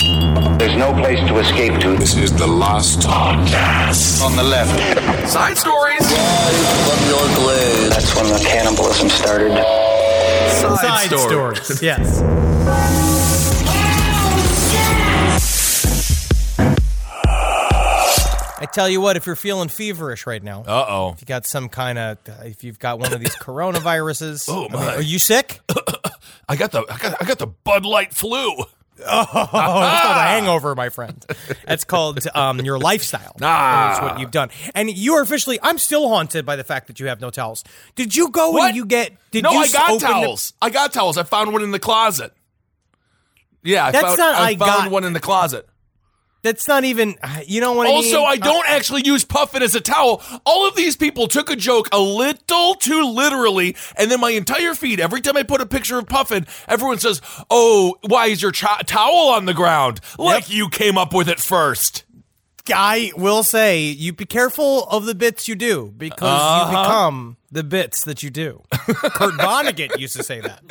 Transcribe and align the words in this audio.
There's 0.00 0.76
no 0.76 0.92
place 0.94 1.18
to 1.26 1.38
escape 1.38 1.80
to. 1.80 1.96
This 1.96 2.16
is 2.16 2.32
the 2.32 2.46
last 2.46 3.00
podcast. 3.00 4.22
On 4.22 4.36
the 4.36 4.44
left. 4.44 4.70
Side 5.28 5.58
stories. 5.58 5.98
From 6.06 7.08
your 7.08 7.26
glade. 7.34 7.90
That's 7.90 8.14
when 8.14 8.26
the 8.32 8.38
cannibalism 8.48 9.08
started. 9.08 9.50
Side, 10.52 10.78
Side 10.78 11.18
stories. 11.18 11.58
stories. 11.62 11.82
Yes. 11.82 12.22
I 18.60 18.66
tell 18.72 18.88
you 18.88 19.00
what, 19.00 19.16
if 19.16 19.26
you're 19.26 19.36
feeling 19.36 19.68
feverish 19.68 20.26
right 20.26 20.42
now, 20.42 20.62
Uh 20.66 20.86
oh. 20.88 21.10
if 21.12 21.20
you 21.20 21.26
got 21.26 21.46
some 21.46 21.68
kind 21.68 21.96
of, 21.98 22.18
if 22.44 22.64
you've 22.64 22.78
got 22.78 22.98
one 22.98 23.12
of 23.12 23.20
these 23.20 23.36
coronaviruses, 23.36 24.48
Oh, 24.52 24.66
I 24.68 24.72
mean, 24.72 24.86
my. 24.86 24.94
are 24.96 25.02
you 25.02 25.18
sick? 25.20 25.60
I 26.48 26.56
got 26.56 26.72
the 26.72 26.80
I 26.90 26.98
got 26.98 27.22
I 27.22 27.24
got 27.26 27.38
the 27.38 27.46
Bud 27.46 27.84
Light 27.86 28.12
flu. 28.14 28.54
Oh, 29.06 29.48
that's 29.52 30.02
called 30.02 30.16
a 30.16 30.20
hangover, 30.22 30.74
my 30.74 30.88
friend. 30.88 31.24
That's 31.66 31.84
called 31.84 32.26
um, 32.34 32.60
your 32.60 32.78
lifestyle. 32.78 33.36
Ah. 33.42 33.88
That's 33.90 34.00
what 34.12 34.20
you've 34.20 34.30
done. 34.30 34.50
And 34.74 34.90
you 34.90 35.14
are 35.14 35.22
officially, 35.22 35.58
I'm 35.62 35.78
still 35.78 36.08
haunted 36.08 36.44
by 36.44 36.56
the 36.56 36.64
fact 36.64 36.86
that 36.88 36.98
you 37.00 37.06
have 37.06 37.20
no 37.20 37.30
towels. 37.30 37.64
Did 37.94 38.14
you 38.16 38.30
go 38.30 38.50
What? 38.50 38.68
and 38.68 38.76
you 38.76 38.84
get, 38.86 39.12
did 39.30 39.44
no, 39.44 39.52
you 39.52 39.58
I 39.60 39.68
got 39.68 39.90
open 39.90 39.98
the- 40.00 40.06
towels. 40.06 40.52
I 40.60 40.70
got 40.70 40.92
towels. 40.92 41.16
I 41.18 41.22
found 41.22 41.52
one 41.52 41.62
in 41.62 41.70
the 41.70 41.78
closet. 41.78 42.32
Yeah, 43.62 43.86
I 43.86 43.90
That's 43.92 44.04
found, 44.06 44.18
not 44.18 44.34
I 44.36 44.50
I 44.50 44.56
found 44.56 44.84
got- 44.84 44.90
one 44.90 45.04
in 45.04 45.12
the 45.12 45.20
closet. 45.20 45.68
That's 46.42 46.68
not 46.68 46.84
even, 46.84 47.16
you 47.46 47.60
know 47.60 47.72
what 47.72 47.86
I 47.86 47.90
mean? 47.90 47.96
Also, 47.96 48.22
I 48.22 48.36
don't 48.36 48.66
uh, 48.66 48.70
actually 48.70 49.02
use 49.04 49.24
puffin 49.24 49.62
as 49.62 49.74
a 49.74 49.80
towel. 49.80 50.22
All 50.44 50.68
of 50.68 50.76
these 50.76 50.96
people 50.96 51.28
took 51.28 51.50
a 51.50 51.56
joke 51.56 51.88
a 51.92 51.98
little 51.98 52.74
too 52.74 53.04
literally, 53.12 53.76
and 53.96 54.10
then 54.10 54.20
my 54.20 54.30
entire 54.30 54.74
feed, 54.74 55.00
every 55.00 55.20
time 55.20 55.36
I 55.36 55.42
put 55.42 55.60
a 55.60 55.66
picture 55.66 55.98
of 55.98 56.06
puffin, 56.06 56.46
everyone 56.66 56.98
says, 56.98 57.20
"Oh, 57.50 57.96
why 58.06 58.26
is 58.26 58.40
your 58.42 58.52
cho- 58.52 58.82
towel 58.86 59.28
on 59.30 59.46
the 59.46 59.54
ground?" 59.54 60.00
Like 60.18 60.50
you 60.50 60.68
came 60.68 60.96
up 60.96 61.12
with 61.12 61.28
it 61.28 61.40
first. 61.40 62.04
I 62.72 63.12
will 63.16 63.42
say, 63.42 63.82
you 63.82 64.12
be 64.12 64.24
careful 64.26 64.84
of 64.84 65.04
the 65.06 65.14
bits 65.14 65.48
you 65.48 65.54
do 65.54 65.92
because 65.96 66.18
Uh-huh. 66.22 66.70
you 66.70 66.78
become 66.78 67.36
the 67.50 67.64
bits 67.64 68.04
that 68.04 68.22
you 68.22 68.30
do. 68.30 68.62
Kurt 68.72 69.34
Vonnegut 69.34 69.98
used 69.98 70.16
to 70.16 70.22
say 70.22 70.40
that. 70.40 70.62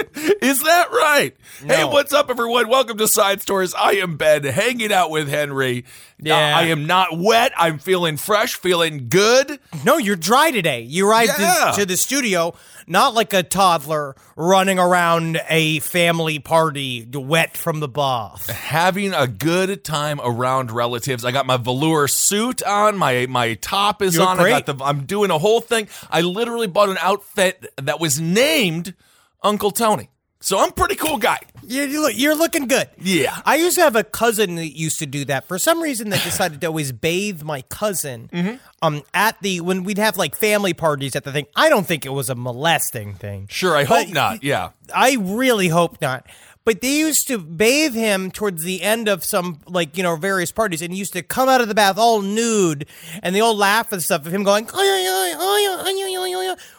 Is 0.42 0.62
that 0.64 0.92
right? 0.92 1.36
Hey, 1.66 1.84
what's 1.84 2.14
up, 2.14 2.30
everyone? 2.30 2.68
Welcome 2.70 2.98
to 3.00 3.08
Side 3.08 3.42
Stories. 3.42 3.74
I 3.74 3.94
am 3.94 4.16
Ben, 4.18 4.44
hanging 4.44 4.92
out 4.94 5.10
with 5.10 5.28
Henry. 5.28 5.86
Yeah. 6.20 6.36
Uh, 6.36 6.60
I 6.60 6.64
am 6.66 6.86
not 6.86 7.18
wet. 7.18 7.52
I'm 7.58 7.80
feeling 7.80 8.18
fresh, 8.18 8.56
feeling 8.56 9.08
good. 9.10 9.60
No, 9.84 9.98
you're 9.98 10.16
dry 10.16 10.52
today. 10.52 10.82
You 10.82 11.08
arrived 11.10 11.36
to- 11.38 11.72
to, 11.82 11.86
the 11.86 11.98
studio 11.98 12.54
not 12.88 13.14
like 13.14 13.34
a 13.34 13.44
toddler 13.44 14.16
running 14.36 14.80
around 14.80 15.40
a 15.50 15.80
family 15.80 16.40
party 16.40 17.08
wet 17.14 17.56
from 17.58 17.80
the 17.80 17.88
bath. 17.88 18.50
Having 18.50 19.14
a 19.14 19.28
good 19.28 19.84
time 19.84 20.20
around 20.24 20.72
relatives. 20.72 21.26
I 21.26 21.32
got 21.32 21.46
my 21.46 21.58
velour 21.58 22.08
suit 22.08 22.64
on. 22.64 22.98
My 22.98 23.28
my 23.28 23.56
top 23.56 24.02
is 24.02 24.16
You 24.16 24.22
look 24.22 24.30
on. 24.30 24.40
I 24.40 24.50
got 24.50 24.66
the. 24.66 24.84
I'm 24.84 25.06
doing 25.06 25.32
a 25.32 25.38
whole 25.38 25.62
thing. 25.62 25.88
I 26.10 26.22
literally 26.22 26.68
bought 26.68 26.90
an 26.90 26.98
outfit 27.00 27.66
that 27.78 28.00
was 28.00 28.20
named 28.20 28.94
Uncle 29.44 29.72
Tony. 29.72 30.10
So 30.40 30.60
I'm 30.60 30.70
a 30.70 30.72
pretty 30.72 30.96
cool 30.96 31.18
guy. 31.18 31.40
You, 31.64 31.84
you 31.84 32.02
look, 32.02 32.14
you're 32.16 32.36
looking 32.36 32.68
good. 32.68 32.88
Yeah. 33.00 33.42
I 33.46 33.56
used 33.56 33.76
to 33.78 33.82
have 33.84 33.96
a 33.96 34.04
cousin 34.04 34.56
that 34.56 34.78
used 34.78 35.00
to 35.00 35.06
do 35.06 35.26
that. 35.26 35.48
For 35.48 35.58
some 35.58 35.82
reason, 35.82 36.10
they 36.10 36.18
decided 36.20 36.62
to 36.62 36.68
always 36.68 36.92
bathe 36.92 37.42
my 37.42 37.62
cousin 37.64 38.30
Mm-hmm. 38.32 38.56
um, 38.82 39.02
at 39.14 39.42
the 39.42 39.62
when 39.62 39.84
we'd 39.84 39.98
have 39.98 40.16
like 40.18 40.36
family 40.36 40.74
parties 40.74 41.16
at 41.16 41.24
the 41.24 41.32
thing. 41.32 41.48
I 41.56 41.70
don't 41.70 41.86
think 41.88 42.06
it 42.06 42.10
was 42.10 42.30
a 42.30 42.36
molesting 42.36 43.16
thing. 43.16 43.48
Sure, 43.50 43.76
I 43.76 43.84
hope 43.84 44.10
not. 44.10 44.44
Yeah. 44.44 44.70
I 44.94 45.18
really 45.20 45.68
hope 45.70 46.00
not. 46.02 46.26
But 46.64 46.82
they 46.82 46.98
used 46.98 47.28
to 47.30 47.38
bathe 47.38 47.94
him 47.94 48.30
towards 48.30 48.62
the 48.64 48.84
end 48.84 49.08
of 49.08 49.24
some, 49.24 49.62
like, 49.68 49.96
you 49.96 50.04
know, 50.04 50.18
various 50.18 50.52
parties, 50.52 50.82
and 50.82 50.92
he 50.92 51.00
used 51.00 51.14
to 51.14 51.24
come 51.24 51.48
out 51.48 51.62
of 51.62 51.70
the 51.70 51.74
bath 51.76 51.98
all 51.98 52.22
nude, 52.22 52.88
and 53.24 53.34
they 53.34 53.40
all 53.40 53.56
laugh 53.56 53.94
and 53.94 54.04
stuff 54.04 54.26
of 54.26 54.34
him 54.34 54.44
going, 54.44 54.66
"Oy, 54.66 54.78
oy, 54.78 55.34
oy, 55.40 55.82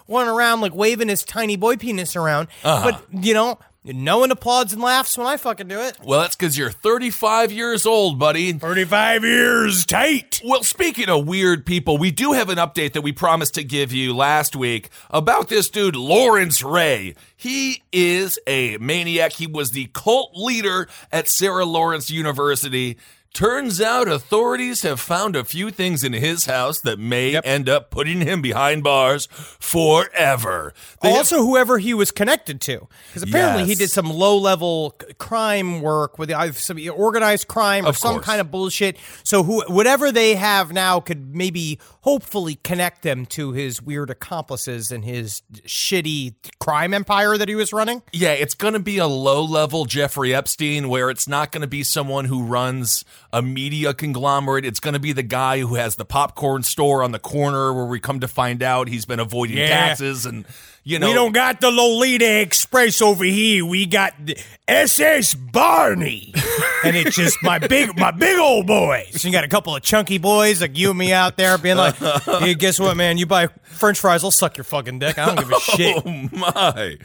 running 0.09 0.33
around, 0.33 0.61
like, 0.61 0.75
waving 0.75 1.09
his 1.09 1.23
tiny 1.23 1.57
boy 1.57 1.77
penis 1.77 2.17
around. 2.17 2.49
Uh-huh. 2.65 2.91
But, 2.91 3.25
you 3.25 3.35
know, 3.35 3.59
no 3.85 4.19
one 4.19 4.31
applauds 4.31 4.73
and 4.73 4.83
laughs 4.83 5.17
when 5.17 5.27
I 5.27 5.37
fucking 5.37 5.69
do 5.69 5.81
it. 5.81 5.97
Well, 6.05 6.21
that's 6.21 6.37
because 6.37 6.59
you're 6.59 6.71
35 6.71 7.53
years 7.53 7.87
old, 7.87 8.19
buddy. 8.19 8.53
35 8.53 9.25
years 9.25 9.87
tight. 9.87 10.43
Well, 10.45 10.63
speaking 10.63 11.09
of 11.09 11.27
weird 11.27 11.65
people, 11.65 11.97
we 11.97 12.11
do 12.11 12.33
have 12.33 12.51
an 12.51 12.59
update 12.59 12.93
that 12.93 13.03
we 13.03 13.13
promised 13.13 13.55
to 13.55 13.65
give 13.65 13.93
you 13.93 14.15
last 14.15 14.57
week 14.57 14.91
about 15.11 15.49
this 15.49 15.71
dude, 15.71 15.97
Lawrence 15.97 16.63
Ray. 16.63 17.15
He 17.37 17.83
is 17.93 18.39
a 18.47 18.77
maniac. 18.79 19.33
He 19.33 19.47
was 19.47 19.71
the 19.71 19.87
cult 19.95 20.33
leader 20.35 20.89
at 21.13 21.29
Sarah 21.29 21.65
Lawrence 21.65 22.11
University. 22.11 22.99
Turns 23.34 23.81
out 23.81 24.09
authorities 24.09 24.83
have 24.83 24.99
found 24.99 25.37
a 25.37 25.44
few 25.44 25.71
things 25.71 26.03
in 26.03 26.12
his 26.12 26.47
house 26.47 26.81
that 26.81 26.99
may 26.99 27.37
end 27.39 27.69
up 27.69 27.91
putting 27.91 28.21
him 28.22 28.43
behind 28.43 28.83
bars 28.83 29.28
forever. 29.61 30.72
They 31.03 31.11
have- 31.11 31.19
also, 31.19 31.43
whoever 31.43 31.78
he 31.78 31.94
was 31.94 32.11
connected 32.11 32.61
to, 32.62 32.88
because 33.09 33.22
apparently 33.22 33.65
he 33.67 33.75
did 33.75 33.91
some 33.91 34.11
low-level 34.11 34.97
crime 35.19 35.81
work 35.83 36.19
with 36.19 36.33
either 36.33 36.53
some 36.55 36.78
organized 36.93 37.47
crime 37.47 37.84
or 37.87 37.91
Of 37.91 37.99
some 37.99 38.15
course. 38.15 38.27
kind 38.27 38.41
of 38.41 38.50
bullshit. 38.50 38.97
So, 39.22 39.43
who, 39.44 39.62
whatever 39.69 40.11
they 40.11 40.34
have 40.34 40.72
now 40.72 40.99
could 40.99 41.34
maybe, 41.34 41.78
hopefully, 42.00 42.56
connect 42.65 43.03
them 43.03 43.25
to 43.27 43.53
his 43.53 43.81
weird 43.81 44.11
accomplices 44.11 44.91
and 44.91 45.05
his 45.05 45.43
shitty 45.67 46.34
crime 46.59 46.93
empire 46.94 47.38
that 47.38 47.49
he 47.49 47.55
was 47.55 47.72
running. 47.72 48.03
Yeah, 48.12 48.33
it's 48.33 48.55
going 48.55 48.72
to 48.75 48.81
be 48.81 48.99
a 48.99 49.06
low 49.06 49.44
level 49.44 49.84
Jeffrey 49.84 50.34
Epstein 50.34 50.88
where 50.88 51.11
it's 51.11 51.28
not 51.28 51.53
going 51.53 51.61
to 51.62 51.69
be 51.69 51.84
someone 51.84 52.25
who 52.25 52.43
runs 52.43 53.05
a 53.33 53.43
media 53.43 53.93
conglomerate. 53.94 54.65
It's 54.65 54.81
going 54.81 54.94
to 54.94 55.00
be 55.00 55.12
the 55.12 55.22
guy 55.22 55.61
who 55.61 55.75
has 55.75 55.97
the 55.97 56.05
popcorn 56.05 56.62
store 56.62 57.03
on 57.03 57.12
the 57.12 57.19
corner 57.19 57.72
where 57.72 57.84
we 57.84 58.00
come 58.00 58.21
to 58.21 58.28
find 58.28 58.62
out 58.62 58.89
he's 58.89 59.05
been 59.05 59.21
avoiding 59.21 59.59
Yeah. 59.59 59.69
taxes 59.69 60.25
and, 60.25 60.47
you 60.83 60.99
know. 60.99 61.09
we 61.09 61.12
don't 61.15 61.33
got 61.33 61.61
the 61.61 61.71
Lolita 61.71 62.41
Express 62.41 63.03
over 63.03 63.25
here. 63.25 63.67
We 63.67 63.84
got 63.84 64.15
the 64.25 64.38
SS 64.67 65.34
Barney, 65.34 66.33
and 66.84 66.97
it's 66.97 67.15
just 67.17 67.37
my 67.43 67.59
big, 67.59 67.99
my 67.99 68.11
big 68.11 68.38
old 68.38 68.67
boys. 68.67 69.23
You 69.25 69.31
got 69.32 69.44
a 69.44 69.49
couple 69.49 69.76
of 69.76 69.82
chunky 69.82 70.17
boys 70.19 70.62
like 70.62 70.79
you 70.79 70.91
and 70.91 70.99
me 70.99 71.12
out 71.12 71.37
there, 71.37 71.58
being 71.58 71.76
like, 71.76 71.94
"Hey, 72.25 72.55
guess 72.55 72.79
what, 72.81 72.97
man? 72.97 73.19
You 73.19 73.26
buy 73.26 73.49
French 73.64 73.99
fries, 73.99 74.25
I'll 74.25 74.31
suck 74.31 74.56
your 74.56 74.64
fucking 74.64 74.99
dick. 74.99 75.19
I 75.19 75.26
don't 75.26 75.38
give 75.38 75.50
a 75.50 75.55
oh, 75.56 75.58
shit." 75.58 76.03
Oh, 76.06 76.29
my. 76.32 76.97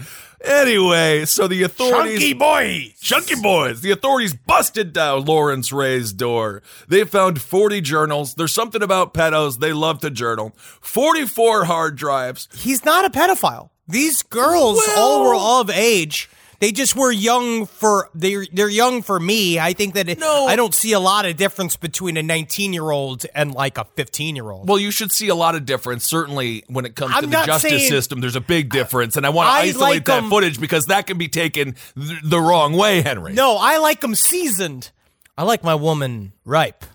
Anyway, 0.44 1.24
so 1.26 1.48
the 1.48 1.64
authorities. 1.64 2.20
Chunky 2.20 2.34
boys. 2.34 3.00
Chunky 3.00 3.36
boys. 3.36 3.82
The 3.82 3.92
authorities 3.92 4.34
busted 4.34 4.92
down 4.92 5.24
Lawrence 5.24 5.72
Ray's 5.72 6.12
door. 6.12 6.62
They 6.88 7.06
found 7.06 7.42
40 7.42 7.80
journals. 7.80 8.36
There's 8.36 8.54
something 8.54 8.84
about 8.84 9.14
pedos. 9.14 9.60
They 9.60 9.72
love 9.72 10.00
to 10.02 10.10
journal. 10.10 10.54
44 10.82 11.66
hard 11.66 11.96
drives. 11.96 12.50
He's 12.54 12.84
not 12.84 13.06
a 13.06 13.10
pedophile. 13.10 13.70
These 13.88 14.24
girls 14.24 14.82
all 14.98 15.24
were 15.24 15.36
all 15.36 15.62
of 15.62 15.70
age. 15.70 16.30
They 16.64 16.72
just 16.72 16.96
were 16.96 17.12
young 17.12 17.66
for 17.66 18.10
they're 18.16 18.46
they're 18.54 18.70
young 18.70 19.02
for 19.02 19.20
me. 19.20 19.60
I 19.60 19.74
think 19.74 19.96
that 19.96 20.08
it, 20.08 20.18
No. 20.18 20.46
I 20.46 20.56
don't 20.56 20.74
see 20.74 20.94
a 20.94 21.00
lot 21.00 21.26
of 21.26 21.36
difference 21.36 21.76
between 21.76 22.16
a 22.16 22.24
19 22.24 22.72
year 22.72 22.90
old 22.90 23.26
and 23.36 23.54
like 23.54 23.78
a 23.78 23.84
15 23.84 24.38
year 24.38 24.50
old. 24.50 24.70
Well, 24.70 24.80
you 24.80 24.90
should 24.90 25.12
see 25.12 25.28
a 25.28 25.36
lot 25.36 25.56
of 25.56 25.66
difference. 25.66 26.06
Certainly, 26.06 26.64
when 26.68 26.86
it 26.86 26.96
comes 26.96 27.12
to 27.12 27.18
I'm 27.18 27.26
the 27.30 27.44
justice 27.46 27.70
saying- 27.70 27.90
system, 27.90 28.22
there's 28.22 28.38
a 28.38 28.40
big 28.40 28.70
difference, 28.70 29.18
and 29.18 29.26
I 29.26 29.30
want 29.30 29.48
to 29.48 29.52
isolate 29.52 29.82
like 29.96 30.06
that 30.06 30.24
'em- 30.24 30.30
footage 30.30 30.58
because 30.58 30.86
that 30.86 31.06
can 31.06 31.18
be 31.18 31.28
taken 31.28 31.76
th- 32.00 32.20
the 32.24 32.40
wrong 32.40 32.72
way, 32.72 33.02
Henry. 33.02 33.34
No, 33.34 33.58
I 33.58 33.80
like 33.80 34.00
them 34.00 34.16
seasoned. 34.16 34.92
I 35.38 35.44
like 35.44 35.66
my 35.66 35.76
woman 35.76 36.32
ripe. 36.46 36.86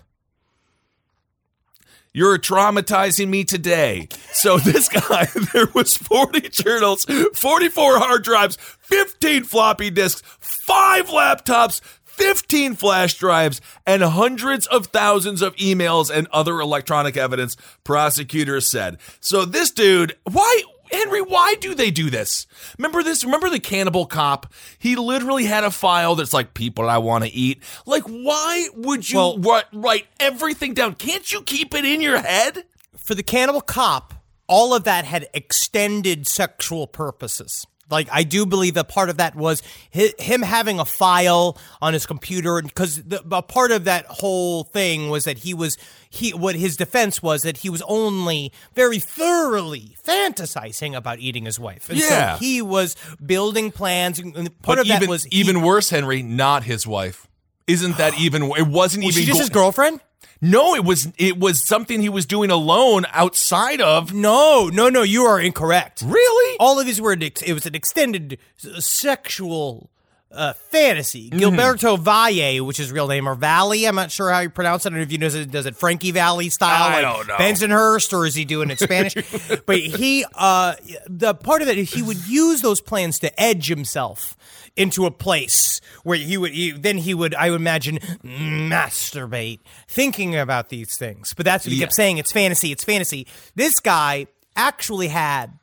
You're 2.13 2.39
traumatizing 2.39 3.27
me 3.27 3.43
today. 3.43 4.07
So 4.31 4.57
this 4.59 4.89
guy, 4.89 5.27
there 5.53 5.67
was 5.73 5.95
40 5.97 6.49
journals, 6.49 7.05
44 7.05 7.99
hard 7.99 8.23
drives, 8.23 8.57
15 8.81 9.43
floppy 9.43 9.89
disks, 9.89 10.23
five 10.39 11.07
laptops, 11.07 11.81
15 12.03 12.75
flash 12.75 13.13
drives, 13.13 13.61
and 13.85 14.01
hundreds 14.01 14.67
of 14.67 14.87
thousands 14.87 15.41
of 15.41 15.55
emails 15.55 16.09
and 16.13 16.27
other 16.33 16.59
electronic 16.59 17.15
evidence, 17.15 17.55
prosecutors 17.83 18.69
said. 18.69 18.97
So 19.21 19.45
this 19.45 19.71
dude, 19.71 20.17
why 20.23 20.63
Henry, 20.91 21.21
why 21.21 21.55
do 21.55 21.73
they 21.75 21.91
do 21.91 22.09
this? 22.09 22.47
Remember 22.77 23.03
this? 23.03 23.23
Remember 23.23 23.49
the 23.49 23.59
cannibal 23.59 24.05
cop? 24.05 24.51
He 24.77 24.95
literally 24.95 25.45
had 25.45 25.63
a 25.63 25.71
file 25.71 26.15
that's 26.15 26.33
like 26.33 26.53
people 26.53 26.89
I 26.89 26.97
want 26.97 27.23
to 27.25 27.29
eat. 27.31 27.61
Like, 27.85 28.03
why 28.03 28.67
would 28.75 29.09
you 29.09 29.17
Well- 29.17 29.37
write, 29.39 29.65
write 29.73 30.07
everything 30.19 30.73
down? 30.73 30.95
Can't 30.95 31.31
you 31.31 31.41
keep 31.41 31.73
it 31.75 31.85
in 31.85 32.01
your 32.01 32.19
head? 32.19 32.65
For 32.97 33.15
the 33.15 33.23
cannibal 33.23 33.61
cop, 33.61 34.13
all 34.47 34.73
of 34.73 34.83
that 34.83 35.05
had 35.05 35.27
extended 35.33 36.27
sexual 36.27 36.87
purposes. 36.87 37.65
Like 37.89 38.07
I 38.11 38.23
do 38.23 38.45
believe 38.45 38.75
that 38.75 38.87
part 38.89 39.09
of 39.09 39.17
that 39.17 39.35
was 39.35 39.63
hi- 39.93 40.13
him 40.19 40.41
having 40.41 40.79
a 40.79 40.85
file 40.85 41.57
on 41.81 41.93
his 41.93 42.05
computer, 42.05 42.61
because 42.61 43.01
a 43.31 43.41
part 43.41 43.71
of 43.71 43.85
that 43.85 44.05
whole 44.07 44.63
thing 44.63 45.09
was 45.09 45.23
that 45.25 45.39
he 45.39 45.53
was 45.53 45.77
he 46.09 46.31
what 46.33 46.55
his 46.55 46.77
defense 46.77 47.21
was 47.23 47.43
that 47.43 47.57
he 47.57 47.69
was 47.69 47.81
only 47.87 48.51
very 48.75 48.99
thoroughly 48.99 49.95
fantasizing 50.05 50.95
about 50.95 51.19
eating 51.19 51.45
his 51.45 51.59
wife, 51.59 51.89
and 51.89 51.97
Yeah. 51.99 52.33
so 52.35 52.39
he 52.39 52.61
was 52.61 52.95
building 53.25 53.71
plans. 53.71 54.19
And 54.19 54.33
part 54.35 54.53
But 54.63 54.79
of 54.79 54.87
that 54.87 54.97
even 54.97 55.09
was 55.09 55.23
he- 55.25 55.37
even 55.39 55.61
worse, 55.61 55.89
Henry, 55.89 56.21
not 56.21 56.63
his 56.63 56.85
wife. 56.87 57.27
Isn't 57.67 57.97
that 57.97 58.13
even? 58.19 58.43
It 58.57 58.67
wasn't 58.67 59.05
was 59.05 59.17
even. 59.17 59.25
she 59.25 59.27
just 59.27 59.37
go- 59.37 59.41
his 59.41 59.49
girlfriend? 59.49 60.01
No, 60.41 60.73
it 60.75 60.85
was. 60.85 61.11
It 61.17 61.37
was 61.37 61.65
something 61.65 62.01
he 62.01 62.09
was 62.09 62.25
doing 62.25 62.49
alone 62.49 63.05
outside 63.11 63.81
of. 63.81 64.13
No, 64.13 64.69
no, 64.71 64.89
no. 64.89 65.03
You 65.03 65.23
are 65.23 65.39
incorrect. 65.39 66.01
Really? 66.01 66.57
all 66.59 66.79
of 66.79 66.85
these 66.85 67.01
were 67.01 67.13
it 67.13 67.53
was 67.53 67.65
an 67.65 67.73
extended 67.73 68.37
sexual 68.57 69.89
uh, 70.31 70.53
fantasy. 70.53 71.29
Mm-hmm. 71.29 71.39
Gilberto 71.39 71.97
Valle, 71.97 72.65
which 72.65 72.79
is 72.79 72.87
his 72.87 72.91
real 72.91 73.07
name, 73.07 73.27
or 73.27 73.35
Valley, 73.35 73.85
I'm 73.85 73.95
not 73.95 74.11
sure 74.11 74.31
how 74.31 74.39
you 74.41 74.49
pronounce 74.49 74.85
it. 74.85 74.89
I 74.89 74.91
don't 74.91 74.99
know 74.99 75.03
if 75.03 75.11
you 75.11 75.17
know, 75.17 75.25
does 75.25 75.35
it, 75.35 75.51
does 75.51 75.65
it 75.65 75.75
Frankie 75.75 76.11
Valli 76.11 76.49
style, 76.49 76.83
I 76.83 77.01
like 77.01 77.15
don't 77.15 77.27
know. 77.27 77.35
Bensonhurst, 77.35 78.13
or 78.13 78.25
is 78.25 78.35
he 78.35 78.45
doing 78.45 78.69
it 78.69 78.79
Spanish? 78.79 79.15
but 79.65 79.79
he, 79.79 80.25
uh, 80.35 80.75
the 81.07 81.33
part 81.33 81.61
of 81.61 81.67
it, 81.67 81.77
is 81.77 81.91
he 81.93 82.03
would 82.03 82.27
use 82.27 82.61
those 82.61 82.81
plans 82.81 83.19
to 83.19 83.41
edge 83.41 83.67
himself 83.67 84.35
into 84.79 85.05
a 85.05 85.11
place 85.11 85.81
where 86.03 86.17
he 86.17 86.37
would 86.37 86.51
he, 86.51 86.71
then 86.71 86.97
he 86.97 87.13
would 87.13 87.35
I 87.35 87.49
would 87.51 87.59
imagine 87.59 87.99
masturbate 88.23 89.59
thinking 89.87 90.35
about 90.35 90.69
these 90.69 90.97
things. 90.97 91.33
But 91.33 91.45
that's 91.45 91.65
what 91.65 91.73
he 91.73 91.79
kept 91.79 91.93
saying. 91.93 92.17
It's 92.17 92.31
fantasy. 92.31 92.71
It's 92.71 92.83
fantasy. 92.83 93.27
This 93.55 93.79
guy 93.79 94.27
actually 94.55 95.09
had 95.09 95.59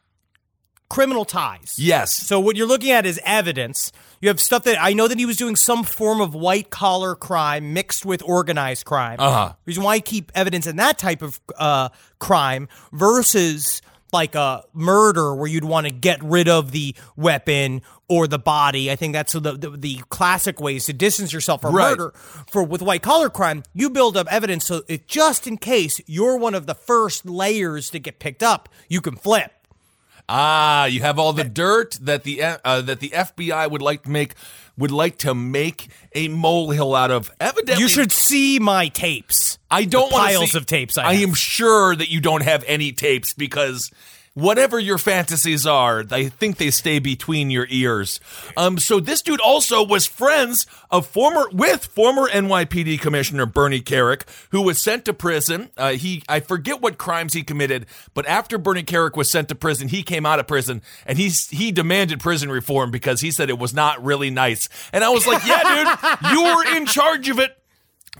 criminal 0.88 1.24
ties. 1.24 1.74
Yes. 1.78 2.12
So 2.12 2.38
what 2.38 2.56
you're 2.56 2.66
looking 2.66 2.90
at 2.90 3.06
is 3.06 3.20
evidence. 3.24 3.90
You 4.20 4.28
have 4.28 4.40
stuff 4.40 4.64
that 4.64 4.76
I 4.80 4.92
know 4.92 5.08
that 5.08 5.18
he 5.18 5.26
was 5.26 5.36
doing 5.36 5.56
some 5.56 5.82
form 5.82 6.20
of 6.20 6.34
white 6.34 6.70
collar 6.70 7.14
crime 7.14 7.72
mixed 7.72 8.06
with 8.06 8.22
organized 8.24 8.84
crime. 8.84 9.16
Uh-huh. 9.18 9.54
Reason 9.64 9.82
why 9.82 9.94
I 9.94 10.00
keep 10.00 10.30
evidence 10.34 10.66
in 10.66 10.76
that 10.76 10.98
type 10.98 11.22
of 11.22 11.40
uh, 11.58 11.88
crime 12.18 12.68
versus 12.92 13.82
like 14.12 14.34
a 14.34 14.64
murder 14.72 15.34
where 15.34 15.46
you'd 15.48 15.64
want 15.64 15.86
to 15.86 15.92
get 15.92 16.22
rid 16.22 16.48
of 16.48 16.72
the 16.72 16.94
weapon 17.16 17.82
or 18.08 18.26
the 18.28 18.38
body. 18.38 18.90
I 18.90 18.96
think 18.96 19.12
that's 19.12 19.32
the 19.32 19.40
the, 19.52 19.70
the 19.70 19.96
classic 20.10 20.60
ways 20.60 20.86
to 20.86 20.92
distance 20.92 21.32
yourself 21.32 21.62
from 21.62 21.74
Right. 21.74 21.90
murder. 21.90 22.14
For 22.48 22.62
with 22.62 22.82
white 22.82 23.02
collar 23.02 23.28
crime, 23.30 23.62
you 23.74 23.90
build 23.90 24.16
up 24.16 24.26
evidence 24.32 24.66
so 24.66 24.82
it, 24.88 25.08
just 25.08 25.46
in 25.46 25.56
case 25.56 26.00
you're 26.06 26.36
one 26.36 26.54
of 26.54 26.66
the 26.66 26.74
first 26.74 27.26
layers 27.26 27.90
to 27.90 27.98
get 27.98 28.18
picked 28.20 28.42
up, 28.42 28.68
you 28.88 29.00
can 29.00 29.16
flip. 29.16 29.52
Ah, 30.28 30.86
you 30.86 31.00
have 31.02 31.18
all 31.18 31.32
the 31.32 31.44
dirt 31.44 31.98
that 32.02 32.24
the 32.24 32.42
uh, 32.42 32.80
that 32.82 33.00
the 33.00 33.10
FBI 33.10 33.70
would 33.70 33.82
like 33.82 34.02
to 34.02 34.10
make 34.10 34.34
would 34.76 34.90
like 34.90 35.18
to 35.18 35.34
make 35.34 35.88
a 36.14 36.28
molehill 36.28 36.94
out 36.94 37.10
of. 37.10 37.30
Evidently, 37.40 37.82
You 37.82 37.88
should 37.88 38.12
see 38.12 38.58
my 38.58 38.88
tapes. 38.88 39.58
I 39.70 39.84
don't 39.84 40.10
the 40.10 40.16
piles 40.16 40.52
see, 40.52 40.58
of 40.58 40.66
tapes 40.66 40.98
I 40.98 41.04
I 41.04 41.12
am 41.14 41.34
sure 41.34 41.94
that 41.94 42.10
you 42.10 42.20
don't 42.20 42.42
have 42.42 42.64
any 42.66 42.92
tapes 42.92 43.34
because 43.34 43.90
whatever 44.36 44.78
your 44.78 44.98
fantasies 44.98 45.66
are, 45.66 46.04
I 46.10 46.28
think 46.28 46.58
they 46.58 46.70
stay 46.70 46.98
between 46.98 47.48
your 47.48 47.66
ears. 47.70 48.20
Um, 48.54 48.76
so 48.76 49.00
this 49.00 49.22
dude 49.22 49.40
also 49.40 49.82
was 49.82 50.06
friends 50.06 50.66
of 50.90 51.06
former 51.06 51.48
with 51.50 51.86
former 51.86 52.28
NYPD 52.28 53.00
Commissioner 53.00 53.46
Bernie 53.46 53.80
Kerik, 53.80 54.24
who 54.50 54.60
was 54.60 54.78
sent 54.78 55.06
to 55.06 55.14
prison. 55.14 55.70
Uh, 55.78 55.92
he 55.92 56.22
I 56.28 56.40
forget 56.40 56.82
what 56.82 56.98
crimes 56.98 57.32
he 57.32 57.42
committed, 57.42 57.86
but 58.12 58.26
after 58.26 58.58
Bernie 58.58 58.82
Kerik 58.82 59.16
was 59.16 59.30
sent 59.30 59.48
to 59.48 59.54
prison, 59.54 59.88
he 59.88 60.02
came 60.02 60.26
out 60.26 60.38
of 60.38 60.46
prison 60.46 60.82
and 61.06 61.16
he's 61.16 61.48
he 61.48 61.72
demanded 61.72 62.20
prison 62.20 62.50
reform 62.50 62.90
because 62.90 63.22
he 63.22 63.30
said 63.30 63.48
it 63.48 63.58
was 63.58 63.72
not 63.72 64.04
really 64.04 64.28
nice. 64.28 64.68
And 64.92 65.02
I 65.02 65.08
was 65.08 65.26
like, 65.26 65.46
yeah, 65.46 65.62
dude, 65.62 66.32
you 66.32 66.44
were 66.44 66.76
in 66.76 66.84
charge 66.84 67.30
of 67.30 67.38
it 67.38 67.56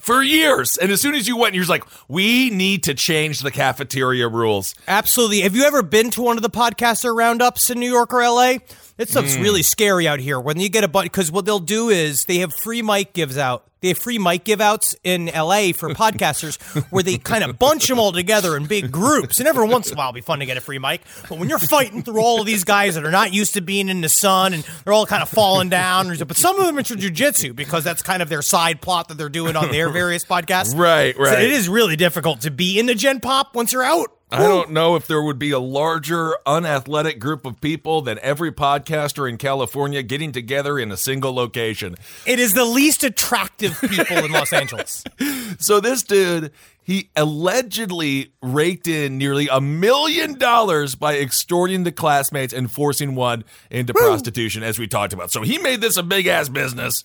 for 0.00 0.22
years. 0.22 0.76
And 0.76 0.90
as 0.92 1.00
soon 1.00 1.14
as 1.14 1.26
you 1.26 1.36
went, 1.36 1.54
you're 1.54 1.64
like, 1.64 1.84
we 2.08 2.50
need 2.50 2.84
to 2.84 2.94
change 2.94 3.40
the 3.40 3.50
cafeteria 3.50 4.28
rules. 4.28 4.74
Absolutely. 4.86 5.40
Have 5.40 5.56
you 5.56 5.64
ever 5.64 5.82
been 5.82 6.10
to 6.12 6.22
one 6.22 6.36
of 6.36 6.42
the 6.42 6.50
podcaster 6.50 7.14
roundups 7.14 7.70
in 7.70 7.80
New 7.80 7.90
York 7.90 8.12
or 8.12 8.22
LA? 8.22 8.58
That 8.96 9.08
stuff's 9.08 9.36
really 9.36 9.62
scary 9.62 10.08
out 10.08 10.20
here. 10.20 10.40
When 10.40 10.58
you 10.58 10.68
get 10.68 10.84
a 10.84 10.88
bunch, 10.88 11.04
because 11.12 11.30
what 11.30 11.44
they'll 11.44 11.58
do 11.58 11.90
is 11.90 12.24
they 12.24 12.38
have 12.38 12.54
free 12.54 12.80
mic 12.82 13.12
gives 13.12 13.36
out. 13.36 13.66
They 13.80 13.88
have 13.88 13.98
free 13.98 14.18
mic 14.18 14.44
give 14.44 14.60
outs 14.60 14.96
in 15.04 15.26
LA 15.26 15.72
for 15.72 15.90
podcasters 15.90 16.56
where 16.90 17.02
they 17.02 17.18
kind 17.18 17.44
of 17.44 17.58
bunch 17.58 17.88
them 17.88 17.98
all 17.98 18.10
together 18.10 18.56
in 18.56 18.66
big 18.66 18.90
groups. 18.90 19.38
And 19.38 19.46
every 19.46 19.66
once 19.68 19.88
in 19.88 19.94
a 19.94 19.98
while, 19.98 20.08
it'll 20.08 20.14
be 20.14 20.20
fun 20.22 20.38
to 20.40 20.46
get 20.46 20.56
a 20.56 20.60
free 20.62 20.78
mic. 20.78 21.02
But 21.28 21.38
when 21.38 21.48
you're 21.48 21.58
fighting 21.58 22.02
through 22.02 22.20
all 22.20 22.40
of 22.40 22.46
these 22.46 22.64
guys 22.64 22.94
that 22.94 23.04
are 23.04 23.10
not 23.10 23.34
used 23.34 23.54
to 23.54 23.60
being 23.60 23.88
in 23.88 24.00
the 24.00 24.08
sun 24.08 24.54
and 24.54 24.64
they're 24.84 24.94
all 24.94 25.06
kind 25.06 25.22
of 25.22 25.28
falling 25.28 25.68
down, 25.68 26.16
but 26.16 26.36
some 26.36 26.58
of 26.58 26.64
them 26.66 26.76
are 26.76 26.78
into 26.78 26.94
jujitsu 26.96 27.54
because 27.54 27.84
that's 27.84 28.02
kind 28.02 28.22
of 28.22 28.28
their 28.28 28.42
side 28.42 28.80
plot 28.80 29.08
that 29.08 29.18
they're 29.18 29.28
doing 29.28 29.56
on 29.56 29.70
their 29.70 29.90
various 29.90 30.24
podcasts. 30.24 30.74
Right, 30.76 31.14
So 31.14 31.22
right. 31.22 31.42
it 31.42 31.50
is 31.50 31.68
really 31.68 31.96
difficult 31.96 32.40
to 32.42 32.50
be 32.50 32.78
in 32.78 32.86
the 32.86 32.94
Gen 32.94 33.20
Pop 33.20 33.54
once 33.54 33.72
you're 33.72 33.82
out. 33.82 34.10
I 34.28 34.40
don't 34.40 34.72
know 34.72 34.96
if 34.96 35.06
there 35.06 35.22
would 35.22 35.38
be 35.38 35.52
a 35.52 35.60
larger, 35.60 36.36
unathletic 36.44 37.20
group 37.20 37.46
of 37.46 37.60
people 37.60 38.02
than 38.02 38.18
every 38.22 38.50
podcaster 38.50 39.28
in 39.28 39.38
California 39.38 40.02
getting 40.02 40.32
together 40.32 40.80
in 40.80 40.90
a 40.90 40.96
single 40.96 41.32
location. 41.32 41.94
It 42.26 42.40
is 42.40 42.52
the 42.52 42.64
least 42.64 43.04
attractive 43.04 43.65
people 43.74 44.24
in 44.24 44.32
Los 44.32 44.52
Angeles. 44.52 45.04
So 45.58 45.80
this 45.80 46.02
dude, 46.02 46.52
he 46.82 47.08
allegedly 47.16 48.32
raked 48.42 48.86
in 48.86 49.16
nearly 49.16 49.48
a 49.50 49.58
million 49.60 50.38
dollars 50.38 50.94
by 50.94 51.16
extorting 51.16 51.84
the 51.84 51.92
classmates 51.92 52.52
and 52.52 52.70
forcing 52.70 53.14
one 53.14 53.44
into 53.70 53.94
prostitution, 53.94 54.62
as 54.62 54.78
we 54.78 54.86
talked 54.86 55.14
about. 55.14 55.30
So 55.30 55.40
he 55.42 55.56
made 55.56 55.80
this 55.80 55.96
a 55.96 56.02
big 56.02 56.26
ass 56.26 56.50
business. 56.50 57.04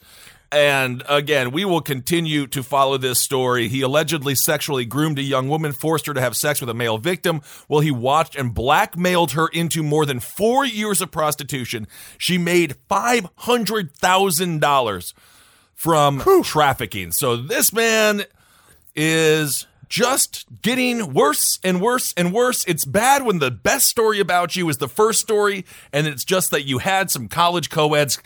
And 0.52 1.02
again, 1.08 1.52
we 1.52 1.64
will 1.64 1.80
continue 1.80 2.46
to 2.48 2.62
follow 2.62 2.98
this 2.98 3.20
story. 3.20 3.70
He 3.70 3.80
allegedly 3.82 4.36
sexually 4.36 4.84
groomed 4.84 5.18
a 5.18 5.24
young 5.24 5.48
woman, 5.48 5.72
forced 5.72 6.08
her 6.08 6.14
to 6.14 6.20
have 6.20 6.36
sex 6.36 6.60
with 6.60 6.70
a 6.70 6.74
male 6.74 6.98
victim 6.98 7.42
while 7.68 7.80
he 7.80 7.92
watched 7.92 8.36
and 8.36 8.54
blackmailed 8.54 9.32
her 9.32 9.48
into 9.48 9.82
more 9.82 10.06
than 10.06 10.20
four 10.20 10.66
years 10.66 11.02
of 11.02 11.10
prostitution. 11.10 11.88
She 12.18 12.38
made 12.38 12.76
$500,000 12.90 15.14
from 15.82 16.22
trafficking. 16.44 17.12
So 17.12 17.36
this 17.36 17.74
man 17.74 18.26
is 18.96 19.66
just 19.90 20.46
getting 20.62 21.12
worse 21.12 21.60
and 21.64 21.82
worse 21.82 22.14
and 22.16 22.32
worse. 22.32 22.64
It's 22.66 22.86
bad 22.86 23.24
when 23.24 23.40
the 23.40 23.50
best 23.50 23.88
story 23.88 24.20
about 24.20 24.56
you 24.56 24.70
is 24.70 24.78
the 24.78 24.88
first 24.88 25.22
story, 25.22 25.66
and 25.92 26.06
it's 26.06 26.24
just 26.24 26.52
that 26.52 26.68
you 26.68 26.78
had 26.78 27.10
some 27.10 27.28
college 27.28 27.72
co-ed's 27.72 28.20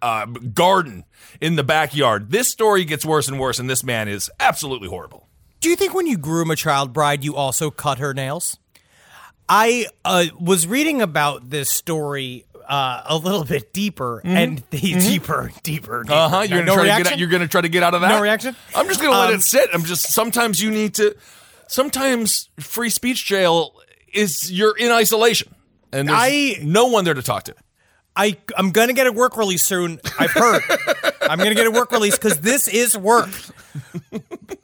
uh, 0.00 0.26
garden 0.26 1.02
in 1.40 1.56
the 1.56 1.64
backyard. 1.64 2.30
This 2.30 2.48
story 2.48 2.84
gets 2.84 3.04
worse 3.04 3.26
and 3.26 3.40
worse, 3.40 3.58
and 3.58 3.68
this 3.68 3.82
man 3.82 4.06
is 4.06 4.30
absolutely 4.38 4.88
horrible. 4.88 5.26
Do 5.58 5.68
you 5.68 5.74
think 5.74 5.92
when 5.92 6.06
you 6.06 6.16
groom 6.16 6.48
a 6.48 6.56
child 6.56 6.92
bride, 6.92 7.24
you 7.24 7.34
also 7.34 7.72
cut 7.72 7.98
her 7.98 8.14
nails? 8.14 8.56
I 9.48 9.86
uh, 10.04 10.26
was 10.38 10.68
reading 10.68 11.02
about 11.02 11.50
this 11.50 11.70
story 11.70 12.44
uh, 12.70 13.02
a 13.06 13.16
little 13.16 13.44
bit 13.44 13.72
deeper 13.74 14.22
and 14.24 14.62
the 14.70 14.78
deeper, 14.80 15.50
deeper, 15.62 16.02
deeper. 16.04 16.04
Uh 16.08 16.28
huh. 16.28 16.40
You're 16.42 16.62
no 16.64 16.76
gonna 16.76 16.88
try 16.88 16.96
to 16.98 17.02
get 17.04 17.12
out, 17.12 17.18
you're 17.18 17.28
gonna 17.28 17.48
try 17.48 17.60
to 17.60 17.68
get 17.68 17.82
out 17.82 17.94
of 17.94 18.00
that. 18.00 18.08
No 18.08 18.20
reaction? 18.22 18.54
I'm 18.74 18.86
just 18.86 19.00
gonna 19.02 19.18
let 19.18 19.30
Um, 19.30 19.34
it 19.34 19.42
sit. 19.42 19.68
I'm 19.74 19.84
just 19.84 20.10
sometimes 20.12 20.62
you 20.62 20.70
need 20.70 20.94
to. 20.94 21.16
Sometimes 21.66 22.48
free 22.58 22.90
speech 22.90 23.26
jail 23.26 23.74
is 24.12 24.50
you're 24.50 24.76
in 24.76 24.90
isolation 24.90 25.54
and 25.92 26.08
there's 26.08 26.18
I- 26.20 26.58
no 26.62 26.86
one 26.86 27.04
there 27.04 27.14
to 27.14 27.22
talk 27.22 27.44
to. 27.44 27.54
I 28.16 28.36
I'm 28.56 28.70
gonna 28.72 28.92
get 28.92 29.06
a 29.06 29.12
work 29.12 29.36
release 29.36 29.62
soon. 29.64 30.00
I've 30.18 30.32
heard. 30.32 30.62
I'm 31.22 31.38
gonna 31.38 31.54
get 31.54 31.66
a 31.66 31.70
work 31.70 31.92
release 31.92 32.16
because 32.18 32.40
this 32.40 32.66
is 32.68 32.96
work. 32.96 33.28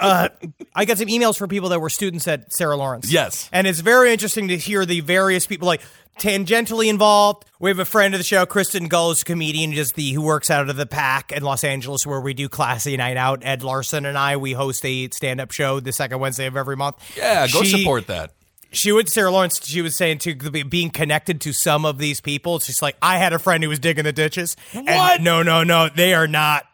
Uh, 0.01 0.29
I 0.75 0.85
got 0.85 0.99
some 0.99 1.07
emails 1.09 1.39
from 1.39 1.49
people 1.49 1.69
that 1.71 1.81
were 1.81 1.89
students 1.89 2.27
at 2.29 2.53
Sarah 2.53 2.77
Lawrence. 2.77 3.11
Yes. 3.11 3.49
And 3.53 3.67
it's 3.67 3.81
very 3.81 4.13
interesting 4.13 4.49
to 4.49 4.57
hear 4.57 4.85
the 4.85 5.01
various 5.01 5.47
people 5.47 5.67
like 5.67 5.81
tangentially 6.19 6.89
involved. 6.89 7.45
We 7.61 7.71
have 7.71 7.79
a 7.79 7.85
friend 7.85 8.15
of 8.15 8.19
the 8.21 8.25
show, 8.25 8.47
Kristen 8.47 8.89
Gulls, 8.89 9.25
comedian, 9.25 9.73
just 9.73 9.95
the 9.95 10.13
who 10.13 10.23
works 10.23 10.51
out 10.51 10.69
of 10.69 10.77
the 10.77 10.87
pack 10.87 11.33
in 11.33 11.43
Los 11.43 11.65
Angeles, 11.65 12.07
where 12.07 12.21
we 12.21 12.35
do 12.35 12.49
classy 12.49 12.97
night 12.97 13.17
out. 13.17 13.41
Ed 13.45 13.63
Larson 13.63 14.07
and 14.07 14.17
I, 14.19 14.37
we 14.37 14.53
host 14.53 14.85
a 14.85 15.09
stand 15.11 15.41
up 15.41 15.51
show 15.53 15.81
the 15.81 15.93
second 15.93 16.19
Wednesday 16.21 16.47
of 16.47 16.57
every 16.57 16.77
month. 16.77 16.97
Yeah, 17.17 17.47
go 17.49 17.63
She- 17.63 17.79
support 17.79 18.07
that. 18.09 18.33
She 18.73 18.91
to 18.91 19.09
Sarah 19.11 19.31
Lawrence. 19.31 19.65
She 19.67 19.81
was 19.81 19.97
saying 19.97 20.19
to 20.19 20.35
being 20.35 20.91
connected 20.91 21.41
to 21.43 21.53
some 21.55 21.87
of 21.87 21.97
these 21.99 22.21
people. 22.21 22.57
It's 22.57 22.67
just 22.67 22.83
like 22.83 22.97
I 23.01 23.17
had 23.17 23.33
a 23.33 23.39
friend 23.39 23.63
who 23.63 23.71
was 23.71 23.79
digging 23.79 24.05
the 24.05 24.13
ditches. 24.13 24.55
and 24.75 24.85
What? 24.87 25.23
no, 25.23 25.43
no, 25.43 25.63
no. 25.63 25.89
They 25.89 26.13
are 26.13 26.27
not. 26.27 26.67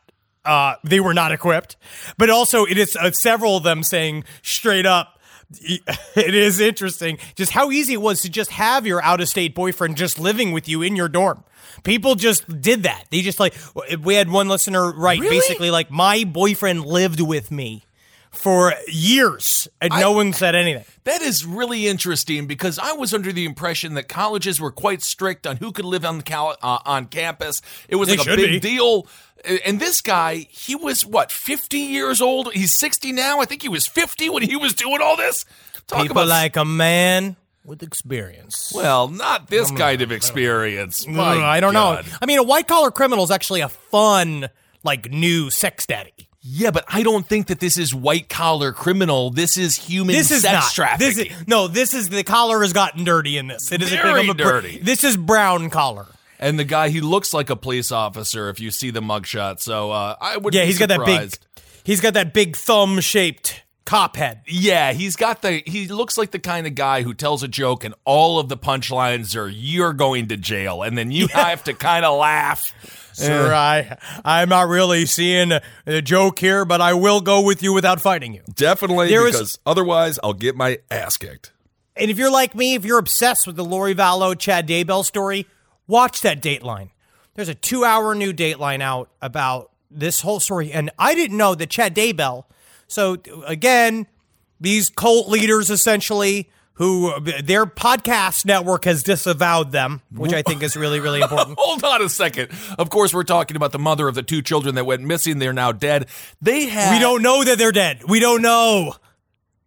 Uh, 0.45 0.75
they 0.83 0.99
were 0.99 1.15
not 1.15 1.31
equipped. 1.31 1.77
But 2.19 2.29
also, 2.31 2.65
it 2.65 2.77
is 2.77 2.97
uh, 2.97 3.13
several 3.13 3.59
of 3.59 3.63
them 3.63 3.85
saying 3.85 4.25
straight 4.43 4.87
up. 4.87 5.21
It 6.17 6.35
is 6.35 6.61
interesting 6.61 7.19
just 7.35 7.53
how 7.53 7.71
easy 7.71 7.95
it 7.95 8.01
was 8.03 8.23
to 8.23 8.31
just 8.31 8.51
have 8.51 8.87
your 8.87 9.03
out 9.03 9.21
of 9.21 9.29
state 9.29 9.55
boyfriend 9.55 9.97
just 9.97 10.19
living 10.19 10.53
with 10.53 10.69
you 10.69 10.83
in 10.83 10.97
your 10.97 11.09
dorm. 11.09 11.45
People 11.85 12.15
just 12.15 12.61
did 12.61 12.83
that. 12.83 13.07
They 13.11 13.23
just 13.23 13.41
like 13.41 13.55
we 14.01 14.15
had 14.15 14.31
one 14.31 14.49
listener 14.49 14.93
write 14.93 15.21
Really? 15.21 15.39
basically 15.39 15.71
like 15.71 15.91
my 15.91 16.25
boyfriend 16.25 16.85
lived 16.85 17.21
with 17.21 17.51
me 17.51 17.85
for 18.33 18.75
years 18.89 19.69
and 19.81 19.93
no 19.99 20.13
one 20.13 20.33
said 20.33 20.55
anything. 20.55 20.85
That 21.05 21.21
is 21.23 21.45
really 21.45 21.87
interesting 21.87 22.47
because 22.47 22.79
I 22.79 22.93
was 22.93 23.13
under 23.13 23.31
the 23.33 23.45
impression 23.45 23.95
that 23.95 24.09
colleges 24.09 24.61
were 24.61 24.71
quite 24.73 25.03
strict 25.03 25.47
on 25.47 25.59
who 25.59 25.71
could 25.73 25.85
live 25.85 26.05
on 26.05 26.23
cal- 26.23 26.57
uh, 26.63 26.79
on 26.85 27.07
campus. 27.07 27.61
It 27.89 27.97
was 27.97 28.09
They 28.09 28.17
like 28.17 28.27
a 28.27 28.37
big 28.37 28.51
be. 28.51 28.61
deal. 28.61 29.07
And 29.67 29.81
this 29.81 30.01
guy, 30.01 30.47
he 30.51 30.75
was 30.77 31.05
what, 31.05 31.31
50 31.33 31.77
years 31.79 32.21
old? 32.23 32.53
He's 32.53 32.73
60 32.73 33.13
now. 33.13 33.41
I 33.41 33.45
think 33.45 33.61
he 33.63 33.69
was 33.69 33.87
50 33.87 34.31
when 34.31 34.43
he 34.45 34.57
was 34.57 34.73
doing 34.73 35.01
all 35.03 35.17
this. 35.17 35.45
Talk 35.89 36.03
People 36.03 36.19
about 36.19 36.29
like 36.29 36.57
a 36.57 36.65
man 36.65 37.37
with 37.65 37.83
experience. 37.83 38.73
well, 38.75 39.09
not 39.09 39.49
this 39.49 39.71
kind 39.73 40.01
of 40.01 40.11
experience. 40.13 41.05
Mm, 41.05 41.19
I 41.19 41.61
don't 41.61 41.73
God. 41.75 42.07
know. 42.07 42.13
I 42.23 42.27
mean, 42.27 42.39
a 42.39 42.43
white 42.45 42.67
collar 42.69 42.91
criminal 42.91 43.25
is 43.25 43.31
actually 43.31 43.61
a 43.61 43.69
fun, 43.69 44.49
like, 44.85 45.11
new 45.11 45.51
sex 45.51 45.87
daddy. 45.87 46.22
Yeah, 46.45 46.73
but 46.73 46.85
I 46.89 47.05
don't 47.05 47.25
think 47.27 47.47
that 47.47 47.61
this 47.61 47.79
is 47.79 47.95
white 47.95 48.29
collar 48.29 48.73
criminal. 48.73 49.31
This 49.31 49.57
is 49.57 49.77
human 49.77 50.15
This 50.17 50.31
is 50.33 50.43
sex 50.43 50.53
not. 50.53 50.73
trafficking. 50.73 51.29
This 51.31 51.39
is 51.41 51.47
no. 51.49 51.69
This 51.69 51.95
is 51.95 52.09
the 52.09 52.25
collar 52.25 52.63
has 52.63 52.73
gotten 52.73 53.05
dirty 53.05 53.39
in 53.39 53.47
this. 53.47 53.71
It 53.71 53.81
is 53.81 53.93
a 53.93 53.97
Very 53.97 54.29
a 54.29 54.35
dirty. 54.35 54.79
This 54.79 55.05
is 55.05 55.17
brown 55.17 55.71
collar. 55.71 56.07
and 56.41 56.59
the 56.59 56.65
guy, 56.65 56.89
he 56.89 57.01
looks 57.01 57.33
like 57.33 57.49
a 57.49 57.55
police 57.55 57.93
officer 57.93 58.49
if 58.49 58.59
you 58.59 58.73
see 58.73 58.91
the 58.91 59.01
mugshot. 59.01 59.61
So 59.61 59.93
uh, 59.93 60.17
I 60.21 60.37
would. 60.37 60.53
Yeah, 60.53 60.63
be 60.63 60.67
he's 60.67 60.79
got 60.81 60.89
that 60.89 61.07
big. 61.07 61.33
He's 61.85 62.01
got 62.01 62.15
that 62.15 62.35
big 62.35 62.57
thumb 62.57 62.99
shaped 62.99 63.63
cop 63.85 64.17
head. 64.17 64.41
Yeah, 64.49 64.93
he's 64.93 65.15
got 65.15 65.43
the. 65.43 65.63
He 65.65 65.87
looks 65.87 66.19
like 66.19 66.33
the 66.33 66.39
kind 66.41 66.67
of 66.67 66.75
guy 66.75 67.03
who 67.03 67.15
tells 67.15 67.45
a 67.45 67.49
joke, 67.49 67.85
and 67.85 67.95
all 68.05 68.41
of 68.41 68.49
the 68.49 68.57
punchlines 68.57 69.37
are 69.37 69.49
"You're 69.49 69.93
going 69.93 70.27
to 70.29 70.37
jail," 70.37 70.83
and 70.83 70.99
then 70.99 71.13
you 71.13 71.29
have 71.29 71.63
to 71.65 71.73
kind 71.75 72.05
of 72.05 72.19
laugh. 72.19 72.73
Sir, 73.13 73.53
I 73.53 73.97
I'm 74.25 74.49
not 74.49 74.69
really 74.69 75.07
seeing 75.07 75.53
a 75.87 76.03
joke 76.03 76.39
here, 76.39 76.65
but 76.65 76.81
I 76.81 76.95
will 76.95 77.21
go 77.21 77.41
with 77.43 77.63
you 77.63 77.73
without 77.73 78.01
fighting 78.01 78.33
you. 78.35 78.43
Definitely, 78.55 79.09
There 79.09 79.27
is- 79.27 79.35
because 79.37 79.59
otherwise 79.67 80.19
I'll 80.23 80.33
get 80.33 80.57
my 80.57 80.79
ass 80.91 81.17
kicked. 81.17 81.53
And 81.97 82.11
if 82.11 82.17
you're 82.19 82.31
like 82.31 82.55
me, 82.55 82.75
if 82.75 82.85
you're 82.85 82.99
obsessed 82.99 83.47
with 83.47 83.57
the 83.57 83.65
Lori 83.65 83.95
Vallow 83.95 84.39
Chad 84.39 84.67
Daybell 84.67 85.05
story, 85.05 85.47
watch 85.87 86.23
that 86.23 86.41
Dateline. 86.41 86.91
There's 87.35 87.49
a 87.49 87.55
two 87.55 87.85
hour 87.85 88.15
new 88.15 88.33
Dateline 88.33 88.81
out 88.81 89.11
about 89.21 89.71
this 89.91 90.23
whole 90.23 90.41
story. 90.41 90.73
And 90.73 90.91
I 90.99 91.15
didn't 91.15 91.37
know 91.37 91.55
that 91.55 91.69
Chad 91.69 91.95
Daybell, 91.95 92.45
so 92.89 93.19
again, 93.47 94.07
these 94.61 94.89
cult 94.91 95.29
leaders 95.29 95.69
essentially 95.71 96.49
who 96.83 97.21
their 97.21 97.65
podcast 97.65 98.45
network 98.45 98.87
has 98.87 99.05
disavowed 99.05 99.71
them, 99.71 100.03
which 100.11 100.33
I 100.33 100.43
think 100.43 100.65
is 100.65 100.75
really, 100.75 100.99
really 100.99 101.21
important. 101.21 101.57
Hold 101.61 101.85
on 101.85 102.03
a 102.03 102.09
second. 102.09 102.51
Of 102.77 102.91
course, 102.91 103.15
we're 103.15 103.23
talking 103.23 103.57
about 103.57 103.71
the 103.71 103.79
mother 103.79 104.09
of 104.09 104.17
the 104.17 104.25
two 104.25 104.43
children 104.43 104.75
that 104.75 104.85
went 104.85 105.01
missing. 105.03 105.39
They're 105.39 105.53
now 105.53 105.71
dead. 105.71 106.09
They 106.41 106.67
have. 106.67 106.93
We 106.93 106.99
don't 106.99 107.23
know 107.23 107.45
that 107.45 107.57
they're 107.57 107.71
dead. 107.71 108.03
We 108.09 108.19
don't 108.19 108.43
know. 108.43 108.97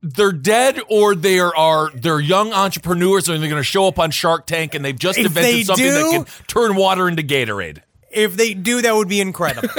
They're 0.02 0.34
dead, 0.34 0.82
or 0.90 1.16
they 1.16 1.40
are 1.40 1.90
they're 1.96 2.20
young 2.20 2.52
entrepreneurs, 2.52 3.30
and 3.30 3.42
they're 3.42 3.50
going 3.50 3.62
to 3.62 3.64
show 3.64 3.88
up 3.88 3.98
on 3.98 4.12
Shark 4.12 4.46
Tank, 4.46 4.76
and 4.76 4.84
they've 4.84 5.00
just 5.00 5.18
If 5.18 5.28
invented 5.28 5.54
they 5.54 5.64
something 5.64 5.86
that 5.86 6.12
can 6.12 6.46
turn 6.48 6.76
water 6.76 7.08
into 7.08 7.24
Gatorade. 7.24 7.82
If 8.12 8.36
they 8.36 8.54
do, 8.54 8.82
that 8.82 8.94
would 8.94 9.08
be 9.08 9.22
incredible. 9.22 9.70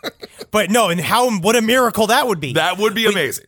but 0.50 0.70
no, 0.70 0.88
and 0.88 0.98
how 0.98 1.38
what 1.38 1.54
a 1.54 1.60
miracle 1.60 2.06
that 2.06 2.26
would 2.26 2.40
be. 2.40 2.54
That 2.54 2.78
would 2.78 2.94
be 2.94 3.04
amazing. 3.04 3.44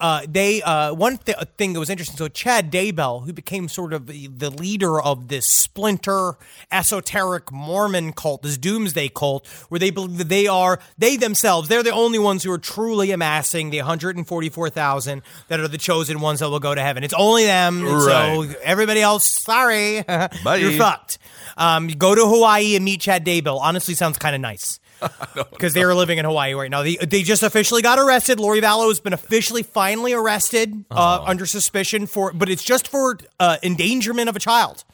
Uh, 0.00 0.22
they 0.26 0.62
uh, 0.62 0.94
one 0.94 1.18
th- 1.18 1.36
thing 1.58 1.74
that 1.74 1.78
was 1.78 1.90
interesting. 1.90 2.16
So 2.16 2.28
Chad 2.28 2.72
Daybell, 2.72 3.26
who 3.26 3.32
became 3.32 3.68
sort 3.68 3.92
of 3.92 4.06
the, 4.06 4.50
leader 4.50 5.00
of 5.00 5.28
this 5.28 5.46
splinter 5.46 6.36
esoteric 6.72 7.52
Mormon 7.52 8.12
cult, 8.12 8.42
this 8.42 8.58
doomsday 8.58 9.10
cult, 9.10 9.46
where 9.68 9.78
they 9.78 9.90
believe 9.90 10.18
that 10.18 10.28
they 10.28 10.46
are 10.46 10.80
they 10.98 11.16
themselves 11.16 11.68
they're 11.68 11.82
the 11.82 11.92
only 11.92 12.18
ones 12.18 12.42
who 12.42 12.50
are 12.50 12.58
truly 12.58 13.10
amassing 13.12 13.70
the 13.70 13.78
144,000 13.78 15.22
that 15.48 15.60
are 15.60 15.68
the 15.68 15.78
chosen 15.78 16.20
ones 16.20 16.40
that 16.40 16.50
will 16.50 16.58
go 16.58 16.74
to 16.74 16.82
heaven. 16.82 17.04
It's 17.04 17.14
only 17.14 17.44
them. 17.44 17.86
and 17.86 18.02
So 18.02 18.54
everybody 18.62 19.02
else, 19.02 19.24
sorry, 19.24 19.96
you're 20.08 20.72
fucked. 20.72 21.18
Um, 21.56 21.88
go 21.88 22.14
to 22.14 22.26
Hawaii 22.26 22.74
and 22.74 22.84
meet 22.84 23.02
Chad 23.02 23.24
Daybell. 23.24 23.60
Honestly, 23.60 23.94
sounds 23.94 24.18
kind 24.18 24.34
of 24.34 24.40
nice 24.40 24.80
because 25.50 25.74
they 25.74 25.82
are 25.82 25.94
living 25.94 26.18
in 26.18 26.24
Hawaii 26.24 26.54
right 26.54 26.70
now. 26.70 26.82
They, 26.82 26.96
they 26.96 27.22
just 27.22 27.42
officially 27.42 27.82
got 27.82 27.98
arrested. 27.98 28.38
Lori 28.40 28.60
Vallow 28.60 28.88
has 28.88 29.00
been 29.00 29.12
officially 29.12 29.62
finally 29.62 30.12
arrested 30.12 30.84
uh, 30.90 31.24
under 31.26 31.46
suspicion 31.46 32.06
for, 32.06 32.32
but 32.32 32.48
it's 32.48 32.62
just 32.62 32.88
for 32.88 33.18
uh, 33.38 33.56
endangerment 33.62 34.28
of 34.28 34.36
a 34.36 34.40
child. 34.40 34.84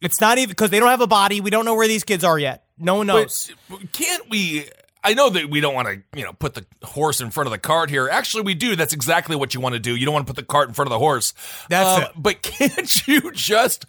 It's 0.00 0.20
not 0.20 0.38
even 0.38 0.50
because 0.50 0.70
they 0.70 0.78
don't 0.78 0.90
have 0.90 1.00
a 1.00 1.06
body. 1.08 1.40
We 1.40 1.50
don't 1.50 1.64
know 1.64 1.74
where 1.74 1.88
these 1.88 2.04
kids 2.04 2.22
are 2.22 2.38
yet. 2.38 2.64
No 2.78 2.94
one 2.96 3.08
knows. 3.08 3.50
But 3.68 3.92
can't 3.92 4.30
we? 4.30 4.66
I 5.02 5.14
know 5.14 5.30
that 5.30 5.48
we 5.50 5.60
don't 5.60 5.74
want 5.74 5.88
to, 5.88 6.02
you 6.16 6.24
know, 6.24 6.32
put 6.32 6.54
the 6.54 6.64
horse 6.84 7.20
in 7.20 7.30
front 7.30 7.46
of 7.46 7.52
the 7.52 7.58
cart 7.58 7.88
here. 7.90 8.08
Actually, 8.08 8.42
we 8.44 8.54
do. 8.54 8.76
That's 8.76 8.92
exactly 8.92 9.34
what 9.36 9.54
you 9.54 9.60
want 9.60 9.74
to 9.74 9.80
do. 9.80 9.96
You 9.96 10.04
don't 10.04 10.14
want 10.14 10.26
to 10.26 10.32
put 10.32 10.40
the 10.40 10.46
cart 10.46 10.68
in 10.68 10.74
front 10.74 10.86
of 10.86 10.90
the 10.90 10.98
horse. 10.98 11.34
That's 11.68 11.98
Um, 11.98 12.02
it. 12.04 12.10
But 12.16 12.42
can't 12.42 13.06
you 13.08 13.32
just 13.32 13.86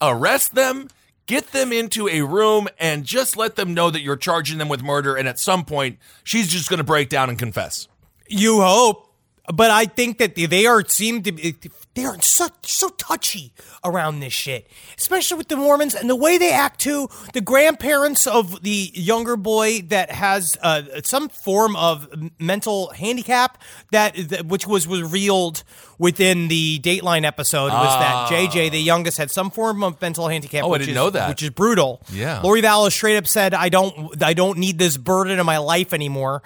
arrest 0.00 0.54
them, 0.54 0.88
get 1.28 1.52
them 1.52 1.72
into 1.72 2.08
a 2.08 2.22
room, 2.22 2.66
and 2.80 3.04
just 3.04 3.36
let 3.36 3.54
them 3.54 3.72
know 3.72 3.90
that 3.90 4.00
you're 4.00 4.16
charging 4.16 4.58
them 4.58 4.68
with 4.68 4.82
murder? 4.82 5.14
And 5.14 5.28
at 5.28 5.38
some 5.38 5.64
point, 5.64 5.98
she's 6.24 6.48
just 6.48 6.68
going 6.68 6.78
to 6.78 6.84
break 6.84 7.08
down 7.08 7.28
and 7.28 7.38
confess. 7.38 7.86
You 8.26 8.60
hope, 8.62 9.14
but 9.54 9.70
I 9.70 9.84
think 9.84 10.18
that 10.18 10.34
they 10.34 10.66
are 10.66 10.84
seem 10.84 11.22
to 11.22 11.30
be 11.30 11.56
they 11.98 12.04
are 12.04 12.20
so 12.20 12.46
so 12.62 12.90
touchy 12.90 13.52
around 13.84 14.20
this 14.20 14.32
shit, 14.32 14.70
especially 14.96 15.36
with 15.36 15.48
the 15.48 15.56
Mormons 15.56 15.94
and 15.94 16.08
the 16.08 16.14
way 16.14 16.38
they 16.38 16.52
act 16.52 16.80
too. 16.80 17.08
The 17.32 17.40
grandparents 17.40 18.26
of 18.26 18.62
the 18.62 18.90
younger 18.94 19.36
boy 19.36 19.80
that 19.88 20.12
has 20.12 20.56
uh, 20.62 20.82
some 21.02 21.28
form 21.28 21.74
of 21.74 22.08
mental 22.38 22.90
handicap 22.90 23.60
that, 23.90 24.14
that 24.28 24.46
which 24.46 24.66
was 24.66 24.86
revealed 24.86 25.64
within 25.98 26.46
the 26.46 26.78
Dateline 26.78 27.24
episode 27.24 27.72
was 27.72 27.98
that 27.98 28.28
JJ, 28.30 28.70
the 28.70 28.80
youngest, 28.80 29.18
had 29.18 29.32
some 29.32 29.50
form 29.50 29.82
of 29.82 30.00
mental 30.00 30.28
handicap. 30.28 30.62
Oh, 30.62 30.74
I 30.74 30.78
didn't 30.78 30.90
is- 30.90 30.94
know 30.94 31.10
that. 31.10 31.28
Which 31.28 31.42
is 31.42 31.50
brutal. 31.50 32.00
Yeah. 32.12 32.40
Lori 32.42 32.62
Vallow 32.62 32.92
straight 32.92 33.16
up 33.16 33.26
said, 33.26 33.54
"I 33.54 33.68
don't, 33.70 34.22
I 34.22 34.34
don't 34.34 34.58
need 34.58 34.78
this 34.78 34.96
burden 34.96 35.38
in 35.40 35.44
my 35.44 35.58
life 35.58 35.92
anymore." 35.92 36.42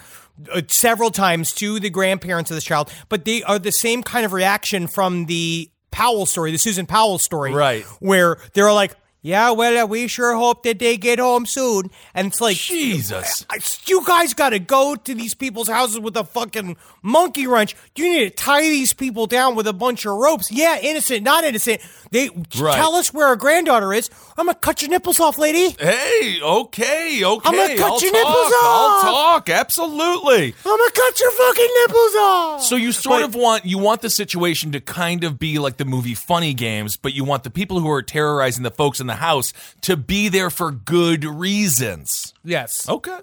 Uh, 0.52 0.62
several 0.68 1.10
times 1.10 1.52
to 1.54 1.78
the 1.78 1.90
grandparents 1.90 2.50
of 2.50 2.56
this 2.56 2.64
child, 2.64 2.90
but 3.08 3.24
they 3.24 3.42
are 3.42 3.58
the 3.58 3.72
same 3.72 4.02
kind 4.02 4.24
of 4.24 4.32
reaction 4.32 4.86
from 4.86 5.26
the 5.26 5.70
Powell 5.90 6.24
story, 6.24 6.50
the 6.52 6.58
Susan 6.58 6.86
Powell 6.86 7.18
story, 7.18 7.52
Right. 7.52 7.84
Where 8.00 8.38
they're 8.54 8.72
like, 8.72 8.96
"Yeah, 9.22 9.50
well, 9.52 9.84
uh, 9.84 9.86
we 9.86 10.08
sure 10.08 10.34
hope 10.34 10.62
that 10.64 10.78
they 10.78 10.96
get 10.96 11.18
home 11.18 11.46
soon," 11.46 11.90
and 12.14 12.26
it's 12.28 12.40
like, 12.40 12.56
Jesus. 12.56 13.46
I- 13.48 13.58
you 13.86 14.04
guys 14.06 14.34
got 14.34 14.50
to 14.50 14.58
go 14.58 14.94
to 14.96 15.14
these 15.14 15.34
people's 15.34 15.68
houses 15.68 15.98
with 16.00 16.16
a 16.16 16.24
fucking 16.24 16.76
monkey 17.02 17.46
wrench. 17.46 17.74
You 17.96 18.04
need 18.04 18.24
to 18.24 18.30
tie 18.30 18.62
these 18.62 18.92
people 18.92 19.26
down 19.26 19.54
with 19.54 19.66
a 19.66 19.72
bunch 19.72 20.04
of 20.06 20.14
ropes. 20.16 20.50
Yeah, 20.50 20.78
innocent, 20.80 21.22
not 21.24 21.44
innocent. 21.44 21.80
They 22.10 22.28
Right. 22.58 22.74
tell 22.76 22.94
us 22.96 23.12
where 23.14 23.26
our 23.26 23.36
granddaughter 23.36 23.92
is. 23.92 24.10
I'm 24.36 24.46
gonna 24.46 24.54
cut 24.58 24.82
your 24.82 24.90
nipples 24.90 25.18
off, 25.20 25.38
lady. 25.38 25.74
Hey, 25.78 26.40
okay, 26.42 27.24
okay. 27.24 27.48
I'm 27.48 27.54
gonna 27.56 27.76
cut 27.76 27.92
I'll 27.92 28.00
your 28.00 28.12
talk. 28.12 28.20
nipples 28.20 28.52
I'll 28.62 28.68
off. 28.68 29.02
talk. 29.02 29.48
Absolutely. 29.50 30.54
I'm 30.64 30.78
gonna 30.78 30.90
cut 30.90 31.20
your 31.20 31.30
fucking 31.32 31.68
nipples 31.86 32.14
off. 32.16 32.62
So 32.64 32.76
you 32.76 32.92
sort 32.92 33.20
But- 33.20 33.24
of 33.30 33.34
want 33.34 33.64
you 33.66 33.78
want 33.78 34.02
the 34.02 34.10
situation 34.10 34.72
to 34.72 34.80
kind 34.80 35.24
of 35.24 35.38
be 35.38 35.58
like 35.58 35.76
the 35.78 35.84
movie 35.84 36.14
Funny 36.14 36.54
Games, 36.54 36.96
but 36.96 37.14
you 37.14 37.24
want 37.24 37.42
the 37.44 37.50
people 37.50 37.80
who 37.80 37.90
are 37.90 38.02
terrorizing 38.02 38.62
the 38.62 38.70
folks 38.70 39.00
in 39.00 39.06
the 39.06 39.11
house 39.14 39.52
to 39.82 39.96
be 39.96 40.28
there 40.28 40.50
for 40.50 40.70
good 40.70 41.24
reasons. 41.24 42.34
yes. 42.44 42.88
Okay. 42.88 43.18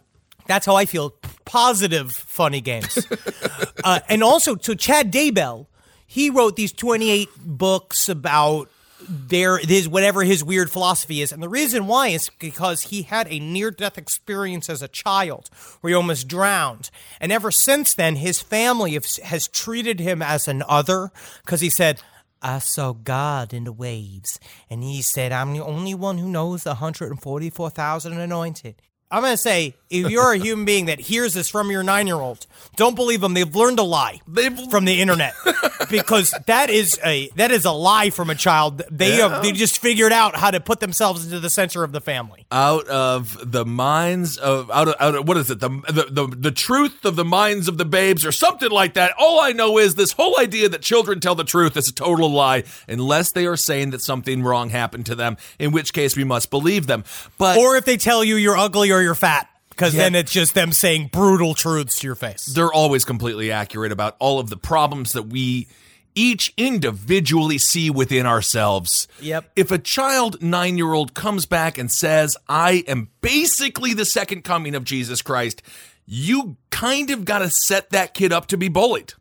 That's 0.50 0.66
how 0.66 0.76
I 0.76 0.86
feel. 0.86 1.14
Positive 1.46 2.12
funny 2.12 2.60
games. 2.60 3.08
uh, 3.84 4.00
and 4.10 4.24
also, 4.24 4.58
so 4.58 4.74
Chad 4.74 5.14
Daybell, 5.14 5.68
he 6.08 6.32
wrote 6.32 6.56
these 6.56 6.72
28 6.72 7.30
books 7.38 8.10
about 8.10 8.70
there 9.08 9.58
his 9.60 9.88
whatever 9.88 10.24
his 10.24 10.44
weird 10.44 10.70
philosophy 10.70 11.22
is 11.22 11.32
and 11.32 11.42
the 11.42 11.50
reason 11.50 11.88
why 11.88 12.10
is 12.10 12.30
because 12.38 12.84
he 12.84 13.04
had 13.04 13.28
a 13.30 13.40
near 13.40 13.72
death 13.72 13.98
experience 13.98 14.70
as 14.70 14.82
a 14.82 14.88
child 14.90 15.50
where 15.80 15.90
he 15.90 15.96
almost 15.96 16.28
drowned 16.28 16.92
and 17.22 17.32
ever 17.32 17.50
since 17.50 17.94
then 17.94 18.18
his 18.18 18.42
family 18.42 18.94
has, 18.94 19.18
has 19.18 19.48
treated 19.48 20.00
him 20.00 20.22
as 20.22 20.48
an 20.48 20.62
other 20.68 21.12
because 21.44 21.62
he 21.62 21.70
said 21.70 22.02
I 22.42 22.60
saw 22.60 22.94
God 22.94 23.54
in 23.54 23.66
the 23.66 23.72
waves 23.72 24.40
and 24.70 24.84
he 24.84 25.02
said 25.02 25.32
I'm 25.32 25.54
the 25.54 25.64
only 25.64 25.94
one 25.94 26.18
who 26.18 26.30
knows 26.30 26.64
the 26.64 26.72
144,000 26.72 28.14
anointed 28.18 28.82
I'm 29.12 29.22
going 29.24 29.34
to 29.34 29.38
say, 29.38 29.76
if 29.90 30.10
you're 30.10 30.34
a 30.34 30.38
human 30.48 30.66
being 30.66 30.86
that 30.86 31.00
hears 31.00 31.34
this 31.34 31.50
from 31.50 31.72
your 31.72 31.82
nine 31.82 32.06
year 32.06 32.16
old, 32.18 32.46
don't 32.76 32.96
believe 32.96 33.22
them. 33.22 33.34
They've 33.34 33.56
learned 33.56 33.80
a 33.80 33.84
lie 33.84 34.22
from 34.70 34.86
the 34.86 35.02
internet 35.02 35.34
because 35.90 36.34
that 36.46 36.70
is 36.70 37.00
a 37.04 37.30
that 37.36 37.50
is 37.52 37.66
a 37.66 37.72
lie 37.72 38.12
from 38.12 38.30
a 38.30 38.36
child. 38.36 38.84
They 38.92 39.14
have, 39.18 39.42
they 39.42 39.52
just 39.52 39.80
figured 39.80 40.12
out 40.14 40.36
how 40.36 40.52
to 40.52 40.60
put 40.60 40.80
themselves 40.80 41.26
into 41.26 41.40
the 41.40 41.50
center 41.50 41.84
of 41.84 41.92
the 41.92 42.02
family. 42.02 42.46
out 42.52 42.88
of 42.88 43.52
the 43.52 43.66
minds 43.66 44.38
of 44.38 44.70
out 44.72 44.88
of, 44.90 44.96
out 45.00 45.16
of 45.16 45.28
what 45.28 45.38
is 45.38 45.50
it 45.50 45.60
the, 45.60 45.70
the 45.70 46.08
the 46.10 46.36
the 46.36 46.52
truth 46.52 47.04
of 47.06 47.16
the 47.16 47.26
minds 47.26 47.68
of 47.68 47.78
the 47.78 47.86
babes 47.86 48.26
or 48.26 48.32
something 48.32 48.70
like 48.72 48.94
that 48.96 49.14
all 49.18 49.40
i 49.40 49.52
know 49.52 49.78
is 49.78 49.96
this 49.96 50.12
whole 50.14 50.40
idea 50.40 50.68
that 50.70 50.82
children 50.82 51.20
tell 51.20 51.36
the 51.36 51.44
truth 51.44 51.78
is 51.78 51.88
a 51.88 51.94
total 51.94 52.30
lie 52.32 52.64
unless 52.88 53.32
they 53.32 53.46
are 53.46 53.56
saying 53.58 53.92
that 53.92 54.02
something 54.02 54.42
wrong 54.44 54.70
happened 54.70 55.06
to 55.06 55.16
them 55.16 55.38
in 55.60 55.72
which 55.72 55.94
case 55.94 56.16
we 56.18 56.24
must 56.24 56.50
believe 56.50 56.88
them 56.88 57.04
but 57.38 57.58
Or 57.58 57.76
if 57.78 57.86
they 57.86 57.98
tell 57.98 58.24
you 58.24 58.36
you're 58.36 58.58
ugly 58.58 58.92
or 58.92 58.99
you're 59.02 59.16
fat, 59.16 59.50
because 59.70 59.94
then 59.94 60.16
it's 60.16 60.32
just 60.32 60.54
them 60.54 60.72
saying 60.72 61.10
brutal 61.12 61.54
truths 61.54 62.00
to 62.00 62.08
your 62.08 62.16
face. 62.16 62.46
they're 62.46 62.74
always 62.74 63.06
completely 63.06 63.52
accurate 63.52 63.92
about 63.92 64.16
all 64.20 64.40
of 64.40 64.50
the 64.50 64.58
problems 64.58 65.14
that 65.14 65.24
we 65.24 65.68
each 66.16 66.54
individually 66.58 67.58
see 67.58 67.90
within 67.90 68.26
ourselves. 68.26 69.08
Yep. 69.22 69.52
If 69.56 69.72
a 69.72 69.78
child 69.78 70.42
nine 70.42 70.78
year 70.78 70.92
old 70.92 71.14
comes 71.14 71.46
back 71.46 71.78
and 71.78 71.92
says, 71.92 72.36
I 72.48 72.84
am 72.88 73.10
basically 73.22 73.94
the 73.94 74.06
second 74.06 74.44
coming 74.44 74.76
of 74.76 74.84
Jesus 74.84 75.22
Christ, 75.22 75.62
you 76.06 76.58
kind 76.72 77.10
of 77.12 77.24
got 77.24 77.40
to 77.40 77.50
set 77.50 77.92
that 77.92 78.14
kid 78.14 78.34
up 78.34 78.48
to 78.48 78.58
be 78.58 78.68
bullied. 78.68 79.14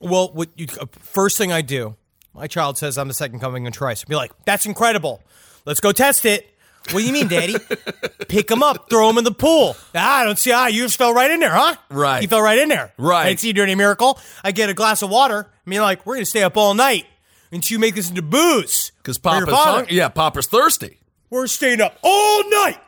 Well, 0.00 0.32
what 0.32 0.48
you, 0.56 0.66
uh, 0.80 0.86
first 0.92 1.36
thing 1.36 1.52
I 1.52 1.62
do, 1.62 1.96
my 2.32 2.46
child 2.46 2.78
says 2.78 2.96
I'm 2.96 3.08
the 3.08 3.14
second 3.14 3.40
coming 3.40 3.66
of 3.66 3.76
Christ. 3.76 4.04
I'll 4.06 4.10
be 4.10 4.16
like, 4.16 4.32
that's 4.44 4.66
incredible. 4.66 5.22
Let's 5.64 5.80
go 5.80 5.92
test 5.92 6.24
it. 6.24 6.48
What 6.92 7.00
do 7.00 7.06
you 7.06 7.12
mean, 7.12 7.28
Daddy? 7.28 7.56
Pick 8.28 8.50
him 8.50 8.62
up, 8.62 8.88
throw 8.90 9.08
him 9.10 9.18
in 9.18 9.24
the 9.24 9.32
pool. 9.32 9.76
Ah, 9.94 10.20
I 10.20 10.24
don't 10.24 10.38
see. 10.38 10.52
Ah, 10.52 10.66
you 10.68 10.82
just 10.82 10.96
fell 10.98 11.12
right 11.12 11.30
in 11.30 11.40
there, 11.40 11.52
huh? 11.54 11.76
Right. 11.90 12.22
You 12.22 12.28
fell 12.28 12.40
right 12.40 12.58
in 12.58 12.68
there. 12.68 12.92
Right. 12.96 13.22
I 13.24 13.28
didn't 13.28 13.40
see 13.40 13.48
you 13.48 13.52
do 13.54 13.62
any 13.62 13.74
miracle. 13.74 14.18
I 14.44 14.52
get 14.52 14.70
a 14.70 14.74
glass 14.74 15.02
of 15.02 15.10
water. 15.10 15.46
I 15.66 15.70
mean, 15.70 15.80
like, 15.80 16.06
we're 16.06 16.14
gonna 16.16 16.26
stay 16.26 16.42
up 16.42 16.56
all 16.56 16.74
night 16.74 17.06
until 17.52 17.74
you 17.74 17.78
make 17.78 17.94
this 17.94 18.08
into 18.08 18.22
booze. 18.22 18.92
Because 18.98 19.18
Papa's 19.18 19.52
hung- 19.54 19.86
yeah, 19.90 20.08
Papa's 20.08 20.46
thirsty. 20.46 20.98
We're 21.30 21.46
staying 21.48 21.80
up 21.80 21.98
all 22.02 22.48
night 22.50 22.78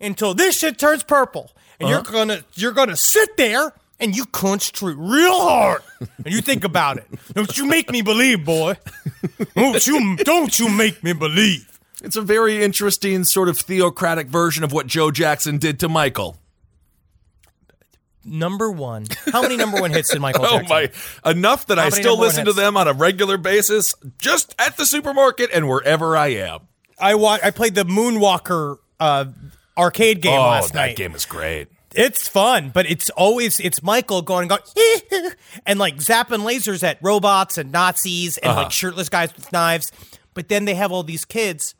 until 0.00 0.34
this 0.34 0.58
shit 0.58 0.78
turns 0.78 1.02
purple, 1.04 1.52
and 1.78 1.88
you're 1.88 2.00
Uh-huh. 2.00 2.12
gonna 2.12 2.44
you're 2.54 2.72
gonna 2.72 2.96
sit 2.96 3.36
there 3.36 3.72
and 4.00 4.16
you 4.16 4.24
concentrate 4.26 4.96
real 4.98 5.40
hard, 5.40 5.82
and 6.24 6.34
you 6.34 6.40
think 6.40 6.64
about 6.64 6.96
it. 6.98 7.06
Don't 7.34 7.56
you 7.56 7.66
make 7.66 7.90
me 7.90 8.02
believe, 8.02 8.44
boy? 8.44 8.74
Don't 9.54 9.86
you 9.86 10.16
don't 10.16 10.58
you 10.58 10.68
make 10.68 11.04
me 11.04 11.12
believe? 11.12 11.73
It's 12.04 12.16
a 12.16 12.22
very 12.22 12.62
interesting 12.62 13.24
sort 13.24 13.48
of 13.48 13.58
theocratic 13.58 14.26
version 14.28 14.62
of 14.62 14.72
what 14.72 14.86
Joe 14.86 15.10
Jackson 15.10 15.56
did 15.58 15.80
to 15.80 15.88
Michael. 15.88 16.36
Number 18.26 18.70
one. 18.70 19.06
How 19.32 19.42
many 19.42 19.56
number 19.56 19.80
one 19.80 19.90
hits 19.90 20.10
did 20.10 20.20
Michael 20.20 20.46
Oh 20.46 20.62
my! 20.68 20.90
Enough 21.26 21.66
that 21.66 21.78
I 21.78 21.90
still 21.90 22.18
listen 22.18 22.46
to 22.46 22.52
them 22.54 22.76
on 22.76 22.88
a 22.88 22.92
regular 22.94 23.36
basis, 23.36 23.94
just 24.18 24.54
at 24.58 24.76
the 24.76 24.86
supermarket 24.86 25.50
and 25.52 25.68
wherever 25.68 26.16
I 26.16 26.28
am. 26.28 26.60
I 26.98 27.16
wa- 27.16 27.38
I 27.42 27.50
played 27.50 27.74
the 27.74 27.84
Moonwalker 27.84 28.78
uh, 28.98 29.26
arcade 29.76 30.22
game 30.22 30.38
oh, 30.38 30.48
last 30.48 30.72
that 30.72 30.78
night. 30.86 30.96
game 30.96 31.14
is 31.14 31.26
great. 31.26 31.68
It's 31.94 32.26
fun, 32.26 32.70
but 32.70 32.86
it's 32.90 33.10
always 33.10 33.60
it's 33.60 33.82
Michael 33.82 34.22
going 34.22 34.48
going 34.48 34.62
and 35.66 35.78
like 35.78 35.96
zapping 35.96 36.44
lasers 36.50 36.82
at 36.82 36.98
robots 37.02 37.58
and 37.58 37.72
Nazis 37.72 38.38
and 38.38 38.52
Uh-huh. 38.52 38.62
like 38.62 38.72
shirtless 38.72 39.08
guys 39.10 39.34
with 39.34 39.52
knives. 39.52 39.92
But 40.32 40.48
then 40.48 40.64
they 40.64 40.74
have 40.74 40.92
all 40.92 41.02
these 41.02 41.24
kids 41.24 41.74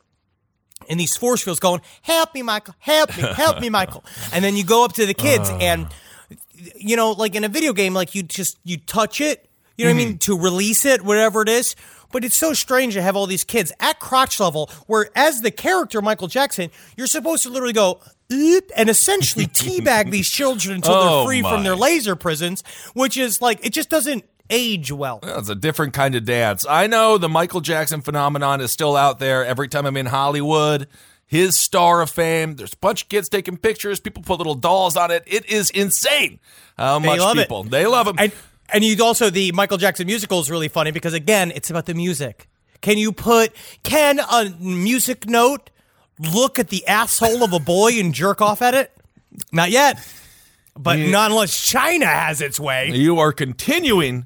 in 0.87 0.97
these 0.97 1.15
force 1.17 1.41
fields 1.43 1.59
going, 1.59 1.81
"Help 2.01 2.33
me, 2.33 2.41
Michael! 2.41 2.75
Help 2.79 3.15
me! 3.17 3.23
Help 3.23 3.59
me, 3.61 3.69
Michael!" 3.69 4.03
And 4.33 4.43
then 4.43 4.55
you 4.55 4.63
go 4.63 4.83
up 4.85 4.93
to 4.93 5.05
the 5.05 5.13
kids 5.13 5.49
Uh. 5.49 5.57
and 5.61 5.87
you 6.75 6.95
know, 6.95 7.11
like 7.11 7.35
in 7.35 7.43
a 7.43 7.49
video 7.49 7.73
game, 7.73 7.93
like 7.93 8.15
you 8.15 8.23
just 8.23 8.57
you 8.63 8.77
touch 8.77 9.19
it, 9.21 9.47
you 9.77 9.85
know 9.85 9.91
what 9.91 9.97
I 9.97 9.99
Mm-hmm. 10.01 10.09
mean, 10.09 10.17
to 10.19 10.39
release 10.39 10.85
it, 10.85 11.01
whatever 11.03 11.41
it 11.41 11.49
is. 11.49 11.75
But 12.11 12.23
it's 12.23 12.37
so 12.37 12.53
strange 12.53 12.93
to 12.93 13.01
have 13.01 13.15
all 13.17 13.27
these 13.27 13.43
kids 13.43 13.73
at 13.79 13.99
crotch 13.99 14.39
level, 14.39 14.69
where 14.87 15.09
as 15.15 15.41
the 15.41 15.51
character 15.51 16.01
Michael 16.01 16.27
Jackson, 16.29 16.69
you're 16.95 17.07
supposed 17.07 17.43
to 17.43 17.49
literally 17.49 17.73
go 17.73 17.99
"Oop," 18.31 18.71
and 18.77 18.89
essentially 18.89 19.45
teabag 19.61 20.11
these 20.11 20.29
children 20.29 20.75
until 20.75 20.93
Oh, 20.93 21.17
they're 21.17 21.25
free 21.25 21.41
my. 21.41 21.51
from 21.51 21.63
their 21.63 21.75
laser 21.75 22.15
prisons, 22.15 22.63
which 22.93 23.17
is 23.17 23.41
like 23.41 23.65
it 23.65 23.71
just 23.73 23.89
doesn't 23.89 24.23
age 24.49 24.91
well. 24.91 25.19
It's 25.23 25.49
a 25.49 25.55
different 25.55 25.93
kind 25.93 26.15
of 26.15 26.25
dance. 26.25 26.65
I 26.69 26.87
know 26.87 27.17
the 27.17 27.29
Michael 27.29 27.61
Jackson 27.61 28.01
phenomenon 28.01 28.61
is 28.61 28.71
still 28.71 28.95
out 28.95 29.19
there. 29.19 29.45
Every 29.45 29.67
time 29.67 29.85
I'm 29.85 29.97
in 29.97 30.05
Hollywood, 30.07 30.87
his 31.25 31.55
star 31.55 32.01
of 32.01 32.09
fame, 32.09 32.55
there's 32.55 32.73
a 32.73 32.77
bunch 32.77 33.03
of 33.03 33.09
kids 33.09 33.29
taking 33.29 33.57
pictures. 33.57 33.99
People 33.99 34.23
put 34.23 34.37
little 34.37 34.55
dolls 34.55 34.95
on 34.95 35.11
it. 35.11 35.23
It 35.25 35.45
is 35.49 35.69
insane 35.71 36.39
how 36.77 36.99
They 36.99 37.17
much 37.17 37.35
people 37.37 37.65
it. 37.65 37.71
they 37.71 37.85
love 37.87 38.07
him. 38.07 38.15
And 38.19 38.31
and 38.69 38.83
you 38.83 39.03
also 39.03 39.29
the 39.29 39.51
Michael 39.51 39.77
Jackson 39.77 40.07
musical 40.07 40.39
is 40.39 40.49
really 40.51 40.67
funny 40.67 40.91
because 40.91 41.13
again, 41.13 41.51
it's 41.55 41.69
about 41.69 41.85
the 41.85 41.93
music. 41.93 42.47
Can 42.81 42.97
you 42.97 43.11
put 43.11 43.53
can 43.83 44.19
a 44.19 44.53
music 44.59 45.27
note 45.27 45.69
look 46.19 46.59
at 46.59 46.69
the 46.69 46.85
asshole 46.87 47.43
of 47.43 47.53
a 47.53 47.59
boy 47.59 47.93
and 47.99 48.13
jerk 48.13 48.41
off 48.41 48.61
at 48.61 48.73
it? 48.73 48.91
Not 49.51 49.71
yet. 49.71 49.99
But 50.77 50.99
not 50.99 51.31
unless 51.31 51.57
China 51.65 52.05
has 52.05 52.41
its 52.41 52.59
way. 52.59 52.91
you 52.91 53.19
are 53.19 53.31
continuing 53.31 54.25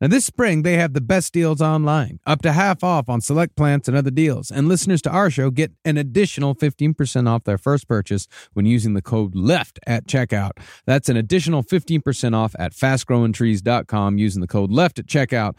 Now, 0.00 0.06
this 0.06 0.24
spring, 0.24 0.62
they 0.62 0.74
have 0.74 0.92
the 0.92 1.00
best 1.00 1.32
deals 1.32 1.60
online, 1.60 2.20
up 2.24 2.40
to 2.42 2.52
half 2.52 2.84
off 2.84 3.08
on 3.08 3.20
select 3.20 3.56
plants 3.56 3.88
and 3.88 3.96
other 3.96 4.12
deals. 4.12 4.50
And 4.50 4.68
listeners 4.68 5.02
to 5.02 5.10
our 5.10 5.28
show 5.28 5.50
get 5.50 5.72
an 5.84 5.96
additional 5.96 6.54
15% 6.54 7.28
off 7.28 7.42
their 7.42 7.58
first 7.58 7.88
purchase 7.88 8.28
when 8.52 8.64
using 8.64 8.94
the 8.94 9.02
code 9.02 9.34
LEFT 9.34 9.80
at 9.88 10.06
checkout. 10.06 10.52
That's 10.86 11.08
an 11.08 11.16
additional 11.16 11.64
15% 11.64 12.34
off 12.34 12.54
at 12.60 12.72
fastgrowingtrees.com 12.72 14.18
using 14.18 14.40
the 14.40 14.46
code 14.46 14.70
LEFT 14.70 15.00
at 15.00 15.06
checkout. 15.06 15.54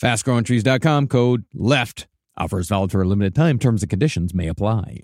Fastgrowingtrees.com, 0.00 1.08
code 1.08 1.44
LEFT. 1.54 2.06
Offers 2.38 2.68
valid 2.68 2.90
for 2.90 3.02
a 3.02 3.06
limited 3.06 3.34
time. 3.34 3.58
Terms 3.58 3.82
and 3.82 3.90
conditions 3.90 4.32
may 4.32 4.48
apply. 4.48 5.00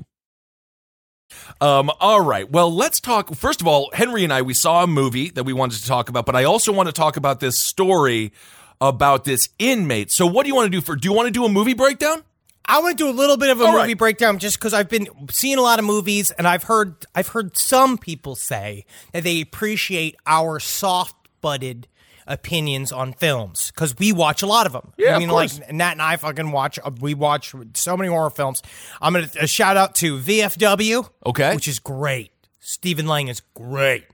Um, 1.60 1.90
all 2.00 2.22
right. 2.22 2.50
Well, 2.50 2.74
let's 2.74 3.00
talk. 3.00 3.34
First 3.34 3.60
of 3.60 3.66
all, 3.66 3.90
Henry 3.92 4.24
and 4.24 4.32
I, 4.32 4.40
we 4.40 4.54
saw 4.54 4.82
a 4.82 4.86
movie 4.86 5.28
that 5.30 5.44
we 5.44 5.52
wanted 5.52 5.78
to 5.80 5.86
talk 5.86 6.08
about, 6.08 6.24
but 6.24 6.34
I 6.34 6.44
also 6.44 6.72
want 6.72 6.88
to 6.88 6.92
talk 6.92 7.18
about 7.18 7.40
this 7.40 7.58
story 7.58 8.32
about 8.80 9.24
this 9.24 9.48
inmate. 9.58 10.10
So, 10.12 10.26
what 10.26 10.44
do 10.44 10.48
you 10.48 10.54
want 10.54 10.66
to 10.66 10.70
do 10.70 10.80
for? 10.80 10.96
Do 10.96 11.08
you 11.08 11.12
want 11.14 11.26
to 11.26 11.32
do 11.32 11.44
a 11.44 11.48
movie 11.48 11.74
breakdown? 11.74 12.22
I 12.70 12.80
want 12.80 12.98
to 12.98 13.04
do 13.04 13.08
a 13.10 13.16
little 13.16 13.38
bit 13.38 13.48
of 13.48 13.60
a 13.60 13.64
All 13.64 13.72
movie 13.72 13.88
right. 13.88 13.98
breakdown 13.98 14.38
just 14.38 14.58
because 14.58 14.74
I've 14.74 14.90
been 14.90 15.08
seeing 15.30 15.56
a 15.56 15.62
lot 15.62 15.78
of 15.78 15.86
movies 15.86 16.30
and 16.32 16.46
I've 16.46 16.64
heard 16.64 16.96
I've 17.14 17.28
heard 17.28 17.56
some 17.56 17.96
people 17.96 18.34
say 18.36 18.84
that 19.12 19.24
they 19.24 19.40
appreciate 19.40 20.16
our 20.26 20.60
soft-butted 20.60 21.88
opinions 22.26 22.92
on 22.92 23.14
films 23.14 23.70
because 23.74 23.96
we 23.96 24.12
watch 24.12 24.42
a 24.42 24.46
lot 24.46 24.66
of 24.66 24.72
them. 24.72 24.92
Yeah, 24.98 25.12
I 25.12 25.14
of 25.14 25.18
mean, 25.20 25.30
course. 25.30 25.58
like 25.60 25.72
Nat 25.72 25.92
and 25.92 26.02
I 26.02 26.16
fucking 26.18 26.50
watch. 26.52 26.78
uh, 26.84 26.90
We 27.00 27.14
watch 27.14 27.54
so 27.72 27.96
many 27.96 28.10
horror 28.10 28.28
films. 28.28 28.62
I'm 29.00 29.14
gonna 29.14 29.30
a 29.40 29.46
shout 29.46 29.78
out 29.78 29.94
to 29.96 30.18
VFW. 30.18 31.08
Okay. 31.24 31.54
which 31.54 31.68
is 31.68 31.78
great. 31.78 32.32
Stephen 32.60 33.06
Lang 33.06 33.28
is 33.28 33.40
great. 33.54 34.04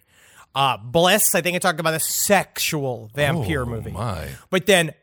Uh, 0.54 0.76
Bliss, 0.76 1.34
I 1.34 1.40
think 1.40 1.56
I 1.56 1.58
talked 1.58 1.80
about 1.80 1.94
a 1.94 2.00
sexual 2.00 3.10
vampire 3.14 3.66
movie. 3.66 3.90
Oh, 3.90 3.98
my. 3.98 4.28
But 4.50 4.66
then 4.66 4.94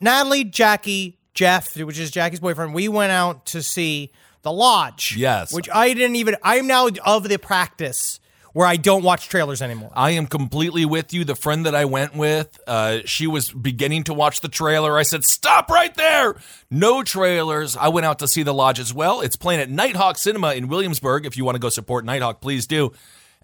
Natalie, 0.00 0.44
Jackie, 0.44 1.18
Jeff, 1.32 1.76
which 1.76 1.98
is 1.98 2.10
Jackie's 2.10 2.40
boyfriend, 2.40 2.74
we 2.74 2.88
went 2.88 3.12
out 3.12 3.46
to 3.46 3.62
see 3.62 4.12
The 4.42 4.52
Lodge. 4.52 5.16
Yes. 5.16 5.52
Which 5.52 5.68
I 5.72 5.94
didn't 5.94 6.16
even, 6.16 6.36
I'm 6.42 6.66
now 6.66 6.88
of 7.04 7.28
the 7.28 7.38
practice 7.38 8.20
where 8.52 8.66
I 8.66 8.76
don't 8.76 9.02
watch 9.02 9.28
trailers 9.28 9.60
anymore. 9.60 9.90
I 9.94 10.12
am 10.12 10.26
completely 10.26 10.84
with 10.84 11.12
you. 11.12 11.24
The 11.24 11.34
friend 11.34 11.66
that 11.66 11.74
I 11.74 11.86
went 11.86 12.14
with, 12.14 12.60
uh, 12.68 13.00
she 13.04 13.26
was 13.26 13.50
beginning 13.50 14.04
to 14.04 14.14
watch 14.14 14.42
the 14.42 14.48
trailer. 14.48 14.96
I 14.96 15.02
said, 15.02 15.24
"Stop 15.24 15.70
right 15.70 15.92
there! 15.96 16.36
No 16.70 17.02
trailers." 17.02 17.76
I 17.76 17.88
went 17.88 18.06
out 18.06 18.20
to 18.20 18.28
see 18.28 18.44
The 18.44 18.54
Lodge 18.54 18.78
as 18.78 18.94
well. 18.94 19.20
It's 19.22 19.34
playing 19.34 19.60
at 19.60 19.70
Nitehawk 19.70 20.16
Cinema 20.16 20.54
in 20.54 20.68
Williamsburg. 20.68 21.26
If 21.26 21.36
you 21.36 21.44
want 21.44 21.56
to 21.56 21.58
go 21.58 21.68
support 21.68 22.04
Nitehawk, 22.04 22.40
please 22.40 22.64
do. 22.68 22.92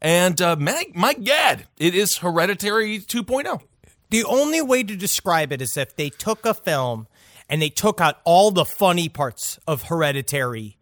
And 0.00 0.40
uh, 0.40 0.56
my, 0.56 0.84
my 0.94 1.12
it 1.12 1.94
is 1.94 2.18
Hereditary 2.18 2.98
oh. 2.98 3.22
2.0. 3.22 3.60
The 4.10 4.24
only 4.24 4.60
way 4.62 4.82
to 4.82 4.96
describe 4.96 5.52
it 5.52 5.62
is 5.62 5.76
if 5.76 5.94
they 5.94 6.10
took 6.10 6.44
a 6.44 6.54
film 6.54 7.06
and 7.48 7.60
they 7.60 7.68
took 7.68 8.00
out 8.00 8.20
all 8.24 8.50
the 8.50 8.64
funny 8.64 9.08
parts 9.08 9.58
of 9.66 9.84
Hereditary 9.84 10.76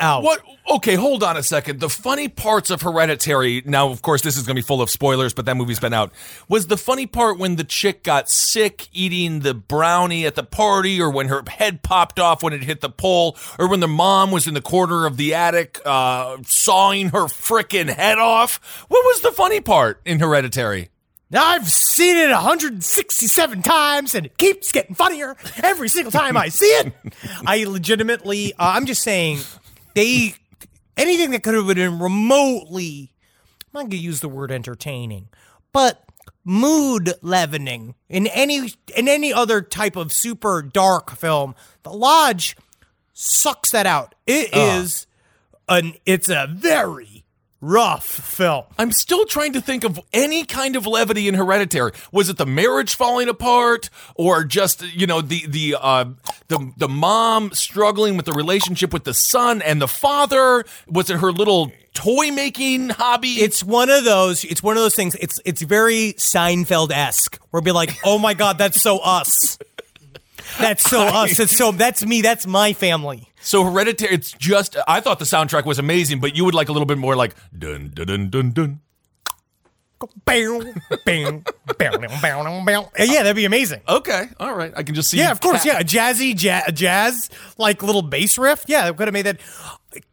out. 0.00 0.22
What? 0.22 0.42
Okay, 0.68 0.94
hold 0.94 1.22
on 1.22 1.36
a 1.36 1.42
second. 1.42 1.80
The 1.80 1.88
funny 1.88 2.28
parts 2.28 2.70
of 2.70 2.82
Hereditary. 2.82 3.62
Now, 3.64 3.90
of 3.90 4.02
course, 4.02 4.22
this 4.22 4.36
is 4.36 4.44
going 4.44 4.56
to 4.56 4.62
be 4.62 4.66
full 4.66 4.82
of 4.82 4.90
spoilers, 4.90 5.34
but 5.34 5.44
that 5.46 5.56
movie's 5.56 5.80
been 5.80 5.92
out. 5.92 6.12
Was 6.48 6.66
the 6.68 6.76
funny 6.76 7.06
part 7.06 7.38
when 7.38 7.56
the 7.56 7.64
chick 7.64 8.02
got 8.02 8.28
sick 8.28 8.88
eating 8.92 9.40
the 9.40 9.54
brownie 9.54 10.26
at 10.26 10.34
the 10.34 10.44
party, 10.44 11.00
or 11.00 11.10
when 11.10 11.28
her 11.28 11.42
head 11.48 11.82
popped 11.82 12.18
off 12.18 12.42
when 12.42 12.52
it 12.52 12.62
hit 12.62 12.80
the 12.80 12.90
pole, 12.90 13.36
or 13.58 13.68
when 13.68 13.80
the 13.80 13.88
mom 13.88 14.30
was 14.30 14.46
in 14.46 14.54
the 14.54 14.62
corner 14.62 15.06
of 15.06 15.16
the 15.16 15.34
attic 15.34 15.80
uh, 15.84 16.38
sawing 16.46 17.08
her 17.10 17.24
frickin' 17.24 17.88
head 17.88 18.18
off? 18.18 18.84
What 18.88 19.04
was 19.04 19.20
the 19.20 19.32
funny 19.32 19.60
part 19.60 20.00
in 20.04 20.20
Hereditary? 20.20 20.90
I've 21.32 21.68
seen 21.68 22.16
it 22.16 22.30
167 22.30 23.62
times 23.62 24.16
and 24.16 24.26
it 24.26 24.36
keeps 24.36 24.72
getting 24.72 24.96
funnier 24.96 25.36
every 25.62 25.88
single 25.88 26.10
time 26.10 26.36
I 26.36 26.48
see 26.48 26.66
it. 26.66 26.92
I 27.46 27.64
legitimately, 27.64 28.52
uh, 28.54 28.72
I'm 28.74 28.84
just 28.84 29.02
saying, 29.02 29.38
they, 29.94 30.34
anything 30.96 31.30
that 31.30 31.42
could 31.42 31.54
have 31.54 31.66
been 31.66 31.98
remotely, 31.98 33.12
I'm 33.74 33.82
not 33.82 33.90
to 33.90 33.96
use 33.96 34.20
the 34.20 34.28
word 34.28 34.50
entertaining, 34.50 35.28
but 35.72 36.04
mood 36.44 37.14
leavening 37.22 37.94
in 38.08 38.26
any, 38.28 38.72
in 38.96 39.08
any 39.08 39.32
other 39.32 39.60
type 39.62 39.96
of 39.96 40.12
super 40.12 40.62
dark 40.62 41.10
film, 41.10 41.54
The 41.82 41.92
Lodge 41.92 42.56
sucks 43.12 43.70
that 43.70 43.86
out. 43.86 44.14
It 44.26 44.54
is 44.54 45.06
an, 45.68 45.94
it's 46.06 46.28
a 46.28 46.48
very 46.50 47.09
rough 47.60 48.06
film. 48.06 48.64
I'm 48.78 48.92
still 48.92 49.26
trying 49.26 49.52
to 49.52 49.60
think 49.60 49.84
of 49.84 50.00
any 50.12 50.44
kind 50.44 50.76
of 50.76 50.86
levity 50.86 51.28
in 51.28 51.34
Hereditary. 51.34 51.92
Was 52.12 52.28
it 52.28 52.36
the 52.36 52.46
marriage 52.46 52.94
falling 52.94 53.28
apart, 53.28 53.90
or 54.14 54.44
just 54.44 54.82
you 54.94 55.06
know 55.06 55.20
the 55.20 55.46
the 55.46 55.76
uh, 55.80 56.06
the 56.48 56.72
the 56.76 56.88
mom 56.88 57.52
struggling 57.52 58.16
with 58.16 58.26
the 58.26 58.32
relationship 58.32 58.92
with 58.92 59.04
the 59.04 59.14
son 59.14 59.62
and 59.62 59.80
the 59.80 59.88
father? 59.88 60.64
Was 60.88 61.10
it 61.10 61.20
her 61.20 61.32
little 61.32 61.72
toy 61.94 62.30
making 62.30 62.90
hobby? 62.90 63.34
It's 63.40 63.62
one 63.62 63.90
of 63.90 64.04
those. 64.04 64.44
It's 64.44 64.62
one 64.62 64.76
of 64.76 64.82
those 64.82 64.94
things. 64.94 65.14
It's 65.16 65.40
it's 65.44 65.62
very 65.62 66.14
Seinfeld 66.14 66.90
esque. 66.90 67.38
Where 67.50 67.62
be 67.62 67.72
like, 67.72 67.98
oh 68.04 68.18
my 68.18 68.34
god, 68.34 68.58
that's 68.58 68.80
so 68.80 68.98
us. 68.98 69.58
That's 70.58 70.82
so 70.82 71.02
us. 71.02 71.36
That's 71.38 71.56
so 71.56 71.70
that's 71.70 72.04
me. 72.04 72.22
That's 72.22 72.46
my 72.46 72.72
family. 72.72 73.29
So 73.40 73.64
Hereditary. 73.64 74.14
It's 74.14 74.32
just. 74.32 74.76
I 74.86 75.00
thought 75.00 75.18
the 75.18 75.24
soundtrack 75.24 75.64
was 75.64 75.78
amazing, 75.78 76.20
but 76.20 76.36
you 76.36 76.44
would 76.44 76.54
like 76.54 76.68
a 76.68 76.72
little 76.72 76.86
bit 76.86 76.98
more 76.98 77.16
like 77.16 77.34
dun 77.56 77.90
dun 77.94 78.06
dun 78.06 78.30
dun 78.30 78.50
dun. 78.52 78.80
Bang, 80.24 80.72
bang, 81.04 81.44
bang, 81.76 82.00
bang, 82.22 82.64
bang. 82.64 82.84
Uh, 82.84 82.88
yeah, 83.00 83.22
that'd 83.22 83.36
be 83.36 83.44
amazing. 83.44 83.82
Okay, 83.86 84.28
all 84.38 84.54
right. 84.54 84.72
I 84.74 84.82
can 84.82 84.94
just 84.94 85.10
see. 85.10 85.18
Yeah, 85.18 85.30
of 85.30 85.42
course. 85.42 85.66
Yeah, 85.66 85.78
a 85.78 85.84
jazzy 85.84 86.42
ja- 86.42 86.70
jazz 86.72 87.28
like 87.58 87.82
little 87.82 88.00
bass 88.00 88.38
riff. 88.38 88.64
Yeah, 88.66 88.88
it 88.88 88.96
could 88.96 89.08
have 89.08 89.12
made 89.12 89.26
that. 89.26 89.40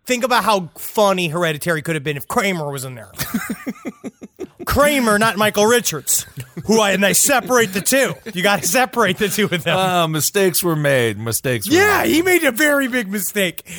Think 0.06 0.26
about 0.26 0.44
how 0.44 0.72
funny 0.78 1.30
Hereditary 1.30 1.82
could 1.82 1.96
have 1.96 2.04
been 2.04 2.18
if 2.18 2.28
Kramer 2.28 2.70
was 2.70 2.84
in 2.84 2.96
there. 2.96 3.12
Kramer, 4.78 5.18
not 5.20 5.38
Michael 5.38 5.66
Richards, 5.66 6.26
who 6.66 6.80
I 6.80 6.92
and 6.92 7.04
they 7.04 7.14
separate 7.14 7.74
the 7.74 7.82
two. 7.82 8.14
You 8.34 8.44
got 8.44 8.62
to 8.62 8.68
separate 8.68 9.18
the 9.18 9.28
two 9.28 9.46
of 9.46 9.64
them. 9.64 9.78
Uh, 9.78 10.08
mistakes 10.08 10.64
were 10.64 10.76
made. 10.76 11.18
Mistakes. 11.18 11.68
Were 11.68 11.76
yeah, 11.76 12.04
made. 12.04 12.12
he 12.12 12.22
made 12.22 12.44
a 12.44 12.52
very 12.52 12.88
big 12.88 13.10
mistake. 13.10 13.70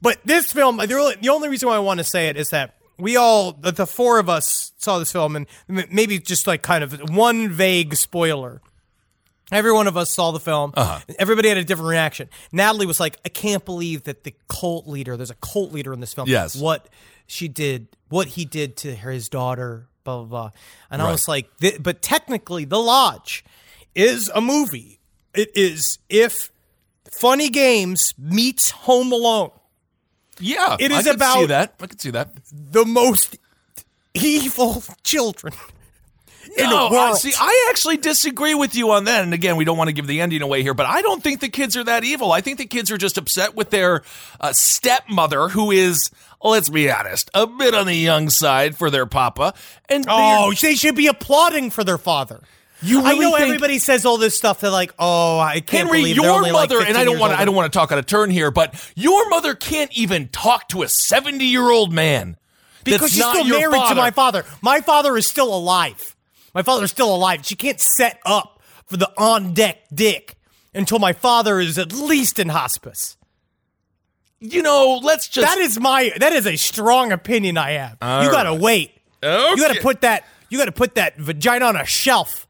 But 0.00 0.18
this 0.24 0.52
film, 0.52 0.76
the 0.76 1.28
only, 1.30 1.48
reason 1.48 1.68
why 1.68 1.74
I 1.74 1.80
want 1.80 1.98
to 1.98 2.04
say 2.04 2.28
it 2.28 2.36
is 2.36 2.50
that 2.50 2.76
we 2.98 3.16
all, 3.16 3.52
the, 3.52 3.86
four 3.86 4.18
of 4.18 4.28
us, 4.28 4.72
saw 4.78 4.98
this 4.98 5.10
film, 5.10 5.34
and 5.34 5.46
maybe 5.68 6.18
just 6.18 6.46
like 6.46 6.62
kind 6.62 6.84
of 6.84 7.10
one 7.10 7.48
vague 7.48 7.96
spoiler. 7.96 8.60
Every 9.50 9.72
one 9.72 9.86
of 9.86 9.96
us 9.96 10.10
saw 10.10 10.30
the 10.30 10.40
film. 10.40 10.72
Uh-huh. 10.76 11.00
Everybody 11.18 11.48
had 11.48 11.58
a 11.58 11.64
different 11.64 11.88
reaction. 11.88 12.28
Natalie 12.52 12.86
was 12.86 13.00
like, 13.00 13.18
"I 13.24 13.30
can't 13.30 13.64
believe 13.64 14.04
that 14.04 14.24
the 14.24 14.34
cult 14.46 14.86
leader. 14.86 15.16
There's 15.16 15.30
a 15.30 15.36
cult 15.36 15.72
leader 15.72 15.92
in 15.94 16.00
this 16.00 16.12
film. 16.12 16.28
Yes. 16.28 16.54
what 16.54 16.88
she 17.26 17.48
did, 17.48 17.88
what 18.08 18.28
he 18.28 18.44
did 18.44 18.76
to 18.78 18.94
her, 18.96 19.10
his 19.10 19.30
daughter, 19.30 19.88
blah 20.04 20.16
blah 20.18 20.24
blah." 20.24 20.50
And 20.90 21.02
I 21.02 21.10
was 21.10 21.28
like, 21.28 21.48
th- 21.60 21.82
"But 21.82 22.02
technically, 22.02 22.64
The 22.64 22.78
Lodge 22.78 23.44
is 23.94 24.30
a 24.34 24.40
movie. 24.40 25.00
It 25.34 25.50
is 25.54 25.98
if 26.08 26.50
Funny 27.10 27.48
Games 27.50 28.14
meets 28.18 28.70
Home 28.70 29.12
Alone, 29.12 29.50
Yeah, 30.40 30.76
it 30.78 30.90
is 30.90 31.06
I 31.06 31.10
about- 31.12 31.48
that. 31.48 31.74
I 31.80 31.86
could 31.86 32.00
see 32.00 32.10
that. 32.10 32.30
the 32.52 32.84
most 32.84 33.36
evil 34.14 34.82
children 35.04 35.52
in 36.56 36.70
No, 36.70 36.88
the 36.88 36.94
world." 36.94 37.18
see, 37.18 37.32
I 37.38 37.66
actually 37.70 37.96
disagree 37.98 38.54
with 38.54 38.74
you 38.74 38.90
on 38.90 39.04
that. 39.04 39.22
And 39.22 39.34
again, 39.34 39.56
we 39.56 39.64
don't 39.64 39.76
want 39.76 39.88
to 39.88 39.92
give 39.92 40.06
the 40.06 40.20
ending 40.20 40.42
away 40.42 40.62
here, 40.62 40.74
but 40.74 40.86
I 40.86 41.02
don't 41.02 41.22
think 41.22 41.40
the 41.40 41.48
kids 41.48 41.76
are 41.76 41.84
that 41.84 42.04
evil. 42.04 42.32
I 42.32 42.40
think 42.40 42.58
the 42.58 42.66
kids 42.66 42.90
are 42.90 42.98
just 42.98 43.18
upset 43.18 43.54
with 43.54 43.70
their 43.70 44.02
uh, 44.40 44.52
stepmother, 44.52 45.48
who 45.48 45.70
is, 45.70 46.10
let's 46.42 46.68
be 46.68 46.90
honest, 46.90 47.30
a 47.34 47.46
bit 47.46 47.74
on 47.74 47.86
the 47.86 47.94
young 47.94 48.30
side 48.30 48.76
for 48.76 48.90
their 48.90 49.06
papa. 49.06 49.54
And 49.88 50.06
Oh, 50.08 50.52
they're- 50.60 50.76
should 50.76 50.94
be 50.96 51.06
applauding 51.06 51.70
for 51.70 51.84
their 51.84 51.98
father. 51.98 52.40
You 52.80 53.04
I 53.04 53.14
know 53.14 53.34
everybody 53.34 53.80
says 53.80 54.06
all 54.06 54.18
this 54.18 54.36
stuff. 54.36 54.60
They're 54.60 54.70
like, 54.70 54.94
"Oh, 55.00 55.38
I 55.38 55.54
can't 55.54 55.86
Henry, 55.88 55.98
believe 55.98 56.16
your 56.16 56.30
only 56.30 56.52
like 56.52 56.70
mother, 56.70 56.84
and 56.84 56.96
I 56.96 57.02
don't 57.04 57.18
want 57.18 57.32
to, 57.32 57.40
I 57.40 57.44
don't 57.44 57.56
want 57.56 57.72
to 57.72 57.76
talk 57.76 57.90
out 57.90 57.98
of 57.98 58.06
turn 58.06 58.30
here, 58.30 58.52
but 58.52 58.72
your 58.94 59.28
mother 59.28 59.56
can't 59.56 59.90
even 59.94 60.28
talk 60.28 60.68
to 60.68 60.82
a 60.82 60.88
seventy-year-old 60.88 61.92
man 61.92 62.36
because 62.84 63.10
she's 63.10 63.24
still 63.24 63.44
married 63.44 63.82
to 63.88 63.94
my 63.96 64.12
father. 64.12 64.44
My 64.62 64.80
father 64.80 65.16
is 65.16 65.26
still 65.26 65.52
alive. 65.52 66.14
My 66.54 66.62
father 66.62 66.84
is 66.84 66.92
still 66.92 67.12
alive. 67.12 67.44
She 67.44 67.56
can't 67.56 67.80
set 67.80 68.20
up 68.24 68.62
for 68.86 68.96
the 68.96 69.10
on 69.18 69.54
deck 69.54 69.78
dick 69.92 70.36
until 70.72 71.00
my 71.00 71.12
father 71.12 71.58
is 71.58 71.78
at 71.78 71.92
least 71.92 72.38
in 72.38 72.50
hospice. 72.50 73.16
You 74.40 74.62
know, 74.62 75.00
let's 75.02 75.28
just 75.28 75.46
That 75.46 75.58
is 75.58 75.80
my 75.80 76.12
that 76.18 76.32
is 76.32 76.46
a 76.46 76.56
strong 76.56 77.12
opinion 77.12 77.58
I 77.58 77.72
have. 77.72 77.92
you 77.92 78.30
got 78.30 78.44
to 78.44 78.50
right. 78.50 78.60
wait. 78.60 78.92
You 79.22 79.56
gotta 79.56 79.80
put 79.80 80.02
that 80.02 80.24
you 80.48 80.58
got 80.58 80.66
to 80.66 80.72
put 80.72 80.94
that 80.94 81.18
vagina 81.18 81.66
on 81.66 81.76
a 81.76 81.84
shelf 81.84 82.46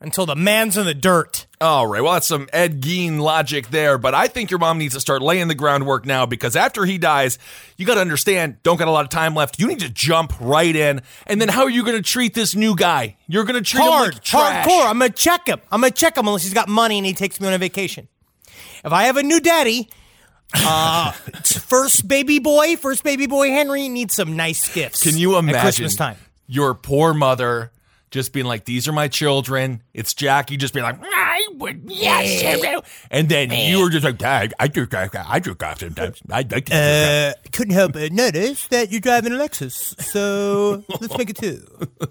until 0.00 0.26
the 0.26 0.36
man's 0.36 0.76
in 0.76 0.84
the 0.84 0.94
dirt. 0.94 1.46
All 1.60 1.86
right, 1.86 2.02
well, 2.02 2.14
that's 2.14 2.26
some 2.26 2.48
Ed 2.52 2.82
Gein 2.82 3.18
logic 3.18 3.68
there, 3.68 3.96
but 3.96 4.14
I 4.14 4.26
think 4.26 4.50
your 4.50 4.58
mom 4.58 4.78
needs 4.78 4.94
to 4.94 5.00
start 5.00 5.22
laying 5.22 5.48
the 5.48 5.54
groundwork 5.54 6.04
now 6.04 6.26
because 6.26 6.56
after 6.56 6.84
he 6.84 6.98
dies, 6.98 7.38
you 7.78 7.86
got 7.86 7.94
to 7.94 8.00
understand, 8.00 8.62
don't 8.62 8.76
got 8.76 8.88
a 8.88 8.90
lot 8.90 9.04
of 9.04 9.10
time 9.10 9.34
left. 9.34 9.58
You 9.58 9.66
need 9.66 9.80
to 9.80 9.88
jump 9.88 10.34
right 10.40 10.74
in. 10.74 11.00
And 11.26 11.40
then 11.40 11.48
how 11.48 11.62
are 11.62 11.70
you 11.70 11.84
going 11.84 11.96
to 11.96 12.02
treat 12.02 12.34
this 12.34 12.54
new 12.54 12.76
guy? 12.76 13.16
You're 13.28 13.44
going 13.44 13.62
to 13.62 13.62
treat 13.62 13.82
him 13.82 13.88
like 13.88 14.20
trash. 14.20 14.66
hardcore. 14.66 14.86
I'm 14.90 14.98
gonna 14.98 15.10
check 15.10 15.46
him. 15.46 15.60
I'm 15.70 15.80
gonna 15.80 15.92
check 15.92 16.18
him 16.18 16.26
unless 16.26 16.42
he's 16.42 16.54
got 16.54 16.68
money 16.68 16.98
and 16.98 17.06
he 17.06 17.14
takes 17.14 17.40
me 17.40 17.46
on 17.46 17.54
a 17.54 17.58
vacation. 17.58 18.08
If 18.84 18.92
I 18.92 19.04
have 19.04 19.16
a 19.16 19.22
new 19.22 19.40
daddy, 19.40 19.88
uh, 20.54 21.12
first 21.12 22.06
baby 22.06 22.38
boy, 22.38 22.76
first 22.76 23.04
baby 23.04 23.26
boy 23.26 23.48
Henry 23.50 23.88
needs 23.88 24.14
some 24.14 24.36
nice 24.36 24.72
gifts. 24.72 25.02
Can 25.02 25.16
you 25.16 25.36
imagine 25.36 25.60
Christmas 25.60 25.96
time? 25.96 26.16
your 26.46 26.74
poor 26.74 27.14
mother 27.14 27.72
just 28.10 28.32
being 28.32 28.46
like, 28.46 28.64
"These 28.64 28.86
are 28.86 28.92
my 28.92 29.08
children." 29.08 29.82
It's 29.92 30.14
Jackie 30.14 30.56
just 30.56 30.72
being 30.74 30.84
like, 30.84 30.98
"I 31.02 31.48
would 31.54 31.82
yes," 31.86 32.82
and 33.10 33.28
then 33.28 33.50
you 33.50 33.80
were 33.80 33.90
just 33.90 34.04
like, 34.04 34.18
"Dad, 34.18 34.54
I 34.58 34.68
do, 34.68 34.86
I 34.92 35.38
do 35.40 35.54
golf 35.54 35.80
sometimes. 35.80 36.20
I 36.30 36.36
like 36.36 36.48
to." 36.50 36.60
do 36.60 36.60
golf." 36.60 36.72
Uh, 36.72 37.32
couldn't 37.52 37.74
help 37.74 37.92
but 37.94 38.12
notice 38.12 38.68
that 38.68 38.92
you're 38.92 39.00
driving 39.00 39.32
a 39.32 39.36
Lexus, 39.36 40.00
so 40.00 40.84
let's 41.00 41.16
make 41.18 41.30
it 41.30 41.36
two. 41.36 41.66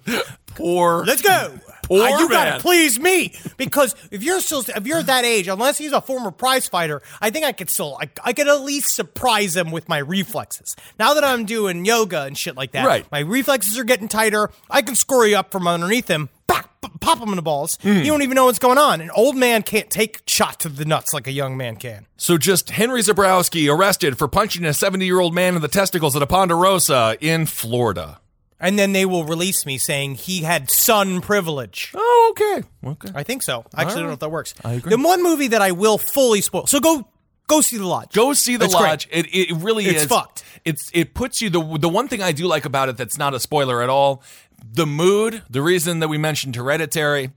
poor. 0.47 1.05
Let's 1.05 1.21
go. 1.21 1.57
Poor 1.83 2.01
Uh, 2.03 2.19
you 2.19 2.29
man. 2.29 2.47
gotta 2.51 2.59
please 2.61 2.99
me 2.99 3.33
because 3.57 3.95
if 4.11 4.23
you're 4.23 4.39
still 4.41 4.63
if 4.67 4.87
you're 4.87 5.03
that 5.03 5.25
age, 5.25 5.47
unless 5.47 5.77
he's 5.77 5.91
a 5.91 6.01
former 6.01 6.31
prize 6.31 6.67
fighter, 6.67 7.01
I 7.21 7.29
think 7.29 7.45
I 7.45 7.51
could 7.51 7.69
still 7.69 7.97
I, 8.01 8.09
I 8.23 8.33
could 8.33 8.47
at 8.47 8.61
least 8.61 8.95
surprise 8.95 9.55
him 9.55 9.69
with 9.71 9.87
my 9.87 9.99
reflexes. 9.99 10.75
Now 10.97 11.13
that 11.13 11.23
I'm 11.23 11.45
doing 11.45 11.85
yoga 11.85 12.23
and 12.23 12.37
shit 12.37 12.55
like 12.55 12.71
that, 12.71 12.85
Right. 12.87 13.05
My 13.11 13.19
reflexes 13.19 13.77
are 13.77 13.83
getting 13.83 14.07
tighter. 14.07 14.49
I 14.69 14.81
can 14.81 14.95
score 14.95 15.27
you 15.27 15.37
up 15.37 15.51
from 15.51 15.67
underneath 15.67 16.07
him, 16.09 16.29
pop, 16.47 16.69
pop 16.99 17.19
him 17.19 17.29
in 17.29 17.35
the 17.35 17.41
balls. 17.41 17.77
You 17.83 18.03
don't 18.05 18.21
even 18.21 18.35
know 18.35 18.45
what's 18.45 18.59
going 18.59 18.77
on. 18.77 19.01
An 19.01 19.11
old 19.11 19.35
man 19.35 19.61
can't 19.63 19.89
take 19.89 20.21
shot 20.27 20.59
to 20.61 20.69
the 20.69 20.85
nuts 20.85 21.13
like 21.13 21.27
a 21.27 21.31
young 21.31 21.57
man 21.57 21.75
can. 21.75 22.07
So 22.17 22.37
just 22.37 22.69
Henry 22.71 23.01
Zabrowski 23.01 23.69
arrested 23.73 24.17
for 24.17 24.27
punching 24.27 24.63
a 24.65 24.69
70-year-old 24.69 25.33
man 25.33 25.55
in 25.55 25.61
the 25.61 25.67
testicles 25.67 26.15
at 26.15 26.21
a 26.21 26.27
Ponderosa 26.27 27.17
in 27.19 27.45
Florida. 27.45 28.19
And 28.63 28.79
then 28.79 28.93
they 28.93 29.05
will 29.05 29.25
release 29.25 29.65
me 29.65 29.77
saying 29.77 30.15
he 30.15 30.43
had 30.43 30.71
son 30.71 31.19
privilege. 31.19 31.91
Oh, 31.93 32.31
okay. 32.31 32.67
Okay. 32.83 33.09
I 33.13 33.23
think 33.23 33.43
so. 33.43 33.65
I 33.75 33.81
actually 33.81 33.99
don't 34.01 34.07
know 34.07 34.13
if 34.13 34.19
that 34.19 34.31
works. 34.31 34.55
I 34.63 34.73
agree. 34.73 34.89
The 34.95 35.03
one 35.03 35.21
movie 35.21 35.49
that 35.49 35.61
I 35.61 35.71
will 35.71 35.97
fully 35.97 36.39
spoil. 36.41 36.65
So 36.65 36.79
go 36.79 37.05
go 37.47 37.59
see 37.59 37.77
the 37.77 37.85
lodge. 37.85 38.13
Go 38.13 38.31
see 38.33 38.55
the 38.55 38.67
great. 38.67 38.73
lodge. 38.73 39.07
It, 39.11 39.25
it 39.35 39.55
really 39.57 39.85
It's 39.85 40.03
is. 40.03 40.07
fucked. 40.07 40.43
It's 40.63 40.89
it 40.93 41.13
puts 41.13 41.41
you 41.41 41.49
the 41.49 41.77
the 41.77 41.89
one 41.89 42.07
thing 42.07 42.21
I 42.21 42.31
do 42.31 42.47
like 42.47 42.63
about 42.63 42.87
it 42.87 42.95
that's 42.95 43.17
not 43.17 43.33
a 43.33 43.39
spoiler 43.39 43.83
at 43.83 43.89
all. 43.89 44.23
The 44.63 44.85
mood. 44.85 45.43
The 45.49 45.61
reason 45.61 45.99
that 45.99 46.07
we 46.07 46.17
mentioned 46.17 46.55
Hereditary. 46.55 47.31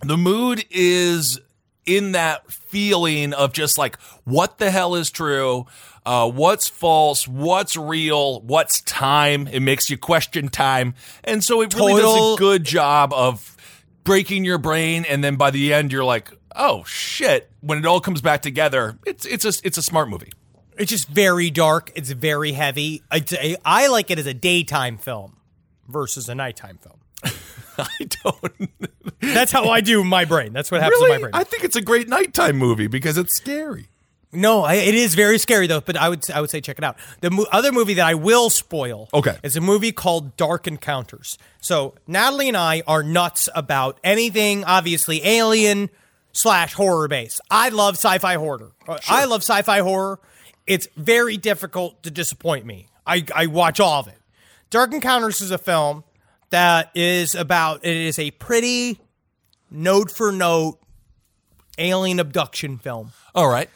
The 0.00 0.16
mood 0.16 0.64
is 0.70 1.40
in 1.86 2.12
that 2.12 2.50
feeling 2.50 3.32
of 3.32 3.52
just 3.52 3.78
like 3.78 4.00
what 4.24 4.58
the 4.58 4.70
hell 4.70 4.94
is 4.94 5.10
true, 5.10 5.66
uh, 6.06 6.30
what's 6.30 6.68
false, 6.68 7.26
what's 7.26 7.76
real, 7.76 8.40
what's 8.40 8.80
time. 8.82 9.46
It 9.48 9.60
makes 9.60 9.90
you 9.90 9.96
question 9.96 10.48
time, 10.48 10.94
and 11.24 11.42
so 11.42 11.60
it 11.60 11.74
really 11.74 12.00
does 12.00 12.34
a 12.34 12.38
good 12.38 12.64
job 12.64 13.12
of 13.12 13.56
breaking 14.04 14.44
your 14.44 14.58
brain, 14.58 15.04
and 15.08 15.22
then 15.22 15.36
by 15.36 15.50
the 15.50 15.72
end 15.72 15.92
you're 15.92 16.04
like, 16.04 16.30
oh 16.56 16.84
shit. 16.84 17.50
When 17.60 17.78
it 17.78 17.86
all 17.86 18.00
comes 18.00 18.20
back 18.20 18.42
together, 18.42 18.98
it's 19.06 19.24
it's 19.24 19.44
a 19.44 19.52
it's 19.64 19.78
a 19.78 19.82
smart 19.82 20.08
movie. 20.08 20.32
It's 20.78 20.90
just 20.90 21.08
very 21.08 21.50
dark. 21.50 21.92
It's 21.94 22.10
very 22.10 22.52
heavy. 22.52 23.02
It's 23.12 23.32
a, 23.32 23.56
I 23.64 23.86
like 23.88 24.10
it 24.10 24.18
as 24.18 24.26
a 24.26 24.34
daytime 24.34 24.98
film 24.98 25.36
versus 25.86 26.28
a 26.28 26.34
nighttime 26.34 26.78
film. 26.78 27.01
I 27.78 28.08
don't 28.24 28.70
That's 29.20 29.52
how 29.52 29.68
I 29.68 29.80
do 29.80 30.04
my 30.04 30.24
brain. 30.24 30.52
That's 30.52 30.70
what 30.70 30.80
happens 30.82 31.00
to 31.00 31.04
really. 31.06 31.18
my 31.18 31.22
brain. 31.30 31.34
I 31.34 31.44
think 31.44 31.64
it's 31.64 31.76
a 31.76 31.80
great 31.82 32.08
nighttime 32.08 32.56
movie 32.56 32.86
because 32.86 33.16
it's 33.18 33.36
scary. 33.36 33.88
no, 34.32 34.62
I, 34.64 34.74
it 34.74 34.94
is 34.94 35.14
very 35.14 35.38
scary 35.38 35.66
though. 35.66 35.80
But 35.80 35.96
I 35.96 36.08
would 36.08 36.28
I 36.30 36.40
would 36.40 36.50
say 36.50 36.60
check 36.60 36.78
it 36.78 36.84
out. 36.84 36.96
The 37.20 37.30
mo- 37.30 37.46
other 37.52 37.72
movie 37.72 37.94
that 37.94 38.06
I 38.06 38.14
will 38.14 38.50
spoil. 38.50 39.08
Okay. 39.14 39.36
is 39.42 39.56
a 39.56 39.60
movie 39.60 39.92
called 39.92 40.36
Dark 40.36 40.66
Encounters. 40.66 41.38
So 41.60 41.94
Natalie 42.06 42.48
and 42.48 42.56
I 42.56 42.82
are 42.86 43.02
nuts 43.02 43.48
about 43.54 43.98
anything, 44.02 44.64
obviously 44.64 45.24
alien 45.24 45.90
slash 46.32 46.72
horror 46.74 47.08
based. 47.08 47.40
I 47.50 47.68
love 47.68 47.94
sci-fi 47.96 48.34
horror. 48.36 48.72
Uh, 48.88 48.98
I 49.08 49.26
love 49.26 49.42
sci-fi 49.42 49.80
horror. 49.80 50.18
It's 50.66 50.88
very 50.96 51.36
difficult 51.36 52.02
to 52.04 52.10
disappoint 52.10 52.64
me. 52.64 52.86
I, 53.06 53.24
I 53.34 53.46
watch 53.46 53.80
all 53.80 54.00
of 54.00 54.08
it. 54.08 54.18
Dark 54.70 54.94
Encounters 54.94 55.40
is 55.40 55.50
a 55.50 55.58
film 55.58 56.04
that 56.52 56.90
is 56.94 57.34
about 57.34 57.84
it 57.84 57.96
is 57.96 58.18
a 58.18 58.30
pretty 58.30 58.98
note 59.70 60.10
for 60.10 60.32
note 60.32 60.78
alien 61.76 62.20
abduction 62.20 62.78
film. 62.78 63.12
All 63.34 63.48
right. 63.48 63.68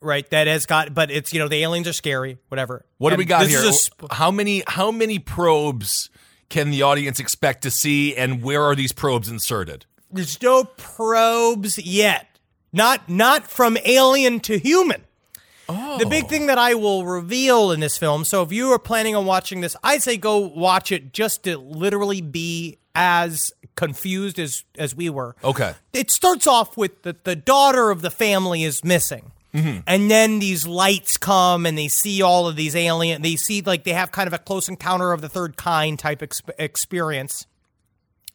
right? 0.00 0.28
That 0.30 0.46
has 0.48 0.66
got, 0.66 0.92
but 0.92 1.10
it's 1.10 1.32
you 1.32 1.38
know 1.38 1.48
the 1.48 1.62
aliens 1.62 1.86
are 1.88 1.92
scary, 1.92 2.38
whatever. 2.48 2.84
What 2.98 3.10
do 3.10 3.16
we 3.16 3.24
got 3.24 3.44
this 3.44 3.50
here? 3.50 3.70
is 3.70 3.82
sp- 3.88 4.10
how 4.10 4.30
many 4.30 4.62
how 4.66 4.90
many 4.90 5.18
probes 5.18 6.10
can 6.48 6.70
the 6.70 6.82
audience 6.82 7.20
expect 7.20 7.62
to 7.62 7.70
see, 7.70 8.14
and 8.16 8.42
where 8.42 8.62
are 8.62 8.74
these 8.74 8.92
probes 8.92 9.28
inserted? 9.28 9.86
there's 10.12 10.40
no 10.42 10.64
probes 10.64 11.78
yet. 11.78 12.38
Not 12.72 13.08
not 13.08 13.46
from 13.46 13.76
alien 13.84 14.40
to 14.40 14.58
human. 14.58 15.02
The 15.98 16.06
big 16.06 16.28
thing 16.28 16.46
that 16.46 16.58
I 16.58 16.74
will 16.74 17.06
reveal 17.06 17.70
in 17.72 17.80
this 17.80 17.98
film. 17.98 18.24
So 18.24 18.42
if 18.42 18.52
you 18.52 18.72
are 18.72 18.78
planning 18.78 19.16
on 19.16 19.26
watching 19.26 19.60
this, 19.60 19.76
I'd 19.82 20.02
say 20.02 20.16
go 20.16 20.38
watch 20.38 20.92
it 20.92 21.12
just 21.12 21.44
to 21.44 21.58
literally 21.58 22.20
be 22.20 22.78
as 22.94 23.52
confused 23.76 24.38
as 24.38 24.64
as 24.78 24.94
we 24.94 25.08
were. 25.08 25.34
Okay. 25.42 25.74
It 25.92 26.10
starts 26.10 26.46
off 26.46 26.76
with 26.76 27.02
the, 27.02 27.16
the 27.24 27.36
daughter 27.36 27.90
of 27.90 28.02
the 28.02 28.10
family 28.10 28.64
is 28.64 28.84
missing. 28.84 29.32
Mm-hmm. 29.54 29.80
And 29.86 30.10
then 30.10 30.38
these 30.38 30.66
lights 30.66 31.18
come 31.18 31.66
and 31.66 31.76
they 31.76 31.88
see 31.88 32.22
all 32.22 32.48
of 32.48 32.56
these 32.56 32.74
alien. 32.74 33.20
They 33.22 33.36
see 33.36 33.60
like 33.60 33.84
they 33.84 33.92
have 33.92 34.10
kind 34.10 34.26
of 34.26 34.32
a 34.32 34.38
close 34.38 34.68
encounter 34.68 35.12
of 35.12 35.20
the 35.20 35.28
third 35.28 35.56
kind 35.56 35.98
type 35.98 36.20
exp- 36.20 36.50
experience 36.58 37.46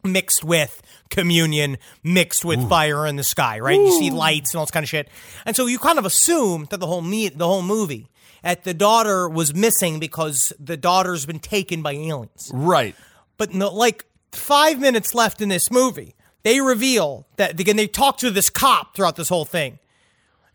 mixed 0.04 0.44
with 0.44 0.82
communion, 1.10 1.78
mixed 2.04 2.46
with 2.46 2.68
fire 2.70 3.06
in 3.06 3.16
the 3.16 3.24
sky, 3.24 3.60
right? 3.60 3.80
You 3.80 3.92
see 3.92 4.12
lights 4.12 4.54
and 4.54 4.60
all 4.60 4.66
this 4.66 4.72
kind 4.72 4.84
of 4.84 4.90
shit. 4.90 5.10
And 5.46 5.56
so 5.56 5.66
you 5.66 5.80
kind 5.80 6.00
of 6.00 6.06
assume 6.06 6.68
that 6.70 6.80
the 6.80 6.88
whole 6.88 7.02
me- 7.02 7.30
the 7.30 7.48
whole 7.48 7.62
movie 7.62 8.10
that 8.44 8.64
the 8.64 8.74
daughter 8.74 9.28
was 9.28 9.54
missing 9.54 10.00
because 10.00 10.54
the 10.60 10.78
daughter's 10.78 11.26
been 11.26 11.40
taken 11.40 11.82
by 11.82 11.94
aliens. 11.94 12.50
Right. 12.54 12.96
But 13.38 13.54
no, 13.54 13.74
like 13.74 14.06
five 14.32 14.80
minutes 14.80 15.14
left 15.14 15.42
in 15.42 15.50
this 15.50 15.70
movie, 15.70 16.16
they 16.44 16.62
reveal 16.62 17.28
that 17.36 17.60
again 17.60 17.76
they 17.76 17.88
talk 17.88 18.18
to 18.20 18.32
this 18.32 18.50
cop 18.50 18.96
throughout 18.96 19.16
this 19.16 19.30
whole 19.30 19.46
thing. 19.46 19.80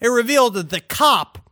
It 0.01 0.09
revealed 0.09 0.55
that 0.55 0.71
the 0.71 0.81
cop 0.81 1.51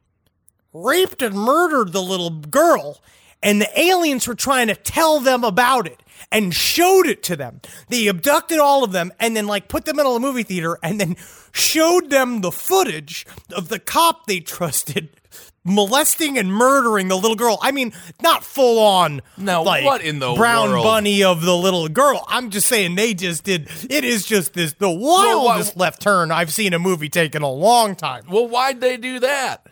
raped 0.73 1.23
and 1.23 1.35
murdered 1.35 1.93
the 1.93 2.03
little 2.03 2.31
girl, 2.31 3.01
and 3.43 3.61
the 3.61 3.81
aliens 3.81 4.27
were 4.29 4.35
trying 4.35 4.69
to 4.69 4.75
tell 4.75 5.21
them 5.21 5.45
about 5.45 5.87
it 5.87 6.03
and 6.31 6.55
showed 6.55 7.07
it 7.07 7.23
to 7.25 7.37
them. 7.37 7.61
They 7.89 8.07
abducted 8.07 8.59
all 8.59 8.85
of 8.85 8.93
them 8.93 9.13
and 9.19 9.35
then 9.37 9.47
like 9.47 9.69
put 9.69 9.85
them 9.85 9.99
in 9.99 10.07
a 10.07 10.19
movie 10.19 10.43
theater 10.43 10.79
and 10.83 11.01
then 11.01 11.17
showed 11.53 12.11
them 12.11 12.41
the 12.41 12.53
footage 12.53 13.27
of 13.53 13.69
the 13.69 13.79
cop 13.79 14.27
they 14.27 14.41
trusted 14.41 15.09
molesting 15.65 16.39
and 16.39 16.53
murdering 16.53 17.09
the 17.09 17.17
little 17.17 17.35
girl. 17.37 17.59
I 17.63 17.73
mean, 17.73 17.93
not 18.23 18.45
full 18.45 18.79
on 18.79 19.23
Now, 19.37 19.63
like 19.63 19.85
what 19.85 20.03
in 20.03 20.19
the 20.19 20.35
brown 20.35 20.71
world? 20.71 20.85
bunny 20.85 21.23
of 21.25 21.43
the 21.43 21.57
little 21.57 21.89
girl. 21.89 22.25
I'm 22.29 22.51
just 22.51 22.67
saying 22.69 22.95
they 22.95 23.15
just 23.15 23.45
did 23.45 23.69
it 23.89 24.05
is 24.05 24.25
just 24.25 24.53
this 24.55 24.75
the 24.75 24.91
wildest 24.91 25.77
left 25.77 26.01
turn 26.03 26.31
I've 26.31 26.53
seen 26.53 26.73
a 26.75 26.79
movie 26.79 27.09
take 27.09 27.35
in 27.35 27.43
a 27.43 27.51
long 27.51 27.95
time. 27.97 28.25
Well, 28.29 28.47
why'd 28.49 28.81
they 28.81 28.97
do 28.97 29.19
that? 29.21 29.67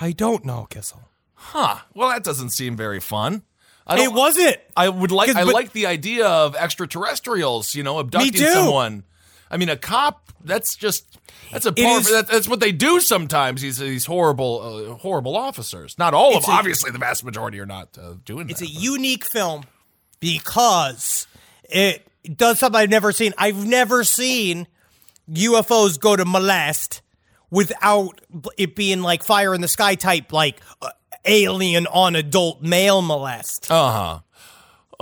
I 0.00 0.12
don't 0.12 0.44
know, 0.46 0.66
Kissel. 0.70 1.09
Huh. 1.52 1.78
Well, 1.94 2.08
that 2.10 2.22
doesn't 2.22 2.50
seem 2.50 2.76
very 2.76 3.00
fun. 3.00 3.42
I 3.86 4.00
It 4.04 4.12
wasn't. 4.12 4.56
I 4.76 4.88
would 4.88 5.10
like. 5.10 5.30
I 5.34 5.44
but- 5.44 5.52
like 5.54 5.72
the 5.72 5.86
idea 5.86 6.26
of 6.26 6.54
extraterrestrials. 6.54 7.74
You 7.74 7.82
know, 7.82 7.98
abducting 7.98 8.34
someone. 8.46 9.04
I 9.50 9.56
mean, 9.56 9.68
a 9.68 9.76
cop. 9.76 10.32
That's 10.44 10.76
just. 10.76 11.18
That's 11.50 11.66
a 11.66 11.72
part. 11.72 12.02
is- 12.02 12.10
that, 12.10 12.28
that's 12.28 12.46
what 12.48 12.60
they 12.60 12.70
do 12.70 13.00
sometimes. 13.00 13.62
These 13.62 13.78
these 13.78 14.06
horrible 14.06 14.60
uh, 14.92 14.94
horrible 14.94 15.36
officers. 15.36 15.98
Not 15.98 16.14
all 16.14 16.36
of 16.36 16.44
them. 16.44 16.54
a- 16.54 16.58
Obviously, 16.58 16.92
the 16.92 16.98
vast 16.98 17.24
majority 17.24 17.58
are 17.58 17.66
not 17.66 17.98
uh, 18.00 18.14
doing 18.24 18.48
It's 18.48 18.60
that. 18.60 18.68
a 18.68 18.72
unique 18.72 19.24
film 19.24 19.64
because 20.20 21.26
it 21.64 22.06
does 22.36 22.60
something 22.60 22.80
I've 22.80 22.90
never 22.90 23.10
seen. 23.10 23.32
I've 23.36 23.66
never 23.66 24.04
seen 24.04 24.68
UFOs 25.28 25.98
go 25.98 26.14
to 26.14 26.24
molest 26.24 27.02
without 27.50 28.20
it 28.56 28.76
being 28.76 29.00
like 29.02 29.24
fire 29.24 29.52
in 29.54 29.60
the 29.60 29.68
sky 29.68 29.96
type, 29.96 30.32
like 30.32 30.60
uh, 30.80 30.90
alien 31.24 31.86
on 31.86 32.16
adult 32.16 32.62
male 32.62 33.02
molest. 33.02 33.70
Uh 33.70 33.92
huh. 33.92 34.20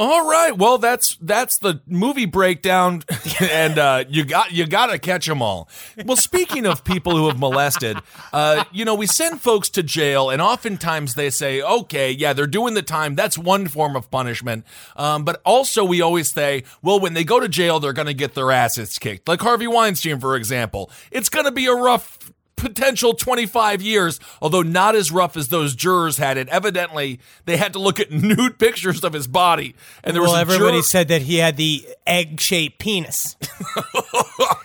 All 0.01 0.31
right. 0.31 0.57
Well, 0.57 0.79
that's 0.79 1.17
that's 1.21 1.59
the 1.59 1.81
movie 1.85 2.25
breakdown, 2.25 3.03
and 3.41 3.77
uh, 3.81 4.05
you 4.09 4.25
got 4.25 4.53
you 4.53 4.65
got 4.65 4.87
to 4.87 4.99
catch 5.01 5.27
them 5.27 5.43
all. 5.43 5.69
Well, 6.05 6.17
speaking 6.17 6.67
of 6.67 6.85
people 6.85 7.17
who 7.17 7.27
have 7.27 7.41
molested, 7.41 7.99
uh, 8.33 8.63
you 8.71 8.85
know, 8.85 8.95
we 8.95 9.09
send 9.09 9.41
folks 9.41 9.69
to 9.71 9.83
jail, 9.83 10.31
and 10.31 10.41
oftentimes 10.41 11.17
they 11.17 11.31
say, 11.31 11.61
"Okay, 11.61 12.13
yeah, 12.13 12.33
they're 12.33 12.47
doing 12.47 12.75
the 12.75 12.83
time. 12.83 13.17
That's 13.17 13.37
one 13.37 13.67
form 13.67 13.97
of 13.97 14.09
punishment." 14.09 14.65
Um, 14.95 15.25
but 15.25 15.43
also, 15.45 15.85
we 15.85 16.01
always 16.01 16.31
say, 16.31 16.63
"Well, 16.81 17.01
when 17.01 17.15
they 17.15 17.25
go 17.25 17.41
to 17.41 17.49
jail, 17.49 17.81
they're 17.81 17.93
going 17.93 18.07
to 18.07 18.15
get 18.15 18.35
their 18.35 18.53
asses 18.53 19.01
kicked." 19.01 19.27
Like 19.27 19.41
Harvey 19.41 19.67
Weinstein, 19.67 20.21
for 20.21 20.37
example, 20.37 20.93
it's 21.11 21.29
going 21.29 21.47
to 21.47 21.51
be 21.53 21.67
a 21.67 21.75
rough 21.75 22.18
potential 22.59 23.15
25 23.15 23.81
years, 23.81 24.21
although 24.43 24.63
not 24.63 24.95
as 24.95 25.11
rough 25.11 25.37
as 25.37 25.49
those 25.49 25.75
jurors 25.75 26.19
had 26.19 26.37
it. 26.37 26.49
Evidently, 26.49 27.21
they 27.47 27.57
had 27.57 27.73
to 27.73 27.79
look 27.79 27.99
at 28.01 28.11
nude 28.13 28.59
pictures 28.59 29.03
of 29.05 29.13
his 29.13 29.27
body, 29.27 29.75
and 30.05 30.15
there 30.15 30.23
well, 30.23 30.33
was 30.33 30.41
everybody 30.41 30.83
said 30.83 31.09
that 31.09 31.23
he 31.23 31.37
had 31.37 31.57
the 31.57 31.87
egg-shaped 32.07 32.79
penis. 32.79 33.37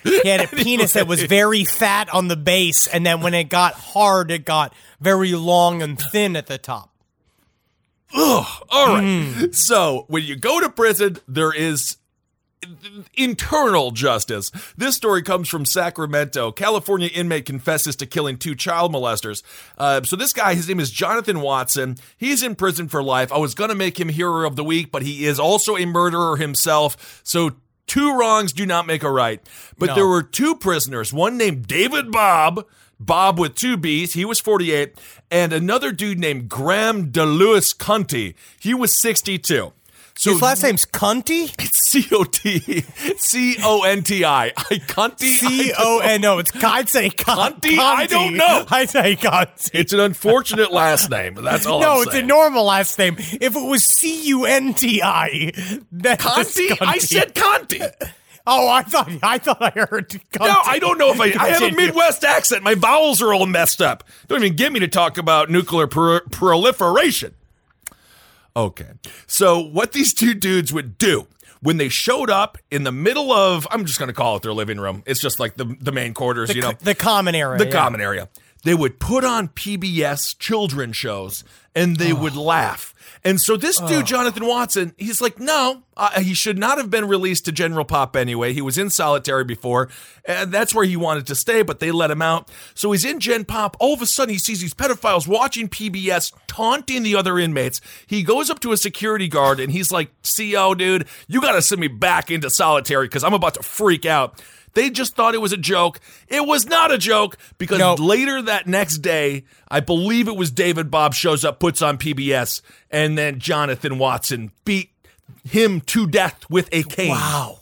he 0.03 0.27
had 0.27 0.41
a 0.41 0.47
penis 0.55 0.93
that 0.93 1.07
was 1.07 1.23
very 1.23 1.63
fat 1.63 2.13
on 2.13 2.27
the 2.27 2.35
base, 2.35 2.87
and 2.87 3.05
then 3.05 3.21
when 3.21 3.33
it 3.33 3.45
got 3.45 3.73
hard, 3.73 4.31
it 4.31 4.45
got 4.45 4.73
very 4.99 5.33
long 5.33 5.81
and 5.81 5.99
thin 5.99 6.35
at 6.35 6.47
the 6.47 6.57
top. 6.57 6.89
Ugh, 8.15 8.45
All 8.69 8.87
right. 8.87 9.03
Hmm. 9.03 9.51
So 9.51 10.05
when 10.07 10.23
you 10.23 10.35
go 10.35 10.59
to 10.59 10.69
prison, 10.69 11.17
there 11.27 11.53
is 11.53 11.97
internal 13.15 13.91
justice. 13.91 14.51
This 14.77 14.95
story 14.95 15.21
comes 15.21 15.49
from 15.49 15.65
Sacramento. 15.65 16.51
California 16.51 17.09
inmate 17.13 17.45
confesses 17.45 17.95
to 17.97 18.05
killing 18.05 18.37
two 18.37 18.55
child 18.55 18.93
molesters. 18.93 19.43
Uh, 19.77 20.03
so 20.03 20.15
this 20.15 20.33
guy, 20.33 20.55
his 20.55 20.67
name 20.67 20.79
is 20.79 20.91
Jonathan 20.91 21.41
Watson. 21.41 21.97
He's 22.17 22.43
in 22.43 22.55
prison 22.55 22.87
for 22.87 23.03
life. 23.03 23.31
I 23.31 23.37
was 23.37 23.55
going 23.55 23.69
to 23.69 23.75
make 23.75 23.99
him 23.99 24.09
hero 24.09 24.47
of 24.47 24.55
the 24.55 24.63
week, 24.63 24.91
but 24.91 25.03
he 25.03 25.25
is 25.25 25.39
also 25.39 25.77
a 25.77 25.85
murderer 25.85 26.37
himself. 26.37 27.21
So 27.23 27.51
two 27.87 28.17
wrongs 28.17 28.53
do 28.53 28.65
not 28.65 28.87
make 28.87 29.03
a 29.03 29.11
right. 29.11 29.41
But 29.77 29.95
there 29.95 30.07
were 30.07 30.23
two 30.23 30.55
prisoners, 30.55 31.13
one 31.13 31.37
named 31.37 31.67
David 31.67 32.11
Bobb. 32.11 32.65
Bob 32.99 33.37
with 33.37 33.55
two 33.55 33.75
B's, 33.75 34.13
he 34.13 34.23
was 34.23 34.39
48, 34.39 34.97
and 35.29 35.51
another 35.51 35.91
dude 35.91 36.19
named 36.19 36.47
Graham 36.47 37.11
DeLewis 37.11 37.75
Cunty, 37.75 38.33
he 38.59 38.73
was 38.73 38.97
62. 38.97 39.73
So 40.15 40.31
His 40.31 40.41
last 40.41 40.63
name's 40.63 40.85
Cunty? 40.85 41.53
it's 41.59 41.89
C 41.89 42.05
O 42.11 42.23
T 42.23 42.81
C 43.17 43.57
O 43.63 43.81
N 43.83 44.03
T 44.03 44.23
I. 44.23 44.47
I 44.55 44.75
Cunty. 44.87 45.25
C 45.25 45.73
O 45.77 45.99
N 45.99 46.23
O. 46.25 46.37
It's 46.37 46.51
I'd 46.63 46.87
say 46.87 47.09
Cunt- 47.09 47.59
Cunty? 47.61 47.77
I 47.77 48.05
don't 48.05 48.35
know. 48.35 48.65
I'd 48.69 48.89
say 48.89 49.15
Cunty. 49.15 49.71
It's 49.73 49.91
an 49.91 49.99
unfortunate 49.99 50.71
last 50.71 51.09
name, 51.09 51.33
but 51.33 51.43
that's 51.43 51.65
all 51.65 51.81
no, 51.81 51.95
I'm 51.97 52.01
it's 52.03 52.11
saying. 52.11 52.23
a 52.25 52.27
normal 52.27 52.63
last 52.65 52.97
name. 52.99 53.15
If 53.17 53.55
it 53.55 53.67
was 53.67 53.83
C 53.85 54.27
U 54.29 54.45
N 54.45 54.73
T 54.75 55.01
I, 55.03 55.51
Conti? 56.19 56.69
I 56.79 56.99
said 56.99 57.33
Conti. 57.35 57.81
Oh, 58.45 58.69
I 58.69 58.83
thought 58.83 59.09
I 59.23 59.37
thought 59.39 59.61
I 59.61 59.71
heard. 59.71 60.09
Cunty. 60.09 60.45
No, 60.47 60.55
I 60.65 60.77
don't 60.79 60.97
know 60.99 61.11
if 61.11 61.19
I. 61.19 61.33
I 61.43 61.49
have 61.49 61.63
a 61.63 61.71
Midwest 61.71 62.23
accent. 62.23 62.61
My 62.63 62.75
vowels 62.75 63.21
are 63.21 63.33
all 63.33 63.45
messed 63.45 63.81
up. 63.81 64.03
Don't 64.27 64.43
even 64.43 64.55
get 64.55 64.71
me 64.71 64.79
to 64.81 64.87
talk 64.87 65.17
about 65.17 65.49
nuclear 65.49 65.87
pro- 65.87 66.19
proliferation. 66.31 67.33
Okay, 68.55 68.89
so 69.27 69.59
what 69.59 69.93
these 69.93 70.13
two 70.13 70.33
dudes 70.33 70.71
would 70.71 70.97
do 70.97 71.27
when 71.61 71.77
they 71.77 71.89
showed 71.89 72.29
up 72.29 72.57
in 72.69 72.83
the 72.83 72.91
middle 72.91 73.31
of, 73.31 73.65
I'm 73.71 73.85
just 73.85 73.97
going 73.97 74.09
to 74.09 74.13
call 74.13 74.35
it 74.35 74.43
their 74.43 74.53
living 74.53 74.79
room. 74.79 75.01
It's 75.05 75.19
just 75.21 75.39
like 75.39 75.55
the 75.55 75.75
the 75.79 75.91
main 75.91 76.13
quarters, 76.13 76.49
The, 76.49 76.55
you 76.55 76.61
know, 76.61 76.73
the 76.79 76.93
common 76.93 77.35
area. 77.35 77.57
the 77.57 77.65
yeah. 77.65 77.71
common 77.71 78.01
area. 78.01 78.29
They 78.63 78.73
would 78.73 78.99
put 78.99 79.23
on 79.25 79.49
PBS 79.49 80.37
children 80.39 80.93
shows 80.93 81.43
and 81.75 81.97
they 81.97 82.13
would 82.13 82.35
laugh. 82.35 82.92
And 83.25 83.39
so 83.39 83.55
this 83.55 83.79
dude, 83.79 84.05
Jonathan 84.05 84.45
Watson, 84.45 84.93
he's 84.97 85.21
like, 85.21 85.39
no, 85.39 85.83
uh, 85.95 86.19
he 86.19 86.33
should 86.33 86.57
not 86.57 86.77
have 86.77 86.89
been 86.89 87.07
released 87.07 87.45
to 87.45 87.53
General 87.53 87.85
Pop 87.85 88.17
anyway. 88.17 88.51
He 88.51 88.61
was 88.61 88.77
in 88.77 88.89
solitary 88.89 89.45
before, 89.45 89.87
and 90.25 90.51
that's 90.51 90.75
where 90.75 90.83
he 90.83 90.97
wanted 90.97 91.27
to 91.27 91.35
stay, 91.35 91.61
but 91.61 91.79
they 91.79 91.89
let 91.91 92.11
him 92.11 92.21
out. 92.21 92.51
So 92.75 92.91
he's 92.91 93.05
in 93.05 93.21
Gen 93.21 93.45
Pop. 93.45 93.77
All 93.79 93.93
of 93.93 94.01
a 94.01 94.05
sudden, 94.05 94.33
he 94.33 94.39
sees 94.39 94.59
these 94.59 94.73
pedophiles 94.73 95.25
watching 95.25 95.69
PBS, 95.69 96.33
taunting 96.47 97.03
the 97.03 97.15
other 97.15 97.39
inmates. 97.39 97.79
He 98.07 98.23
goes 98.23 98.49
up 98.49 98.59
to 98.59 98.73
a 98.73 98.77
security 98.77 99.29
guard 99.29 99.61
and 99.61 99.71
he's 99.71 99.89
like, 99.89 100.11
CO, 100.23 100.75
dude, 100.75 101.07
you 101.27 101.39
got 101.39 101.53
to 101.53 101.61
send 101.61 101.79
me 101.79 101.87
back 101.87 102.29
into 102.29 102.49
solitary 102.49 103.07
because 103.07 103.23
I'm 103.23 103.33
about 103.33 103.53
to 103.53 103.63
freak 103.63 104.05
out. 104.05 104.41
They 104.73 104.89
just 104.89 105.15
thought 105.15 105.35
it 105.35 105.41
was 105.41 105.53
a 105.53 105.57
joke. 105.57 105.99
It 106.27 106.45
was 106.47 106.65
not 106.65 106.91
a 106.91 106.97
joke 106.97 107.37
because 107.57 107.79
Nope. 107.79 107.99
later 107.99 108.41
that 108.41 108.67
next 108.67 108.97
day, 108.99 109.43
I 109.69 109.79
believe 109.79 110.27
it 110.27 110.35
was 110.35 110.49
David 110.51 110.89
Bobb 110.89 111.13
shows 111.13 111.45
up, 111.45 111.59
puts 111.59 111.81
on 111.81 111.97
PBS, 111.97 112.61
and 112.89 113.17
then 113.17 113.39
Jonathan 113.39 113.97
Watson 113.99 114.51
beat 114.65 114.89
him 115.43 115.81
to 115.81 116.07
death 116.07 116.45
with 116.49 116.69
a 116.71 116.83
cane. 116.83 117.09
Wow. 117.09 117.59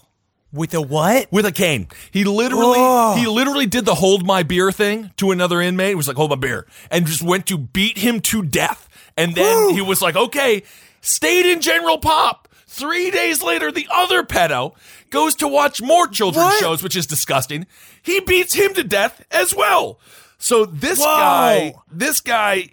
With 0.54 0.74
a 0.74 0.82
what? 0.82 1.32
With 1.32 1.45
a 1.45 1.52
cane. 1.52 1.88
He 2.12 2.24
literally 2.26 2.76
Oh. 2.78 3.15
he 3.17 3.26
literally 3.26 3.65
did 3.67 3.86
the 3.86 3.95
hold 3.95 4.26
my 4.26 4.43
beer 4.43 4.69
thing 4.71 5.12
to 5.17 5.32
another 5.32 5.62
inmate. 5.62 5.89
He 5.89 5.95
was 5.95 6.08
like, 6.10 6.17
hold 6.17 6.30
my 6.30 6.36
beer. 6.36 6.67
And 6.89 7.06
just 7.06 7.24
went 7.24 7.45
to 7.47 7.58
beat 7.58 7.97
him 7.97 8.19
to 8.21 8.41
death. 8.43 8.89
And 9.15 9.34
then 9.34 9.69
he 9.74 9.82
was 9.82 10.02
like, 10.02 10.15
okay, 10.17 10.63
stayed 11.00 11.45
in 11.45 11.62
General 11.62 11.97
Pop. 11.97 12.50
Three 12.73 13.12
days 13.12 13.43
later, 13.43 13.69
the 13.69 13.86
other 13.93 14.23
pedo 14.23 14.75
goes 15.10 15.36
to 15.36 15.47
watch 15.47 15.81
more 15.81 16.07
children's 16.07 16.45
What? 16.45 16.60
shows, 16.62 16.81
which 16.81 16.95
is 16.95 17.05
disgusting. 17.05 17.67
He 18.01 18.21
beats 18.21 18.53
him 18.53 18.73
to 18.75 18.84
death 18.84 19.25
as 19.29 19.53
well. 19.53 19.99
So 20.38 20.65
this 20.65 20.97
Whoa. 20.97 21.05
guy, 21.05 21.73
this 21.91 22.21
guy, 22.21 22.69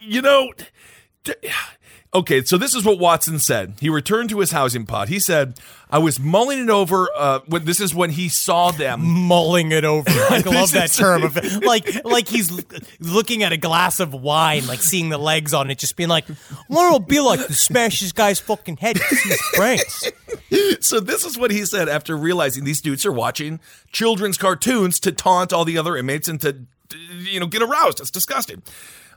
you 0.00 0.22
know, 0.22 0.52
d- 1.24 1.34
okay. 2.14 2.42
So 2.44 2.56
this 2.58 2.74
is 2.74 2.84
what 2.84 2.98
Watson 2.98 3.38
said. 3.38 3.74
He 3.80 3.88
returned 3.88 4.30
to 4.30 4.40
his 4.40 4.50
housing 4.50 4.86
pod. 4.86 5.08
He 5.08 5.18
said, 5.18 5.58
"I 5.90 5.98
was 5.98 6.18
mulling 6.18 6.60
it 6.60 6.70
over. 6.70 7.08
Uh, 7.16 7.40
when 7.46 7.64
this 7.64 7.80
is 7.80 7.94
when 7.94 8.10
he 8.10 8.28
saw 8.28 8.70
them." 8.70 9.02
mulling 9.04 9.72
it 9.72 9.84
over. 9.84 10.10
I 10.10 10.42
love 10.44 10.72
that 10.72 10.92
term. 10.92 11.22
Of, 11.22 11.36
like, 11.62 12.04
like 12.04 12.28
he's 12.28 12.50
looking 13.00 13.42
at 13.42 13.52
a 13.52 13.56
glass 13.56 14.00
of 14.00 14.12
wine, 14.12 14.66
like 14.66 14.80
seeing 14.80 15.08
the 15.08 15.18
legs 15.18 15.54
on 15.54 15.70
it, 15.70 15.78
just 15.78 15.96
being 15.96 16.08
like, 16.08 16.26
"What 16.68 16.86
it'll 16.86 16.98
be 16.98 17.20
like 17.20 17.46
to 17.46 17.54
smash 17.54 18.00
this 18.00 18.12
guy's 18.12 18.40
fucking 18.40 18.78
head 18.78 18.98
see 18.98 19.28
his 19.28 19.42
brains." 19.54 20.12
So 20.80 21.00
this 21.00 21.24
is 21.24 21.38
what 21.38 21.50
he 21.50 21.64
said 21.64 21.88
after 21.88 22.16
realizing 22.16 22.64
these 22.64 22.80
dudes 22.80 23.06
are 23.06 23.12
watching 23.12 23.60
children's 23.92 24.36
cartoons 24.36 25.00
to 25.00 25.12
taunt 25.12 25.52
all 25.52 25.64
the 25.64 25.78
other 25.78 25.96
inmates 25.96 26.28
and 26.28 26.40
to, 26.40 26.66
you 27.18 27.40
know, 27.40 27.46
get 27.46 27.62
aroused. 27.62 28.00
It's 28.00 28.10
disgusting. 28.10 28.62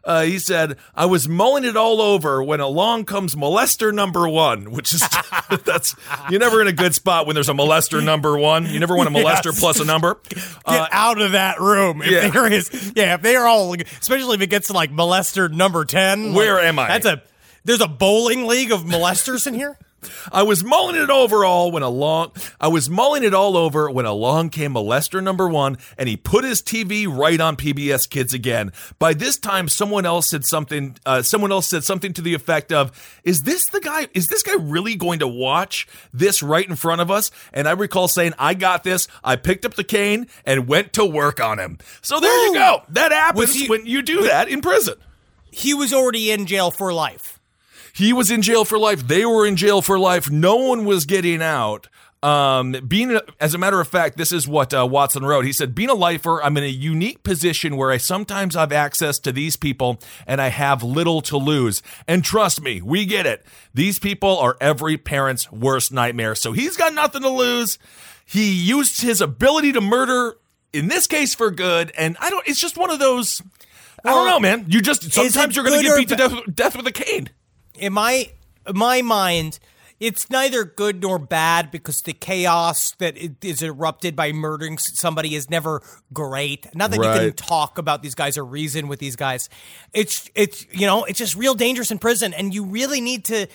Uh, 0.05 0.21
he 0.21 0.37
said, 0.37 0.77
"I 0.95 1.07
was 1.07 1.27
mulling 1.27 1.63
it 1.63 1.75
all 1.75 1.99
over 1.99 2.43
when 2.43 2.59
along 2.59 3.05
comes 3.05 3.33
molester 3.33 3.93
number 3.93 4.29
one, 4.29 4.71
which 4.71 4.93
is 4.93 5.01
that's 5.65 5.95
you're 6.29 6.39
never 6.39 6.61
in 6.61 6.67
a 6.67 6.71
good 6.73 6.93
spot 6.93 7.25
when 7.25 7.33
there's 7.33 7.49
a 7.49 7.53
molester 7.53 8.03
number 8.03 8.37
one. 8.37 8.67
You 8.67 8.79
never 8.79 8.95
want 8.95 9.09
a 9.09 9.11
molester 9.19 9.45
Yes. 9.45 9.59
plus 9.59 9.79
a 9.79 9.85
number. 9.85 10.17
Get 10.67 10.89
out 10.91 11.19
of 11.19 11.31
that 11.33 11.59
room. 11.59 12.01
If 12.01 12.11
yeah. 12.11 12.29
there 12.29 12.51
is, 12.51 12.93
yeah, 12.95 13.15
if 13.15 13.21
they 13.21 13.35
are 13.35 13.47
all, 13.47 13.73
especially 13.73 14.35
if 14.35 14.41
it 14.41 14.49
gets 14.51 14.67
to 14.67 14.73
like 14.73 14.91
molester 14.91 15.51
number 15.51 15.85
ten. 15.85 16.27
like, 16.29 16.35
Where 16.37 16.59
am 16.59 16.77
I? 16.79 16.87
That's 16.87 17.05
a. 17.05 17.23
There's 17.63 17.81
a 17.81 17.87
bowling 17.87 18.45
league 18.45 18.71
of 18.71 18.81
molesters 18.81 19.47
in 19.47 19.55
here. 19.55 19.75
I 20.31 20.43
was 20.43 20.63
mulling 20.63 20.95
it 20.95 21.09
over 21.09 21.45
all 21.45 21.71
when 21.71 21.83
along 21.83 22.31
I 22.59 22.67
was 22.67 22.89
mulling 22.89 23.23
it 23.23 23.33
all 23.33 23.57
over 23.57 23.89
when 23.89 24.05
along 24.05 24.49
came 24.49 24.73
molester 24.73 25.21
number 25.21 25.47
one 25.47 25.77
and 25.97 26.09
he 26.09 26.17
put 26.17 26.43
his 26.43 26.61
TV 26.61 27.07
right 27.07 27.39
on 27.39 27.55
PBS 27.55 28.09
Kids 28.09 28.33
again. 28.33 28.71
By 28.99 29.13
this 29.13 29.37
time, 29.37 29.67
someone 29.67 30.05
else 30.05 30.29
said 30.29 30.45
something. 30.45 30.97
Uh, 31.05 31.21
someone 31.21 31.51
else 31.51 31.67
said 31.67 31.83
something 31.83 32.13
to 32.13 32.21
the 32.21 32.33
effect 32.33 32.71
of, 32.71 32.91
"Is 33.23 33.43
this 33.43 33.67
the 33.67 33.79
guy? 33.79 34.07
Is 34.13 34.27
this 34.27 34.43
guy 34.43 34.55
really 34.59 34.95
going 34.95 35.19
to 35.19 35.27
watch 35.27 35.87
this 36.13 36.41
right 36.41 36.67
in 36.67 36.75
front 36.75 37.01
of 37.01 37.09
us?" 37.11 37.31
And 37.53 37.67
I 37.67 37.71
recall 37.71 38.07
saying, 38.07 38.33
"I 38.39 38.53
got 38.53 38.83
this." 38.83 39.07
I 39.23 39.35
picked 39.35 39.65
up 39.65 39.75
the 39.75 39.83
cane 39.83 40.27
and 40.45 40.67
went 40.67 40.93
to 40.93 41.05
work 41.05 41.39
on 41.39 41.59
him. 41.59 41.77
So 42.01 42.19
there 42.19 42.47
you 42.47 42.53
go. 42.53 42.83
That 42.89 43.11
happens 43.11 43.53
he- 43.53 43.67
when 43.67 43.85
you 43.85 44.01
do 44.01 44.23
that 44.23 44.47
in 44.49 44.61
prison. 44.61 44.95
He 45.51 45.73
was 45.73 45.93
already 45.93 46.31
in 46.31 46.45
jail 46.47 46.69
for 46.69 46.91
life. 46.93 47.34
He 47.95 48.11
was 48.11 48.29
in 48.29 48.41
jail 48.41 48.65
for 48.65 48.77
life. 48.77 49.07
They 49.07 49.25
were 49.25 49.45
in 49.45 49.55
jail 49.55 49.81
for 49.81 49.97
life. 49.97 50.29
No 50.29 50.57
one 50.57 50.83
was 50.83 51.05
getting 51.05 51.41
out. 51.41 51.87
Um, 52.21 52.73
being, 52.85 53.17
as 53.39 53.53
a 53.53 53.57
matter 53.57 53.79
of 53.79 53.87
fact, 53.87 54.17
this 54.17 54.33
is 54.33 54.47
what 54.47 54.73
uh, 54.73 54.85
Watson 54.85 55.23
wrote. 55.23 55.45
He 55.45 55.53
said, 55.53 55.73
"Being 55.73 55.89
a 55.89 55.93
lifer, 55.93 56.43
I'm 56.43 56.57
in 56.57 56.65
a 56.65 56.67
unique 56.67 57.23
position 57.23 57.77
where 57.77 57.91
I 57.91 57.97
sometimes 57.97 58.55
have 58.55 58.73
access 58.73 59.17
to 59.19 59.31
these 59.31 59.55
people, 59.55 59.99
and 60.27 60.41
I 60.41 60.49
have 60.49 60.83
little 60.83 61.21
to 61.21 61.37
lose. 61.37 61.81
And 62.05 62.21
trust 62.21 62.61
me, 62.61 62.81
we 62.81 63.05
get 63.05 63.25
it. 63.25 63.45
These 63.73 63.99
people 63.99 64.39
are 64.39 64.57
every 64.59 64.97
parent's 64.97 65.49
worst 65.49 65.93
nightmare. 65.93 66.35
So 66.35 66.51
he's 66.51 66.75
got 66.75 66.93
nothing 66.93 67.21
to 67.21 67.29
lose. 67.29 67.79
He 68.25 68.51
used 68.51 69.01
his 69.01 69.21
ability 69.21 69.71
to 69.71 69.81
murder, 69.81 70.35
in 70.73 70.89
this 70.89 71.07
case, 71.07 71.33
for 71.33 71.49
good. 71.49 71.93
And 71.97 72.17
I 72.19 72.29
don't. 72.29 72.45
It's 72.45 72.59
just 72.59 72.75
one 72.75 72.89
of 72.89 72.99
those. 72.99 73.41
I 74.03 74.09
don't 74.09 74.27
know, 74.27 74.39
man. 74.41 74.65
You 74.67 74.81
just 74.81 75.13
sometimes 75.13 75.55
you're 75.55 75.63
going 75.63 75.79
to 75.79 75.85
get 75.85 75.97
beat 75.97 76.09
to 76.09 76.15
death, 76.17 76.33
death 76.53 76.75
with 76.75 76.87
a 76.87 76.91
cane." 76.91 77.29
In 77.77 77.93
my 77.93 78.29
in 78.67 78.77
my 78.77 79.01
mind, 79.01 79.59
it's 79.99 80.29
neither 80.29 80.65
good 80.65 81.01
nor 81.01 81.17
bad 81.17 81.71
because 81.71 82.01
the 82.01 82.13
chaos 82.13 82.91
that 82.99 83.15
is 83.41 83.61
erupted 83.61 84.15
by 84.15 84.31
murdering 84.31 84.77
somebody 84.77 85.35
is 85.35 85.49
never 85.49 85.81
great. 86.11 86.67
Not 86.75 86.91
that 86.91 86.97
you 86.97 87.03
can 87.03 87.33
talk 87.33 87.77
about 87.77 88.03
these 88.03 88.15
guys 88.15 88.37
or 88.37 88.43
reason 88.43 88.87
with 88.87 88.99
these 88.99 89.15
guys. 89.15 89.49
It's 89.93 90.29
it's 90.35 90.65
you 90.73 90.85
know 90.85 91.05
it's 91.05 91.19
just 91.19 91.35
real 91.35 91.53
dangerous 91.53 91.91
in 91.91 91.99
prison, 91.99 92.33
and 92.33 92.53
you 92.53 92.65
really 92.65 93.01
need 93.01 93.25
to. 93.25 93.47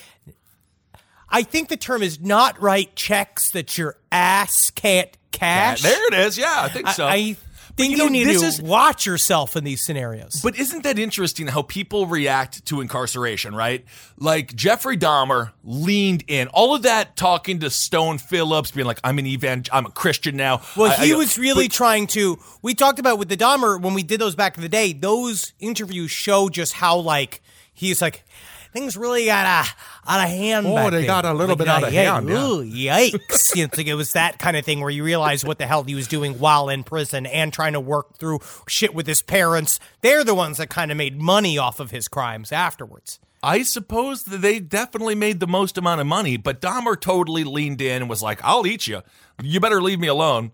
I 1.28 1.42
think 1.42 1.68
the 1.68 1.76
term 1.76 2.02
is 2.02 2.20
not 2.20 2.60
write 2.60 2.96
checks 2.96 3.52
that 3.52 3.78
your 3.78 3.96
ass 4.10 4.70
can't 4.70 5.16
cash. 5.30 5.82
There 5.82 6.06
it 6.08 6.14
is. 6.14 6.38
Yeah, 6.38 6.56
I 6.56 6.68
think 6.68 6.88
I, 6.88 6.92
so. 6.92 7.06
I 7.06 7.36
think 7.76 7.96
you 7.96 8.04
you, 8.04 8.10
need 8.10 8.24
this 8.26 8.40
to 8.40 8.46
is- 8.46 8.62
watch 8.62 9.06
yourself 9.06 9.56
in 9.56 9.64
these 9.64 9.84
scenarios. 9.84 10.40
But 10.42 10.58
isn't 10.58 10.82
that 10.84 10.98
interesting 10.98 11.46
how 11.46 11.62
people 11.62 12.06
react 12.06 12.64
to 12.66 12.80
incarceration, 12.80 13.54
right? 13.54 13.84
Like 14.18 14.54
Jeffrey 14.54 14.96
Dahmer 14.96 15.52
leaned 15.64 16.24
in. 16.28 16.48
All 16.48 16.74
of 16.74 16.82
that 16.82 17.16
talking 17.16 17.60
to 17.60 17.70
Stone 17.70 18.18
Phillips, 18.18 18.70
being 18.70 18.86
like, 18.86 19.00
I'm 19.04 19.18
an 19.18 19.26
evangel, 19.26 19.74
I'm 19.74 19.86
a 19.86 19.90
Christian 19.90 20.36
now. 20.36 20.62
Well, 20.76 20.92
I- 20.92 21.04
he 21.06 21.12
I- 21.12 21.16
was 21.16 21.38
really 21.38 21.68
but- 21.68 21.74
trying 21.74 22.06
to. 22.08 22.38
We 22.62 22.74
talked 22.74 22.98
about 22.98 23.18
with 23.18 23.28
the 23.28 23.36
Dahmer 23.36 23.80
when 23.80 23.94
we 23.94 24.02
did 24.02 24.20
those 24.20 24.34
back 24.34 24.56
in 24.56 24.62
the 24.62 24.68
day. 24.68 24.92
Those 24.92 25.52
interviews 25.60 26.10
show 26.10 26.48
just 26.48 26.74
how 26.74 26.98
like 26.98 27.40
he's 27.72 28.02
like 28.02 28.24
things 28.72 28.96
really 28.96 29.24
got 29.26 29.46
uh, 29.46 30.10
out 30.10 30.24
of 30.24 30.30
hand. 30.30 30.66
Oh, 30.66 30.90
they 30.90 30.98
then. 30.98 31.06
got 31.06 31.24
a 31.24 31.32
little 31.32 31.56
Like, 31.56 31.58
bit 31.58 31.68
out 31.68 31.84
of 31.84 31.92
yeah, 31.92 32.14
hand, 32.14 32.28
yeah. 32.28 32.98
yikes! 33.00 33.54
you 33.54 33.62
know, 33.62 33.64
it's 33.66 33.78
like 33.78 33.86
it 33.86 33.94
was 33.94 34.12
that 34.12 34.38
kind 34.38 34.56
of 34.56 34.64
thing 34.64 34.80
where 34.80 34.90
you 34.90 35.04
realize 35.04 35.44
what 35.44 35.58
the 35.58 35.66
hell 35.66 35.82
he 35.84 35.94
was 35.94 36.06
doing 36.08 36.38
while 36.38 36.68
in 36.68 36.84
prison 36.84 37.26
and 37.26 37.52
trying 37.52 37.72
to 37.74 37.80
work 37.80 38.16
through 38.18 38.40
shit 38.68 38.94
with 38.94 39.06
his 39.06 39.22
parents. 39.22 39.78
They're 40.00 40.24
the 40.24 40.34
ones 40.34 40.58
that 40.58 40.70
kind 40.70 40.90
of 40.90 40.96
made 40.96 41.20
money 41.20 41.58
off 41.58 41.80
of 41.80 41.90
his 41.90 42.08
crimes 42.08 42.52
afterwards. 42.52 43.18
I 43.42 43.62
suppose 43.62 44.24
that 44.24 44.42
they 44.42 44.60
definitely 44.60 45.14
made 45.14 45.40
the 45.40 45.46
most 45.46 45.78
amount 45.78 46.00
of 46.02 46.06
money, 46.06 46.36
but 46.36 46.60
Dahmer 46.60 47.00
totally 47.00 47.42
leaned 47.42 47.80
in 47.80 48.02
and 48.02 48.10
was 48.10 48.22
like, 48.22 48.38
I'll 48.44 48.66
eat 48.66 48.86
you. 48.86 49.00
You 49.42 49.60
better 49.60 49.80
leave 49.80 49.98
me 49.98 50.08
alone. 50.08 50.52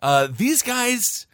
Uh, 0.00 0.28
these 0.30 0.62
guys 0.62 1.26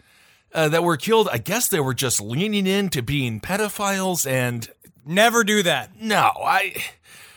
uh, 0.53 0.68
that 0.70 0.83
were 0.83 0.97
killed, 0.97 1.29
I 1.31 1.39
guess 1.39 1.68
they 1.68 1.79
were 1.79 1.95
just 1.95 2.20
leaning 2.20 2.66
into 2.66 3.01
being 3.03 3.41
pedophiles 3.41 4.29
and 4.29 4.68
Never 5.09 5.42
do 5.42 5.62
that. 5.64 5.90
no, 6.00 6.30
I. 6.36 6.74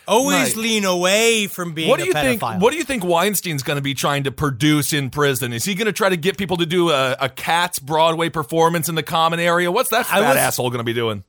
Always 0.07 0.57
lean 0.57 0.83
away 0.83 1.47
from 1.47 1.73
being 1.73 1.87
What 1.87 1.97
do 1.97 2.03
a 2.03 2.07
you 2.07 2.13
think? 2.13 2.41
What 2.41 2.71
do 2.71 2.77
you 2.77 2.83
think 2.83 3.05
Weinstein's 3.05 3.63
going 3.63 3.77
to 3.77 3.81
be 3.81 3.93
trying 3.93 4.23
to 4.23 4.31
produce 4.31 4.91
in 4.91 5.09
prison? 5.09 5.53
Is 5.53 5.63
he 5.63 5.73
going 5.73 5.85
to 5.85 5.93
try 5.93 6.09
to 6.09 6.17
get 6.17 6.37
people 6.37 6.57
to 6.57 6.65
do 6.65 6.89
a, 6.89 7.15
a 7.17 7.29
Cats 7.29 7.79
Broadway 7.79 8.27
performance 8.27 8.89
in 8.89 8.95
the 8.95 9.03
common 9.03 9.39
area? 9.39 9.71
What's 9.71 9.91
that 9.91 10.07
fat 10.07 10.19
was- 10.19 10.37
asshole 10.37 10.69
going 10.69 10.79
to 10.79 10.83
be 10.83 10.91
doing? 10.93 11.23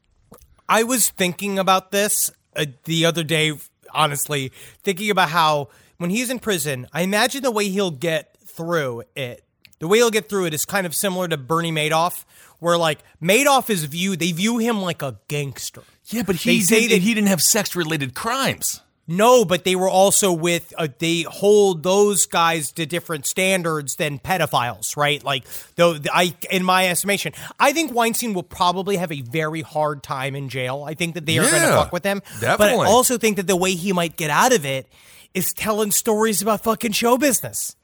I 0.69 0.83
was 0.83 1.11
thinking 1.11 1.59
about 1.61 1.91
this 1.93 2.31
uh, 2.57 2.65
the 2.85 3.05
other 3.05 3.23
day, 3.23 3.53
honestly, 3.93 4.51
thinking 4.83 5.11
about 5.11 5.29
how 5.29 5.69
when 5.99 6.11
he's 6.11 6.31
in 6.31 6.39
prison, 6.41 6.89
I 6.93 7.03
imagine 7.03 7.43
the 7.43 7.51
way 7.53 7.69
he'll 7.69 7.91
get 7.91 8.37
through 8.47 9.03
it, 9.15 9.45
the 9.83 9.89
way 9.89 9.99
he'll 9.99 10.11
get 10.13 10.29
through 10.29 10.47
it 10.47 10.55
is 10.55 10.65
kind 10.65 10.87
of 10.87 10.95
similar 10.95 11.27
to 11.27 11.37
Bernie 11.37 11.73
Madoff, 11.73 12.25
where 12.61 12.79
like 12.79 13.01
Madoff 13.21 13.69
is 13.69 13.85
viewed, 13.85 14.21
they 14.21 14.31
view 14.31 14.59
him 14.59 14.81
like 14.81 15.03
a 15.03 15.19
gangster. 15.27 15.83
Yeah, 16.07 16.23
but 16.23 16.37
They 16.37 16.55
he 16.55 16.61
say 16.63 16.83
did, 16.83 16.91
that- 16.93 17.03
he 17.03 17.15
didn't 17.15 17.27
have 17.29 17.43
sex 17.43 17.75
related 17.75 18.15
crimes. 18.15 18.81
No, 19.09 19.45
but 19.45 19.65
they 19.65 19.75
were 19.75 19.89
also 19.89 20.33
with 20.33 20.73
uh, 20.79 20.87
they 21.01 21.23
hold 21.23 21.83
those 21.83 22.27
guys 22.27 22.71
to 22.73 22.87
different 22.87 23.27
standards 23.27 23.97
than 23.97 24.21
pedophiles, 24.21 24.97
right? 24.97 25.23
Like 25.25 25.45
though 25.75 25.99
I 26.13 26.37
in 26.53 26.63
my 26.65 26.89
estimation, 26.89 27.33
I 27.59 27.73
think 27.73 27.93
Weinstein 27.93 28.33
will 28.33 28.45
probably 28.45 28.97
have 28.99 29.11
a 29.11 29.21
very 29.23 29.63
hard 29.63 30.05
time 30.05 30.37
in 30.37 30.49
jail. 30.49 30.85
I 30.87 30.95
think 30.95 31.15
that 31.15 31.27
they 31.27 31.37
are 31.39 31.43
going 31.51 31.63
to 31.63 31.69
fuck 31.75 31.93
with 31.93 32.05
him. 32.05 32.23
But. 32.41 32.61
I 32.61 32.75
also 32.75 33.19
think 33.19 33.39
that 33.39 33.49
the 33.49 33.57
way 33.57 33.75
he 33.75 33.93
might 33.93 34.17
get 34.17 34.31
out 34.31 34.53
of 34.55 34.65
it 34.65 34.87
is 35.35 35.53
telling 35.53 35.91
stories 35.91 36.41
about 36.41 36.63
fucking 36.63 36.93
show 36.93 37.19
business. 37.19 37.75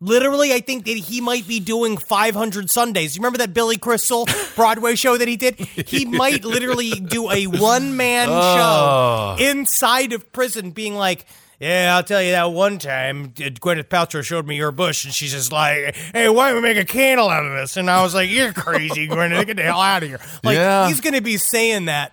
Literally, 0.00 0.52
I 0.52 0.60
think 0.60 0.84
that 0.84 0.96
he 0.98 1.20
might 1.20 1.48
be 1.48 1.60
doing 1.60 1.96
500 1.96 2.68
Sundays. 2.70 3.16
You 3.16 3.20
remember 3.20 3.38
that 3.38 3.54
Billy 3.54 3.78
Crystal 3.78 4.26
Broadway 4.56 4.96
show 4.96 5.16
that 5.16 5.28
he 5.28 5.36
did? 5.36 5.54
He 5.56 6.04
might 6.04 6.44
literally 6.44 6.90
do 6.90 7.30
a 7.30 7.46
one 7.46 7.96
man 7.96 8.28
Oh. 8.30 9.36
show 9.38 9.44
inside 9.50 10.12
of 10.12 10.30
prison, 10.32 10.72
being 10.72 10.94
like, 10.94 11.24
yeah, 11.60 11.94
I'll 11.96 12.02
tell 12.02 12.20
you 12.20 12.32
that 12.32 12.50
one 12.52 12.78
time 12.78 13.26
uh, 13.38 13.48
Gwyneth 13.48 13.84
Paltrow 13.88 14.22
showed 14.22 14.46
me 14.46 14.56
your 14.56 14.72
bush, 14.72 15.04
and 15.04 15.14
she's 15.14 15.30
just 15.32 15.52
like, 15.52 15.94
"Hey, 15.94 16.28
why 16.28 16.48
don't 16.50 16.56
we 16.56 16.68
make 16.68 16.76
a 16.76 16.84
candle 16.84 17.28
out 17.30 17.46
of 17.46 17.52
this?" 17.52 17.76
And 17.78 17.88
I 17.88 18.02
was 18.02 18.12
like, 18.14 18.28
"You're 18.28 18.52
crazy, 18.52 19.08
Gwyneth. 19.08 19.46
Get 19.46 19.56
the 19.56 19.62
hell 19.62 19.80
out 19.80 20.02
of 20.02 20.08
here!" 20.08 20.20
Like 20.42 20.56
Yeah. 20.56 20.88
he's 20.88 21.00
going 21.00 21.14
to 21.14 21.22
be 21.22 21.36
saying 21.38 21.86
that 21.86 22.12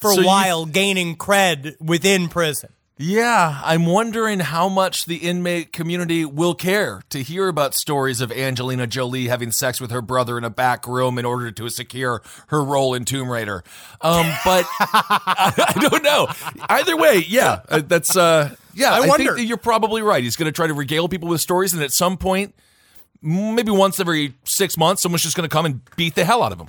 for 0.00 0.12
So 0.12 0.18
a 0.18 0.22
you- 0.22 0.26
while, 0.26 0.66
gaining 0.66 1.16
cred 1.16 1.80
within 1.80 2.28
prison. 2.28 2.70
Yeah, 3.04 3.60
I'm 3.64 3.84
wondering 3.84 4.38
how 4.38 4.68
much 4.68 5.06
the 5.06 5.16
inmate 5.16 5.72
community 5.72 6.24
will 6.24 6.54
care 6.54 7.02
to 7.10 7.20
hear 7.20 7.48
about 7.48 7.74
stories 7.74 8.20
of 8.20 8.30
Angelina 8.30 8.86
Jolie 8.86 9.26
having 9.26 9.50
sex 9.50 9.80
with 9.80 9.90
her 9.90 10.00
brother 10.00 10.38
in 10.38 10.44
a 10.44 10.50
back 10.50 10.86
room 10.86 11.18
in 11.18 11.24
order 11.24 11.50
to 11.50 11.68
secure 11.68 12.22
her 12.46 12.62
role 12.62 12.94
in 12.94 13.04
Tomb 13.04 13.28
Raider. 13.28 13.64
Um, 14.02 14.26
but 14.44 14.66
I, 14.78 15.52
I 15.74 15.88
don't 15.88 16.04
know. 16.04 16.28
Either 16.68 16.96
way, 16.96 17.24
yeah, 17.26 17.62
uh, 17.68 17.82
that's 17.84 18.16
uh, 18.16 18.54
yeah. 18.72 18.92
I 18.92 18.98
I, 18.98 19.08
wonder. 19.08 19.34
think 19.34 19.48
you're 19.48 19.56
probably 19.56 20.00
right. 20.02 20.22
He's 20.22 20.36
going 20.36 20.46
to 20.46 20.52
try 20.54 20.68
to 20.68 20.74
regale 20.74 21.08
people 21.08 21.28
with 21.28 21.40
stories, 21.40 21.74
and 21.74 21.82
at 21.82 21.90
some 21.90 22.16
point, 22.16 22.54
maybe 23.20 23.72
once 23.72 23.98
every 23.98 24.34
six 24.44 24.76
months, 24.76 25.02
someone's 25.02 25.24
just 25.24 25.34
going 25.34 25.48
to 25.48 25.52
come 25.52 25.66
and 25.66 25.80
beat 25.96 26.14
the 26.14 26.24
hell 26.24 26.40
out 26.40 26.52
of 26.52 26.60
him. 26.60 26.68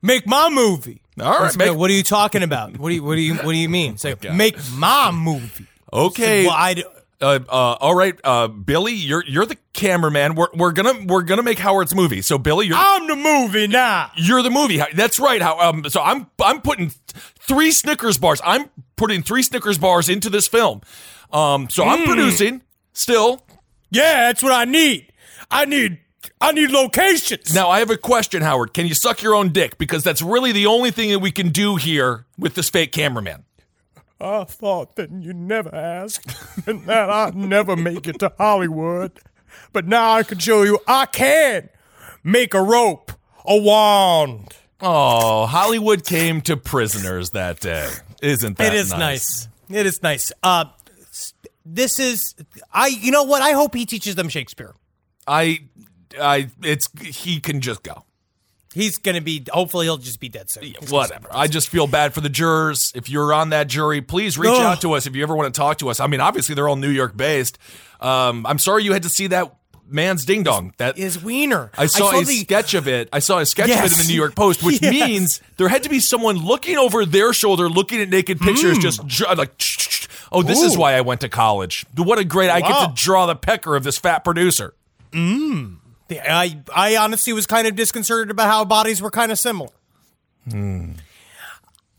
Make 0.00 0.26
my 0.26 0.48
movie. 0.48 1.02
All 1.20 1.30
right, 1.30 1.42
Let's 1.42 1.56
make- 1.56 1.68
go, 1.68 1.74
what 1.74 1.90
are 1.90 1.94
you 1.94 2.02
talking 2.02 2.42
about? 2.42 2.76
What 2.78 2.90
do 2.90 2.94
you 2.94 3.02
what 3.02 3.14
do 3.14 3.20
you 3.22 3.34
what 3.36 3.52
do 3.52 3.58
you 3.58 3.68
mean? 3.68 3.96
Say 3.96 4.14
make 4.32 4.56
my 4.72 5.10
movie. 5.10 5.66
Okay. 5.92 6.44
Well, 6.46 6.54
I 6.54 6.84
Uh, 7.18 7.38
uh, 7.48 7.76
all 7.80 7.94
right, 7.94 8.14
uh, 8.24 8.46
Billy, 8.48 8.92
you're 8.92 9.24
you're 9.26 9.46
the 9.46 9.56
cameraman. 9.72 10.34
We're 10.34 10.48
we're 10.52 10.72
gonna 10.72 10.92
we're 11.06 11.22
gonna 11.22 11.42
make 11.42 11.58
Howard's 11.58 11.94
movie. 11.94 12.20
So 12.20 12.36
Billy, 12.36 12.66
you're 12.66 12.76
I'm 12.78 13.06
the 13.06 13.16
movie 13.16 13.66
now. 13.66 14.10
you're 14.16 14.42
the 14.42 14.50
movie. 14.50 14.82
That's 14.94 15.18
right. 15.18 15.40
How 15.40 15.58
um, 15.58 15.88
so 15.88 16.02
I'm 16.02 16.26
I'm 16.44 16.60
putting 16.60 16.92
three 17.38 17.70
Snickers 17.70 18.18
bars. 18.18 18.42
I'm 18.44 18.68
putting 18.96 19.22
three 19.22 19.42
Snickers 19.42 19.78
bars 19.78 20.10
into 20.10 20.28
this 20.28 20.46
film. 20.46 20.82
Um, 21.32 21.70
so 21.70 21.84
I'm 21.84 22.04
producing 22.04 22.60
still. 22.92 23.42
Yeah, 23.90 24.26
that's 24.26 24.42
what 24.42 24.52
I 24.52 24.66
need. 24.66 25.10
I 25.50 25.64
need 25.64 25.98
I 26.40 26.52
need 26.52 26.70
locations. 26.70 27.54
Now 27.54 27.70
I 27.70 27.78
have 27.78 27.90
a 27.90 27.96
question, 27.96 28.42
Howard. 28.42 28.74
Can 28.74 28.86
you 28.86 28.94
suck 28.94 29.22
your 29.22 29.34
own 29.34 29.52
dick? 29.52 29.78
Because 29.78 30.04
that's 30.04 30.20
really 30.20 30.52
the 30.52 30.66
only 30.66 30.90
thing 30.90 31.10
that 31.10 31.20
we 31.20 31.30
can 31.30 31.48
do 31.48 31.76
here 31.76 32.26
with 32.38 32.54
this 32.54 32.68
fake 32.68 32.92
cameraman. 32.92 33.44
I 34.20 34.44
thought 34.44 34.96
that 34.96 35.10
you 35.10 35.32
never 35.32 35.74
asked, 35.74 36.34
and 36.66 36.84
that 36.86 37.10
I'd 37.10 37.34
never 37.34 37.76
make 37.76 38.06
it 38.06 38.18
to 38.20 38.32
Hollywood. 38.38 39.12
But 39.72 39.86
now 39.86 40.12
I 40.12 40.22
can 40.22 40.38
show 40.38 40.62
you 40.62 40.78
I 40.86 41.06
can 41.06 41.68
make 42.22 42.54
a 42.54 42.62
rope, 42.62 43.12
a 43.44 43.56
wand. 43.58 44.54
Oh, 44.80 45.46
Hollywood 45.46 46.04
came 46.04 46.42
to 46.42 46.56
prisoners 46.56 47.30
that 47.30 47.60
day. 47.60 47.90
Isn't 48.22 48.58
that 48.58 48.74
It 48.74 48.76
is 48.78 48.90
nice. 48.90 49.48
It 49.70 49.86
is 49.86 50.02
nice. 50.02 50.32
Uh, 50.42 50.66
this 51.64 51.98
is 51.98 52.34
I. 52.72 52.88
You 52.88 53.10
know 53.10 53.24
what? 53.24 53.42
I 53.42 53.52
hope 53.52 53.74
he 53.74 53.86
teaches 53.86 54.14
them 54.14 54.28
Shakespeare. 54.28 54.74
I, 55.26 55.64
I, 56.20 56.48
it's 56.62 56.88
he 57.02 57.40
can 57.40 57.60
just 57.60 57.82
go. 57.82 58.04
He's 58.74 58.98
gonna 58.98 59.22
be. 59.22 59.42
Hopefully, 59.50 59.86
he'll 59.86 59.96
just 59.96 60.20
be 60.20 60.28
dead 60.28 60.50
soon. 60.50 60.74
Whatever. 60.90 61.28
I 61.30 61.46
just 61.46 61.68
feel 61.68 61.86
bad 61.86 62.12
for 62.12 62.20
the 62.20 62.28
jurors. 62.28 62.92
If 62.94 63.08
you're 63.08 63.32
on 63.32 63.50
that 63.50 63.68
jury, 63.68 64.02
please 64.02 64.36
reach 64.36 64.50
out 64.50 64.82
to 64.82 64.92
us 64.92 65.06
if 65.06 65.16
you 65.16 65.22
ever 65.22 65.34
want 65.34 65.52
to 65.54 65.58
talk 65.58 65.78
to 65.78 65.88
us. 65.88 65.98
I 65.98 66.06
mean, 66.08 66.20
obviously 66.20 66.54
they're 66.54 66.68
all 66.68 66.76
New 66.76 66.90
York 66.90 67.16
based. 67.16 67.58
Um, 68.00 68.44
I'm 68.46 68.58
sorry 68.58 68.84
you 68.84 68.92
had 68.92 69.04
to 69.04 69.08
see 69.08 69.28
that 69.28 69.54
man's 69.88 70.26
ding 70.26 70.42
dong. 70.42 70.74
That 70.76 70.98
Is 70.98 71.22
Wiener? 71.22 71.70
I 71.78 71.86
saw, 71.86 72.10
a 72.20 72.22
the- 72.24 72.34
sketch 72.40 72.74
of 72.74 72.86
it. 72.86 73.08
I 73.14 73.20
saw 73.20 73.38
a 73.38 73.46
sketch 73.46 73.70
of 73.70 73.76
it 73.76 73.76
in 73.78 73.82
Yes. 73.84 74.06
the 74.06 74.12
New 74.12 74.16
York 74.18 74.34
Post, 74.34 74.62
which 74.62 74.82
Yes. 74.82 74.92
means 74.92 75.40
there 75.56 75.68
had 75.68 75.84
to 75.84 75.88
be 75.88 76.00
someone 76.00 76.36
looking 76.36 76.76
over 76.76 77.06
their 77.06 77.32
shoulder, 77.32 77.70
looking 77.70 78.02
at 78.02 78.10
naked 78.10 78.40
pictures, 78.40 78.76
Hmm. 78.76 78.82
just 78.82 79.06
dr- 79.06 79.38
like, 79.38 79.52
oh, 80.32 80.42
this 80.42 80.60
is 80.60 80.76
Ooh. 80.76 80.80
why 80.80 80.94
I 80.96 81.00
went 81.00 81.22
to 81.22 81.30
college. 81.30 81.86
What 81.96 82.18
a 82.18 82.24
great! 82.24 82.50
I 82.50 82.60
get 82.60 82.70
Wow. 82.70 82.86
to 82.88 82.92
draw 82.94 83.24
the 83.26 83.36
pecker 83.36 83.74
of 83.74 83.84
this 83.84 83.96
fat 83.96 84.22
producer. 84.24 84.74
I 86.10 86.58
I 86.74 86.96
honestly 86.96 87.32
was 87.32 87.46
kind 87.46 87.66
of 87.66 87.74
disconcerted 87.76 88.30
about 88.30 88.46
how 88.48 88.64
bodies 88.64 89.02
were 89.02 89.10
kind 89.10 89.32
of 89.32 89.38
similar. 89.38 89.70
Hmm. 90.50 90.92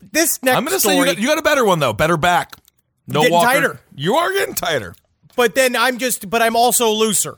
This 0.00 0.42
next 0.42 0.56
I'm 0.56 0.64
going 0.64 0.74
to 0.76 0.80
say 0.80 0.96
you 0.96 1.04
got, 1.04 1.18
you 1.18 1.26
got 1.26 1.38
a 1.38 1.42
better 1.42 1.64
one 1.64 1.80
though. 1.80 1.92
Better 1.92 2.16
back. 2.16 2.54
No 3.06 3.20
Getting 3.20 3.34
walker. 3.34 3.46
tighter. 3.48 3.80
You 3.94 4.14
are 4.16 4.32
getting 4.32 4.54
tighter. 4.54 4.94
but 5.36 5.54
then 5.54 5.74
I'm 5.76 5.98
just, 5.98 6.28
but 6.30 6.40
I'm 6.42 6.56
also 6.56 6.90
looser, 6.90 7.36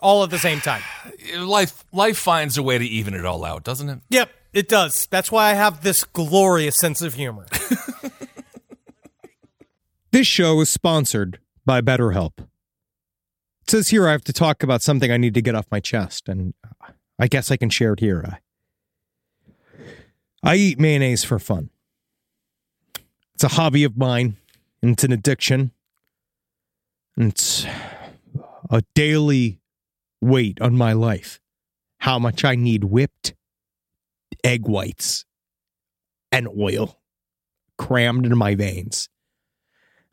all 0.00 0.24
at 0.24 0.30
the 0.30 0.38
same 0.38 0.60
time. 0.60 0.82
Life 1.38 1.84
life 1.92 2.18
finds 2.18 2.56
a 2.58 2.62
way 2.62 2.78
to 2.78 2.84
even 2.84 3.14
it 3.14 3.24
all 3.24 3.44
out, 3.44 3.62
doesn't 3.64 3.88
it? 3.88 3.98
Yep, 4.10 4.30
it 4.52 4.68
does. 4.68 5.06
That's 5.10 5.30
why 5.30 5.50
I 5.50 5.54
have 5.54 5.82
this 5.82 6.04
glorious 6.04 6.78
sense 6.78 7.02
of 7.02 7.14
humor. 7.14 7.46
This 10.12 10.26
show 10.26 10.60
is 10.62 10.70
sponsored 10.70 11.40
by 11.66 11.82
BetterHelp. 11.82 12.46
It 13.66 13.72
says 13.72 13.88
here 13.88 14.06
I 14.06 14.12
have 14.12 14.22
to 14.24 14.32
talk 14.32 14.62
about 14.62 14.80
something 14.80 15.10
I 15.10 15.16
need 15.16 15.34
to 15.34 15.42
get 15.42 15.56
off 15.56 15.66
my 15.72 15.80
chest, 15.80 16.28
and 16.28 16.54
I 17.18 17.26
guess 17.26 17.50
I 17.50 17.56
can 17.56 17.68
share 17.68 17.94
it 17.94 17.98
here. 17.98 18.38
I, 20.44 20.52
I 20.52 20.54
eat 20.54 20.78
mayonnaise 20.78 21.24
for 21.24 21.40
fun. 21.40 21.70
It's 23.34 23.42
a 23.42 23.48
hobby 23.48 23.82
of 23.82 23.96
mine, 23.96 24.36
and 24.80 24.92
it's 24.92 25.02
an 25.02 25.10
addiction. 25.10 25.72
And 27.16 27.32
it's 27.32 27.66
a 28.70 28.84
daily 28.94 29.58
weight 30.20 30.60
on 30.60 30.76
my 30.76 30.92
life. 30.92 31.40
How 31.98 32.20
much 32.20 32.44
I 32.44 32.54
need 32.54 32.84
whipped 32.84 33.34
egg 34.44 34.68
whites 34.68 35.24
and 36.30 36.46
oil 36.56 37.00
crammed 37.78 38.26
into 38.26 38.36
my 38.36 38.54
veins 38.54 39.08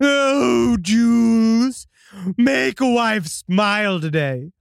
Oh, 0.00 0.76
Jules. 0.80 1.86
Make 2.36 2.80
a 2.80 2.90
wife 2.90 3.26
smile 3.26 4.00
today. 4.00 4.52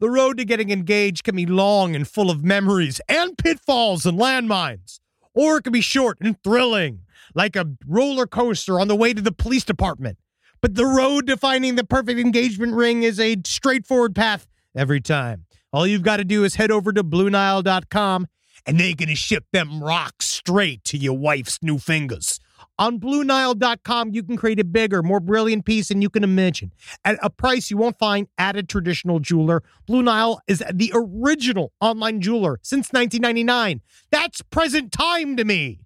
The 0.00 0.10
road 0.10 0.38
to 0.38 0.44
getting 0.44 0.70
engaged 0.70 1.24
can 1.24 1.36
be 1.36 1.46
long 1.46 1.94
and 1.94 2.08
full 2.08 2.30
of 2.30 2.42
memories 2.44 3.00
and 3.08 3.38
pitfalls 3.38 4.04
and 4.04 4.18
landmines. 4.18 4.98
Or 5.34 5.58
it 5.58 5.62
can 5.62 5.72
be 5.72 5.80
short 5.80 6.18
and 6.20 6.42
thrilling, 6.42 7.00
like 7.34 7.56
a 7.56 7.70
roller 7.86 8.26
coaster 8.26 8.80
on 8.80 8.88
the 8.88 8.96
way 8.96 9.14
to 9.14 9.22
the 9.22 9.32
police 9.32 9.64
department. 9.64 10.18
But 10.60 10.74
the 10.74 10.86
road 10.86 11.26
to 11.28 11.36
finding 11.36 11.76
the 11.76 11.84
perfect 11.84 12.20
engagement 12.20 12.74
ring 12.74 13.02
is 13.02 13.18
a 13.18 13.36
straightforward 13.44 14.14
path 14.14 14.46
every 14.76 15.00
time. 15.00 15.46
All 15.72 15.86
you've 15.86 16.02
got 16.02 16.18
to 16.18 16.24
do 16.24 16.44
is 16.44 16.56
head 16.56 16.70
over 16.70 16.92
to 16.92 17.02
BlueNile.com 17.02 18.26
and 18.66 18.78
they're 18.78 18.94
going 18.94 19.08
to 19.08 19.16
ship 19.16 19.44
them 19.52 19.82
rocks 19.82 20.26
straight 20.26 20.84
to 20.84 20.98
your 20.98 21.16
wife's 21.16 21.58
new 21.62 21.78
fingers. 21.78 22.38
On 22.78 22.98
BlueNile.com, 22.98 24.10
you 24.14 24.22
can 24.22 24.36
create 24.36 24.58
a 24.58 24.64
bigger, 24.64 25.02
more 25.02 25.20
brilliant 25.20 25.64
piece 25.64 25.88
than 25.88 26.00
you 26.00 26.08
can 26.08 26.24
imagine 26.24 26.72
at 27.04 27.18
a 27.22 27.28
price 27.28 27.70
you 27.70 27.76
won't 27.76 27.98
find 27.98 28.28
at 28.38 28.56
a 28.56 28.62
traditional 28.62 29.20
jeweler. 29.20 29.62
Blue 29.86 30.02
Nile 30.02 30.40
is 30.46 30.64
the 30.72 30.90
original 30.94 31.72
online 31.80 32.20
jeweler 32.20 32.58
since 32.62 32.90
1999. 32.92 33.82
That's 34.10 34.42
present 34.42 34.90
time 34.90 35.36
to 35.36 35.44
me. 35.44 35.80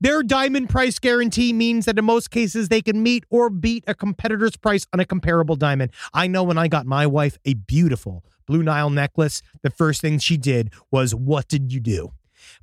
Their 0.00 0.22
diamond 0.22 0.68
price 0.68 0.98
guarantee 0.98 1.52
means 1.52 1.84
that 1.84 1.98
in 1.98 2.04
most 2.04 2.30
cases 2.30 2.68
they 2.68 2.82
can 2.82 3.02
meet 3.02 3.24
or 3.30 3.50
beat 3.50 3.84
a 3.86 3.94
competitor's 3.94 4.56
price 4.56 4.86
on 4.92 4.98
a 5.00 5.04
comparable 5.04 5.54
diamond. 5.54 5.92
I 6.12 6.26
know 6.26 6.42
when 6.42 6.58
I 6.58 6.66
got 6.66 6.86
my 6.86 7.06
wife 7.06 7.38
a 7.44 7.54
beautiful 7.54 8.24
Blue 8.46 8.62
Nile 8.62 8.90
necklace, 8.90 9.42
the 9.62 9.70
first 9.70 10.00
thing 10.00 10.18
she 10.18 10.36
did 10.36 10.72
was, 10.90 11.14
What 11.14 11.46
did 11.46 11.72
you 11.72 11.78
do? 11.78 12.12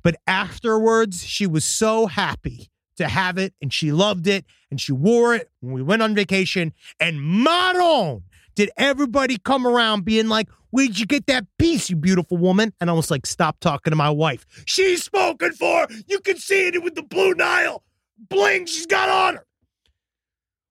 But 0.02 0.16
afterwards, 0.26 1.24
she 1.24 1.46
was 1.46 1.64
so 1.64 2.06
happy 2.06 2.70
to 3.00 3.08
have 3.08 3.36
it 3.36 3.52
and 3.60 3.72
she 3.72 3.92
loved 3.92 4.26
it 4.26 4.44
and 4.70 4.80
she 4.80 4.92
wore 4.92 5.34
it 5.34 5.50
when 5.60 5.72
we 5.72 5.82
went 5.82 6.02
on 6.02 6.14
vacation. 6.14 6.72
And 6.98 7.20
Maron, 7.20 8.22
did 8.54 8.70
everybody 8.76 9.36
come 9.38 9.66
around 9.66 10.04
being 10.04 10.28
like, 10.28 10.48
Where'd 10.72 11.00
you 11.00 11.06
get 11.06 11.26
that 11.26 11.46
piece, 11.58 11.90
you 11.90 11.96
beautiful 11.96 12.36
woman? 12.36 12.72
And 12.80 12.88
I 12.88 12.92
was 12.92 13.10
like, 13.10 13.26
Stop 13.26 13.58
talking 13.60 13.90
to 13.90 13.96
my 13.96 14.10
wife. 14.10 14.46
She's 14.66 15.02
spoken 15.02 15.52
for. 15.52 15.88
You 16.06 16.20
can 16.20 16.36
see 16.36 16.68
it 16.68 16.82
with 16.82 16.94
the 16.94 17.02
Blue 17.02 17.34
Nile 17.34 17.82
bling 18.28 18.66
she's 18.66 18.86
got 18.86 19.08
on 19.08 19.36
her. 19.36 19.46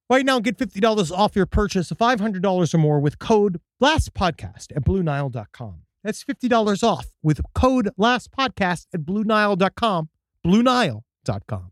Right 0.09 0.25
now, 0.25 0.39
get 0.39 0.57
$50 0.57 1.11
off 1.11 1.35
your 1.35 1.45
purchase 1.45 1.91
of 1.91 1.97
$500 1.99 2.73
or 2.73 2.77
more 2.79 2.99
with 2.99 3.19
code 3.19 3.61
LASTPODCAST 3.81 4.75
at 4.75 4.83
BlueNile.com. 4.83 5.81
That's 6.03 6.23
$50 6.23 6.83
off 6.83 7.07
with 7.21 7.41
code 7.53 7.89
LASTPODCAST 7.99 8.87
at 8.93 9.01
BlueNile.com. 9.01 10.09
BlueNile.com. 10.45 11.71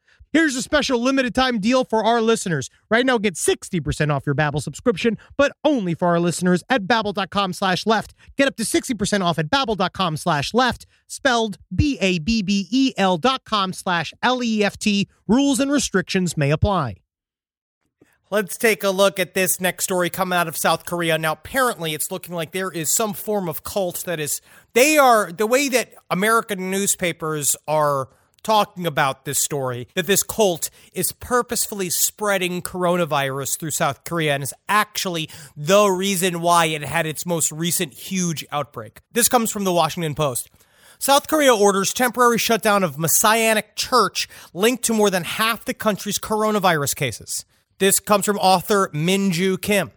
Here's 0.33 0.55
a 0.55 0.61
special 0.61 1.01
limited 1.01 1.35
time 1.35 1.59
deal 1.59 1.83
for 1.83 2.05
our 2.05 2.21
listeners. 2.21 2.69
Right 2.89 3.05
now, 3.05 3.17
get 3.17 3.35
60% 3.35 4.13
off 4.13 4.25
your 4.25 4.33
Babbel 4.33 4.61
subscription, 4.61 5.17
but 5.35 5.51
only 5.65 5.93
for 5.93 6.07
our 6.07 6.21
listeners 6.21 6.63
at 6.69 6.83
babbel.com 6.83 7.51
slash 7.51 7.85
left. 7.85 8.13
Get 8.37 8.47
up 8.47 8.55
to 8.55 8.63
60% 8.63 9.21
off 9.25 9.37
at 9.37 9.49
babbel.com 9.49 10.15
slash 10.15 10.53
left, 10.53 10.85
spelled 11.07 11.57
B-A-B-B-E-L 11.75 13.17
dot 13.17 13.43
com 13.43 13.73
slash 13.73 14.13
L-E-F-T. 14.23 15.09
Rules 15.27 15.59
and 15.59 15.69
restrictions 15.69 16.37
may 16.37 16.51
apply. 16.51 16.95
Let's 18.29 18.57
take 18.57 18.85
a 18.85 18.91
look 18.91 19.19
at 19.19 19.33
this 19.33 19.59
next 19.59 19.83
story 19.83 20.09
coming 20.09 20.39
out 20.39 20.47
of 20.47 20.55
South 20.55 20.85
Korea. 20.85 21.17
Now, 21.17 21.33
apparently, 21.33 21.93
it's 21.93 22.09
looking 22.09 22.33
like 22.33 22.53
there 22.53 22.71
is 22.71 22.89
some 22.89 23.11
form 23.11 23.49
of 23.49 23.63
cult 23.63 24.05
that 24.05 24.21
is, 24.21 24.39
they 24.71 24.97
are, 24.97 25.33
the 25.33 25.45
way 25.45 25.67
that 25.67 25.93
American 26.09 26.71
newspapers 26.71 27.57
are 27.67 28.07
talking 28.43 28.85
about 28.85 29.25
this 29.25 29.39
story 29.39 29.87
that 29.95 30.07
this 30.07 30.23
cult 30.23 30.69
is 30.93 31.11
purposefully 31.11 31.89
spreading 31.89 32.61
coronavirus 32.61 33.59
through 33.59 33.71
South 33.71 34.03
Korea 34.03 34.33
and 34.33 34.43
is 34.43 34.53
actually 34.67 35.29
the 35.55 35.87
reason 35.87 36.41
why 36.41 36.65
it 36.65 36.83
had 36.83 37.05
its 37.05 37.25
most 37.25 37.51
recent 37.51 37.93
huge 37.93 38.45
outbreak. 38.51 39.01
This 39.11 39.29
comes 39.29 39.51
from 39.51 39.63
the 39.63 39.73
Washington 39.73 40.15
Post. 40.15 40.49
South 40.99 41.27
Korea 41.27 41.55
orders 41.55 41.93
temporary 41.93 42.37
shutdown 42.37 42.83
of 42.83 42.99
Messianic 42.99 43.75
Church 43.75 44.29
linked 44.53 44.83
to 44.83 44.93
more 44.93 45.09
than 45.09 45.23
half 45.23 45.65
the 45.65 45.73
country's 45.73 46.19
coronavirus 46.19 46.95
cases. 46.95 47.43
This 47.79 47.99
comes 47.99 48.25
from 48.25 48.37
author 48.37 48.91
Min 48.93 49.31
Joo 49.31 49.57
Kim. 49.57 49.91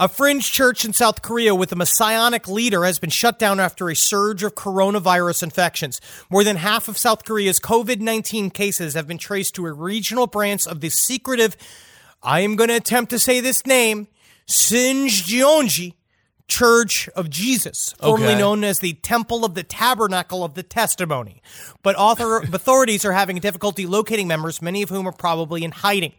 A 0.00 0.08
fringe 0.08 0.50
church 0.50 0.86
in 0.86 0.94
South 0.94 1.20
Korea 1.20 1.54
with 1.54 1.72
a 1.72 1.76
messianic 1.76 2.48
leader 2.48 2.86
has 2.86 2.98
been 2.98 3.10
shut 3.10 3.38
down 3.38 3.60
after 3.60 3.90
a 3.90 3.94
surge 3.94 4.42
of 4.42 4.54
coronavirus 4.54 5.42
infections. 5.42 6.00
More 6.30 6.42
than 6.42 6.56
half 6.56 6.88
of 6.88 6.96
South 6.96 7.26
Korea's 7.26 7.60
COVID 7.60 8.00
19 8.00 8.48
cases 8.48 8.94
have 8.94 9.06
been 9.06 9.18
traced 9.18 9.56
to 9.56 9.66
a 9.66 9.72
regional 9.74 10.26
branch 10.26 10.66
of 10.66 10.80
the 10.80 10.88
secretive, 10.88 11.54
I 12.22 12.40
am 12.40 12.56
going 12.56 12.70
to 12.70 12.76
attempt 12.76 13.10
to 13.10 13.18
say 13.18 13.40
this 13.40 13.66
name, 13.66 14.08
Shincheonji 14.48 15.92
Church 16.48 17.10
of 17.10 17.28
Jesus, 17.28 17.94
formerly 18.00 18.32
Okay. 18.32 18.38
known 18.38 18.64
as 18.64 18.78
the 18.78 18.94
Temple 18.94 19.44
of 19.44 19.54
the 19.54 19.62
Tabernacle 19.62 20.42
of 20.42 20.54
the 20.54 20.62
Testimony. 20.62 21.42
But 21.82 21.94
author, 21.96 22.38
authorities 22.54 23.04
are 23.04 23.12
having 23.12 23.36
difficulty 23.36 23.84
locating 23.84 24.26
members, 24.26 24.62
many 24.62 24.80
of 24.80 24.88
whom 24.88 25.06
are 25.06 25.12
probably 25.12 25.62
in 25.62 25.72
hiding. 25.72 26.14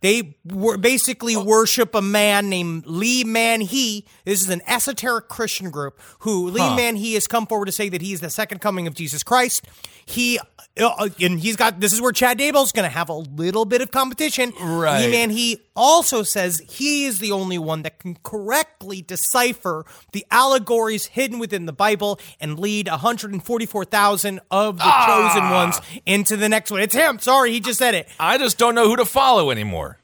They 0.00 0.36
wor- 0.44 0.78
basically 0.78 1.36
worship 1.36 1.94
a 1.94 2.02
man 2.02 2.48
named 2.48 2.86
Lee 2.86 3.24
Man 3.24 3.60
Hee. 3.60 4.06
This 4.24 4.40
is 4.40 4.48
an 4.48 4.62
esoteric 4.66 5.28
Christian 5.28 5.70
group 5.70 5.98
who 6.20 6.48
Lee 6.48 6.76
Man 6.76 6.96
Hee 6.96 7.14
has 7.14 7.26
come 7.26 7.46
forward 7.46 7.66
to 7.66 7.72
say 7.72 7.88
that 7.88 8.02
he 8.02 8.12
is 8.12 8.20
the 8.20 8.30
second 8.30 8.60
coming 8.60 8.86
of 8.86 8.94
Jesus 8.94 9.22
Christ. 9.22 9.66
He 10.06 10.38
uh, 10.80 11.08
and 11.20 11.40
he's 11.40 11.56
got 11.56 11.80
this 11.80 11.92
is 11.92 12.00
where 12.00 12.12
Chad 12.12 12.38
Daybell's 12.38 12.72
going 12.72 12.88
to 12.88 12.94
have 12.94 13.08
a 13.08 13.14
little 13.14 13.64
bit 13.64 13.82
of 13.82 13.90
competition. 13.90 14.52
Right. 14.60 15.04
Lee 15.04 15.10
Man 15.10 15.30
Hee 15.30 15.60
also 15.80 16.22
says 16.22 16.60
he 16.68 17.06
is 17.06 17.20
the 17.20 17.32
only 17.32 17.56
one 17.56 17.80
that 17.82 17.98
can 17.98 18.18
correctly 18.22 19.00
decipher 19.00 19.86
the 20.12 20.26
allegories 20.30 21.06
hidden 21.06 21.38
within 21.38 21.64
the 21.64 21.72
Bible 21.72 22.20
and 22.38 22.58
lead 22.58 22.86
144,000 22.86 24.40
of 24.50 24.76
the 24.76 24.82
ah! 24.84 25.32
chosen 25.32 25.50
ones 25.50 25.80
into 26.04 26.36
the 26.36 26.50
next 26.50 26.70
one. 26.70 26.82
It's 26.82 26.94
him. 26.94 27.18
Sorry, 27.18 27.50
he 27.50 27.60
just 27.60 27.78
said 27.78 27.94
it. 27.94 28.08
I 28.20 28.36
just 28.36 28.58
don't 28.58 28.74
know 28.74 28.88
who 28.88 28.96
to 28.96 29.06
follow 29.06 29.50
anymore. 29.50 29.96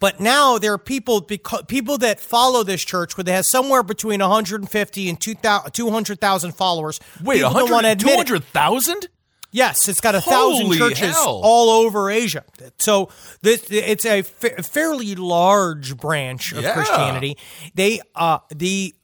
But 0.00 0.18
now 0.18 0.58
there 0.58 0.72
are 0.72 0.78
people 0.78 1.20
because 1.20 1.62
people 1.66 1.98
that 1.98 2.20
follow 2.20 2.62
this 2.62 2.82
church 2.82 3.16
where 3.16 3.24
they 3.24 3.32
have 3.32 3.46
somewhere 3.46 3.82
between 3.82 4.20
150 4.20 5.08
and 5.08 5.20
200,000 5.20 6.52
followers. 6.52 7.00
Wait, 7.22 7.36
People 7.36 7.50
don't 7.50 7.70
100, 7.70 7.72
wanna 7.72 7.88
admit 7.90 8.20
it. 8.20 8.26
200,000? 8.26 9.08
Yes, 9.52 9.88
it's 9.88 10.00
got 10.00 10.14
a 10.14 10.20
thousand 10.20 10.66
Holy 10.66 10.78
churches 10.78 11.14
hell. 11.14 11.40
all 11.42 11.70
over 11.84 12.10
Asia. 12.10 12.44
So 12.78 13.08
this 13.42 13.66
it's 13.70 14.04
a 14.04 14.22
fa- 14.22 14.62
fairly 14.62 15.14
large 15.16 15.96
branch 15.96 16.52
of 16.52 16.62
Yeah. 16.62 16.72
Christianity. 16.74 17.36
They 17.74 18.00
uh 18.14 18.38
the 18.54 18.94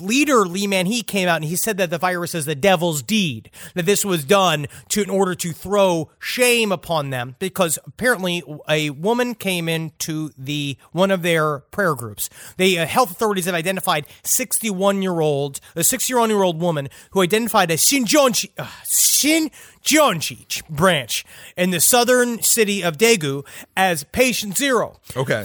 leader 0.00 0.46
Lee 0.46 0.66
Man 0.66 0.86
Hee 0.86 1.02
came 1.02 1.28
out 1.28 1.36
and 1.36 1.44
he 1.44 1.56
said 1.56 1.76
that 1.78 1.90
the 1.90 1.98
virus 1.98 2.34
is 2.34 2.44
the 2.44 2.54
devil's 2.54 3.02
deed. 3.02 3.50
That 3.74 3.86
this 3.86 4.04
was 4.04 4.24
done 4.24 4.66
to 4.90 5.02
in 5.02 5.10
order 5.10 5.34
to 5.34 5.52
throw 5.52 6.10
shame 6.18 6.72
upon 6.72 7.10
them 7.10 7.36
because 7.38 7.78
apparently 7.86 8.42
a 8.68 8.90
woman 8.90 9.34
came 9.34 9.68
into 9.68 10.30
the 10.36 10.76
one 10.92 11.10
of 11.10 11.22
their 11.22 11.60
prayer 11.70 11.94
groups. 11.94 12.28
The 12.56 12.80
uh, 12.80 12.86
health 12.86 13.10
authorities 13.10 13.46
have 13.46 13.54
identified 13.54 14.06
61 14.22 15.02
year 15.02 15.20
old 15.20 15.60
a 15.76 15.84
61 15.84 16.30
year 16.30 16.42
old 16.42 16.60
woman 16.60 16.88
who 17.10 17.22
identified 17.22 17.70
as 17.70 17.80
Shincheonji 17.80 18.50
uh, 18.58 18.64
Shincheonji 18.84 20.68
branch 20.68 21.24
in 21.56 21.70
the 21.70 21.80
southern 21.80 22.42
city 22.42 22.82
of 22.82 22.98
Daegu 22.98 23.46
as 23.76 24.04
patient 24.04 24.56
zero. 24.56 25.00
Okay. 25.16 25.44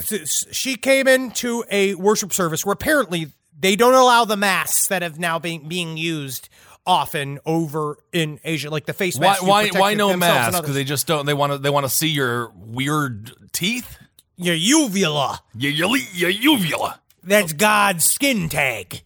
She 0.50 0.76
came 0.76 1.08
into 1.08 1.64
a 1.70 1.94
worship 1.94 2.32
service 2.32 2.64
where 2.64 2.72
apparently 2.72 3.32
they 3.58 3.76
don't 3.76 3.94
allow 3.94 4.24
the 4.24 4.36
masks 4.36 4.88
that 4.88 5.02
have 5.02 5.18
now 5.18 5.38
been 5.38 5.68
being 5.68 5.96
used 5.96 6.48
often 6.86 7.38
over 7.44 7.98
in 8.12 8.38
Asia, 8.44 8.70
like 8.70 8.86
the 8.86 8.92
face 8.92 9.18
Why 9.18 9.28
masks. 9.28 9.40
to 9.42 9.48
why 9.48 9.68
why 9.70 9.94
no 9.94 10.16
mask? 10.16 10.60
Because 10.60 10.74
they 10.74 10.84
just 10.84 11.06
don't. 11.06 11.26
They 11.26 11.34
want 11.34 11.52
to. 11.52 11.58
They 11.58 11.70
want 11.70 11.84
to 11.84 11.90
see 11.90 12.08
your 12.08 12.52
weird 12.54 13.32
teeth. 13.52 13.98
Your 14.36 14.54
uvula. 14.54 15.40
Your 15.56 15.72
your, 15.72 15.96
your 15.96 16.30
uvula. 16.30 17.00
That's 17.22 17.52
God's 17.52 18.04
skin 18.04 18.48
tag. 18.48 19.02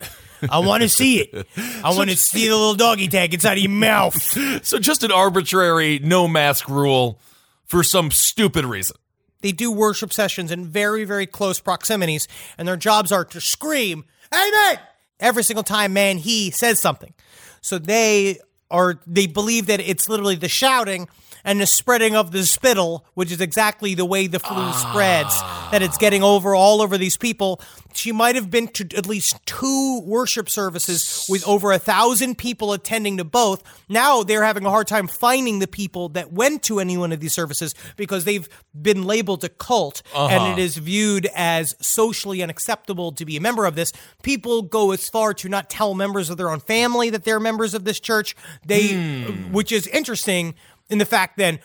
I 0.49 0.59
want 0.61 0.83
to 0.83 0.89
see 0.89 1.21
it. 1.21 1.47
I 1.85 1.95
want 1.95 2.11
to 2.11 2.17
see 2.17 2.49
the 2.49 2.55
little 2.55 2.75
doggy 2.75 3.09
tag 3.09 3.35
inside 3.35 3.59
of 3.59 3.63
your 3.63 3.71
mouth. 3.71 4.37
So 4.65 4.79
just 4.79 5.03
an 5.03 5.13
arbitrary 5.13 5.99
no 6.03 6.29
mask 6.29 6.69
rule 6.69 7.21
for 7.65 7.83
some 7.83 8.11
stupid 8.11 8.65
reason. 8.65 8.97
They 9.43 9.53
do 9.53 9.73
worship 9.73 10.13
sessions 10.13 10.51
in 10.51 10.67
very, 10.67 11.05
very 11.05 11.27
close 11.27 11.61
proximities, 11.61 12.29
and 12.59 12.69
their 12.69 12.77
jobs 12.77 13.11
are 13.11 13.25
to 13.27 13.41
scream, 13.41 14.05
Amen! 14.33 14.79
Every 15.19 15.43
single 15.43 15.63
time, 15.63 15.93
man, 15.93 16.19
he 16.19 16.51
says 16.51 16.81
something. 16.81 17.13
So 17.61 17.79
they 17.79 18.39
are, 18.71 19.01
they 19.07 19.27
believe 19.27 19.67
that 19.67 19.81
it's 19.81 20.09
literally 20.09 20.37
the 20.37 20.49
shouting 20.49 21.09
and 21.45 21.61
the 21.61 21.67
spreading 21.67 22.17
of 22.17 22.33
the 22.33 22.45
spittle, 22.45 23.05
which 23.15 23.33
is 23.33 23.41
exactly 23.41 23.95
the 23.95 24.05
way 24.05 24.27
the 24.27 24.39
flu 24.39 24.73
spreads, 24.73 25.41
that 25.71 25.83
it's 25.83 25.99
getting 25.99 26.23
over 26.23 26.55
all 26.55 26.83
over 26.83 26.99
these 26.99 27.17
people. 27.17 27.61
She 27.93 28.13
might 28.13 28.37
have 28.37 28.51
been 28.51 28.69
to 28.69 28.97
at 28.97 29.07
least 29.07 29.45
two 29.47 30.01
worship 30.05 30.49
services 30.49 31.27
with 31.29 31.47
over 31.47 31.73
a 31.73 31.79
thousand 31.79 32.39
people 32.39 32.73
attending 32.73 33.17
to 33.17 33.25
both. 33.25 33.63
Now 33.89 34.23
they're 34.23 34.45
having 34.45 34.65
a 34.65 34.71
hard 34.71 34.87
time 34.87 35.09
finding 35.09 35.59
the 35.59 35.67
people 35.67 36.09
that 36.11 36.33
went 36.33 36.63
to 36.65 36.79
any 36.79 36.97
one 36.97 37.13
of 37.13 37.21
these 37.21 37.33
services 37.33 37.75
because 37.97 38.25
they've 38.25 38.49
been 38.81 39.05
labeled 39.05 39.43
a 39.45 39.49
cult 39.49 40.03
and 40.15 40.43
uh-huh. 40.43 40.53
it 40.53 40.59
is 40.59 40.77
viewed 40.77 41.29
as 41.35 41.75
socially 41.81 42.43
unacceptable 42.43 43.13
to 43.13 43.25
be 43.25 43.37
a 43.37 43.41
member 43.41 43.67
of 43.67 43.75
this. 43.75 43.93
People 44.23 44.63
go 44.63 44.93
as 44.93 45.09
far 45.09 45.35
to 45.35 45.49
not 45.49 45.69
tell 45.69 45.95
members 45.95 46.31
of 46.31 46.37
their 46.37 46.51
own 46.51 46.61
family 46.61 47.11
that 47.11 47.25
they're 47.25 47.41
members 47.41 47.75
of 47.75 47.85
this 47.85 47.99
church. 47.99 48.37
They, 48.65 48.95
hmm. 48.95 49.53
which 49.53 49.73
is 49.73 49.87
interesting 49.89 50.55
in 50.91 50.99
the 50.99 51.07
fact 51.07 51.37
then 51.37 51.61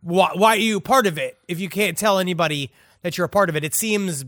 why, 0.00 0.30
why 0.34 0.50
are 0.50 0.56
you 0.56 0.80
part 0.80 1.06
of 1.06 1.18
it 1.18 1.36
if 1.48 1.58
you 1.60 1.68
can't 1.68 1.96
tell 1.98 2.18
anybody 2.18 2.70
that 3.02 3.18
you're 3.18 3.24
a 3.26 3.28
part 3.28 3.48
of 3.48 3.56
it? 3.56 3.64
It 3.64 3.74
seems 3.74 4.24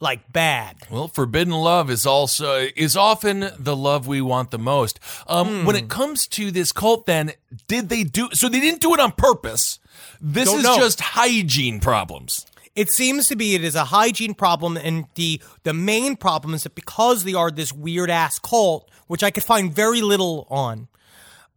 like 0.00 0.32
bad. 0.32 0.76
Well, 0.90 1.06
forbidden 1.06 1.52
love 1.54 1.88
is 1.88 2.04
also 2.06 2.66
is 2.74 2.96
often 2.96 3.50
the 3.58 3.76
love 3.76 4.08
we 4.08 4.20
want 4.20 4.50
the 4.50 4.58
most. 4.58 4.98
Um, 5.28 5.60
Hmm. 5.60 5.64
When 5.66 5.76
it 5.76 5.88
comes 5.88 6.26
to 6.28 6.50
this 6.50 6.72
cult, 6.72 7.06
then 7.06 7.32
did 7.68 7.88
they 7.88 8.02
do? 8.02 8.28
So 8.32 8.48
they 8.48 8.58
didn't 8.60 8.80
do 8.80 8.92
it 8.94 9.00
on 9.00 9.12
purpose. 9.12 9.78
This 10.20 10.48
Don't 10.48 10.58
is 10.58 10.64
know. 10.64 10.76
just 10.76 11.00
hygiene 11.00 11.78
problems. 11.78 12.44
It 12.74 12.90
seems 12.90 13.28
to 13.28 13.36
be 13.36 13.54
it 13.54 13.62
is 13.62 13.74
a 13.76 13.84
hygiene 13.84 14.34
problem, 14.34 14.76
and 14.76 15.04
the 15.14 15.40
the 15.62 15.74
main 15.74 16.16
problem 16.16 16.54
is 16.54 16.62
that 16.64 16.74
because 16.74 17.22
they 17.24 17.34
are 17.34 17.50
this 17.50 17.72
weird 17.72 18.10
ass 18.10 18.38
cult, 18.40 18.90
which 19.06 19.22
I 19.22 19.30
could 19.30 19.44
find 19.44 19.72
very 19.72 20.00
little 20.00 20.46
on, 20.50 20.88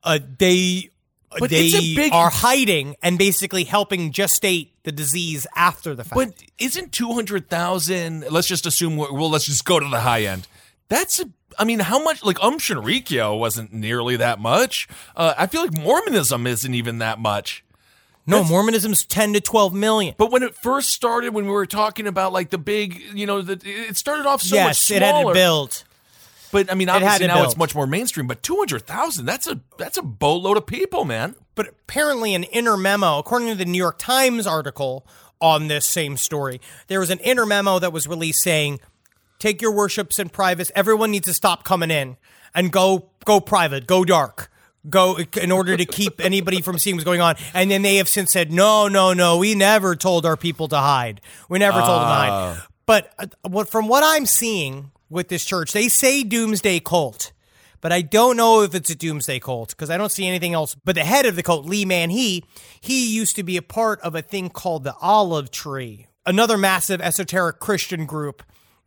uh, 0.03 0.19
they 0.37 0.89
But 1.37 1.49
they 1.49 1.67
it's 1.67 1.75
a 1.75 1.95
big- 1.95 2.13
are 2.13 2.29
hiding 2.29 2.95
and 3.01 3.17
basically 3.17 3.63
helping 3.65 4.11
gestate 4.11 4.69
the 4.83 4.91
disease 4.91 5.45
after 5.55 5.95
the 5.95 6.03
fact. 6.03 6.15
But 6.15 6.33
isn't 6.57 6.91
two 6.91 7.13
hundred 7.13 7.49
thousand? 7.49 8.25
Let's 8.29 8.47
just 8.47 8.65
assume. 8.65 8.95
Well, 8.95 9.29
let's 9.29 9.45
just 9.45 9.65
go 9.65 9.79
to 9.79 9.87
the 9.87 10.01
high 10.01 10.23
end. 10.23 10.47
That's 10.89 11.19
a. 11.19 11.29
I 11.57 11.63
mean, 11.63 11.79
how 11.79 12.03
much? 12.03 12.23
Like 12.23 12.41
Um 12.43 12.59
Shinrikyo 12.59 13.37
wasn't 13.37 13.73
nearly 13.73 14.17
that 14.17 14.39
much. 14.39 14.87
Uh, 15.15 15.33
I 15.37 15.47
feel 15.47 15.61
like 15.61 15.77
Mormonism 15.77 16.45
isn't 16.47 16.73
even 16.73 16.99
that 16.99 17.19
much. 17.19 17.63
No, 18.27 18.43
Mormonism's 18.43 19.05
10 19.05 19.33
to 19.33 19.41
12 19.41 19.73
million. 19.73 20.15
But 20.17 20.31
when 20.31 20.41
it 20.41 20.55
first 20.55 20.89
started, 20.89 21.33
when 21.33 21.45
we 21.45 21.51
were 21.51 21.67
talking 21.67 22.07
about 22.07 22.33
like 22.33 22.49
the 22.49 22.57
big, 22.57 22.99
you 23.13 23.27
know, 23.27 23.41
the, 23.41 23.59
it 23.63 23.97
started 23.97 24.25
off 24.25 24.41
so 24.41 24.55
much 24.55 24.65
yes, 24.65 24.79
smaller. 24.79 25.01
it 25.01 25.05
had 25.05 25.27
to 25.27 25.33
build. 25.33 25.83
But 26.55 26.71
I 26.71 26.75
mean, 26.75 26.87
obviously 26.87 27.27
to 27.27 27.33
now 27.33 27.43
it's 27.43 27.57
much 27.57 27.75
more 27.75 27.85
mainstream. 27.85 28.27
But 28.27 28.41
two 28.41 28.55
hundred 28.55 28.87
thousand, 28.87 29.25
that's 29.25 29.45
a 29.45 29.59
that's 29.77 29.97
a 29.97 30.01
boatload 30.01 30.55
of 30.55 30.65
people, 30.65 31.03
man. 31.03 31.35
But 31.53 31.67
apparently, 31.67 32.33
an 32.33 32.45
inner 32.45 32.77
memo, 32.77 33.19
according 33.19 33.49
to 33.49 33.55
the 33.55 33.65
New 33.65 33.77
York 33.77 33.97
Times 33.97 34.47
article 34.47 35.05
on 35.41 35.67
this 35.67 35.85
same 35.85 36.15
story, 36.15 36.61
there 36.87 37.01
was 37.01 37.09
an 37.09 37.19
inner 37.19 37.45
memo 37.45 37.77
that 37.79 37.91
was 37.91 38.07
released 38.07 38.41
saying, 38.41 38.79
"Take 39.37 39.61
your 39.61 39.73
worships 39.73 40.17
in 40.17 40.29
private. 40.29 40.71
Everyone 40.73 41.11
needs 41.11 41.27
to 41.27 41.33
stop 41.33 41.65
coming 41.65 41.91
in 41.91 42.15
and 42.53 42.71
go 42.71 43.09
go 43.25 43.41
private, 43.41 43.85
go 43.85 44.05
dark." 44.05 44.49
Go 44.89 45.17
in 45.17 45.51
order 45.51 45.75
to 45.75 45.83
keep 45.83 46.23
anybody 46.23 46.61
from 46.61 46.79
seeing 46.79 46.95
what's 46.95 47.03
going 47.03 47.19
on, 47.19 47.35
and 47.53 47.69
then 47.69 47.81
they 47.81 47.97
have 47.97 48.07
since 48.07 48.31
said, 48.31 48.53
"No, 48.53 48.87
no, 48.87 49.11
no, 49.11 49.39
we 49.39 49.55
never 49.55 49.93
told 49.93 50.25
our 50.25 50.37
people 50.37 50.69
to 50.69 50.77
hide. 50.77 51.19
We 51.49 51.59
never 51.59 51.79
told 51.79 52.01
them 52.01 52.07
to 52.07 52.13
hide." 52.13 52.61
But 52.85 53.11
uh, 53.19 53.25
what 53.41 53.67
from 53.67 53.89
what 53.89 54.03
I'm 54.05 54.25
seeing 54.25 54.91
with 55.09 55.27
this 55.29 55.45
church, 55.45 55.73
they 55.73 55.87
say 55.87 56.23
doomsday 56.23 56.79
cult, 56.79 57.31
but 57.81 57.91
I 57.91 58.01
don't 58.01 58.37
know 58.37 58.61
if 58.61 58.73
it's 58.73 58.89
a 58.89 58.95
doomsday 58.95 59.39
cult 59.39 59.69
because 59.69 59.89
I 59.89 59.97
don't 59.97 60.11
see 60.11 60.27
anything 60.27 60.53
else. 60.53 60.75
But 60.75 60.95
the 60.95 61.03
head 61.03 61.25
of 61.25 61.35
the 61.35 61.43
cult, 61.43 61.65
Lee 61.65 61.85
Man 61.85 62.09
Hee, 62.09 62.43
he 62.81 63.13
used 63.13 63.35
to 63.35 63.43
be 63.43 63.57
a 63.57 63.61
part 63.61 63.99
of 64.01 64.15
a 64.15 64.21
thing 64.21 64.49
called 64.49 64.83
the 64.83 64.95
Olive 65.01 65.51
Tree, 65.51 66.07
another 66.25 66.57
massive 66.57 67.01
esoteric 67.01 67.59
Christian 67.59 68.05
group 68.05 68.43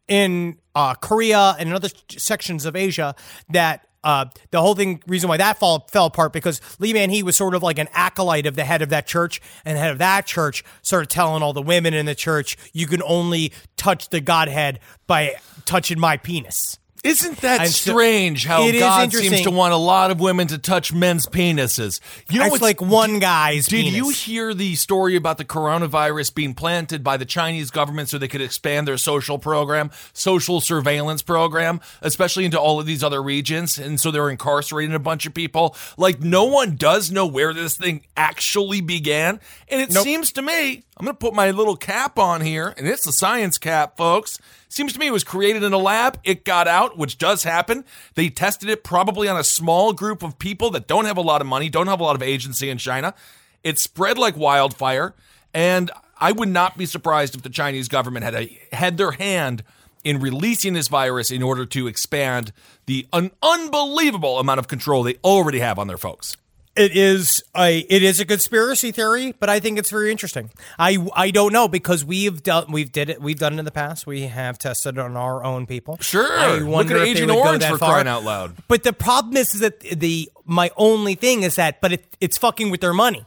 in 0.06 0.58
uh, 0.74 0.94
Korea 0.94 1.54
and 1.58 1.68
in 1.68 1.74
other 1.74 1.90
sections 2.10 2.64
of 2.64 2.76
Asia 2.76 3.14
that. 3.50 3.84
Uh, 4.04 4.26
the 4.50 4.60
whole 4.60 4.74
thing, 4.74 5.02
reason 5.06 5.28
why 5.28 5.36
that 5.36 5.58
fall, 5.58 5.86
fell 5.90 6.06
apart 6.06 6.32
because 6.32 6.60
Lee 6.78 6.92
Man 6.92 7.10
Hee 7.10 7.22
was 7.22 7.36
sort 7.36 7.54
of 7.54 7.62
like 7.62 7.78
an 7.78 7.88
acolyte 7.92 8.46
of 8.46 8.54
the 8.54 8.64
head 8.64 8.80
of 8.80 8.90
that 8.90 9.06
church, 9.06 9.40
and 9.64 9.76
the 9.76 9.80
head 9.80 9.90
of 9.90 9.98
that 9.98 10.24
church 10.24 10.64
started 10.82 11.10
telling 11.10 11.42
all 11.42 11.52
the 11.52 11.62
women 11.62 11.94
in 11.94 12.06
the 12.06 12.14
church, 12.14 12.56
"You 12.72 12.86
can 12.86 13.02
only 13.02 13.52
touch 13.76 14.10
the 14.10 14.20
Godhead 14.20 14.80
by 15.06 15.34
touching 15.64 15.98
my 15.98 16.16
penis." 16.16 16.78
Isn't 17.08 17.40
that 17.40 17.60
And 17.62 17.70
so- 17.70 17.92
strange 17.92 18.44
how 18.44 18.66
It 18.66 18.74
is 18.74 18.80
God 18.80 19.10
seems 19.12 19.24
interesting. 19.24 19.44
to 19.44 19.50
want 19.50 19.72
a 19.72 19.76
lot 19.76 20.10
of 20.10 20.20
women 20.20 20.46
to 20.48 20.58
touch 20.58 20.92
men's 20.92 21.26
penises? 21.26 22.00
You 22.30 22.38
know 22.38 22.44
It's 22.46 22.52
what's 22.52 22.62
like 22.62 22.80
one 22.80 23.18
guy's 23.18 23.66
Did 23.66 23.84
penis. 23.84 23.94
you 23.96 24.08
hear 24.10 24.54
the 24.54 24.74
story 24.74 25.16
about 25.16 25.38
the 25.38 25.44
coronavirus 25.44 26.34
being 26.34 26.54
planted 26.54 27.02
by 27.02 27.16
the 27.16 27.24
Chinese 27.24 27.70
government 27.70 28.08
so 28.08 28.18
they 28.18 28.28
could 28.28 28.40
expand 28.42 28.86
their 28.86 28.98
social 28.98 29.38
program, 29.38 29.90
social 30.12 30.60
surveillance 30.60 31.22
program, 31.22 31.80
especially 32.02 32.44
into 32.44 32.58
all 32.60 32.78
of 32.80 32.86
these 32.86 33.02
other 33.02 33.22
regions? 33.22 33.78
And 33.78 34.00
so 34.00 34.10
they're 34.10 34.30
incarcerating 34.30 34.94
a 34.94 34.98
bunch 34.98 35.26
of 35.26 35.34
people. 35.34 35.74
Like, 35.96 36.20
no 36.20 36.44
one 36.44 36.76
does 36.76 37.10
know 37.10 37.26
where 37.26 37.54
this 37.54 37.76
thing 37.76 38.02
actually 38.16 38.80
began. 38.80 39.40
And 39.68 39.80
it 39.80 39.92
seems 39.92 40.32
to 40.32 40.42
me, 40.42 40.84
I'm 40.98 41.04
going 41.04 41.14
to 41.14 41.18
put 41.18 41.32
my 41.32 41.52
little 41.52 41.76
cap 41.76 42.18
on 42.18 42.40
here, 42.40 42.74
and 42.76 42.88
it's 42.88 43.06
a 43.06 43.12
science 43.12 43.56
cap, 43.56 43.96
folks. 43.96 44.40
Seems 44.68 44.92
to 44.94 44.98
me 44.98 45.06
it 45.06 45.12
was 45.12 45.22
created 45.22 45.62
in 45.62 45.72
a 45.72 45.78
lab. 45.78 46.18
It 46.24 46.44
got 46.44 46.66
out, 46.66 46.98
which 46.98 47.18
does 47.18 47.44
happen. 47.44 47.84
They 48.14 48.30
tested 48.30 48.68
it 48.68 48.82
probably 48.82 49.28
on 49.28 49.36
a 49.36 49.44
small 49.44 49.92
group 49.92 50.24
of 50.24 50.40
people 50.40 50.70
that 50.70 50.88
don't 50.88 51.04
have 51.04 51.16
a 51.16 51.22
lot 51.22 51.40
of 51.40 51.46
money, 51.46 51.68
don't 51.68 51.86
have 51.86 52.00
a 52.00 52.02
lot 52.02 52.16
of 52.16 52.22
agency 52.22 52.68
in 52.68 52.78
China. 52.78 53.14
It 53.62 53.78
spread 53.78 54.18
like 54.18 54.36
wildfire, 54.36 55.14
and 55.54 55.92
I 56.18 56.32
would 56.32 56.48
not 56.48 56.76
be 56.76 56.84
surprised 56.84 57.36
if 57.36 57.42
the 57.42 57.48
Chinese 57.48 57.86
government 57.86 58.24
had 58.24 58.34
a, 58.34 58.60
had 58.72 58.96
their 58.96 59.12
hand 59.12 59.62
in 60.02 60.18
releasing 60.18 60.72
this 60.72 60.88
virus 60.88 61.30
in 61.30 61.44
order 61.44 61.64
to 61.66 61.86
expand 61.86 62.52
the 62.86 63.06
un- 63.12 63.30
unbelievable 63.40 64.40
amount 64.40 64.58
of 64.58 64.66
control 64.66 65.04
they 65.04 65.14
already 65.22 65.60
have 65.60 65.78
on 65.78 65.86
their 65.86 65.98
folks. 65.98 66.36
It 66.78 66.96
is 66.96 67.42
a 67.56 67.78
it 67.80 68.02
is 68.04 68.20
a 68.20 68.24
conspiracy 68.24 68.92
theory, 68.92 69.34
but 69.40 69.50
I 69.50 69.58
think 69.58 69.78
it's 69.78 69.90
very 69.90 70.12
interesting. 70.12 70.50
I 70.78 71.04
I 71.14 71.30
don't 71.32 71.52
know 71.52 71.66
because 71.66 72.04
we've 72.04 72.40
done 72.42 72.70
we've 72.70 72.92
did 72.92 73.10
it 73.10 73.20
we've 73.20 73.38
done 73.38 73.54
it 73.54 73.58
in 73.58 73.64
the 73.64 73.72
past. 73.72 74.06
We 74.06 74.22
have 74.22 74.58
tested 74.58 74.96
it 74.96 75.00
on 75.00 75.16
our 75.16 75.42
own 75.42 75.66
people. 75.66 75.98
Sure. 76.00 76.38
I 76.38 76.58
Look 76.58 76.68
wonder 76.68 76.96
at 76.96 77.00
if 77.02 77.04
they 77.06 77.10
Agent 77.22 77.28
go 77.32 77.40
Orange 77.40 77.62
that 77.62 77.72
for 77.72 77.78
far. 77.78 77.94
crying 77.94 78.06
out 78.06 78.22
loud. 78.22 78.54
But 78.68 78.84
the 78.84 78.92
problem 78.92 79.36
is, 79.36 79.54
is 79.54 79.60
that 79.60 79.80
the 79.80 80.30
my 80.44 80.70
only 80.76 81.16
thing 81.16 81.42
is 81.42 81.56
that, 81.56 81.80
but 81.80 81.94
it, 81.94 82.04
it's 82.20 82.38
fucking 82.38 82.70
with 82.70 82.80
their 82.80 82.94
money. 82.94 83.24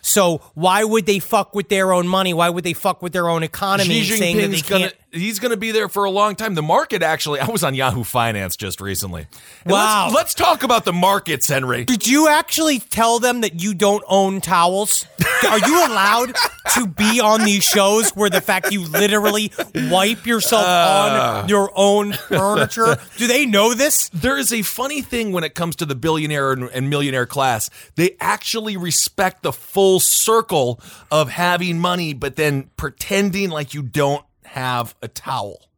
So 0.00 0.38
why 0.54 0.84
would 0.84 1.04
they 1.06 1.18
fuck 1.18 1.56
with 1.56 1.68
their 1.68 1.92
own 1.92 2.06
money? 2.06 2.32
Why 2.32 2.48
would 2.48 2.62
they 2.62 2.74
fuck 2.74 3.02
with 3.02 3.12
their 3.12 3.28
own 3.28 3.42
economy? 3.42 4.02
Xi 4.02 4.16
saying 4.16 4.36
that 4.36 4.42
they 4.48 4.56
Jinping's 4.58 4.62
gonna 4.68 4.84
can't. 4.90 4.94
He's 5.16 5.38
gonna 5.38 5.56
be 5.56 5.72
there 5.72 5.88
for 5.88 6.04
a 6.04 6.10
long 6.10 6.34
time. 6.36 6.54
The 6.54 6.62
market 6.62 7.02
actually, 7.02 7.40
I 7.40 7.46
was 7.48 7.64
on 7.64 7.74
Yahoo 7.74 8.04
Finance 8.04 8.56
just 8.56 8.80
recently. 8.80 9.26
And 9.64 9.72
Wow. 9.72 10.04
Let's, 10.06 10.14
let's 10.14 10.34
talk 10.34 10.62
about 10.62 10.84
the 10.84 10.92
markets, 10.92 11.48
Henry. 11.48 11.84
Did 11.84 12.06
you 12.06 12.28
actually 12.28 12.78
tell 12.78 13.18
them 13.18 13.40
that 13.40 13.60
you 13.62 13.74
don't 13.74 14.04
own 14.06 14.40
towels? 14.40 15.06
Are 15.48 15.58
you 15.58 15.86
allowed 15.86 16.34
to 16.74 16.86
be 16.86 17.20
on 17.20 17.44
these 17.44 17.64
shows 17.64 18.10
where 18.10 18.30
the 18.30 18.40
fact 18.40 18.72
you 18.72 18.84
literally 18.88 19.50
wipe 19.90 20.26
yourself 20.26 20.64
Uh. 20.66 21.40
on 21.42 21.48
your 21.48 21.70
own 21.74 22.12
furniture? 22.12 22.98
Do 23.16 23.26
they 23.26 23.46
know 23.46 23.74
this? 23.74 24.08
There 24.10 24.36
is 24.38 24.52
a 24.52 24.62
funny 24.62 25.02
thing 25.02 25.32
when 25.32 25.44
it 25.44 25.54
comes 25.54 25.76
to 25.76 25.86
the 25.86 25.94
billionaire 25.94 26.52
and, 26.52 26.64
and 26.70 26.90
millionaire 26.90 27.26
class. 27.26 27.70
They 27.96 28.16
actually 28.20 28.76
respect 28.76 29.42
the 29.42 29.52
full 29.52 30.00
circle 30.00 30.80
of 31.10 31.30
having 31.30 31.78
money, 31.78 32.12
but 32.14 32.36
then 32.36 32.70
pretending 32.76 33.50
like 33.50 33.74
you 33.74 33.82
don't 33.82 34.24
have 34.46 34.94
a 35.02 35.08
towel. 35.08 35.68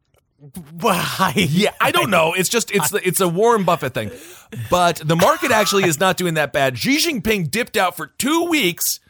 Why? 0.72 1.32
Yeah, 1.36 1.72
I 1.80 1.90
don't 1.90 2.10
know. 2.10 2.32
It's 2.34 2.48
just 2.48 2.70
it's 2.70 2.92
it's 2.94 3.20
a 3.20 3.28
Warren 3.28 3.64
Buffett 3.64 3.92
thing, 3.92 4.12
but 4.70 4.96
the 5.04 5.16
market 5.16 5.50
actually 5.50 5.84
is 5.84 5.98
not 5.98 6.16
doing 6.16 6.34
that 6.34 6.52
bad. 6.52 6.78
Xi 6.78 6.98
Jinping 6.98 7.50
dipped 7.50 7.76
out 7.76 7.96
for 7.96 8.06
two 8.06 8.44
weeks. 8.44 9.00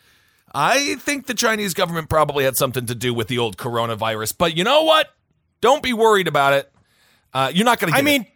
I 0.55 0.95
think 0.95 1.27
the 1.27 1.35
Chinese 1.35 1.75
government 1.75 2.09
probably 2.09 2.45
had 2.45 2.57
something 2.57 2.87
to 2.87 2.95
do 2.95 3.13
with 3.13 3.29
the 3.29 3.37
old 3.39 3.59
coronavirus. 3.59 4.35
But 4.39 4.57
you 4.57 4.65
know 4.65 4.85
what? 4.85 5.09
Don't 5.61 5.83
be 5.83 5.93
worried 5.93 6.29
about 6.29 6.55
it. 6.55 6.73
Uh, 7.35 7.53
you're 7.55 7.67
not 7.67 7.79
going 7.79 7.93
to. 7.93 7.99
I 7.99 8.03
mean, 8.03 8.27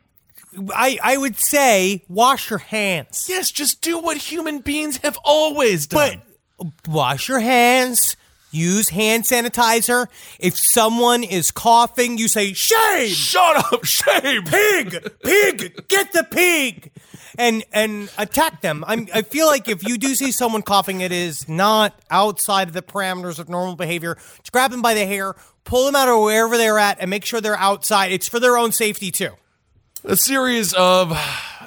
I 0.75 0.99
I 1.03 1.17
would 1.17 1.37
say 1.39 2.05
wash 2.09 2.51
your 2.51 2.59
hands. 2.59 3.27
yes, 3.29 3.51
just 3.51 3.81
do 3.81 3.99
what 3.99 4.19
human 4.19 4.59
beings 4.59 4.99
have 4.99 5.19
always 5.25 5.87
done. 5.87 6.21
But 6.59 6.67
wash 6.87 7.29
your 7.29 7.41
hands. 7.41 8.17
Use 8.53 8.91
hand 8.91 9.25
sanitizer. 9.25 10.07
If 10.39 10.59
someone 10.59 11.25
is 11.25 11.51
coughing, 11.51 12.19
you 12.19 12.29
say 12.29 12.53
shame. 12.53 13.09
shut 13.09 13.73
up, 13.73 13.85
shame. 13.85 14.45
pig, 14.45 15.11
pig, 15.25 15.89
get 15.89 16.13
the 16.13 16.23
pig, 16.31 16.93
and 17.39 17.65
and 17.73 18.11
attack 18.19 18.61
them. 18.61 18.85
I'm, 18.87 19.09
I 19.15 19.23
feel 19.23 19.47
like 19.47 19.69
if 19.69 19.89
you 19.89 19.97
do 19.97 20.15
see 20.15 20.33
someone 20.33 20.61
coughing, 20.61 21.01
it 21.01 21.13
is 21.13 21.49
not 21.49 21.99
outside 22.11 22.69
of 22.69 22.75
the 22.75 22.83
parameters 22.83 23.39
of 23.39 23.49
normal 23.49 23.75
behavior. 23.75 24.17
Just 24.39 24.53
grab 24.53 24.71
them 24.71 24.83
by 24.83 24.93
the 24.93 25.07
hair, 25.07 25.35
pull 25.65 25.87
them 25.87 25.97
out 25.97 26.09
of 26.09 26.21
wherever 26.21 26.59
they're 26.59 26.79
at, 26.79 26.99
and 27.01 27.09
make 27.09 27.25
sure 27.25 27.41
they're 27.41 27.57
outside. 27.57 28.13
It's 28.13 28.29
for 28.29 28.39
their 28.39 28.59
own 28.59 28.71
safety 28.71 29.11
too. 29.11 29.31
A 30.05 30.17
series 30.17 30.75
of 30.75 31.11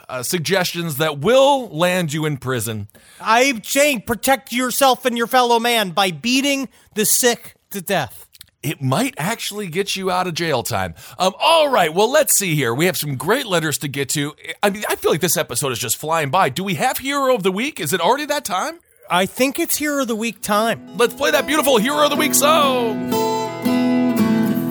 uh, 0.09 0.23
suggestions 0.23 0.97
that 0.97 1.19
will 1.19 1.67
land 1.69 2.13
you 2.13 2.25
in 2.25 2.37
prison. 2.37 2.87
I'm 3.19 3.63
saying 3.63 4.01
protect 4.01 4.51
yourself 4.51 5.05
and 5.05 5.17
your 5.17 5.27
fellow 5.27 5.59
man 5.59 5.91
by 5.91 6.11
beating 6.11 6.69
the 6.93 7.05
sick 7.05 7.55
to 7.71 7.81
death. 7.81 8.27
it 8.63 8.81
might 8.81 9.13
actually 9.17 9.67
get 9.67 9.95
you 9.95 10.09
out 10.09 10.25
of 10.27 10.33
jail 10.33 10.63
time. 10.63 10.95
Um, 11.19 11.33
all 11.39 11.69
right, 11.69 11.93
well, 11.93 12.09
let's 12.11 12.35
see 12.35 12.55
here. 12.55 12.73
We 12.73 12.87
have 12.87 12.97
some 12.97 13.15
great 13.15 13.45
letters 13.45 13.77
to 13.79 13.87
get 13.87 14.09
to. 14.09 14.33
I 14.63 14.71
mean, 14.71 14.83
I 14.89 14.95
feel 14.95 15.11
like 15.11 15.21
this 15.21 15.37
episode 15.37 15.71
is 15.71 15.77
just 15.79 15.97
flying 15.97 16.31
by. 16.31 16.49
Do 16.49 16.63
we 16.63 16.73
have 16.75 16.97
Hero 16.97 17.35
of 17.35 17.43
the 17.43 17.51
Week? 17.51 17.79
Is 17.79 17.93
it 17.93 18.01
already 18.01 18.25
that 18.25 18.43
time? 18.43 18.79
I 19.09 19.27
think 19.27 19.59
it's 19.59 19.75
Hero 19.75 20.01
of 20.01 20.07
the 20.07 20.15
Week 20.15 20.41
time. 20.41 20.97
Let's 20.97 21.13
play 21.13 21.29
that 21.29 21.45
beautiful 21.45 21.77
Hero 21.77 22.05
of 22.05 22.09
the 22.09 22.15
Week 22.15 22.33
song. 22.33 23.11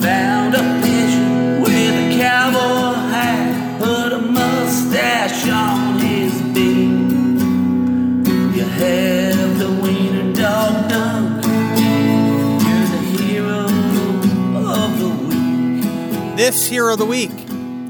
Found 0.01 0.55
a 0.55 0.59
picture 0.83 1.61
with 1.63 1.95
a 1.95 2.19
cowboy 2.19 2.59
hat, 2.59 2.61
put 2.61 2.81
a 2.81 2.84
mustache 5.25 5.49
on 5.51 5.99
his 5.99 6.43
beard. 6.53 7.11
You 8.57 8.65
have 8.65 9.59
the 9.59 9.71
wiener 9.83 10.33
dog 10.35 10.89
dunk. 10.89 11.45
You're 12.65 12.87
the 12.87 13.23
hero 13.23 13.65
of 14.71 14.99
the 14.99 15.09
week. 15.09 16.37
This 16.37 16.67
Hero 16.67 16.93
of 16.93 16.99
the 16.99 17.07
Week. 17.07 17.31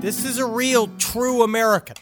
This 0.01 0.24
is 0.24 0.39
a 0.39 0.47
real, 0.47 0.89
true 0.99 1.43
American. 1.43 1.97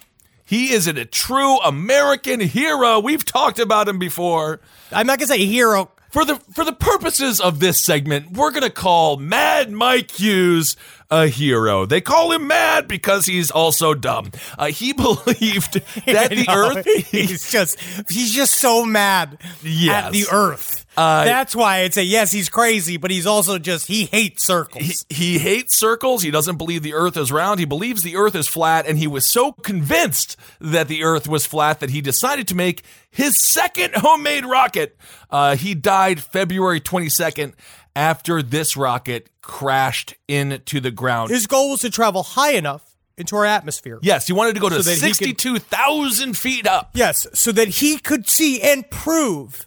He 0.44 0.72
is 0.72 0.86
a 0.86 1.04
true 1.04 1.58
American 1.60 2.40
hero. 2.40 3.00
We've 3.00 3.24
talked 3.24 3.58
about 3.58 3.88
him 3.88 3.98
before. 3.98 4.60
I'm 4.90 5.06
not 5.06 5.18
gonna 5.18 5.28
say 5.28 5.46
hero. 5.46 5.90
For 6.12 6.24
the 6.26 6.36
for 6.52 6.64
the 6.64 6.74
purposes 6.74 7.40
of 7.40 7.58
this 7.58 7.82
segment, 7.82 8.32
we're 8.32 8.50
gonna 8.50 8.68
call 8.68 9.16
Mad 9.16 9.70
Mike 9.72 10.10
Hughes 10.10 10.76
a 11.10 11.26
hero. 11.26 11.86
They 11.86 12.00
call 12.02 12.32
him 12.32 12.46
mad 12.46 12.86
because 12.86 13.24
he's 13.26 13.50
also 13.50 13.94
dumb. 13.94 14.30
Uh, 14.58 14.66
he 14.66 14.92
believed 14.92 15.74
that 16.06 16.28
the 16.30 16.44
know. 16.46 16.54
Earth. 16.76 16.86
he's 17.10 17.50
just 17.50 17.80
he's 18.10 18.32
just 18.34 18.54
so 18.54 18.84
mad 18.84 19.38
Yes. 19.62 20.06
at 20.06 20.12
the 20.12 20.26
Earth. 20.30 20.81
Uh, 20.96 21.24
That's 21.24 21.56
why 21.56 21.78
I'd 21.78 21.94
say 21.94 22.02
yes, 22.02 22.32
he's 22.32 22.48
crazy, 22.48 22.96
but 22.98 23.10
he's 23.10 23.26
also 23.26 23.58
just 23.58 23.86
he 23.86 24.04
hates 24.04 24.44
circles. 24.44 25.06
He, 25.08 25.14
he 25.14 25.38
hates 25.38 25.76
circles. 25.76 26.22
He 26.22 26.30
doesn't 26.30 26.56
believe 26.56 26.82
the 26.82 26.94
earth 26.94 27.16
is 27.16 27.32
round. 27.32 27.60
He 27.60 27.64
believes 27.66 28.02
the 28.02 28.16
earth 28.16 28.34
is 28.34 28.46
flat. 28.46 28.86
And 28.86 28.98
he 28.98 29.06
was 29.06 29.26
so 29.26 29.52
convinced 29.52 30.36
that 30.60 30.88
the 30.88 31.02
earth 31.02 31.26
was 31.28 31.46
flat 31.46 31.80
that 31.80 31.90
he 31.90 32.00
decided 32.02 32.46
to 32.48 32.54
make 32.54 32.82
his 33.10 33.38
second 33.38 33.94
homemade 33.94 34.44
rocket. 34.44 34.96
Uh, 35.30 35.56
he 35.56 35.74
died 35.74 36.20
February 36.22 36.80
22nd 36.80 37.54
after 37.96 38.42
this 38.42 38.76
rocket 38.76 39.30
crashed 39.40 40.14
into 40.28 40.80
the 40.80 40.90
ground. 40.90 41.30
His 41.30 41.46
goal 41.46 41.70
was 41.70 41.80
to 41.80 41.90
travel 41.90 42.22
high 42.22 42.52
enough 42.52 42.84
into 43.16 43.36
our 43.36 43.44
atmosphere. 43.44 43.98
yes, 44.02 44.26
he 44.26 44.32
wanted 44.32 44.54
to 44.54 44.60
go 44.60 44.68
to 44.68 44.82
So 44.82 44.90
that 44.90 44.96
62,000 44.96 46.36
feet 46.36 46.66
up. 46.66 46.90
Yes, 46.94 47.26
so 47.34 47.52
that 47.52 47.68
he 47.68 47.98
could 47.98 48.28
see 48.28 48.60
and 48.62 48.88
prove 48.90 49.66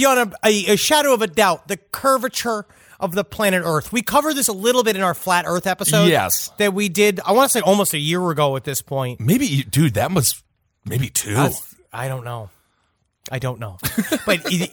beyond 0.00 0.34
a, 0.42 0.46
a, 0.48 0.72
a 0.72 0.76
shadow 0.76 1.12
of 1.12 1.20
a 1.22 1.26
doubt 1.26 1.68
the 1.68 1.76
curvature 1.76 2.64
of 2.98 3.14
the 3.14 3.24
planet 3.24 3.62
Earth. 3.64 3.92
We 3.92 4.02
covered 4.02 4.34
this 4.34 4.48
a 4.48 4.52
little 4.52 4.82
bit 4.82 4.96
in 4.96 5.02
our 5.02 5.14
flat 5.14 5.44
Earth 5.46 5.66
episode. 5.66 6.06
Yes. 6.06 6.50
that 6.58 6.74
we 6.74 6.88
did. 6.88 7.20
I 7.24 7.32
want 7.32 7.50
to 7.50 7.58
say 7.58 7.62
almost 7.62 7.94
a 7.94 7.98
year 7.98 8.30
ago 8.30 8.56
at 8.56 8.64
this 8.64 8.82
point. 8.82 9.20
Maybe, 9.20 9.46
you- 9.46 9.64
dude, 9.64 9.94
that 9.94 10.12
was 10.12 10.42
maybe 10.84 11.08
two. 11.08 11.34
That's- 11.34 11.74
I 11.92 12.08
don't 12.08 12.24
know. 12.24 12.50
I 13.32 13.38
don't 13.38 13.60
know. 13.60 13.78
but 14.26 14.42
the, 14.44 14.70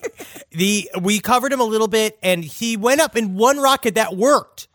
the 0.51 0.89
we 1.01 1.19
covered 1.19 1.51
him 1.51 1.59
a 1.59 1.63
little 1.65 1.88
bit, 1.88 2.17
and 2.23 2.43
he 2.43 2.75
went 2.78 3.01
up 3.01 3.15
in 3.15 3.36
one 3.36 3.59
rocket 3.59 3.95
that 3.95 4.15
worked. 4.15 4.67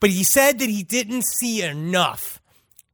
But 0.00 0.10
he 0.10 0.22
said 0.24 0.58
that 0.60 0.68
he 0.68 0.82
didn't 0.82 1.22
see 1.24 1.62
enough 1.62 2.35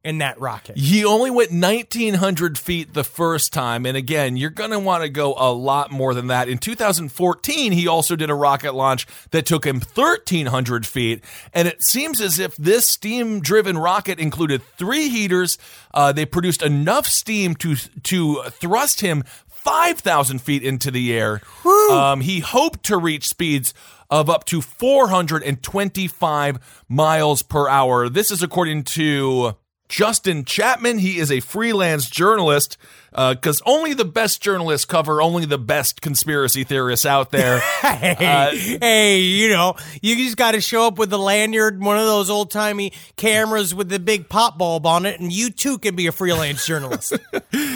in 0.03 0.17
that 0.17 0.39
rocket. 0.39 0.77
He 0.77 1.05
only 1.05 1.31
went 1.31 1.51
1,900 1.51 2.57
feet 2.57 2.93
the 2.93 3.05
first 3.05 3.53
time. 3.53 3.85
And 3.85 3.95
again, 3.95 4.35
you're 4.35 4.49
going 4.49 4.71
to 4.71 4.79
want 4.79 5.03
to 5.03 5.09
go 5.09 5.33
a 5.37 5.53
lot 5.53 5.91
more 5.91 6.13
than 6.13 6.27
that. 6.27 6.49
In 6.49 6.57
2014, 6.57 7.71
he 7.71 7.87
also 7.87 8.15
did 8.15 8.29
a 8.29 8.35
rocket 8.35 8.73
launch 8.73 9.07
that 9.31 9.45
took 9.45 9.65
him 9.65 9.79
1,300 9.79 10.85
feet. 10.85 11.23
And 11.53 11.69
it 11.69 11.81
seems 11.83 12.19
as 12.19 12.37
if 12.37 12.55
this 12.57 12.89
steam 12.89 13.39
driven 13.39 13.77
rocket 13.77 14.19
included 14.19 14.61
three 14.77 15.07
heaters. 15.07 15.57
Uh, 15.93 16.11
they 16.11 16.25
produced 16.25 16.61
enough 16.61 17.07
steam 17.07 17.55
to, 17.55 17.75
to 17.75 18.43
thrust 18.49 18.99
him 18.99 19.23
5,000 19.47 20.39
feet 20.39 20.63
into 20.63 20.91
the 20.91 21.13
air. 21.13 21.41
Um, 21.89 22.19
he 22.19 22.41
hoped 22.41 22.83
to 22.83 22.97
reach 22.97 23.29
speeds 23.29 23.73
of 24.09 24.29
up 24.29 24.43
to 24.45 24.61
425 24.61 26.83
miles 26.89 27.41
per 27.41 27.69
hour. 27.69 28.09
This 28.09 28.29
is 28.29 28.43
according 28.43 28.83
to 28.83 29.55
Justin 29.89 30.45
Chapman. 30.45 30.97
He 30.97 31.19
is 31.19 31.31
a 31.31 31.39
freelance 31.39 32.09
journalist 32.09 32.77
because 33.11 33.61
only 33.65 33.93
the 33.93 34.05
best 34.05 34.41
journalists 34.41 34.85
cover 34.85 35.21
only 35.21 35.45
the 35.45 35.59
best 35.59 36.01
conspiracy 36.01 36.63
theorists 36.63 37.05
out 37.05 37.31
there. 37.31 37.61
Hey, 37.83 38.77
hey, 38.81 39.19
you 39.19 39.49
know, 39.49 39.75
you 40.01 40.15
just 40.15 40.35
got 40.35 40.53
to 40.53 40.61
show 40.61 40.87
up 40.87 40.97
with 40.97 41.09
the 41.09 41.19
lanyard, 41.19 41.81
one 41.81 41.97
of 41.97 42.05
those 42.05 42.29
old 42.29 42.49
timey 42.49 42.91
cameras 43.17 43.73
with 43.75 43.87
the 43.89 43.99
big 43.99 44.29
pop 44.29 44.57
bulb 44.57 44.85
on 44.85 45.05
it, 45.05 45.19
and 45.19 45.31
you 45.31 45.49
too 45.49 45.77
can 45.77 45.95
be 45.95 46.07
a 46.07 46.11
freelance 46.11 46.65
journalist. 46.65 47.13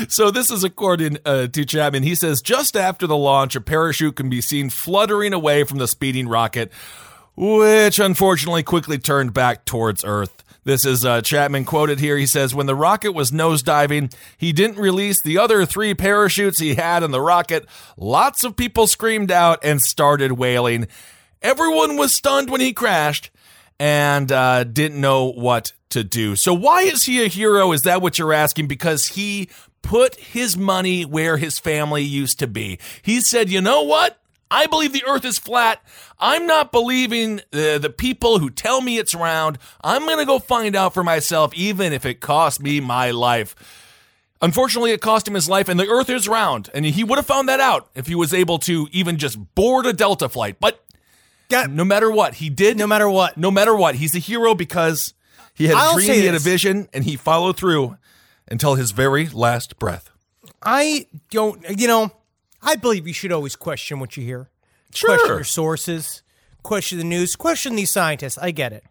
So 0.09 0.31
this 0.31 0.49
is 0.49 0.63
according 0.63 1.17
uh, 1.25 1.47
to 1.47 1.65
Chapman. 1.65 2.03
He 2.03 2.15
says 2.15 2.41
just 2.41 2.75
after 2.75 3.05
the 3.05 3.17
launch, 3.17 3.55
a 3.55 3.61
parachute 3.61 4.15
can 4.15 4.29
be 4.29 4.41
seen 4.41 4.69
fluttering 4.69 5.33
away 5.33 5.63
from 5.63 5.77
the 5.77 5.87
speeding 5.87 6.27
rocket, 6.27 6.71
which 7.35 7.99
unfortunately 7.99 8.63
quickly 8.63 8.97
turned 8.97 9.33
back 9.33 9.65
towards 9.65 10.03
Earth. 10.03 10.43
This 10.67 10.85
is 10.85 11.05
uh, 11.05 11.21
Chapman 11.21 11.63
quoted 11.63 12.01
here. 12.01 12.17
He 12.17 12.25
says, 12.25 12.53
When 12.53 12.65
the 12.65 12.75
rocket 12.75 13.13
was 13.13 13.31
nosediving, 13.31 14.13
he 14.37 14.51
didn't 14.51 14.77
release 14.77 15.21
the 15.21 15.37
other 15.37 15.65
three 15.65 15.93
parachutes 15.93 16.59
he 16.59 16.75
had 16.75 17.03
in 17.03 17.11
the 17.11 17.21
rocket. 17.21 17.65
Lots 17.95 18.43
of 18.43 18.57
people 18.57 18.85
screamed 18.85 19.31
out 19.31 19.63
and 19.63 19.81
started 19.81 20.33
wailing. 20.33 20.89
Everyone 21.41 21.95
was 21.95 22.13
stunned 22.13 22.49
when 22.49 22.59
he 22.59 22.73
crashed 22.73 23.31
and 23.79 24.29
uh, 24.29 24.65
didn't 24.65 24.99
know 24.99 25.31
what 25.31 25.71
to 25.91 26.03
do. 26.03 26.35
So, 26.35 26.53
why 26.53 26.81
is 26.81 27.05
he 27.05 27.23
a 27.23 27.29
hero? 27.29 27.71
Is 27.71 27.83
that 27.83 28.01
what 28.01 28.19
you're 28.19 28.33
asking? 28.33 28.67
Because 28.67 29.07
he 29.07 29.47
put 29.83 30.15
his 30.15 30.57
money 30.57 31.05
where 31.05 31.37
his 31.37 31.59
family 31.59 32.03
used 32.03 32.39
to 32.39 32.47
be. 32.47 32.77
He 33.01 33.21
said, 33.21 33.49
You 33.49 33.61
know 33.61 33.83
what? 33.83 34.19
I 34.49 34.67
believe 34.67 34.93
the 34.93 35.05
earth 35.05 35.25
is 35.25 35.37
flat. 35.37 35.81
I'm 36.19 36.47
not 36.47 36.71
believing 36.71 37.41
the, 37.51 37.77
the 37.81 37.89
people 37.89 38.39
who 38.39 38.49
tell 38.49 38.81
me 38.81 38.97
it's 38.97 39.13
round. 39.13 39.57
I'm 39.81 40.05
going 40.05 40.19
to 40.19 40.25
go 40.25 40.39
find 40.39 40.75
out 40.75 40.93
for 40.93 41.03
myself, 41.03 41.53
even 41.53 41.93
if 41.93 42.05
it 42.05 42.21
costs 42.21 42.59
me 42.59 42.79
my 42.79 43.11
life. 43.11 43.55
Unfortunately, 44.41 44.91
it 44.91 45.01
cost 45.01 45.27
him 45.27 45.33
his 45.33 45.49
life, 45.49 45.67
and 45.67 45.79
the 45.79 45.87
earth 45.87 46.09
is 46.09 46.27
round. 46.27 46.69
And 46.73 46.85
he 46.85 47.03
would 47.03 47.17
have 47.17 47.25
found 47.25 47.49
that 47.49 47.59
out 47.59 47.89
if 47.95 48.07
he 48.07 48.15
was 48.15 48.33
able 48.33 48.59
to 48.59 48.87
even 48.91 49.17
just 49.17 49.55
board 49.55 49.85
a 49.85 49.93
Delta 49.93 50.29
flight. 50.29 50.57
But 50.59 50.83
God, 51.49 51.71
no 51.71 51.83
matter 51.83 52.11
what, 52.11 52.35
he 52.35 52.49
did. 52.49 52.77
no 52.77 52.87
matter 52.87 53.09
what. 53.09 53.37
No 53.37 53.49
matter 53.49 53.75
what, 53.75 53.95
he's 53.95 54.15
a 54.15 54.19
hero 54.19 54.53
because 54.53 55.13
he 55.55 55.65
had 55.65 55.75
a 55.75 55.79
I'll 55.79 55.95
dream, 55.95 56.11
he 56.13 56.25
had 56.25 56.35
a 56.35 56.39
vision, 56.39 56.87
and 56.93 57.03
he 57.03 57.15
followed 57.15 57.57
through 57.57 57.97
until 58.47 58.75
his 58.75 58.91
very 58.91 59.27
last 59.27 59.79
breath. 59.79 60.11
I 60.61 61.07
don't, 61.31 61.79
you 61.79 61.87
know, 61.87 62.11
I 62.67 62.75
believe 62.75 63.07
you 63.07 63.13
should 63.13 63.31
always 63.31 63.55
question 63.55 64.01
what 64.01 64.17
you 64.17 64.25
hear. 64.25 64.49
Sure. 64.93 65.11
Question 65.11 65.35
your 65.35 65.43
sources, 65.45 66.21
question 66.63 66.97
the 66.97 67.05
news, 67.05 67.37
question 67.37 67.77
these 67.77 67.93
scientists. 67.93 68.37
I 68.37 68.51
get 68.51 68.73
it. 68.73 68.83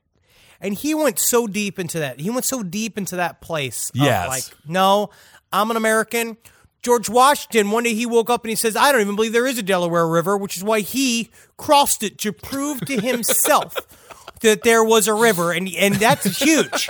And 0.63 0.73
he 0.73 0.95
went 0.95 1.19
so 1.19 1.47
deep 1.47 1.79
into 1.79 1.99
that. 1.99 2.19
He 2.19 2.31
went 2.31 2.47
so 2.47 2.63
deep 2.63 2.97
into 2.97 3.17
that 3.17 3.43
place. 3.43 3.91
of 3.91 3.97
Yes. 3.97 4.29
like, 4.29 4.45
no, 4.67 5.11
I'm 5.53 5.71
an 5.71 5.77
American. 5.77 6.39
George 6.83 7.11
Washington, 7.11 7.71
one 7.71 7.83
day 7.83 7.93
he 7.93 8.07
woke 8.07 8.31
up 8.31 8.45
and 8.45 8.49
he 8.49 8.57
says, 8.57 8.77
I 8.77 8.93
don't 8.93 9.03
even 9.03 9.15
believe 9.15 9.35
there 9.35 9.47
is 9.47 9.59
a 9.59 9.63
Delaware 9.63 10.09
River, 10.09 10.39
which 10.39 10.57
is 10.57 10.65
why 10.65 10.81
he 10.81 11.31
crossed 11.59 12.03
it 12.03 12.17
to 12.19 12.33
prove 12.33 12.81
to 12.87 12.99
himself 12.99 13.77
that 14.41 14.63
there 14.63 14.83
was 14.83 15.07
a 15.07 15.13
river. 15.13 15.53
And, 15.53 15.69
and 15.77 15.97
that's 15.97 16.39
huge. 16.39 16.89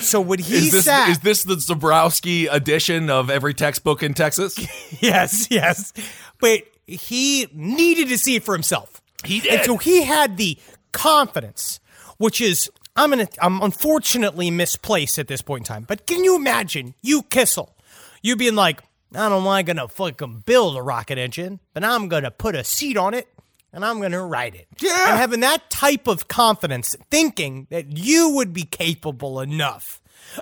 So 0.00 0.20
when 0.20 0.38
he 0.38 0.54
Is 0.54 0.72
this, 0.72 0.84
sat, 0.84 1.08
is 1.10 1.18
this 1.20 1.44
the 1.44 1.56
Zebrowski 1.56 2.48
edition 2.50 3.10
of 3.10 3.30
every 3.30 3.54
textbook 3.54 4.02
in 4.02 4.14
Texas? 4.14 4.58
yes, 5.02 5.48
yes. 5.50 5.92
But 6.40 6.62
he 6.86 7.48
needed 7.52 8.08
to 8.08 8.18
see 8.18 8.36
it 8.36 8.44
for 8.44 8.54
himself. 8.54 9.00
He 9.24 9.40
did. 9.40 9.54
And 9.54 9.64
so 9.64 9.76
he 9.76 10.04
had 10.04 10.36
the 10.36 10.58
confidence, 10.92 11.80
which 12.18 12.40
is 12.40 12.70
I'm 12.96 13.10
gonna 13.10 13.28
I'm 13.40 13.62
unfortunately 13.62 14.50
misplaced 14.50 15.18
at 15.18 15.28
this 15.28 15.42
point 15.42 15.62
in 15.62 15.64
time. 15.64 15.84
But 15.84 16.06
can 16.06 16.24
you 16.24 16.36
imagine 16.36 16.94
you 17.02 17.22
Kissel, 17.22 17.76
you 18.22 18.36
being 18.36 18.54
like, 18.54 18.82
I 19.14 19.28
don't 19.28 19.44
want 19.44 19.66
gonna 19.66 19.88
fucking 19.88 20.44
build 20.46 20.76
a 20.76 20.82
rocket 20.82 21.18
engine, 21.18 21.60
but 21.74 21.84
I'm 21.84 22.08
gonna 22.08 22.30
put 22.30 22.54
a 22.54 22.64
seat 22.64 22.96
on 22.96 23.14
it 23.14 23.28
and 23.76 23.84
I'm 23.84 24.00
gonna 24.00 24.24
write 24.26 24.56
it. 24.56 24.66
Yeah. 24.80 25.10
And 25.10 25.18
having 25.18 25.40
that 25.40 25.70
type 25.70 26.08
of 26.08 26.26
confidence, 26.26 26.96
thinking 27.10 27.68
that 27.70 27.96
you 27.96 28.30
would 28.30 28.52
be 28.52 28.64
capable 28.64 29.38
enough 29.40 30.00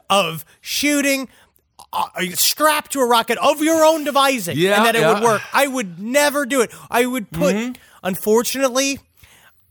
of 0.09 0.45
shooting 0.63 1.29
uh, 1.93 2.07
strapped 2.35 2.93
to 2.93 3.01
a 3.01 3.07
rocket 3.07 3.37
of 3.39 3.61
your 3.63 3.85
own 3.85 4.05
devising 4.05 4.57
Yeah, 4.57 4.77
and 4.77 4.87
that 4.87 4.97
it 4.97 5.01
yeah. 5.03 5.15
would 5.15 5.23
work. 5.23 5.43
I 5.53 5.67
would 5.67 6.01
never 6.01 6.47
do 6.47 6.61
it. 6.63 6.73
I 6.91 7.05
would 7.07 7.31
put, 7.31 7.55
Mm-hmm. 7.55 7.73
unfortunately, 8.03 8.99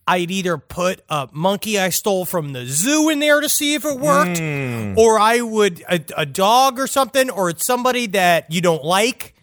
I'd 0.05 0.32
either 0.32 0.57
put 0.57 1.01
a 1.09 1.30
monkey 1.32 1.80
I 1.80 1.89
stole 1.89 2.26
from 2.26 2.51
the 2.53 2.66
zoo 2.66 3.09
in 3.09 3.20
there 3.20 3.39
to 3.41 3.47
see 3.49 3.74
if 3.74 3.86
it 3.86 3.97
worked, 3.99 4.38
Hmm. 4.39 4.93
or 4.97 5.18
I 5.18 5.39
would, 5.41 5.82
a, 5.89 6.01
a 6.18 6.26
dog 6.26 6.78
or 6.80 6.88
something, 6.88 7.30
or 7.30 7.49
it's 7.49 7.66
somebody 7.66 8.07
that 8.07 8.51
you 8.51 8.59
don't 8.61 8.84
like, 8.84 9.34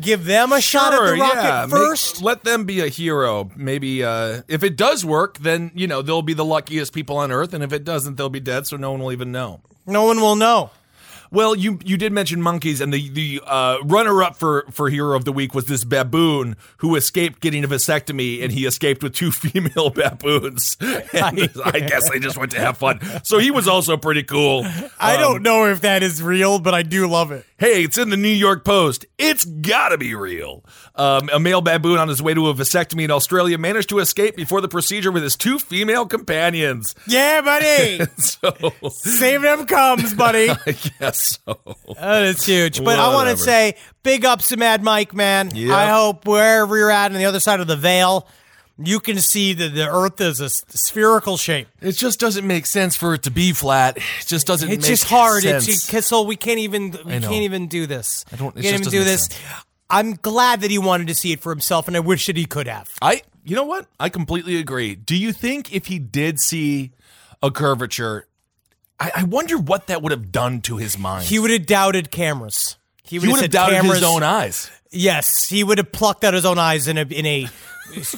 give 0.00 0.24
them 0.24 0.52
a 0.52 0.60
shot 0.60 0.92
at 0.94 1.00
the 1.00 1.20
rocket 1.20 1.36
yeah. 1.42 1.66
Make- 1.66 1.70
first. 1.70 2.22
let 2.22 2.44
them 2.44 2.64
be 2.64 2.80
a 2.80 2.88
hero. 2.88 3.50
Maybe 3.56 4.02
uh, 4.04 4.42
if 4.48 4.62
it 4.64 4.76
does 4.76 5.04
work, 5.04 5.38
then 5.38 5.70
you 5.74 5.86
know 5.86 6.02
they'll 6.02 6.22
be 6.22 6.34
the 6.34 6.44
luckiest 6.44 6.92
people 6.92 7.16
on 7.16 7.30
Earth, 7.32 7.54
and 7.54 7.62
if 7.64 7.72
it 7.72 7.84
doesn't, 7.84 8.16
they'll 8.16 8.28
be 8.28 8.40
dead, 8.40 8.66
so 8.66 8.76
no 8.76 8.90
one 8.92 9.00
will 9.02 9.12
even 9.12 9.32
know. 9.32 9.60
no 9.86 10.04
one 10.04 10.20
will 10.20 10.36
know. 10.36 10.70
Well, 11.30 11.56
you 11.56 11.80
you 11.84 11.96
did 11.96 12.12
mention 12.12 12.40
monkeys, 12.40 12.80
and 12.80 12.92
the 12.94 13.08
the 13.08 13.40
uh, 13.44 13.78
runner 13.82 14.22
up 14.22 14.36
for 14.36 14.66
for 14.70 14.88
hero 14.88 15.16
of 15.16 15.24
the 15.24 15.32
week 15.32 15.52
was 15.52 15.64
this 15.64 15.82
baboon 15.82 16.56
who 16.76 16.94
escaped 16.94 17.40
getting 17.40 17.64
a 17.64 17.68
vasectomy, 17.68 18.40
and 18.44 18.52
he 18.52 18.66
escaped 18.66 19.02
with 19.02 19.14
two 19.14 19.32
female 19.42 19.90
baboons. 19.90 20.76
And 21.12 21.50
I 21.64 21.80
guess 21.80 22.08
they 22.10 22.20
just 22.20 22.36
went 22.38 22.52
to 22.52 22.60
have 22.60 22.76
fun. 22.78 23.00
So 23.24 23.38
he 23.38 23.50
was 23.50 23.66
also 23.66 23.96
pretty 23.96 24.22
cool. 24.22 24.64
I 25.00 25.14
Um, 25.16 25.20
don't 25.20 25.42
know 25.42 25.64
if 25.66 25.80
that 25.80 26.02
is 26.04 26.22
real, 26.22 26.58
but 26.60 26.72
I 26.74 26.82
do 26.82 27.08
love 27.08 27.32
it. 27.32 27.44
Hey, 27.56 27.84
it's 27.84 27.98
in 27.98 28.10
the 28.10 28.16
New 28.16 28.28
York 28.28 28.64
Post. 28.64 29.06
It's 29.16 29.44
gotta 29.44 29.96
be 29.96 30.16
real. 30.16 30.64
Um, 30.96 31.30
a 31.32 31.38
male 31.38 31.60
baboon 31.60 31.98
on 31.98 32.08
his 32.08 32.20
way 32.20 32.34
to 32.34 32.48
a 32.48 32.54
vasectomy 32.54 33.04
in 33.04 33.12
Australia 33.12 33.58
managed 33.58 33.90
to 33.90 34.00
escape 34.00 34.34
before 34.34 34.60
the 34.60 34.66
procedure 34.66 35.12
with 35.12 35.22
his 35.22 35.36
two 35.36 35.60
female 35.60 36.04
companions. 36.04 36.96
Yeah, 37.06 37.40
buddy. 37.42 38.00
So 38.18 38.72
Save 38.90 39.42
them 39.42 39.66
comes, 39.66 40.14
buddy. 40.14 40.50
I 40.66 40.76
guess 40.98 41.38
so. 41.46 41.58
That 42.00 42.24
is 42.24 42.44
huge. 42.44 42.82
But 42.82 42.98
I 42.98 43.14
want 43.14 43.30
to 43.30 43.36
say 43.36 43.76
big 44.02 44.24
ups 44.24 44.48
to 44.48 44.56
Mad 44.56 44.82
Mike, 44.82 45.14
man. 45.14 45.50
Yeah. 45.54 45.76
I 45.76 45.86
hope 45.86 46.26
wherever 46.26 46.76
you're 46.76 46.90
at 46.90 47.12
on 47.12 47.18
the 47.18 47.26
other 47.26 47.40
side 47.40 47.60
of 47.60 47.66
the 47.68 47.76
veil, 47.76 48.26
you 48.78 49.00
can 49.00 49.18
see 49.18 49.52
that 49.52 49.74
the 49.74 49.88
Earth 49.88 50.20
is 50.20 50.40
a 50.40 50.48
spherical 50.50 51.36
shape. 51.36 51.68
It 51.80 51.92
just 51.92 52.18
doesn't 52.18 52.46
make 52.46 52.66
sense 52.66 52.96
for 52.96 53.14
it 53.14 53.22
to 53.24 53.30
be 53.30 53.52
flat. 53.52 53.96
It 53.98 54.26
just 54.26 54.46
doesn't. 54.46 54.68
It's 54.70 54.82
make 54.84 54.90
just 54.90 55.04
hard. 55.04 55.42
Sense. 55.42 55.68
It's 55.68 55.88
Kissel. 55.90 56.26
We 56.26 56.36
can't 56.36 56.58
even. 56.58 56.90
We 57.04 57.20
can't 57.20 57.32
even 57.32 57.68
do 57.68 57.86
this. 57.86 58.24
I 58.32 58.36
don't- 58.36 58.54
We 58.54 58.60
it 58.60 58.64
can't 58.64 58.82
just 58.82 58.94
even 58.94 59.00
do 59.00 59.10
this. 59.10 59.28
make 59.28 59.38
I'm 59.90 60.14
glad 60.14 60.62
that 60.62 60.70
he 60.70 60.78
wanted 60.78 61.06
to 61.08 61.14
see 61.14 61.32
it 61.32 61.40
for 61.40 61.50
himself, 61.52 61.86
and 61.88 61.96
I 61.96 62.00
wish 62.00 62.26
that 62.26 62.36
he 62.36 62.46
could 62.46 62.66
have. 62.66 62.90
I. 63.02 63.22
You 63.44 63.54
know 63.54 63.64
what? 63.64 63.86
I 64.00 64.08
completely 64.08 64.56
agree. 64.56 64.94
Do 64.94 65.14
you 65.14 65.30
think 65.32 65.72
if 65.74 65.86
he 65.86 65.98
did 65.98 66.40
see 66.40 66.92
a 67.42 67.50
curvature, 67.50 68.26
I, 68.98 69.12
I 69.16 69.24
wonder 69.24 69.58
what 69.58 69.88
that 69.88 70.00
would 70.00 70.12
have 70.12 70.32
done 70.32 70.62
to 70.62 70.78
his 70.78 70.96
mind? 70.96 71.26
He 71.26 71.38
would 71.38 71.50
have 71.50 71.66
doubted 71.66 72.10
cameras. 72.10 72.78
He 73.02 73.18
would 73.18 73.28
have 73.28 73.38
said 73.40 73.50
doubted 73.50 73.74
cameras- 73.82 73.98
his 74.00 74.08
own 74.08 74.22
eyes. 74.22 74.70
Yes, 74.90 75.46
he 75.46 75.62
would 75.62 75.76
have 75.78 75.92
plucked 75.92 76.24
out 76.24 76.32
his 76.34 76.46
own 76.46 76.58
eyes 76.58 76.88
in 76.88 76.96
a 76.96 77.02
in 77.02 77.26
a, 77.26 77.48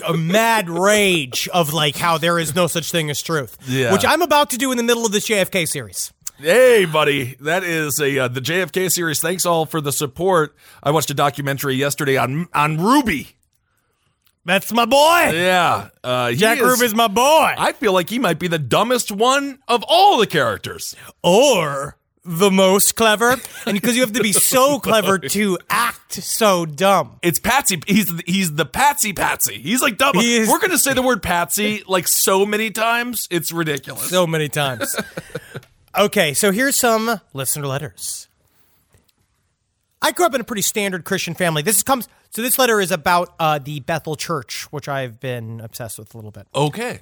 a 0.07 0.15
mad 0.15 0.69
rage 0.69 1.49
of 1.53 1.73
like 1.73 1.97
how 1.97 2.19
there 2.19 2.39
is 2.39 2.55
no 2.55 2.67
such 2.67 2.91
thing 2.91 3.11
as 3.11 3.23
truth. 3.23 3.57
Yeah. 3.67 3.93
Which 3.93 4.05
I'm 4.05 4.23
about 4.23 4.51
to 4.51 4.59
do 4.59 4.71
in 4.71 4.77
the 4.77 4.83
middle 4.83 5.05
of 5.07 5.13
this 5.13 5.29
JFK 5.29 5.67
series. 5.69 6.13
Hey, 6.39 6.85
buddy, 6.85 7.35
that 7.41 7.65
is 7.65 7.99
a 7.99 8.19
uh, 8.19 8.29
the 8.29 8.41
JFK 8.41 8.91
series. 8.93 9.21
Thanks 9.21 9.47
all 9.47 9.65
for 9.65 9.81
the 9.81 9.93
support. 9.93 10.55
I 10.83 10.91
watched 10.91 11.11
a 11.11 11.15
documentary 11.15 11.75
yesterday 11.77 12.17
on 12.19 12.49
on 12.53 12.79
Ruby. 12.79 13.37
That's 14.45 14.71
my 14.73 14.85
boy. 14.85 15.31
Yeah, 15.35 15.89
uh, 16.05 16.33
Jack 16.33 16.59
is- 16.59 16.65
Ruby's 16.65 16.95
my 16.95 17.09
boy. 17.09 17.55
I 17.59 17.73
feel 17.73 17.93
like 17.93 18.11
he 18.11 18.19
might 18.19 18.39
be 18.39 18.47
the 18.49 18.59
dumbest 18.61 19.11
one 19.11 19.59
of 19.67 19.83
all 19.89 20.19
the 20.19 20.27
characters. 20.27 20.95
or 21.23 21.97
the 22.27 22.51
most 22.51 22.97
clever, 22.97 23.31
and 23.67 23.75
because 23.75 23.95
you 23.97 24.03
have 24.03 24.13
to 24.13 24.23
be 24.23 24.33
so 24.33 24.79
clever 24.81 25.19
to 25.19 25.59
act 25.71 26.13
so 26.15 26.67
dumb. 26.67 27.19
It's 27.23 27.39
Patsy. 27.39 27.81
He's 27.87 28.07
the, 28.07 28.23
he's 28.27 28.55
the 28.55 28.65
Patsy 28.67 29.13
Patsy. 29.13 29.59
He's 29.59 29.81
like 29.83 29.97
dumb. 29.99 30.15
He 30.17 30.37
is- 30.37 30.49
We're 30.49 30.59
gonna 30.59 30.79
say 30.79 30.93
the 30.95 31.03
word 31.03 31.23
Patsy 31.23 31.83
like 31.87 32.09
so 32.09 32.45
many 32.47 32.71
times. 32.71 33.29
It's 33.31 33.53
ridiculous. 33.53 34.09
So 34.11 34.27
many 34.27 34.49
times. 34.49 34.95
okay, 35.99 36.35
so 36.35 36.53
here's 36.53 36.77
some 36.77 37.21
listener 37.33 37.67
letters. 37.67 38.29
I 40.03 40.13
grew 40.13 40.27
up 40.27 40.35
in 40.35 40.41
a 40.41 40.45
pretty 40.45 40.63
standard 40.63 41.05
Christian 41.05 41.35
family. 41.35 41.63
This 41.63 41.83
comes 41.83 42.09
so 42.31 42.43
this 42.43 42.59
letter 42.59 42.81
is 42.81 42.91
about 42.93 43.35
uh, 43.41 43.59
the 43.59 43.81
Bethel 43.81 44.15
Church, 44.15 44.65
which 44.71 44.89
I've 44.89 45.19
been 45.21 45.61
obsessed 45.61 45.99
with 45.99 46.13
a 46.15 46.19
little 46.19 46.31
bit. 46.31 46.47
okay. 46.55 47.01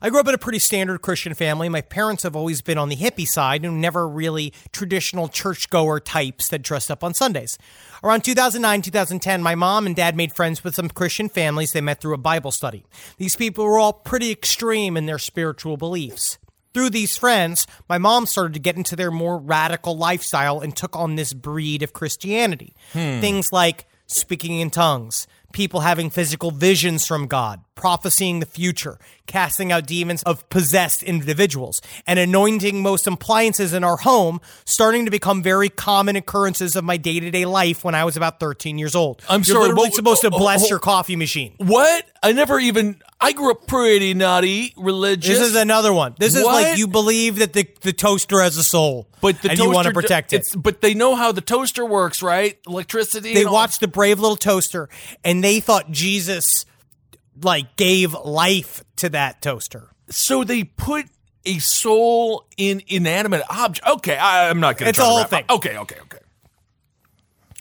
I 0.00 0.10
grew 0.10 0.20
up 0.20 0.28
in 0.28 0.34
a 0.34 0.38
pretty 0.38 0.58
standard 0.60 1.02
Christian 1.02 1.34
family. 1.34 1.68
My 1.68 1.80
parents 1.80 2.22
have 2.22 2.36
always 2.36 2.62
been 2.62 2.78
on 2.78 2.88
the 2.88 2.96
hippie 2.96 3.26
side 3.26 3.64
and 3.64 3.80
never 3.80 4.08
really 4.08 4.52
traditional 4.72 5.28
churchgoer 5.28 6.00
types 6.00 6.48
that 6.48 6.62
dressed 6.62 6.90
up 6.90 7.02
on 7.02 7.14
Sundays. 7.14 7.58
Around 8.02 8.22
2009, 8.22 8.82
2010, 8.82 9.42
my 9.42 9.54
mom 9.54 9.86
and 9.86 9.96
dad 9.96 10.16
made 10.16 10.32
friends 10.32 10.62
with 10.62 10.74
some 10.74 10.88
Christian 10.88 11.28
families 11.28 11.72
they 11.72 11.80
met 11.80 12.00
through 12.00 12.14
a 12.14 12.18
Bible 12.18 12.52
study. 12.52 12.84
These 13.16 13.36
people 13.36 13.64
were 13.64 13.78
all 13.78 13.92
pretty 13.92 14.30
extreme 14.30 14.96
in 14.96 15.06
their 15.06 15.18
spiritual 15.18 15.76
beliefs. 15.76 16.38
Through 16.74 16.90
these 16.90 17.16
friends, 17.16 17.66
my 17.88 17.98
mom 17.98 18.26
started 18.26 18.54
to 18.54 18.60
get 18.60 18.76
into 18.76 18.94
their 18.94 19.10
more 19.10 19.38
radical 19.38 19.96
lifestyle 19.96 20.60
and 20.60 20.76
took 20.76 20.94
on 20.94 21.16
this 21.16 21.32
breed 21.32 21.82
of 21.82 21.92
Christianity. 21.92 22.74
Hmm. 22.92 23.20
Things 23.20 23.52
like 23.52 23.86
speaking 24.06 24.60
in 24.60 24.70
tongues, 24.70 25.26
people 25.52 25.80
having 25.80 26.10
physical 26.10 26.50
visions 26.50 27.06
from 27.06 27.26
God, 27.26 27.60
prophesying 27.78 28.40
the 28.40 28.46
future, 28.46 28.98
casting 29.26 29.70
out 29.72 29.86
demons 29.86 30.22
of 30.24 30.46
possessed 30.50 31.02
individuals, 31.04 31.80
and 32.06 32.18
anointing 32.18 32.82
most 32.82 33.06
appliances 33.06 33.72
in 33.72 33.84
our 33.84 33.96
home, 33.98 34.40
starting 34.66 35.04
to 35.04 35.10
become 35.10 35.42
very 35.42 35.68
common 35.68 36.16
occurrences 36.16 36.74
of 36.76 36.82
my 36.84 36.96
day 36.96 37.20
to 37.20 37.30
day 37.30 37.44
life 37.46 37.84
when 37.84 37.94
I 37.94 38.04
was 38.04 38.16
about 38.16 38.40
13 38.40 38.78
years 38.78 38.94
old. 38.94 39.22
I'm 39.28 39.40
You're 39.40 39.44
sorry, 39.54 39.60
literally 39.68 39.88
what- 39.88 39.94
supposed 39.94 40.20
to 40.22 40.30
bless 40.30 40.64
oh, 40.64 40.68
your 40.68 40.78
coffee 40.80 41.16
machine. 41.16 41.54
What? 41.58 42.04
I 42.22 42.32
never 42.32 42.58
even. 42.58 43.00
I 43.20 43.32
grew 43.32 43.52
up 43.52 43.66
pretty 43.68 44.12
naughty, 44.14 44.74
religious. 44.76 45.38
This 45.38 45.48
is 45.48 45.56
another 45.56 45.92
one. 45.92 46.14
This 46.18 46.34
is 46.34 46.42
What? 46.44 46.62
like 46.62 46.78
you 46.78 46.88
believe 46.88 47.36
that 47.36 47.52
the, 47.52 47.66
the 47.80 47.92
toaster 47.92 48.40
has 48.40 48.56
a 48.56 48.62
soul, 48.64 49.06
but 49.20 49.40
the 49.40 49.50
and 49.50 49.58
toaster 49.58 49.70
you 49.70 49.74
want 49.74 49.86
to 49.88 49.94
protect 49.94 50.32
it. 50.32 50.52
But 50.56 50.80
they 50.80 50.94
know 50.94 51.14
how 51.14 51.30
the 51.32 51.40
toaster 51.40 51.84
works, 51.84 52.22
right? 52.22 52.58
Electricity. 52.66 53.34
they 53.34 53.40
and 53.40 53.48
all- 53.48 53.54
watched 53.54 53.80
the 53.80 53.88
brave 53.88 54.18
little 54.18 54.36
toaster 54.36 54.88
and 55.24 55.42
they 55.44 55.60
thought 55.60 55.90
Jesus 55.92 56.64
like 57.42 57.76
gave 57.76 58.14
life 58.14 58.84
to 58.96 59.08
that 59.10 59.42
toaster. 59.42 59.90
So 60.10 60.44
they 60.44 60.64
put 60.64 61.06
a 61.44 61.58
soul 61.58 62.46
in 62.56 62.82
inanimate 62.86 63.42
object. 63.48 63.86
Okay, 63.86 64.16
I, 64.16 64.50
I'm 64.50 64.60
not 64.60 64.76
going 64.76 64.86
to. 64.86 64.90
It's 64.90 64.98
a 64.98 65.04
whole 65.04 65.24
thing. 65.24 65.44
Okay, 65.48 65.76
okay, 65.76 65.96
okay. 66.02 66.18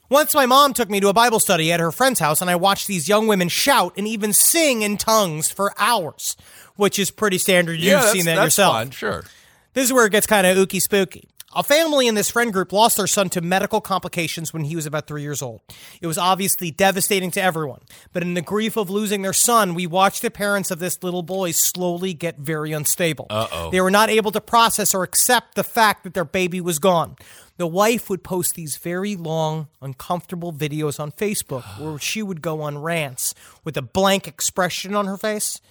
Once 0.10 0.34
my 0.34 0.46
mom 0.46 0.74
took 0.74 0.90
me 0.90 1.02
to 1.02 1.10
a 1.10 1.14
Bible 1.14 1.40
study 1.40 1.72
at 1.72 1.82
her 1.82 1.92
friend's 1.92 2.20
house 2.20 2.40
and 2.40 2.50
I 2.50 2.56
watched 2.56 2.88
these 2.88 3.10
young 3.10 3.28
women 3.28 3.50
shout 3.50 3.94
and 3.98 4.08
even 4.08 4.32
sing 4.32 4.82
in 4.82 4.96
tongues 4.96 5.52
for 5.52 5.74
hours, 5.78 6.38
which 6.78 6.98
is 6.98 7.12
pretty 7.12 7.38
standard. 7.38 7.74
You've 7.74 7.86
yeah, 7.86 8.12
seen 8.12 8.26
that 8.26 8.36
that's 8.36 8.46
yourself. 8.46 8.76
Fine, 8.76 8.92
sure. 8.92 9.26
This 9.74 9.86
is 9.86 9.94
where 9.94 10.06
it 10.06 10.12
gets 10.12 10.26
kind 10.26 10.48
of 10.48 10.58
ooky 10.58 10.82
spooky. 10.82 11.28
A 11.56 11.64
family 11.64 12.08
in 12.08 12.16
this 12.16 12.30
friend 12.30 12.52
group 12.52 12.74
lost 12.74 12.98
their 12.98 13.08
son 13.08 13.30
to 13.30 13.40
medical 13.40 13.80
complications 13.80 14.52
when 14.52 14.66
he 14.66 14.76
was 14.76 14.86
about 14.86 15.08
three 15.08 15.22
years 15.22 15.42
old. 15.42 15.62
It 16.02 16.08
was 16.08 16.18
obviously 16.18 16.72
devastating 16.72 17.32
to 17.32 17.42
everyone, 17.42 17.80
but 18.12 18.22
in 18.22 18.34
the 18.34 18.42
grief 18.42 18.76
of 18.76 18.90
losing 18.90 19.22
their 19.22 19.32
son, 19.32 19.74
we 19.74 19.88
watched 19.88 20.22
the 20.22 20.30
parents 20.30 20.72
of 20.72 20.80
this 20.80 21.02
little 21.04 21.24
boy 21.24 21.52
slowly 21.52 22.14
get 22.14 22.38
very 22.38 22.74
unstable. 22.74 23.28
Uh-oh. 23.30 23.72
They 23.72 23.80
were 23.80 23.90
not 23.90 24.10
able 24.10 24.32
to 24.32 24.42
process 24.42 24.94
or 24.94 25.04
accept 25.04 25.56
the 25.56 25.64
fact 25.64 26.04
that 26.04 26.14
their 26.14 26.26
baby 26.26 26.60
was 26.60 26.80
gone. 26.80 27.16
The 27.56 27.66
wife 27.66 28.10
would 28.10 28.26
post 28.26 28.56
these 28.56 28.76
very 28.76 29.16
long, 29.16 29.70
uncomfortable 29.82 30.52
videos 30.52 31.00
on 31.00 31.12
Facebook 31.14 31.64
where 31.80 31.98
she 31.98 32.22
would 32.22 32.42
go 32.42 32.62
on 32.62 32.78
rants 32.78 33.34
with 33.64 33.78
a 33.78 33.82
blank 33.82 34.28
expression 34.28 34.96
on 34.96 35.06
her 35.06 35.18
face, 35.18 35.62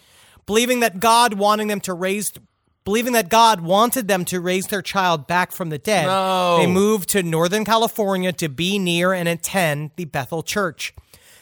believing 0.46 0.80
that 0.80 1.00
God 1.00 1.34
wanting 1.34 1.68
them 1.68 1.80
to 1.80 1.92
raise 1.92 2.32
believing 2.86 3.12
that 3.14 3.28
God 3.28 3.60
wanted 3.60 4.06
them 4.06 4.24
to 4.26 4.40
raise 4.40 4.68
their 4.68 4.80
child 4.80 5.26
back 5.26 5.50
from 5.50 5.70
the 5.70 5.76
dead, 5.76 6.06
No. 6.06 6.56
they 6.58 6.68
moved 6.68 7.08
to 7.10 7.22
Northern 7.22 7.64
California 7.64 8.32
to 8.34 8.48
be 8.48 8.78
near 8.78 9.12
and 9.12 9.28
attend 9.28 9.90
the 9.96 10.04
Bethel 10.04 10.44
Church. 10.44 10.94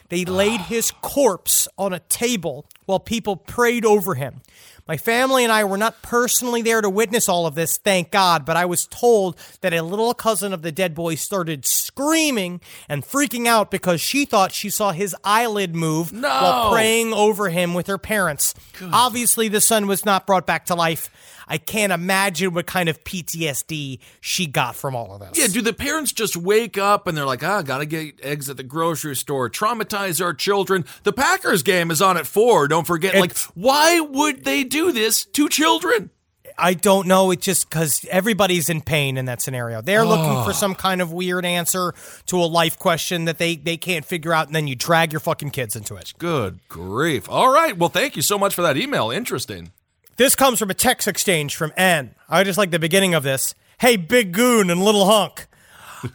They 0.09 0.25
laid 0.25 0.63
his 0.63 0.91
corpse 0.91 1.69
on 1.77 1.93
a 1.93 1.99
table 2.01 2.67
while 2.87 2.99
people 2.99 3.37
prayed 3.37 3.85
over 3.85 4.15
him. 4.15 4.41
My 4.87 4.99
family 4.99 5.45
and 5.45 5.53
I 5.53 5.65
were 5.65 5.79
not 5.79 6.03
personally 6.03 6.61
there 6.61 6.83
to 6.83 6.91
witness 6.91 7.27
all 7.27 7.47
of 7.47 7.55
this, 7.55 7.79
thank 7.79 8.11
God, 8.11 8.45
but 8.45 8.59
I 8.59 8.67
was 8.67 8.87
told 8.87 9.39
that 9.63 9.73
a 9.73 9.81
little 9.83 10.13
cousin 10.13 10.53
of 10.53 10.61
the 10.61 10.73
dead 10.73 10.95
boy 10.95 11.15
started 11.15 11.65
screaming 11.65 12.61
and 12.87 13.03
freaking 13.03 13.47
out 13.47 13.71
because 13.71 14.03
she 14.03 14.27
thought 14.27 14.53
she 14.53 14.69
saw 14.69 14.93
his 14.93 15.17
eyelid 15.25 15.75
move 15.75 16.13
while 16.13 16.71
praying 16.71 17.15
over 17.15 17.49
him 17.49 17.73
with 17.73 17.87
her 17.87 17.97
parents. 17.97 18.55
Obviously, 18.93 19.49
the 19.49 19.63
son 19.63 19.87
was 19.87 20.05
not 20.05 20.27
brought 20.27 20.47
back 20.47 20.67
to 20.67 20.75
life. 20.75 21.11
I 21.49 21.59
can't 21.59 21.93
imagine 21.93 22.55
what 22.55 22.67
kind 22.67 22.89
of 22.89 23.03
PTSD 23.05 23.99
she 24.21 24.47
got 24.47 24.77
from 24.77 24.95
all 24.97 25.15
of 25.15 25.21
this. 25.21 25.39
Yeah, 25.39 25.47
do 25.49 25.61
the 25.61 25.73
parents 25.73 26.13
just 26.13 26.37
wake 26.37 26.79
up 26.79 27.07
and 27.07 27.17
they're 27.17 27.27
like, 27.27 27.43
ah, 27.43 27.63
gotta 27.63 27.87
get 27.87 28.21
eggs 28.23 28.49
at 28.49 28.57
the 28.57 28.63
grocery 28.63 29.17
store, 29.17 29.51
traumatize 29.51 30.25
our 30.25 30.35
children? 30.35 30.85
The 31.03 31.13
Packers 31.13 31.63
game 31.63 31.91
is 31.91 32.01
on 32.03 32.17
at 32.17 32.27
four. 32.27 32.69
Don't 32.69 32.87
forget. 32.87 33.15
like, 33.17 33.37
why 33.55 34.01
would 34.01 34.45
they 34.45 34.65
do 34.65 34.93
this 34.93 35.25
to 35.27 35.49
children? 35.49 36.11
I 36.57 36.75
don't 36.75 37.09
know. 37.09 37.33
It's 37.33 37.45
just 37.45 37.69
because 37.69 38.07
everybody's 38.11 38.71
in 38.71 38.81
pain 38.81 39.17
in 39.17 39.25
that 39.25 39.43
scenario. 39.43 39.83
They're 39.83 40.05
looking 40.07 40.45
for 40.45 40.53
some 40.53 40.77
kind 40.77 41.03
of 41.03 41.13
weird 41.13 41.45
answer 41.45 41.95
to 42.27 42.37
a 42.37 42.47
life 42.47 42.79
question 42.79 43.25
that 43.25 43.39
they, 43.39 43.57
they 43.57 43.77
can't 43.77 44.05
figure 44.05 44.33
out, 44.33 44.47
and 44.47 44.55
then 44.55 44.69
you 44.69 44.77
drag 44.77 45.13
your 45.13 45.19
fucking 45.19 45.51
kids 45.51 45.75
into 45.75 45.97
it. 45.97 46.13
Good 46.17 46.61
grief. 46.69 47.29
All 47.29 47.53
right. 47.53 47.77
Well, 47.77 47.89
thank 47.89 48.15
you 48.15 48.23
so 48.23 48.39
much 48.39 48.55
for 48.55 48.63
that 48.63 48.77
email. 48.77 49.11
Interesting. 49.11 49.73
This 50.17 50.35
comes 50.37 50.59
from 50.59 50.71
a 50.71 50.75
text 50.75 51.09
exchange 51.09 51.57
from 51.57 51.73
N. 51.77 52.15
I 52.29 52.45
just 52.45 52.59
like 52.59 52.71
the 52.71 52.79
beginning 52.79 53.15
of 53.15 53.23
this. 53.23 53.55
Hey, 53.81 53.97
big 53.97 54.33
goon 54.33 54.71
and 54.71 54.83
little 54.83 55.07
hunk. 55.07 55.47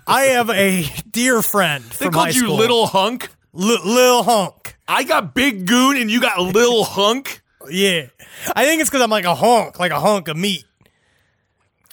I 0.08 0.22
have 0.24 0.50
a 0.50 0.86
dear 1.12 1.42
friend 1.42 1.84
They 1.84 2.10
called 2.10 2.28
you 2.34 2.44
school. 2.44 2.56
little 2.56 2.88
hunk. 2.88 3.30
Li- 3.54 3.80
lil 3.84 4.24
hunk. 4.24 4.78
I 4.88 5.04
got 5.04 5.34
big 5.34 5.66
goon 5.66 5.98
and 5.98 6.10
you 6.10 6.22
got 6.22 6.40
little 6.40 6.84
hunk. 6.86 7.42
Yeah. 7.70 8.08
I 8.56 8.66
think 8.66 8.82
it's 8.82 8.90
because 8.90 9.02
I'm 9.02 9.10
like 9.10 9.26
a 9.26 9.36
hunk, 9.36 9.80
like 9.80 9.92
a 9.92 10.00
hunk 10.00 10.28
of 10.28 10.38
meat. 10.38 10.64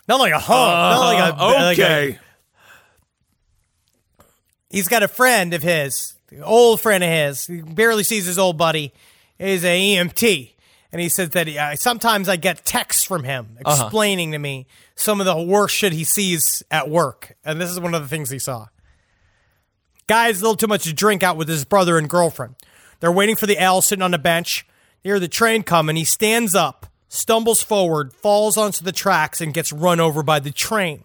Not 0.09 0.21
like 0.21 0.33
a 0.33 0.39
hunk. 0.39 0.49
not 0.73 0.99
like 1.01 1.19
a. 1.19 1.21
like 1.37 1.39
a- 1.39 1.43
Uh, 1.43 1.71
okay. 1.73 2.19
he's 4.71 4.87
got 4.89 5.03
a 5.03 5.09
friend 5.09 5.53
of 5.55 5.63
his, 5.63 6.15
old 6.43 6.81
friend 6.81 7.03
of 7.03 7.11
his. 7.11 7.47
He 7.47 7.63
barely 7.63 8.05
sees 8.05 8.27
his 8.27 8.39
old 8.39 8.57
buddy. 8.57 8.93
He's 9.39 9.65
a 9.65 9.97
EMT, 9.97 10.53
and 10.97 11.03
he 11.03 11.11
says 11.11 11.29
that 11.31 11.47
he, 11.47 11.59
uh, 11.59 11.77
sometimes 11.77 12.27
I 12.27 12.37
get 12.37 12.65
texts 12.65 13.05
from 13.05 13.23
him 13.23 13.59
explaining 13.61 14.33
to 14.33 14.39
me 14.39 14.67
some 14.95 15.21
of 15.21 15.27
the 15.27 15.39
worst 15.39 15.75
shit 15.77 15.93
he 15.93 16.05
sees 16.05 16.63
at 16.71 16.89
work, 16.89 17.37
and 17.45 17.61
this 17.61 17.71
is 17.71 17.79
one 17.79 17.95
of 17.95 18.01
the 18.01 18.09
things 18.09 18.31
he 18.31 18.39
saw. 18.39 18.69
Guy 20.07 20.29
has 20.29 20.41
a 20.41 20.43
little 20.43 20.57
too 20.57 20.67
much 20.67 20.85
to 20.85 20.95
drink 20.95 21.23
out 21.23 21.37
with 21.37 21.49
his 21.49 21.67
brother 21.67 21.99
and 21.99 22.09
girlfriend. 22.09 22.55
They're 23.01 23.13
waiting 23.13 23.37
for 23.37 23.45
the 23.45 23.59
L 23.59 23.83
sitting 23.83 24.03
on 24.03 24.15
a 24.15 24.19
bench. 24.19 24.67
They 25.03 25.11
hear 25.11 25.21
the 25.21 25.29
train 25.29 25.65
coming. 25.65 25.97
He 25.97 26.05
stands 26.07 26.55
up, 26.55 26.87
stumbles 27.11 27.61
forward, 27.61 28.15
falls 28.15 28.57
onto 28.57 28.83
the 28.83 28.93
tracks, 28.93 29.43
and 29.43 29.53
gets 29.53 29.75
run 29.75 30.01
over 30.01 30.23
by 30.23 30.41
the 30.41 30.51
train. 30.51 31.05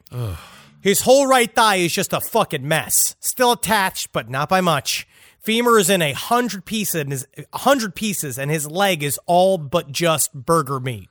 His 0.82 1.02
whole 1.02 1.28
right 1.28 1.54
thigh 1.54 1.76
is 1.76 1.92
just 1.92 2.14
a 2.14 2.22
fucking 2.22 2.66
mess. 2.66 3.18
Still 3.20 3.52
attached, 3.52 4.14
but 4.14 4.30
not 4.30 4.48
by 4.48 4.62
much. 4.62 5.06
Femur 5.42 5.80
is 5.80 5.90
in 5.90 6.04
a 6.04 6.14
hundred 6.14 6.66
pieces, 6.66 7.02
and 7.02 7.12
his 7.12 7.28
hundred 7.54 7.96
pieces, 7.96 8.38
and 8.38 8.52
his 8.52 8.70
leg 8.70 9.02
is 9.02 9.20
all 9.26 9.58
but 9.58 9.92
just 9.92 10.34
burger 10.34 10.80
meat. 10.80 11.10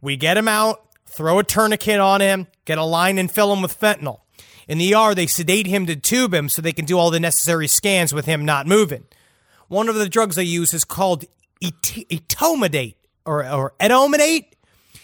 We 0.00 0.16
get 0.16 0.38
him 0.38 0.48
out, 0.48 0.86
throw 1.06 1.38
a 1.38 1.44
tourniquet 1.44 2.00
on 2.00 2.22
him, 2.22 2.46
get 2.64 2.78
a 2.78 2.84
line 2.84 3.18
and 3.18 3.30
fill 3.30 3.52
him 3.52 3.60
with 3.60 3.78
fentanyl. 3.78 4.20
In 4.66 4.78
the 4.78 4.94
ER, 4.94 5.14
they 5.14 5.26
sedate 5.26 5.66
him 5.66 5.84
to 5.86 5.96
tube 5.96 6.32
him 6.32 6.48
so 6.48 6.62
they 6.62 6.72
can 6.72 6.86
do 6.86 6.98
all 6.98 7.10
the 7.10 7.20
necessary 7.20 7.66
scans 7.66 8.14
with 8.14 8.24
him 8.24 8.44
not 8.44 8.66
moving. 8.66 9.04
One 9.68 9.88
of 9.88 9.94
the 9.94 10.08
drugs 10.08 10.36
they 10.36 10.44
use 10.44 10.72
is 10.72 10.84
called 10.84 11.24
et- 11.60 11.82
etomidate 11.82 12.94
or, 13.26 13.46
or 13.46 13.74
etomidate. 13.78 14.46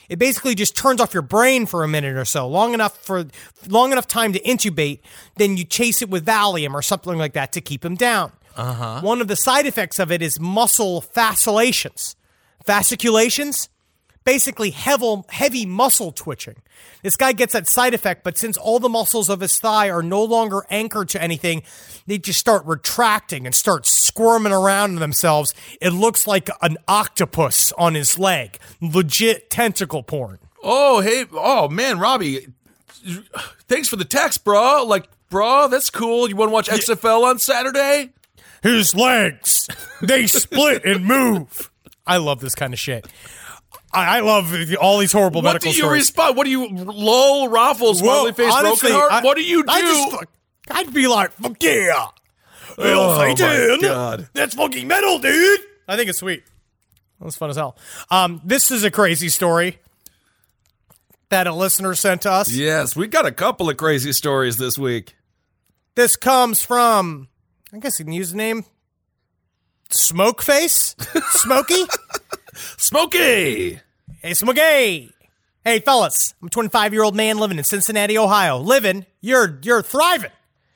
It 0.09 0.19
basically 0.19 0.55
just 0.55 0.77
turns 0.77 1.01
off 1.01 1.13
your 1.13 1.23
brain 1.23 1.67
for 1.67 1.83
a 1.83 1.89
minute 1.89 2.17
or 2.17 2.25
so, 2.25 2.49
long 2.49 2.75
enough 2.75 2.97
for 3.05 3.27
long 3.67 3.93
enough 3.93 4.07
time 4.07 4.33
to 4.33 4.41
intubate. 4.41 5.01
Then 5.37 5.57
you 5.57 5.65
chase 5.65 6.01
it 6.01 6.09
with 6.09 6.25
Valium 6.25 6.75
or 6.75 6.83
something 6.83 7.19
like 7.19 7.33
that 7.35 7.53
to 7.53 7.61
keep 7.61 7.85
him 7.85 7.97
down. 7.97 8.33
Uh-huh. 8.57 9.01
One 9.03 9.21
of 9.21 9.29
the 9.29 9.37
side 9.37 9.67
effects 9.67 9.99
of 9.99 10.11
it 10.11 10.23
is 10.23 10.41
muscle 10.41 11.01
fasciculations. 11.01 12.17
Fasciculations, 12.65 13.69
basically 14.25 14.71
heavy, 14.71 15.23
heavy 15.29 15.67
muscle 15.67 16.11
twitching. 16.11 16.57
This 17.03 17.17
guy 17.17 17.33
gets 17.33 17.53
that 17.53 17.69
side 17.69 17.95
effect, 17.95 18.25
but 18.25 18.37
since 18.37 18.57
all 18.57 18.81
the 18.81 18.89
muscles 18.89 19.29
of 19.31 19.41
his 19.41 19.59
thigh 19.59 19.89
are 19.89 20.03
no 20.03 20.23
longer 20.25 20.67
anchored 20.71 21.09
to 21.11 21.23
anything, 21.23 21.63
they 22.07 22.19
just 22.19 22.41
start 22.41 22.65
retracting 22.67 23.47
and 23.47 23.55
start 23.55 23.87
squirming 23.87 24.53
around 24.53 24.97
themselves. 24.97 25.55
It 25.81 25.91
looks 25.91 26.27
like 26.27 26.49
an 26.63 26.77
octopus 26.89 27.73
on 27.79 27.95
his 27.95 28.19
leg. 28.19 28.59
Legit 28.81 29.49
tentacle 29.51 30.03
porn. 30.03 30.39
Oh, 30.63 31.01
hey, 31.01 31.27
oh 31.33 31.69
man, 31.69 32.01
Robbie, 32.01 32.49
thanks 33.69 33.89
for 33.89 33.97
the 33.97 34.05
text, 34.05 34.43
bro. 34.43 34.85
Like, 34.85 35.09
bro, 35.31 35.69
that's 35.69 35.91
cool. 35.91 36.29
You 36.29 36.35
want 36.35 36.49
to 36.49 36.53
watch 36.53 36.69
XFL 36.69 37.23
on 37.23 37.39
Saturday? 37.39 38.13
His 38.67 38.95
legs, 38.95 39.69
they 40.03 40.27
split 40.27 40.85
and 40.85 41.05
move. 41.05 41.71
I 42.07 42.17
love 42.19 42.41
this 42.41 42.55
kind 42.55 42.73
of 42.73 42.79
shit. 42.79 43.07
I, 43.93 44.19
I 44.19 44.21
love 44.21 44.55
all 44.81 44.99
these 44.99 45.13
horrible 45.13 45.43
medical. 45.43 45.69
What 45.71 45.71
medical 45.71 45.73
do 45.73 45.77
you 45.77 45.83
stories. 45.83 46.01
respond? 46.03 46.37
What 46.37 46.45
do 46.45 46.51
you 46.51 46.69
lol, 46.69 47.49
raffle, 47.49 47.95
smiley 47.95 48.33
face, 48.33 48.53
honestly, 48.53 48.91
broken 48.91 49.09
heart? 49.11 49.13
I- 49.13 49.25
what 49.27 49.37
do 49.37 49.43
you 49.45 49.63
do? 49.63 49.69
I 49.71 49.81
just, 49.81 50.25
i'd 50.71 50.93
be 50.95 51.07
like, 51.07 51.33
fuck 51.33 51.63
yeah. 51.63 52.07
Hell, 52.77 53.01
Oh, 53.01 53.17
my 53.19 53.35
Satan. 53.35 53.81
God. 53.81 54.29
That's 54.35 54.55
fucking 54.55 54.87
metal, 54.87 55.19
dude. 55.19 55.61
I 55.89 55.97
think 55.97 56.11
it's 56.11 56.19
sweet. 56.19 56.43
That 57.19 57.25
was 57.25 57.37
fun 57.37 57.49
as 57.51 57.57
hell. 57.57 57.77
Um, 58.11 58.41
this 58.45 58.71
is 58.71 58.85
a 58.85 58.91
crazy 58.91 59.29
story 59.31 59.79
that 61.31 61.47
a 61.47 61.53
listener 61.55 61.95
sent 61.95 62.23
to 62.23 62.31
us. 62.31 62.53
yes, 62.53 62.95
we 62.95 63.07
got 63.07 63.25
a 63.27 63.33
couple 63.33 63.69
of 63.71 63.77
crazy 63.77 64.13
stories 64.13 64.57
this 64.59 64.79
week. 64.79 65.17
This 65.95 66.17
comes 66.17 66.63
from, 66.63 67.29
I 67.73 67.79
guess 67.79 67.99
you 67.99 68.05
can 68.05 68.15
use 68.15 68.31
the 68.31 68.37
name 68.37 68.65
Smokeface? 69.91 70.95
Smokey? 71.31 71.85
Smokey. 72.79 73.81
Hey, 74.23 74.35
Smokey. 74.35 75.13
Hey, 75.65 75.81
fellas. 75.81 76.35
I'm 76.41 76.49
a 76.49 76.51
25 76.51 76.93
year 76.93 77.03
old 77.03 77.15
man 77.15 77.39
living 77.39 77.59
in 77.59 77.65
Cincinnati, 77.65 78.19
Ohio. 78.19 78.59
Living, 78.59 79.07
you're 79.21 79.59
you're 79.63 79.83
thriving. 79.83 80.31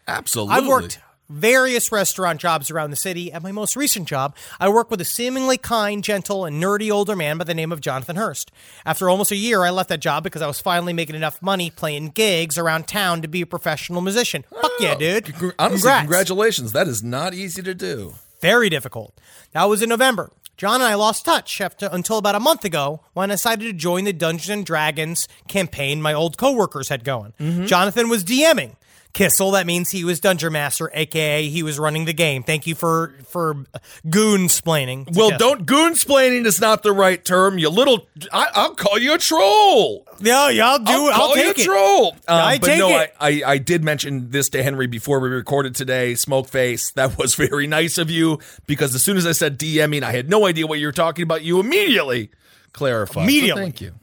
Absolutely. 0.06 0.54
I've 0.54 0.66
worked 0.66 1.00
various 1.30 1.92
restaurant 1.92 2.40
jobs 2.40 2.70
around 2.70 2.90
the 2.90 2.96
city. 2.96 3.32
At 3.32 3.42
my 3.42 3.52
most 3.52 3.76
recent 3.76 4.08
job, 4.08 4.34
I 4.58 4.68
work 4.68 4.90
with 4.90 5.00
a 5.00 5.04
seemingly 5.04 5.56
kind, 5.56 6.02
gentle, 6.04 6.44
and 6.44 6.62
nerdy 6.62 6.90
older 6.90 7.16
man 7.16 7.38
by 7.38 7.44
the 7.44 7.54
name 7.54 7.72
of 7.72 7.80
Jonathan 7.80 8.16
Hurst. 8.16 8.50
After 8.84 9.08
almost 9.08 9.30
a 9.30 9.36
year, 9.36 9.62
I 9.62 9.70
left 9.70 9.88
that 9.88 10.00
job 10.00 10.24
because 10.24 10.42
I 10.42 10.46
was 10.46 10.60
finally 10.60 10.92
making 10.92 11.16
enough 11.16 11.40
money 11.40 11.70
playing 11.70 12.08
gigs 12.10 12.58
around 12.58 12.88
town 12.88 13.22
to 13.22 13.28
be 13.28 13.40
a 13.42 13.46
professional 13.46 14.00
musician. 14.00 14.44
Fuck 14.50 14.72
yeah, 14.80 14.94
dude. 14.96 15.24
Congr- 15.26 15.54
Honestly, 15.58 15.78
Congrats. 15.82 16.00
congratulations. 16.02 16.72
That 16.72 16.88
is 16.88 17.02
not 17.02 17.32
easy 17.32 17.62
to 17.62 17.74
do. 17.74 18.14
Very 18.40 18.68
difficult. 18.68 19.14
That 19.52 19.64
was 19.64 19.82
in 19.82 19.88
November. 19.88 20.30
John 20.56 20.82
and 20.82 20.84
I 20.84 20.94
lost 20.94 21.24
touch 21.24 21.58
after, 21.62 21.88
until 21.90 22.18
about 22.18 22.34
a 22.34 22.40
month 22.40 22.66
ago 22.66 23.00
when 23.14 23.30
I 23.30 23.34
decided 23.34 23.64
to 23.64 23.72
join 23.72 24.04
the 24.04 24.12
Dungeons 24.12 24.50
and 24.50 24.66
Dragons 24.66 25.26
campaign 25.48 26.02
my 26.02 26.12
old 26.12 26.36
coworkers 26.36 26.90
had 26.90 27.02
going. 27.02 27.32
Mm-hmm. 27.40 27.64
Jonathan 27.64 28.10
was 28.10 28.24
DMing. 28.24 28.76
Kissel, 29.12 29.52
that 29.52 29.66
means 29.66 29.90
he 29.90 30.04
was 30.04 30.20
Dungeon 30.20 30.52
Master, 30.52 30.90
aka 30.94 31.48
he 31.48 31.62
was 31.62 31.78
running 31.78 32.04
the 32.04 32.12
game. 32.12 32.42
Thank 32.42 32.66
you 32.66 32.74
for 32.74 33.14
for 33.24 33.64
goon 34.08 34.42
splaining. 34.42 35.16
Well, 35.16 35.36
don't 35.36 35.66
goonsplaining 35.66 36.46
is 36.46 36.60
not 36.60 36.82
the 36.82 36.92
right 36.92 37.24
term. 37.24 37.58
You 37.58 37.70
little, 37.70 38.06
I, 38.32 38.48
I'll 38.54 38.74
call 38.74 38.98
you 38.98 39.14
a 39.14 39.18
troll. 39.18 40.06
Yeah, 40.20 40.50
yeah, 40.50 40.70
I'll 40.70 40.78
do 40.78 40.92
I'll 40.92 41.08
it. 41.08 41.14
I'll 41.14 41.28
you 41.36 41.42
take 41.42 41.58
a 41.58 41.60
it. 41.60 41.64
troll. 41.64 42.12
Um, 42.12 42.18
I 42.28 42.58
but 42.58 42.66
take 42.66 42.78
no, 42.78 42.88
it. 42.90 43.14
I, 43.18 43.28
I, 43.28 43.42
I 43.52 43.58
did 43.58 43.82
mention 43.82 44.30
this 44.30 44.48
to 44.50 44.62
Henry 44.62 44.86
before 44.86 45.18
we 45.18 45.28
recorded 45.28 45.74
today. 45.74 46.12
Smokeface, 46.12 46.92
that 46.94 47.18
was 47.18 47.34
very 47.34 47.66
nice 47.66 47.98
of 47.98 48.10
you 48.10 48.38
because 48.66 48.94
as 48.94 49.02
soon 49.02 49.16
as 49.16 49.26
I 49.26 49.32
said 49.32 49.58
DMing, 49.58 50.02
I 50.02 50.12
had 50.12 50.28
no 50.28 50.46
idea 50.46 50.66
what 50.66 50.78
you 50.78 50.86
were 50.86 50.92
talking 50.92 51.24
about. 51.24 51.42
You 51.42 51.58
immediately 51.58 52.30
clarified. 52.72 53.30
So 53.30 53.54
thank 53.56 53.80
you. 53.80 53.94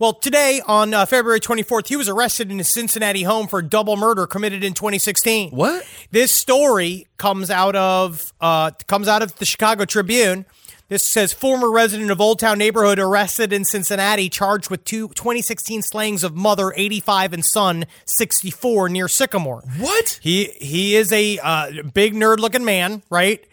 Well, 0.00 0.12
today 0.12 0.60
on 0.64 0.94
uh, 0.94 1.06
February 1.06 1.40
24th, 1.40 1.88
he 1.88 1.96
was 1.96 2.08
arrested 2.08 2.52
in 2.52 2.58
his 2.58 2.68
Cincinnati 2.68 3.24
home 3.24 3.48
for 3.48 3.60
double 3.60 3.96
murder 3.96 4.28
committed 4.28 4.62
in 4.62 4.72
2016. 4.72 5.50
What? 5.50 5.84
This 6.12 6.30
story 6.30 7.08
comes 7.16 7.50
out 7.50 7.74
of 7.74 8.32
uh, 8.40 8.70
comes 8.86 9.08
out 9.08 9.22
of 9.22 9.34
the 9.40 9.44
Chicago 9.44 9.84
Tribune. 9.84 10.46
This 10.86 11.04
says 11.04 11.32
former 11.32 11.68
resident 11.68 12.12
of 12.12 12.20
Old 12.20 12.38
Town 12.38 12.58
neighborhood 12.58 13.00
arrested 13.00 13.52
in 13.52 13.64
Cincinnati, 13.64 14.28
charged 14.28 14.70
with 14.70 14.84
two 14.84 15.08
2016 15.08 15.82
slayings 15.82 16.22
of 16.22 16.36
mother 16.36 16.72
85 16.76 17.32
and 17.32 17.44
son 17.44 17.84
64 18.04 18.88
near 18.90 19.08
Sycamore. 19.08 19.64
What? 19.78 20.20
He 20.22 20.52
he 20.60 20.94
is 20.94 21.10
a 21.10 21.40
uh, 21.40 21.82
big 21.92 22.14
nerd 22.14 22.38
looking 22.38 22.64
man, 22.64 23.02
right? 23.10 23.44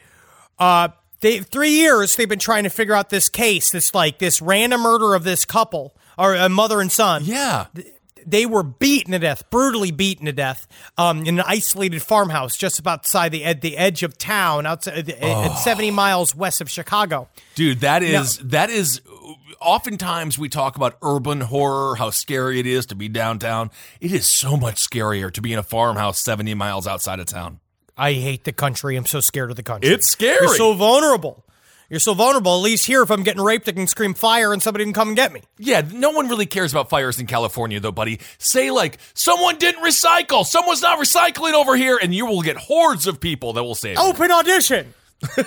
Uh, 0.59 0.89
they 1.21 1.39
three 1.39 1.71
years 1.71 2.15
they've 2.15 2.29
been 2.29 2.37
trying 2.37 2.65
to 2.65 2.69
figure 2.69 2.93
out 2.93 3.09
this 3.09 3.29
case, 3.29 3.71
this 3.71 3.95
like 3.95 4.19
this 4.19 4.43
random 4.43 4.81
murder 4.81 5.15
of 5.15 5.23
this 5.23 5.43
couple 5.43 5.95
or 6.17 6.35
a 6.35 6.49
mother 6.49 6.81
and 6.81 6.91
son. 6.91 7.23
Yeah. 7.25 7.67
They 8.27 8.47
were 8.47 8.63
beaten 8.63 9.11
to 9.11 9.19
death, 9.19 9.47
brutally 9.51 9.91
beaten 9.91 10.25
to 10.25 10.31
death, 10.31 10.67
um, 10.97 11.19
in 11.25 11.37
an 11.39 11.45
isolated 11.47 12.01
farmhouse 12.01 12.57
just 12.57 12.85
outside 12.87 13.31
the 13.31 13.43
ed- 13.43 13.61
the 13.61 13.77
edge 13.77 14.01
of 14.01 14.17
town, 14.17 14.65
outside 14.65 15.09
at 15.11 15.55
70 15.59 15.91
miles 15.91 16.35
west 16.35 16.59
of 16.59 16.67
Chicago. 16.69 17.29
Dude, 17.53 17.81
that 17.81 18.01
is 18.01 18.39
that 18.39 18.71
is 18.71 19.01
oftentimes 19.61 20.39
we 20.39 20.49
talk 20.49 20.75
about 20.75 20.97
urban 21.03 21.41
horror, 21.41 21.95
how 21.95 22.09
scary 22.09 22.59
it 22.59 22.65
is 22.65 22.87
to 22.87 22.95
be 22.95 23.07
downtown. 23.09 23.69
It 24.01 24.11
is 24.11 24.27
so 24.27 24.57
much 24.57 24.77
scarier 24.77 25.31
to 25.31 25.41
be 25.41 25.53
in 25.53 25.59
a 25.59 25.63
farmhouse 25.63 26.19
70 26.19 26.53
miles 26.55 26.87
outside 26.87 27.19
of 27.19 27.27
town. 27.27 27.59
I 27.97 28.13
hate 28.13 28.43
the 28.43 28.51
country. 28.51 28.95
I'm 28.97 29.05
so 29.05 29.21
scared 29.21 29.51
of 29.51 29.55
the 29.55 29.63
country. 29.63 29.89
It's 29.89 30.09
scary. 30.09 30.47
You're 30.47 30.55
so 30.55 30.73
vulnerable. 30.73 31.44
You're 31.95 32.01
so 32.01 32.13
vulnerable. 32.13 32.55
At 32.57 32.61
least 32.61 32.87
here, 32.87 33.03
if 33.03 33.09
I'm 33.09 33.23
getting 33.23 33.41
raped, 33.41 33.69
I 33.69 33.71
can 33.71 33.87
scream 33.87 34.13
fire 34.15 34.51
and 34.51 34.61
somebody 34.61 34.83
can 34.83 34.91
come 34.91 35.07
and 35.07 35.15
get 35.15 35.31
me. 35.31 35.39
Yeah, 35.57 35.81
no 35.93 36.09
one 36.09 36.27
really 36.27 36.45
cares 36.45 36.73
about 36.73 36.89
fires 36.89 37.21
in 37.21 37.25
California, 37.25 37.79
though, 37.79 37.93
buddy. 37.93 38.19
Say, 38.37 38.69
like, 38.69 38.97
someone 39.13 39.57
didn't 39.59 39.81
recycle, 39.81 40.43
someone's 40.43 40.81
not 40.81 40.99
recycling 40.99 41.53
over 41.53 41.77
here, 41.77 41.97
and 42.03 42.13
you 42.13 42.25
will 42.25 42.41
get 42.41 42.57
hordes 42.57 43.07
of 43.07 43.21
people 43.21 43.53
that 43.53 43.63
will 43.63 43.75
say, 43.75 43.93
it. 43.93 43.97
Open 43.97 44.29
audition. 44.29 44.93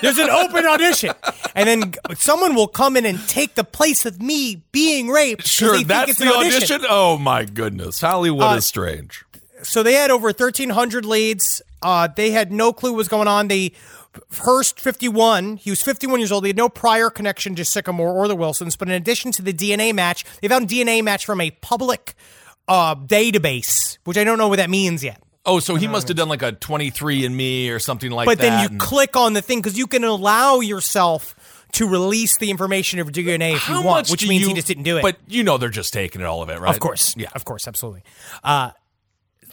There's 0.00 0.16
an 0.16 0.30
open 0.30 0.64
audition, 0.64 1.12
and 1.54 1.68
then 1.68 1.94
someone 2.16 2.54
will 2.54 2.66
come 2.66 2.96
in 2.96 3.04
and 3.04 3.18
take 3.28 3.54
the 3.54 3.62
place 3.62 4.06
of 4.06 4.22
me 4.22 4.62
being 4.72 5.08
raped. 5.08 5.46
sure, 5.46 5.82
that's 5.84 6.16
the 6.16 6.24
an 6.28 6.32
audition? 6.32 6.80
Oh, 6.88 7.18
my 7.18 7.44
goodness. 7.44 8.00
Hollywood 8.00 8.42
Uh, 8.42 8.54
is 8.56 8.64
strange. 8.64 9.22
so 9.62 9.82
they 9.82 9.92
had 9.92 10.10
over 10.10 10.28
1300 10.28 11.04
leads 11.04 11.60
uh, 11.82 12.08
they 12.16 12.30
had 12.30 12.50
no 12.50 12.72
clue 12.72 12.90
what 12.92 12.96
was 12.96 13.08
going 13.08 13.28
on 13.28 13.48
they 13.48 13.72
Hurst, 14.38 14.80
51, 14.80 15.56
he 15.56 15.70
was 15.70 15.82
51 15.82 16.20
years 16.20 16.32
old. 16.32 16.44
He 16.44 16.48
had 16.48 16.56
no 16.56 16.68
prior 16.68 17.10
connection 17.10 17.54
to 17.56 17.64
Sycamore 17.64 18.12
or 18.12 18.28
the 18.28 18.36
Wilsons, 18.36 18.76
but 18.76 18.88
in 18.88 18.94
addition 18.94 19.32
to 19.32 19.42
the 19.42 19.52
DNA 19.52 19.94
match, 19.94 20.24
they 20.40 20.48
found 20.48 20.68
DNA 20.68 21.02
match 21.02 21.24
from 21.26 21.40
a 21.40 21.50
public 21.50 22.14
uh, 22.68 22.94
database, 22.94 23.98
which 24.04 24.16
I 24.16 24.24
don't 24.24 24.38
know 24.38 24.48
what 24.48 24.56
that 24.56 24.70
means 24.70 25.02
yet. 25.02 25.22
Oh, 25.46 25.60
so 25.60 25.76
he 25.76 25.88
must 25.88 26.08
have 26.08 26.16
done 26.16 26.28
like 26.28 26.42
a 26.42 26.52
23andMe 26.52 27.70
or 27.70 27.78
something 27.78 28.10
like 28.10 28.26
but 28.26 28.38
that. 28.38 28.44
But 28.44 28.50
then 28.50 28.60
you 28.62 28.68
and- 28.68 28.80
click 28.80 29.16
on 29.16 29.32
the 29.32 29.40
thing 29.40 29.60
because 29.60 29.78
you 29.78 29.86
can 29.86 30.04
allow 30.04 30.60
yourself 30.60 31.34
to 31.72 31.88
release 31.88 32.36
the 32.38 32.50
information 32.50 32.98
of 32.98 33.12
DNA 33.12 33.54
if 33.54 33.60
How 33.60 33.80
you 33.80 33.86
want, 33.86 34.08
which 34.08 34.28
means 34.28 34.42
you- 34.42 34.48
he 34.48 34.54
just 34.54 34.66
didn't 34.66 34.82
do 34.84 34.98
it. 34.98 35.02
But 35.02 35.16
you 35.26 35.42
know 35.42 35.56
they're 35.56 35.70
just 35.70 35.92
taking 35.92 36.20
it, 36.20 36.26
all 36.26 36.42
of 36.42 36.50
it, 36.50 36.58
right? 36.60 36.74
Of 36.74 36.80
course. 36.80 37.14
Yeah. 37.16 37.28
Of 37.34 37.44
course. 37.44 37.66
Absolutely. 37.66 38.02
Uh, 38.44 38.70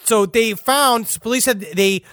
so 0.04 0.26
they 0.26 0.54
found, 0.54 1.18
police 1.22 1.46
said 1.46 1.62
they, 1.62 2.04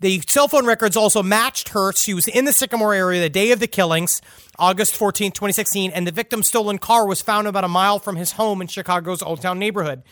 the 0.00 0.22
cell 0.26 0.48
phone 0.48 0.66
records 0.66 0.96
also 0.96 1.22
matched 1.22 1.70
Hurst. 1.70 2.02
She 2.02 2.14
was 2.14 2.26
in 2.26 2.46
the 2.46 2.52
Sycamore 2.52 2.94
area 2.94 3.20
the 3.20 3.28
day 3.28 3.52
of 3.52 3.60
the 3.60 3.66
killings, 3.66 4.22
August 4.58 4.98
14th, 4.98 5.34
2016, 5.34 5.90
and 5.90 6.06
the 6.06 6.12
victim's 6.12 6.48
stolen 6.48 6.78
car 6.78 7.06
was 7.06 7.20
found 7.20 7.46
about 7.46 7.64
a 7.64 7.68
mile 7.68 7.98
from 7.98 8.16
his 8.16 8.32
home 8.32 8.60
in 8.60 8.66
Chicago's 8.66 9.22
Old 9.22 9.42
Town 9.42 9.58
neighborhood. 9.58 10.02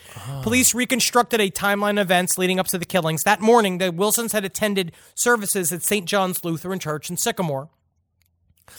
Police 0.43 0.75
reconstructed 0.75 1.41
a 1.41 1.49
timeline 1.49 1.99
of 1.99 2.07
events 2.07 2.37
leading 2.37 2.59
up 2.59 2.67
to 2.67 2.77
the 2.77 2.85
killings. 2.85 3.23
That 3.23 3.41
morning, 3.41 3.79
the 3.79 3.91
Wilsons 3.91 4.31
had 4.31 4.45
attended 4.45 4.91
services 5.15 5.73
at 5.73 5.83
St. 5.83 6.05
John's 6.05 6.45
Lutheran 6.45 6.79
Church 6.79 7.09
in 7.09 7.17
Sycamore. 7.17 7.69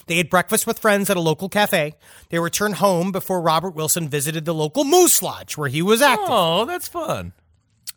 They 0.07 0.17
had 0.17 0.31
breakfast 0.31 0.67
with 0.67 0.79
friends 0.79 1.11
at 1.11 1.17
a 1.17 1.21
local 1.21 1.49
cafe. 1.49 1.95
They 2.29 2.39
returned 2.39 2.77
home 2.77 3.11
before 3.11 3.41
Robert 3.41 3.75
Wilson 3.75 4.09
visited 4.09 4.45
the 4.45 4.55
local 4.55 4.85
Moose 4.85 5.23
Lodge 5.23 5.57
where 5.57 5.69
he 5.69 5.83
was 5.83 6.01
active. 6.01 6.29
Oh, 6.31 6.65
that's 6.65 6.89
fun. 6.89 7.33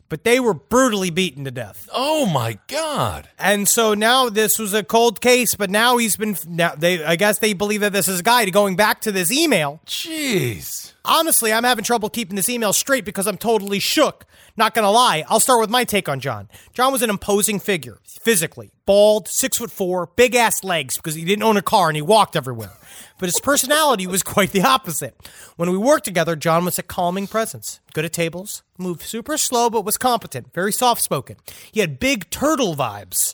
But 0.09 0.23
they 0.23 0.39
were 0.39 0.53
brutally 0.53 1.09
beaten 1.09 1.43
to 1.45 1.51
death. 1.51 1.89
Oh 1.91 2.25
my 2.25 2.59
God. 2.67 3.29
And 3.39 3.67
so 3.67 3.93
now 3.93 4.29
this 4.29 4.59
was 4.59 4.73
a 4.73 4.83
cold 4.83 5.21
case, 5.21 5.55
but 5.55 5.69
now 5.69 5.97
he's 5.97 6.18
been 6.18 6.38
now 6.47 6.76
they 6.76 7.03
I 7.03 7.15
guess 7.15 7.39
they 7.39 7.53
believe 7.53 7.81
that 7.81 7.93
this 7.93 8.07
is 8.07 8.19
a 8.19 8.23
guy 8.23 8.45
going 8.49 8.76
back 8.76 9.01
to 9.01 9.11
this 9.11 9.31
email. 9.31 9.81
Jeez. 9.85 10.93
Honestly, 11.05 11.51
I'm 11.51 11.65
having 11.65 11.84
trouble 11.84 12.09
keeping 12.09 12.38
this 12.38 12.47
email 12.47 12.71
straight 12.71 13.03
because 13.03 13.27
I'm 13.27 13.38
totally 13.38 13.80
shook. 13.80 14.25
Not 14.55 14.73
gonna 14.73 14.89
lie, 14.91 15.25
I'll 15.27 15.41
start 15.41 15.59
with 15.59 15.69
my 15.69 15.84
take 15.84 16.07
on 16.07 16.19
John. 16.21 16.47
John 16.73 16.93
was 16.93 17.01
an 17.01 17.09
imposing 17.09 17.59
figure, 17.59 17.99
physically. 18.05 18.71
Bald, 18.85 19.27
six 19.27 19.57
foot 19.57 19.69
four, 19.71 20.07
big 20.15 20.34
ass 20.34 20.63
legs 20.63 20.95
because 20.95 21.15
he 21.15 21.25
didn't 21.25 21.43
own 21.43 21.57
a 21.57 21.61
car 21.61 21.89
and 21.89 21.95
he 21.97 22.01
walked 22.01 22.35
everywhere. 22.38 22.71
But 23.19 23.27
his 23.27 23.41
personality 23.41 24.07
was 24.07 24.23
quite 24.35 24.51
the 24.51 24.61
opposite. 24.61 25.15
When 25.57 25.71
we 25.71 25.77
worked 25.77 26.05
together, 26.05 26.35
John 26.38 26.63
was 26.63 26.80
a 26.80 26.84
calming 26.84 27.27
presence. 27.27 27.81
Good 27.93 28.05
at 28.05 28.13
tables, 28.13 28.63
moved 28.77 29.01
super 29.01 29.38
slow 29.38 29.69
but 29.69 29.84
was 29.84 29.97
competent, 29.97 30.53
very 30.53 30.71
soft 30.71 31.01
spoken. 31.01 31.35
He 31.71 31.81
had 31.81 31.99
big 31.99 32.30
turtle 32.30 32.75
vibes. 32.75 33.34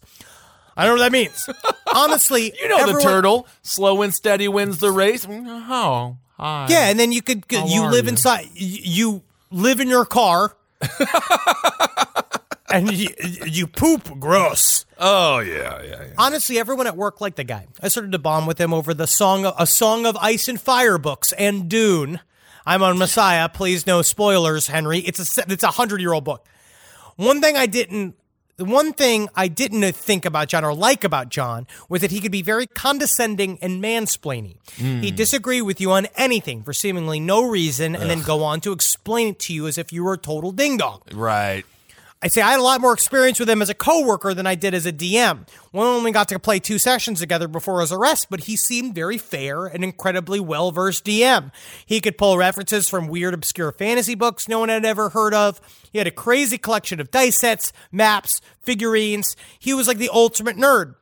I 0.75 0.85
don't 0.85 0.95
know 0.95 1.03
what 1.03 1.11
that 1.11 1.17
means. 1.17 1.47
Honestly, 1.93 2.53
You 2.59 2.69
know 2.69 2.91
the 2.93 2.99
turtle. 2.99 3.45
Slow 3.61 4.01
and 4.01 4.13
steady 4.13 4.47
wins 4.47 4.79
the 4.79 4.91
race. 4.91 5.27
Oh, 5.29 6.17
hi. 6.39 6.67
Yeah, 6.69 6.89
and 6.89 6.99
then 6.99 7.11
you 7.11 7.21
could 7.21 7.43
How 7.51 7.65
you 7.67 7.87
live 7.87 8.05
you? 8.05 8.09
inside. 8.11 8.47
You 8.53 9.23
live 9.51 9.79
in 9.79 9.87
your 9.89 10.05
car, 10.05 10.55
and 12.71 12.91
you, 12.91 13.09
you 13.45 13.67
poop 13.67 14.19
gross. 14.19 14.85
Oh 14.97 15.39
yeah, 15.39 15.81
yeah, 15.81 15.89
yeah. 16.01 16.13
Honestly, 16.17 16.59
everyone 16.59 16.87
at 16.87 16.95
work 16.97 17.21
liked 17.21 17.37
the 17.37 17.43
guy. 17.43 17.67
I 17.81 17.87
started 17.87 18.11
to 18.11 18.19
bond 18.19 18.47
with 18.47 18.59
him 18.59 18.73
over 18.73 18.93
the 18.93 19.07
song, 19.07 19.45
a 19.57 19.65
song 19.65 20.05
of 20.05 20.17
ice 20.17 20.47
and 20.47 20.59
fire 20.59 20.97
books 20.97 21.31
and 21.33 21.69
Dune. 21.69 22.19
I'm 22.65 22.83
on 22.83 22.97
Messiah. 22.97 23.49
Please 23.49 23.87
no 23.87 24.01
spoilers, 24.01 24.67
Henry. 24.67 24.99
It's 24.99 25.37
a 25.37 25.43
it's 25.47 25.63
a 25.63 25.71
hundred 25.71 26.01
year 26.01 26.13
old 26.13 26.23
book. 26.25 26.45
One 27.15 27.41
thing 27.41 27.57
I 27.57 27.65
didn't. 27.65 28.15
The 28.60 28.65
one 28.65 28.91
thing 28.91 29.30
I 29.38 29.48
didn't 29.48 29.90
think 29.94 30.26
about 30.26 30.49
John 30.49 30.65
or 30.65 30.73
like 30.73 31.06
about 31.06 31.30
John 31.30 31.65
was 31.88 32.02
that 32.02 32.11
he 32.11 32.19
could 32.19 32.34
be 32.34 32.41
very 32.41 32.68
condescending 32.68 33.57
and 33.61 33.81
mansplaining. 33.81 34.57
He'd 34.76 35.11
hmm. 35.11 35.15
disagree 35.15 35.61
with 35.61 35.80
you 35.80 35.94
on 35.94 36.07
anything 36.18 36.64
for 36.64 36.73
seemingly 36.73 37.22
no 37.22 37.48
reason 37.48 37.95
and 37.95 38.10
then 38.10 38.22
go 38.22 38.44
on 38.44 38.60
to 38.61 38.73
explain 38.73 39.30
it 39.30 39.40
to 39.40 39.53
you 39.53 39.65
as 39.65 39.77
if 39.77 39.94
you 39.94 40.03
were 40.03 40.11
a 40.11 40.18
total 40.18 40.52
ding 40.52 40.76
dong. 40.76 41.03
Right. 41.14 41.65
I 42.21 42.27
say 42.27 42.41
I 42.41 42.51
had 42.51 42.59
a 42.59 42.63
lot 42.63 42.81
more 42.81 42.91
experience 42.91 43.39
with 43.39 43.49
him 43.49 43.61
as 43.61 43.69
a 43.69 43.73
coworker 43.73 44.33
than 44.33 44.45
I 44.45 44.55
did 44.55 44.73
as 44.73 44.85
a 44.85 44.91
DM. 44.91 45.47
We 45.71 45.79
only 45.79 46.11
got 46.11 46.27
to 46.29 46.39
play 46.39 46.59
two 46.59 46.77
sessions 46.77 47.21
together 47.21 47.47
before 47.47 47.79
his 47.79 47.93
arrest, 47.93 48.27
but 48.29 48.41
he 48.41 48.57
seemed 48.57 48.93
very 48.93 49.17
fair 49.17 49.65
and 49.65 49.85
incredibly 49.85 50.41
well 50.41 50.71
versed 50.71 51.05
DM. 51.05 51.49
He 51.85 52.01
could 52.01 52.17
pull 52.17 52.37
references 52.37 52.89
from 52.89 53.07
weird, 53.07 53.33
obscure 53.33 53.71
fantasy 53.71 54.15
books 54.15 54.49
no 54.49 54.59
one 54.59 54.67
had 54.67 54.83
ever 54.83 55.09
heard 55.09 55.33
of. 55.33 55.61
He 55.93 55.97
had 55.97 56.07
a 56.07 56.11
crazy 56.11 56.57
collection 56.57 56.99
of 56.99 57.09
dice 57.09 57.39
sets, 57.39 57.71
maps, 57.89 58.41
figurines. 58.59 59.37
He 59.57 59.73
was 59.73 59.87
like 59.87 59.97
the 59.97 60.09
ultimate 60.11 60.57
nerd. 60.57 60.95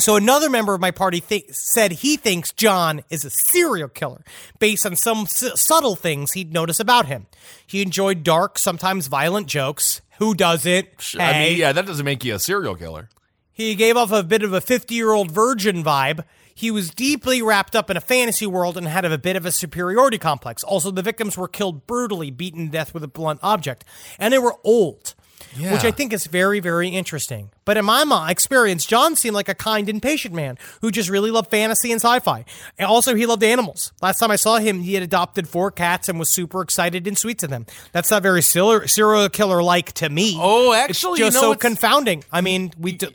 So 0.00 0.16
another 0.16 0.50
member 0.50 0.74
of 0.74 0.80
my 0.80 0.90
party 0.90 1.20
th- 1.20 1.46
said 1.50 1.92
he 1.92 2.16
thinks 2.16 2.52
John 2.52 3.02
is 3.10 3.24
a 3.24 3.30
serial 3.30 3.88
killer 3.88 4.24
based 4.58 4.84
on 4.86 4.96
some 4.96 5.20
s- 5.20 5.60
subtle 5.60 5.94
things 5.96 6.32
he'd 6.32 6.52
notice 6.52 6.80
about 6.80 7.06
him. 7.06 7.26
He 7.66 7.82
enjoyed 7.82 8.24
dark, 8.24 8.58
sometimes 8.58 9.06
violent 9.06 9.46
jokes. 9.46 10.00
Who 10.18 10.34
doesn't? 10.34 10.88
I 11.18 11.32
Hey. 11.32 11.48
mean, 11.50 11.58
yeah, 11.58 11.72
that 11.72 11.86
doesn't 11.86 12.04
make 12.04 12.24
you 12.24 12.34
a 12.34 12.38
serial 12.38 12.74
killer. 12.74 13.08
He 13.52 13.74
gave 13.74 13.96
off 13.96 14.10
a 14.12 14.22
bit 14.22 14.42
of 14.42 14.52
a 14.52 14.60
50 14.60 14.94
year 14.94 15.12
old 15.12 15.30
virgin 15.30 15.84
vibe. 15.84 16.24
He 16.54 16.70
was 16.70 16.90
deeply 16.90 17.40
wrapped 17.40 17.74
up 17.76 17.88
in 17.90 17.96
a 17.96 18.00
fantasy 18.02 18.46
world 18.46 18.76
and 18.76 18.86
had 18.86 19.04
a 19.06 19.16
bit 19.16 19.36
of 19.36 19.46
a 19.46 19.52
superiority 19.52 20.18
complex. 20.18 20.62
Also, 20.62 20.90
the 20.90 21.00
victims 21.02 21.36
were 21.38 21.48
killed 21.48 21.86
brutally, 21.86 22.30
beaten 22.30 22.66
to 22.66 22.72
death 22.72 22.92
with 22.92 23.02
a 23.04 23.08
blunt 23.08 23.40
object, 23.42 23.84
and 24.18 24.32
they 24.34 24.38
were 24.38 24.56
old. 24.62 25.14
Which 25.56 25.84
I 25.84 25.90
think 25.90 26.12
is 26.12 26.26
very, 26.26 26.60
very 26.60 26.88
interesting. 26.88 27.50
But 27.64 27.76
in 27.76 27.84
my 27.84 28.30
experience, 28.30 28.84
John 28.84 29.14
seemed 29.16 29.34
like 29.34 29.48
a 29.48 29.54
kind 29.54 29.88
and 29.88 30.02
patient 30.02 30.34
man 30.34 30.58
who 30.80 30.90
just 30.90 31.08
really 31.08 31.30
loved 31.30 31.50
fantasy 31.50 31.92
and 31.92 32.00
sci 32.00 32.18
fi. 32.20 32.44
And 32.78 32.86
also, 32.88 33.14
he 33.14 33.26
loved 33.26 33.42
animals. 33.44 33.92
Last 34.02 34.18
time 34.18 34.30
I 34.30 34.36
saw 34.36 34.58
him, 34.58 34.80
he 34.80 34.94
had 34.94 35.02
adopted 35.02 35.48
four 35.48 35.70
cats 35.70 36.08
and 36.08 36.18
was 36.18 36.30
super 36.30 36.62
excited 36.62 37.06
and 37.06 37.16
sweet 37.16 37.38
to 37.38 37.46
them. 37.46 37.66
That's 37.92 38.10
not 38.10 38.22
very 38.22 38.42
serial 38.42 39.28
killer 39.28 39.62
like 39.62 39.92
to 39.94 40.08
me. 40.08 40.36
Oh, 40.38 40.72
It's 40.72 40.90
actually, 40.90 41.18
just 41.18 41.36
you 41.36 41.42
know 41.42 41.52
so 41.52 41.58
confounding. 41.58 42.24
I 42.32 42.40
mean, 42.40 42.72
we 42.78 42.92
d- 42.92 43.08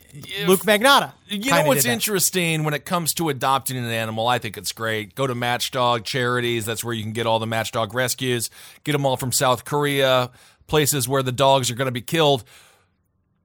Luke 0.48 0.62
Magnotta. 0.62 1.12
You 1.28 1.52
know 1.52 1.64
what's 1.66 1.86
interesting 1.86 2.64
when 2.64 2.74
it 2.76 2.86
comes 2.86 3.14
to 3.16 3.30
adopting 3.30 3.78
an 3.78 3.86
animal? 3.86 4.28
I 4.28 4.38
think 4.38 4.58
it's 4.58 4.72
great. 4.72 5.16
Go 5.16 5.26
to 5.26 5.34
Matchdog 5.34 6.04
charities. 6.04 6.66
That's 6.66 6.84
where 6.84 6.94
you 6.94 7.02
can 7.04 7.14
get 7.14 7.26
all 7.26 7.40
the 7.40 7.48
Matchdog 7.48 7.94
rescues. 7.96 8.50
Get 8.84 8.92
them 8.92 9.06
all 9.08 9.18
from 9.18 9.32
South 9.32 9.66
Korea, 9.66 10.30
places 10.68 11.08
where 11.08 11.24
the 11.24 11.32
dogs 11.32 11.70
are 11.72 11.76
going 11.76 11.88
to 11.88 11.92
be 11.92 12.02
killed. 12.02 12.44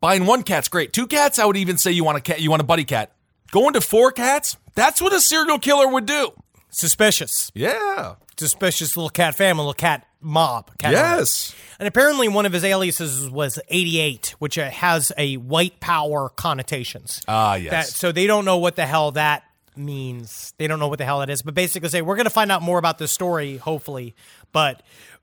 Buying 0.01 0.25
one 0.27 0.43
cat's 0.43 0.69
great. 0.69 0.93
Two 0.93 1.07
cats, 1.07 1.39
I 1.39 1.45
would 1.45 1.57
even 1.57 1.77
say 1.77 1.91
you 1.93 2.05
want 2.05 2.19
a 2.19 2.21
cat. 2.23 2.41
You 2.41 2.51
want 2.51 2.61
a 2.63 2.65
buddy 2.65 2.85
cat. 2.85 3.13
Going 3.51 3.75
to 3.75 3.81
four 3.81 4.13
cats, 4.13 4.57
that's 4.75 5.03
what 5.03 5.13
a 5.13 5.21
serial 5.21 5.59
killer 5.59 5.89
would 5.89 6.07
do. 6.07 6.33
Suspicious. 6.71 7.51
Yeah. 7.55 8.15
Suspicious 8.39 8.97
little 8.97 9.11
cat 9.11 9.35
family, 9.35 9.61
little 9.61 9.75
cat 9.75 10.07
mob. 10.21 10.71
Cat 10.79 10.93
Yes. 10.93 11.51
mob. 11.53 11.57
And 11.81 11.89
apparently, 11.89 12.29
one 12.29 12.47
of 12.47 12.53
his 12.53 12.65
aliases 12.65 13.29
was 13.29 13.59
88, 13.69 14.35
which 14.39 14.57
uh, 14.57 14.71
has 14.71 15.13
a 15.19 15.37
white 15.37 15.81
power 15.81 16.29
connotations. 16.31 17.21
Ah, 17.27 17.57
yes. 17.57 17.71
That, 17.71 17.87
so 17.89 18.13
they 18.13 18.27
don't 18.27 18.45
know 18.45 18.59
what 18.59 18.77
the 18.77 18.87
hell 18.87 19.11
that 19.13 19.45
means. 19.77 20.55
They 20.59 20.67
don't 20.67 20.79
know 20.79 20.89
what 20.89 20.99
the 20.99 21.05
hell 21.05 21.19
that 21.21 21.29
is. 21.31 21.43
But 21.43 21.55
basically, 21.55 21.89
say 21.89 22.03
we're 22.03 22.17
going 22.17 22.25
to 22.25 22.31
find 22.31 22.53
out 22.53 22.63
more 22.63 22.79
about 22.79 22.99
this 22.99 23.13
story, 23.13 23.57
hopefully. 23.57 24.15
But 24.53 24.83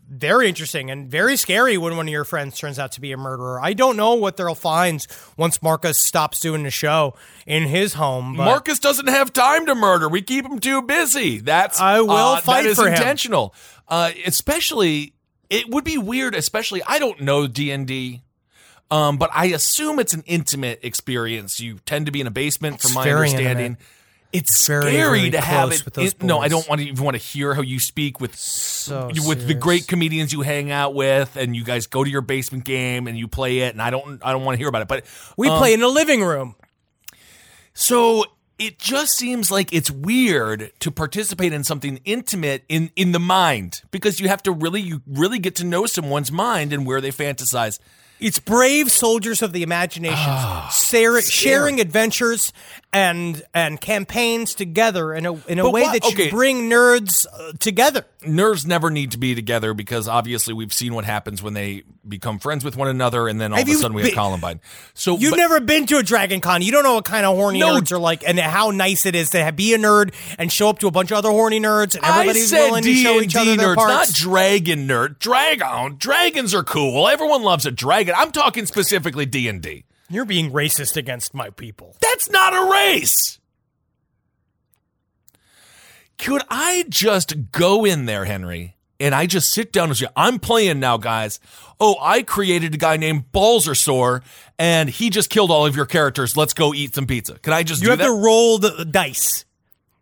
very 0.10 0.48
interesting 0.48 0.90
and 0.90 1.10
very 1.12 1.36
scary 1.36 1.78
when 1.78 1.98
one 1.98 2.08
of 2.08 2.12
your 2.12 2.24
friends 2.24 2.58
turns 2.58 2.80
out 2.80 2.94
to 2.94 3.02
be 3.02 3.12
a 3.12 3.18
murderer. 3.18 3.60
I 3.62 3.74
don't 3.74 3.98
know 3.98 4.14
what 4.16 4.38
they'll 4.38 4.56
find 4.56 5.06
once 5.36 5.62
Marcus 5.62 6.00
stops 6.00 6.40
doing 6.40 6.64
the 6.64 6.72
show 6.72 7.14
in 7.46 7.64
his 7.64 7.94
home. 7.96 8.36
But 8.38 8.46
Marcus 8.46 8.80
doesn't 8.80 9.10
have 9.10 9.34
time 9.34 9.66
to 9.66 9.76
murder. 9.76 10.08
We 10.08 10.22
keep 10.22 10.46
him 10.46 10.60
too 10.60 10.82
busy. 10.82 11.40
That's 11.40 11.80
I 11.82 12.02
will 12.02 12.12
uh, 12.12 12.42
fight 12.42 12.64
that 12.64 12.70
is 12.70 12.78
for 12.78 12.88
him. 12.88 12.94
intentional. 12.94 13.54
Uh, 13.88 14.12
especially, 14.26 15.14
it 15.50 15.70
would 15.70 15.84
be 15.84 15.98
weird. 15.98 16.36
Especially, 16.36 16.82
I 16.88 17.00
don't 17.00 17.22
know 17.22 17.48
D 17.48 17.72
and 17.72 17.86
D. 17.86 18.22
Um, 18.90 19.18
but 19.18 19.30
I 19.34 19.48
assume 19.48 20.00
it's 20.00 20.14
an 20.14 20.24
intimate 20.26 20.80
experience. 20.84 21.60
You 21.60 21.80
tend 21.86 22.06
to 22.06 22.12
be 22.14 22.22
in 22.22 22.28
a 22.28 22.32
basement, 22.32 22.82
from 22.82 22.90
It's 22.92 22.96
my 22.96 23.12
understanding. 23.12 23.46
intimate. 23.66 23.80
It's 24.34 24.68
Very, 24.68 24.82
scary 24.92 25.20
very 25.20 25.30
to 25.32 25.42
have 25.42 25.72
it. 25.72 25.98
it- 25.98 26.22
no, 26.22 26.40
I 26.40 26.48
don't 26.50 26.68
want 26.68 26.82
to 26.82 26.88
even 26.88 27.04
want 27.04 27.16
to 27.16 27.24
hear 27.24 27.54
how 27.54 27.62
you 27.62 27.80
speak 27.80 28.20
with 28.20 28.36
so 28.36 29.10
you- 29.14 29.28
with 29.28 29.48
the 29.48 29.54
great 29.54 29.88
comedians 29.88 30.34
you 30.34 30.42
hang 30.42 30.70
out 30.70 30.94
with, 30.94 31.36
and 31.38 31.56
you 31.56 31.64
guys 31.64 31.88
go 31.88 32.04
to 32.04 32.10
your 32.10 32.22
basement 32.22 32.66
game 32.66 33.08
and 33.08 33.18
you 33.18 33.28
play 33.28 33.60
it. 33.60 33.74
And 33.74 33.82
I 33.82 33.90
don't, 33.90 34.22
I 34.24 34.34
don't 34.34 34.44
want 34.44 34.56
to 34.56 34.60
hear 34.60 34.68
about 34.68 34.82
it. 34.82 34.88
But 34.90 35.06
We 35.38 35.48
um, 35.48 35.58
play 35.58 35.74
in 35.74 35.80
the 35.80 35.88
living 35.88 36.22
room. 36.24 36.56
so 37.74 38.26
it 38.60 38.80
just 38.80 39.16
seems 39.18 39.52
like 39.52 39.72
it's 39.72 39.92
weird 39.92 40.72
to 40.80 40.90
participate 40.92 41.54
in 41.54 41.64
something 41.64 42.00
intimate 42.06 42.64
in 42.68 42.90
in 42.96 43.12
the 43.12 43.20
mind 43.20 43.82
because 43.92 44.20
you 44.20 44.28
have 44.30 44.42
to 44.44 44.52
really 44.52 44.82
you 44.82 45.02
really 45.08 45.40
get 45.40 45.56
to 45.56 45.64
know 45.64 45.86
someone's 45.86 46.32
mind 46.32 46.74
and 46.74 46.86
where 46.86 47.00
they 47.00 47.12
fantasize. 47.12 47.80
It's 48.20 48.40
brave 48.40 48.92
soldiers 48.92 49.44
of 49.44 49.54
the 49.54 49.62
imagination, 49.62 50.34
share- 50.72 51.22
sharing 51.22 51.80
adventures 51.80 52.52
and 52.98 53.44
and 53.54 53.80
campaigns 53.80 54.56
together 54.56 55.14
in 55.14 55.26
a 55.28 55.34
in 55.46 55.60
a 55.60 55.64
But 55.64 55.72
way 55.74 55.82
what- 55.84 55.94
that 55.94 56.04
you 56.06 56.14
okay. 56.14 56.30
bring 56.32 56.68
nerds 56.70 57.28
uh, 57.32 57.52
together. 57.60 58.06
Nerds 58.24 58.66
never 58.66 58.90
need 58.90 59.12
to 59.12 59.18
be 59.20 59.36
together 59.36 59.74
because 59.76 60.08
obviously 60.08 60.54
we've 60.54 60.74
seen 60.74 60.94
what 60.96 61.06
happens 61.06 61.42
when 61.44 61.54
they 61.54 61.84
become 62.08 62.40
friends 62.40 62.66
with 62.66 62.76
one 62.76 62.88
another 62.88 63.28
and 63.28 63.40
then 63.40 63.52
all 63.54 63.60
Have 63.60 63.68
of 63.70 63.76
a 63.76 63.78
sudden 63.78 63.96
we 63.96 64.04
have 64.04 64.14
Columbine. 64.14 64.60
So 64.96 65.18
You've 65.18 65.32
but- 65.32 65.38
never 65.38 65.60
been 65.60 65.86
to 65.88 65.98
a 65.98 66.04
Dragon 66.04 66.42
Con. 66.42 66.62
You 66.64 66.72
don't 66.72 66.84
know 66.84 66.96
what 66.96 67.06
kind 67.06 67.26
of 67.26 67.36
horny 67.36 67.60
No. 67.60 67.76
nerds 67.80 67.92
are 67.92 68.00
like, 68.00 68.24
and 68.28 68.40
how 68.40 68.72
nice 68.72 69.06
it 69.06 69.14
is 69.16 69.30
to 69.32 69.44
have, 69.44 69.56
be 69.56 69.74
a 69.76 69.78
nerd 69.78 70.14
and 70.40 70.52
show 70.52 70.70
up 70.70 70.80
to 70.80 70.88
a 70.88 70.92
bunch 70.92 71.12
of 71.12 71.18
other 71.20 71.30
horny 71.30 71.60
nerds, 71.60 71.96
and 71.96 72.04
everybody's 72.04 72.52
willing 72.52 72.84
to 72.84 72.94
show 72.96 73.22
each 73.22 73.36
other 73.36 73.46
D&D 73.52 73.58
their 73.58 73.76
nerds, 73.76 73.88
not 73.88 74.08
dragon 74.10 74.88
nerd. 74.88 75.20
Dragon, 75.20 75.96
dragons 75.98 76.54
are 76.56 76.64
cool. 76.64 77.08
Everyone 77.08 77.44
loves 77.44 77.66
a 77.68 77.72
dragon. 77.72 78.16
I'm 78.18 78.32
talking 78.32 78.66
specifically 78.66 79.26
D 79.28 79.48
and 79.48 79.62
D. 79.62 79.84
You're 80.10 80.26
being 80.26 80.52
racist 80.52 80.96
against 80.96 81.34
my 81.34 81.50
people. 81.50 81.96
That's 82.02 82.30
not 82.30 82.54
a 82.54 82.72
race. 82.72 83.40
Could 86.18 86.42
I 86.50 86.86
just 86.90 87.52
go 87.52 87.86
in 87.86 88.06
there, 88.06 88.26
Henry, 88.26 88.76
and 89.00 89.14
I 89.14 89.28
just 89.28 89.52
sit 89.52 89.72
down 89.72 89.90
and 89.90 89.98
say, 89.98 90.08
I'm 90.16 90.40
playing 90.40 90.80
now, 90.80 90.98
guys. 90.98 91.40
Oh, 91.80 91.96
I 92.02 92.24
created 92.24 92.74
a 92.74 92.78
guy 92.78 92.98
named 92.98 93.26
Balzersaur, 93.32 94.24
and 94.58 94.90
he 94.90 95.12
just 95.12 95.30
killed 95.30 95.52
all 95.52 95.66
of 95.68 95.76
your 95.76 95.86
characters. 95.86 96.36
Let's 96.36 96.54
go 96.56 96.74
eat 96.74 96.96
some 96.96 97.06
pizza. 97.06 97.38
Can 97.40 97.54
I 97.54 97.62
just 97.62 97.84
You 97.84 97.90
have 97.92 98.00
that? 98.00 98.06
to 98.06 98.12
roll 98.14 98.58
the 98.58 98.84
dice. 98.84 99.46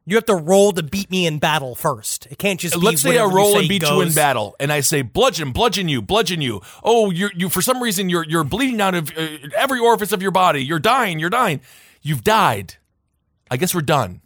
You 0.07 0.15
have 0.15 0.25
to 0.25 0.35
roll 0.35 0.71
to 0.73 0.83
beat 0.83 1.09
me 1.09 1.25
in 1.25 1.39
battle 1.39 1.73
first. 1.73 2.27
It 2.27 2.37
can't 2.37 2.59
just. 2.59 2.75
be 2.75 2.81
Let's 2.81 3.01
say 3.01 3.17
I 3.17 3.25
roll 3.25 3.53
say 3.53 3.59
and 3.59 3.69
beat 3.69 3.81
you 3.81 4.01
in 4.01 4.13
battle, 4.13 4.55
and 4.59 4.71
I 4.71 4.81
say 4.81 5.01
bludgeon, 5.01 5.51
bludgeon 5.51 5.89
you, 5.89 6.01
bludgeon 6.01 6.41
you. 6.41 6.61
Oh, 6.83 7.09
you're 7.09 7.31
you 7.33 7.49
for 7.49 7.61
some 7.61 7.81
reason 7.81 8.09
you're 8.09 8.23
you're 8.23 8.43
bleeding 8.43 8.79
out 8.81 8.93
of 8.93 9.11
uh, 9.17 9.27
every 9.57 9.79
orifice 9.79 10.11
of 10.11 10.21
your 10.21 10.31
body. 10.31 10.63
You're 10.63 10.79
dying. 10.79 11.17
You're 11.17 11.31
dying. 11.31 11.59
You've 12.03 12.23
died. 12.23 12.75
I 13.49 13.57
guess 13.57 13.73
we're 13.73 13.81
done. 13.81 14.21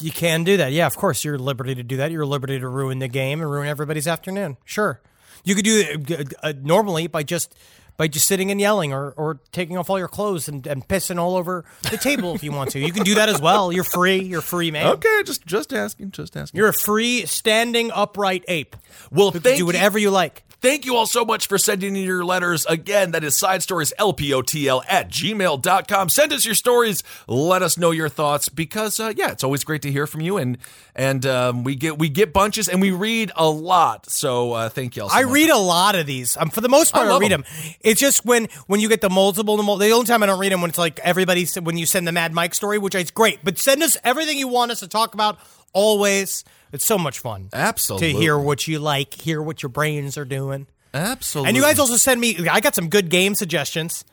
You 0.00 0.12
can 0.12 0.44
do 0.44 0.56
that. 0.58 0.72
Yeah, 0.72 0.86
of 0.86 0.96
course. 0.96 1.24
You're 1.24 1.38
liberty 1.38 1.74
to 1.74 1.82
do 1.82 1.96
that. 1.96 2.12
You're 2.12 2.26
liberty 2.26 2.60
to 2.60 2.68
ruin 2.68 3.00
the 3.00 3.08
game 3.08 3.40
and 3.40 3.50
ruin 3.50 3.68
everybody's 3.68 4.06
afternoon. 4.06 4.58
Sure. 4.64 5.00
You 5.44 5.54
could 5.54 5.64
do 5.64 5.84
it 6.08 6.34
uh, 6.42 6.52
normally 6.62 7.06
by 7.08 7.22
just 7.22 7.54
by 7.96 8.08
just 8.08 8.26
sitting 8.26 8.50
and 8.50 8.60
yelling 8.60 8.92
or, 8.92 9.12
or 9.12 9.40
taking 9.52 9.76
off 9.78 9.88
all 9.88 9.98
your 9.98 10.08
clothes 10.08 10.48
and, 10.48 10.66
and 10.66 10.86
pissing 10.88 11.18
all 11.18 11.36
over 11.36 11.64
the 11.90 11.96
table 11.96 12.34
if 12.34 12.42
you 12.42 12.50
want 12.52 12.70
to. 12.70 12.80
You 12.80 12.92
can 12.92 13.04
do 13.04 13.14
that 13.16 13.28
as 13.28 13.40
well. 13.40 13.72
You're 13.72 13.84
free. 13.84 14.18
You're 14.22 14.40
free, 14.40 14.70
man. 14.70 14.86
Okay, 14.94 15.22
just 15.24 15.46
just 15.46 15.72
asking, 15.72 16.10
just 16.10 16.36
asking. 16.36 16.58
You're 16.58 16.68
a 16.68 16.72
free 16.72 17.26
standing 17.26 17.90
upright 17.92 18.44
ape. 18.48 18.76
well, 19.10 19.30
You 19.34 19.40
can 19.40 19.56
do 19.56 19.66
whatever 19.66 19.98
you 19.98 20.10
like. 20.10 20.42
Thank 20.64 20.86
you 20.86 20.96
all 20.96 21.04
so 21.04 21.26
much 21.26 21.46
for 21.46 21.58
sending 21.58 21.94
in 21.94 22.04
your 22.04 22.24
letters. 22.24 22.64
Again, 22.64 23.10
that 23.10 23.22
is 23.22 23.36
side 23.36 23.62
stories 23.62 23.92
lpotl 23.98 24.82
at 24.88 25.10
gmail.com. 25.10 26.08
Send 26.08 26.32
us 26.32 26.46
your 26.46 26.54
stories. 26.54 27.02
Let 27.28 27.60
us 27.60 27.76
know 27.76 27.90
your 27.90 28.08
thoughts 28.08 28.48
because 28.48 28.98
uh, 28.98 29.12
yeah, 29.14 29.30
it's 29.30 29.44
always 29.44 29.62
great 29.62 29.82
to 29.82 29.92
hear 29.92 30.06
from 30.06 30.22
you 30.22 30.38
and 30.38 30.56
and 30.94 31.26
um, 31.26 31.64
we 31.64 31.74
get 31.74 31.98
we 31.98 32.08
get 32.08 32.32
bunches 32.32 32.70
and 32.70 32.80
we 32.80 32.92
read 32.92 33.30
a 33.36 33.46
lot. 33.46 34.08
So 34.08 34.54
uh, 34.54 34.68
thank 34.70 34.96
you 34.96 35.02
all 35.02 35.10
so 35.10 35.16
I 35.18 35.24
much. 35.24 35.34
read 35.34 35.50
a 35.50 35.58
lot 35.58 35.96
of 35.96 36.06
these. 36.06 36.34
Um, 36.34 36.48
for 36.48 36.62
the 36.62 36.70
most 36.70 36.94
part, 36.94 37.08
I 37.08 37.14
I, 37.14 37.18
read 37.18 37.32
'em. 37.32 37.42
them. 37.42 37.50
It's 37.82 38.00
just 38.00 38.24
when 38.24 38.48
when 38.66 38.80
you 38.80 38.88
get 38.88 39.02
the 39.02 39.10
multiple, 39.10 39.58
the, 39.58 39.62
mul- 39.62 39.76
the 39.76 39.90
only 39.90 40.06
time 40.06 40.22
I 40.22 40.26
don't 40.26 40.38
read 40.40 40.52
them 40.52 40.62
when 40.62 40.70
it's 40.70 40.78
like 40.78 40.98
everybody 41.00 41.44
when 41.60 41.76
you 41.76 41.84
send 41.84 42.08
the 42.08 42.12
Mad 42.12 42.32
Mike 42.32 42.54
story, 42.54 42.78
which 42.78 42.94
is 42.94 43.10
great. 43.10 43.40
But 43.44 43.58
send 43.58 43.82
us 43.82 43.98
everything 44.02 44.38
you 44.38 44.48
want 44.48 44.70
us 44.70 44.80
to 44.80 44.88
talk 44.88 45.12
about. 45.12 45.36
Always, 45.74 46.42
it's 46.72 46.84
so 46.84 46.98
much 46.98 47.18
fun. 47.18 47.48
Absolutely. 47.52 48.12
to 48.12 48.18
hear 48.18 48.38
what 48.38 48.66
you 48.66 48.78
like, 48.78 49.14
hear 49.14 49.42
what 49.42 49.62
your 49.62 49.70
brains 49.70 50.16
are 50.18 50.24
doing. 50.24 50.66
Absolutely. 50.92 51.48
And 51.48 51.56
you 51.56 51.62
guys 51.62 51.78
also 51.78 51.96
send 51.96 52.20
me. 52.20 52.48
I 52.48 52.60
got 52.60 52.74
some 52.74 52.88
good 52.88 53.08
game 53.08 53.34
suggestions. 53.34 54.04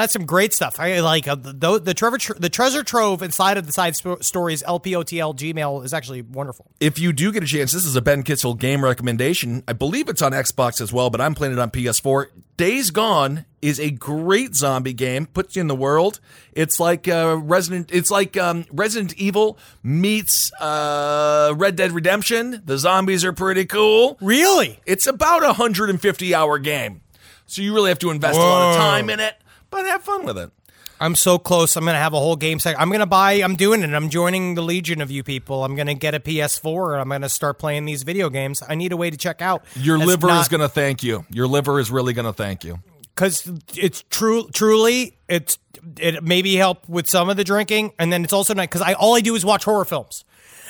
Had 0.00 0.10
some 0.10 0.26
great 0.26 0.52
stuff. 0.54 0.78
I 0.78 1.00
like 1.00 1.26
uh, 1.28 1.34
the 1.34 1.80
the 1.80 1.94
Trevor 1.94 2.18
tr- 2.18 2.34
the 2.34 2.48
treasure 2.48 2.82
trove 2.82 3.22
inside 3.22 3.56
of 3.56 3.66
the 3.66 3.72
side 3.72 3.96
sp- 3.96 4.22
stories. 4.22 4.62
LPOTL 4.62 5.34
Gmail 5.36 5.84
is 5.84 5.92
actually 5.94 6.22
wonderful. 6.22 6.66
if 6.80 6.98
you 6.98 7.12
do 7.12 7.32
get 7.32 7.42
a 7.42 7.46
chance, 7.46 7.72
this 7.72 7.84
is 7.84 7.96
a 7.96 8.02
Ben 8.02 8.22
Kissel 8.22 8.54
game 8.54 8.84
recommendation. 8.84 9.62
I 9.68 9.72
believe 9.72 10.08
it's 10.08 10.22
on 10.22 10.32
Xbox 10.32 10.80
as 10.80 10.92
well, 10.92 11.10
but 11.10 11.20
I'm 11.20 11.34
playing 11.34 11.52
it 11.54 11.58
on 11.58 11.70
PS4. 11.70 12.26
Days 12.56 12.90
Gone 12.90 13.44
is 13.60 13.78
a 13.78 13.90
great 13.90 14.54
zombie 14.54 14.94
game. 14.94 15.26
Puts 15.26 15.56
you 15.56 15.60
in 15.60 15.66
the 15.66 15.74
world. 15.74 16.20
It's 16.52 16.80
like 16.80 17.06
uh, 17.06 17.38
Resident. 17.42 17.90
It's 17.92 18.10
like 18.10 18.36
um, 18.38 18.64
Resident 18.72 19.12
Evil 19.18 19.58
meets 19.82 20.50
uh, 20.54 21.52
Red 21.56 21.76
Dead 21.76 21.92
Redemption. 21.92 22.62
The 22.64 22.78
zombies 22.78 23.24
are 23.26 23.34
pretty 23.34 23.66
cool. 23.66 24.16
Really? 24.22 24.80
It's 24.86 25.06
about 25.06 25.42
a 25.42 25.48
150 25.48 26.34
hour 26.34 26.58
game, 26.58 27.02
so 27.44 27.60
you 27.60 27.74
really 27.74 27.90
have 27.90 27.98
to 27.98 28.10
invest 28.10 28.38
a 28.38 28.42
lot 28.42 28.70
of 28.70 28.76
time 28.76 29.10
in 29.10 29.20
it, 29.20 29.34
but 29.82 29.86
have 29.86 30.02
fun 30.02 30.24
with 30.24 30.38
it. 30.38 30.50
I'm 30.98 31.14
so 31.14 31.38
close. 31.38 31.76
I'm 31.76 31.84
gonna 31.84 31.98
have 31.98 32.14
a 32.14 32.18
whole 32.18 32.36
game 32.36 32.58
set. 32.58 32.80
I'm 32.80 32.90
gonna 32.90 33.04
buy. 33.06 33.32
I'm 33.34 33.54
doing 33.54 33.82
it. 33.82 33.92
I'm 33.92 34.08
joining 34.08 34.54
the 34.54 34.62
legion 34.62 35.02
of 35.02 35.10
you 35.10 35.22
people. 35.22 35.62
I'm 35.62 35.76
gonna 35.76 35.92
get 35.94 36.14
a 36.14 36.20
PS4. 36.20 36.92
and 36.92 37.02
I'm 37.02 37.08
gonna 37.10 37.28
start 37.28 37.58
playing 37.58 37.84
these 37.84 38.02
video 38.02 38.30
games. 38.30 38.62
I 38.66 38.74
need 38.76 38.92
a 38.92 38.96
way 38.96 39.10
to 39.10 39.16
check 39.16 39.42
out. 39.42 39.64
Your 39.74 39.98
That's 39.98 40.08
liver 40.08 40.30
is 40.30 40.48
going 40.48 40.62
to 40.62 40.70
thank 40.70 41.02
you. 41.02 41.26
Your 41.30 41.46
liver 41.48 41.78
is 41.80 41.90
really 41.90 42.14
going 42.14 42.24
to 42.24 42.32
thank 42.32 42.64
you. 42.64 42.78
because 43.14 43.50
it's 43.74 44.04
true. 44.08 44.48
Truly, 44.54 45.18
it's 45.28 45.58
it 45.98 46.22
maybe 46.24 46.54
help 46.56 46.88
with 46.88 47.08
some 47.08 47.28
of 47.28 47.36
the 47.36 47.44
drinking, 47.44 47.92
and 47.98 48.10
then 48.10 48.24
it's 48.24 48.32
also 48.32 48.54
not 48.54 48.62
because 48.62 48.80
I 48.82 48.94
all 48.94 49.14
I 49.14 49.20
do 49.20 49.34
is 49.34 49.44
watch 49.44 49.64
horror 49.64 49.84
films, 49.84 50.24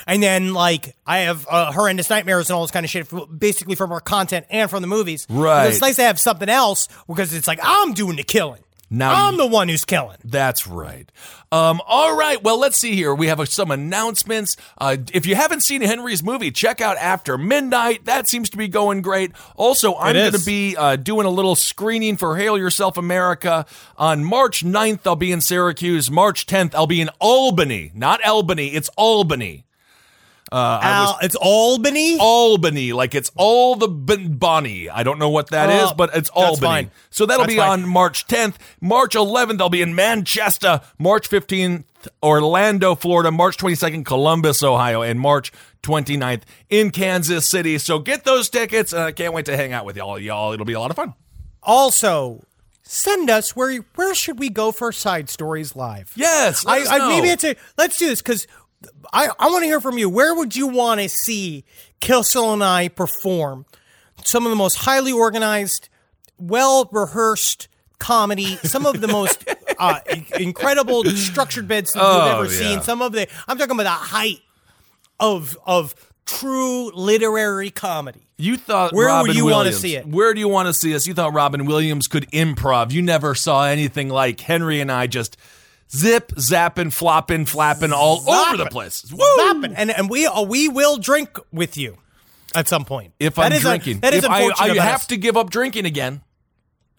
and 0.08 0.20
then 0.20 0.52
like 0.52 0.96
I 1.06 1.18
have 1.20 1.46
uh, 1.48 1.70
horrendous 1.70 2.10
nightmares 2.10 2.50
and 2.50 2.56
all 2.56 2.62
this 2.62 2.72
kind 2.72 2.84
of 2.84 2.90
shit, 2.90 3.08
basically 3.38 3.76
from 3.76 3.92
our 3.92 4.00
content 4.00 4.46
and 4.50 4.68
from 4.68 4.82
the 4.82 4.88
movies. 4.88 5.24
Right. 5.30 5.68
It's 5.68 5.80
nice 5.80 5.96
to 5.96 6.02
have 6.02 6.18
something 6.18 6.48
else 6.48 6.88
because 7.06 7.32
it's 7.32 7.46
like 7.46 7.60
I'm 7.62 7.92
doing 7.94 8.16
the 8.16 8.24
killing. 8.24 8.62
Now 8.88 9.26
I'm 9.26 9.36
the 9.36 9.46
one 9.46 9.68
who's 9.68 9.84
killing. 9.84 10.18
That's 10.24 10.66
right. 10.66 11.10
Um, 11.50 11.80
all 11.86 12.16
right. 12.16 12.42
Well, 12.42 12.58
let's 12.58 12.78
see 12.78 12.94
here. 12.94 13.14
We 13.14 13.26
have 13.26 13.40
uh, 13.40 13.44
some 13.44 13.70
announcements. 13.70 14.56
Uh, 14.78 14.96
if 15.12 15.26
you 15.26 15.34
haven't 15.34 15.60
seen 15.60 15.80
Henry's 15.80 16.22
movie, 16.22 16.52
check 16.52 16.80
out 16.80 16.96
After 16.96 17.36
Midnight. 17.36 18.04
That 18.04 18.28
seems 18.28 18.48
to 18.50 18.56
be 18.56 18.68
going 18.68 19.02
great. 19.02 19.32
Also, 19.56 19.96
I'm 19.96 20.14
going 20.14 20.32
to 20.32 20.44
be 20.44 20.76
uh, 20.76 20.96
doing 20.96 21.26
a 21.26 21.30
little 21.30 21.56
screening 21.56 22.16
for 22.16 22.36
Hail 22.36 22.56
Yourself 22.56 22.96
America 22.96 23.66
on 23.96 24.24
March 24.24 24.64
9th. 24.64 25.00
I'll 25.04 25.16
be 25.16 25.32
in 25.32 25.40
Syracuse. 25.40 26.10
March 26.10 26.46
10th, 26.46 26.74
I'll 26.74 26.86
be 26.86 27.00
in 27.00 27.10
Albany. 27.20 27.90
Not 27.94 28.24
Albany. 28.24 28.68
It's 28.68 28.88
Albany. 28.96 29.65
Uh, 30.52 30.56
I 30.56 31.00
was- 31.00 31.10
Al, 31.10 31.18
it's 31.22 31.34
Albany. 31.36 32.18
Albany, 32.20 32.92
like 32.92 33.14
it's 33.14 33.30
all 33.36 33.74
the 33.74 33.88
ben- 33.88 34.36
Bonnie. 34.38 34.88
I 34.88 35.02
don't 35.02 35.18
know 35.18 35.28
what 35.30 35.50
that 35.50 35.70
is, 35.70 35.90
Oh, 35.90 35.94
but 35.94 36.10
it's 36.14 36.30
Albany. 36.30 36.60
fine. 36.66 36.90
So 37.10 37.26
that'll 37.26 37.42
That's 37.44 37.54
be 37.54 37.58
fine. 37.58 37.82
on 37.84 37.88
March 37.88 38.26
10th. 38.28 38.54
March 38.80 39.14
11th, 39.16 39.60
I'll 39.60 39.68
be 39.68 39.82
in 39.82 39.94
Manchester. 39.96 40.80
March 40.98 41.28
15th, 41.28 41.84
Orlando, 42.22 42.94
Florida. 42.94 43.32
March 43.32 43.56
22nd, 43.56 44.04
Columbus, 44.06 44.62
Ohio. 44.62 45.02
And 45.02 45.18
March 45.18 45.50
29th 45.82 46.42
in 46.70 46.90
Kansas 46.90 47.46
City. 47.46 47.78
So 47.78 47.98
get 47.98 48.22
those 48.24 48.48
tickets. 48.48 48.92
And 48.92 49.02
I 49.02 49.10
can't 49.12 49.32
wait 49.34 49.46
to 49.46 49.56
hang 49.56 49.72
out 49.72 49.84
with 49.84 49.96
y'all. 49.96 50.18
Y'all, 50.18 50.52
it'll 50.52 50.64
be 50.66 50.72
a 50.74 50.80
lot 50.80 50.90
of 50.90 50.96
fun. 50.96 51.14
Also, 51.62 52.44
send 52.82 53.28
us 53.28 53.56
where 53.56 53.78
where 53.96 54.14
should 54.14 54.38
we 54.38 54.48
go 54.48 54.70
for 54.70 54.92
side 54.92 55.28
stories 55.28 55.74
live? 55.74 56.12
Yes, 56.14 56.64
I, 56.64 56.84
I 56.86 57.08
maybe 57.08 57.28
it's 57.30 57.42
a 57.44 57.56
let's 57.76 57.98
do 57.98 58.06
this 58.06 58.22
because 58.22 58.46
I 59.12 59.28
I 59.38 59.46
want 59.50 59.62
to 59.62 59.66
hear 59.66 59.80
from 59.80 59.98
you. 59.98 60.08
Where 60.08 60.34
would 60.34 60.54
you 60.56 60.66
want 60.68 61.00
to 61.00 61.08
see 61.08 61.64
Kissel 62.00 62.52
and 62.52 62.62
I 62.64 62.88
perform 62.88 63.66
some 64.24 64.44
of 64.46 64.50
the 64.50 64.56
most 64.56 64.76
highly 64.76 65.12
organized, 65.12 65.88
well 66.38 66.88
rehearsed 66.92 67.68
comedy, 67.98 68.56
some 68.64 68.84
of 68.86 69.00
the 69.00 69.08
most 69.08 69.44
uh, 69.78 70.00
incredible 70.38 71.04
structured 71.04 71.66
bits 71.68 71.92
that 71.94 72.00
Oh, 72.02 72.16
you've 72.42 72.48
ever 72.48 72.54
yeah. 72.64 72.70
seen. 72.70 72.82
Some 72.82 73.02
of 73.02 73.12
the 73.12 73.26
I'm 73.48 73.56
talking 73.58 73.72
about 73.78 73.84
the 73.84 73.90
height 74.06 74.40
of 75.20 75.56
of 75.66 75.94
true 76.26 76.90
literary 76.92 77.70
comedy. 77.70 78.26
You 78.38 78.56
thought 78.58 78.92
Where 78.92 79.06
would 79.06 79.12
Robin 79.28 79.36
you 79.36 79.46
wanna 79.46 79.72
see 79.72 79.96
it? 79.96 80.06
Where 80.06 80.34
do 80.34 80.40
you 80.40 80.48
want 80.48 80.66
to 80.68 80.74
see 80.74 80.94
us? 80.94 81.06
You 81.06 81.14
thought 81.14 81.32
Robin 81.32 81.64
Williams 81.64 82.06
could 82.06 82.30
improv. 82.32 82.90
You 82.92 83.00
never 83.00 83.34
saw 83.34 83.64
anything 83.64 84.08
like 84.10 84.40
Henry 84.40 84.80
and 84.80 84.92
I 84.92 85.06
just 85.06 85.38
zip, 85.94 86.28
zapping, 86.32 86.92
flopping, 86.92 87.46
flapping 87.46 87.92
all 87.92 88.28
over 88.28 88.56
the 88.56 88.66
place. 88.66 89.04
Woo! 89.12 89.62
And 89.76 89.90
and 89.90 90.08
we 90.10 90.26
uh, 90.26 90.42
we 90.42 90.68
will 90.68 90.96
drink 90.98 91.38
with 91.52 91.76
you 91.76 91.96
at 92.54 92.68
some 92.68 92.84
point. 92.84 93.12
If 93.18 93.34
That 93.36 93.46
I'm 93.46 93.52
is 93.52 93.58
a- 93.64 93.68
drinking, 93.68 94.00
that 94.00 94.14
is 94.14 94.24
if 94.24 94.30
I. 94.30 94.50
I 94.58 94.68
have 94.76 94.94
us. 95.00 95.06
to 95.08 95.16
give 95.16 95.36
up 95.36 95.50
drinking 95.50 95.84
again. 95.86 96.22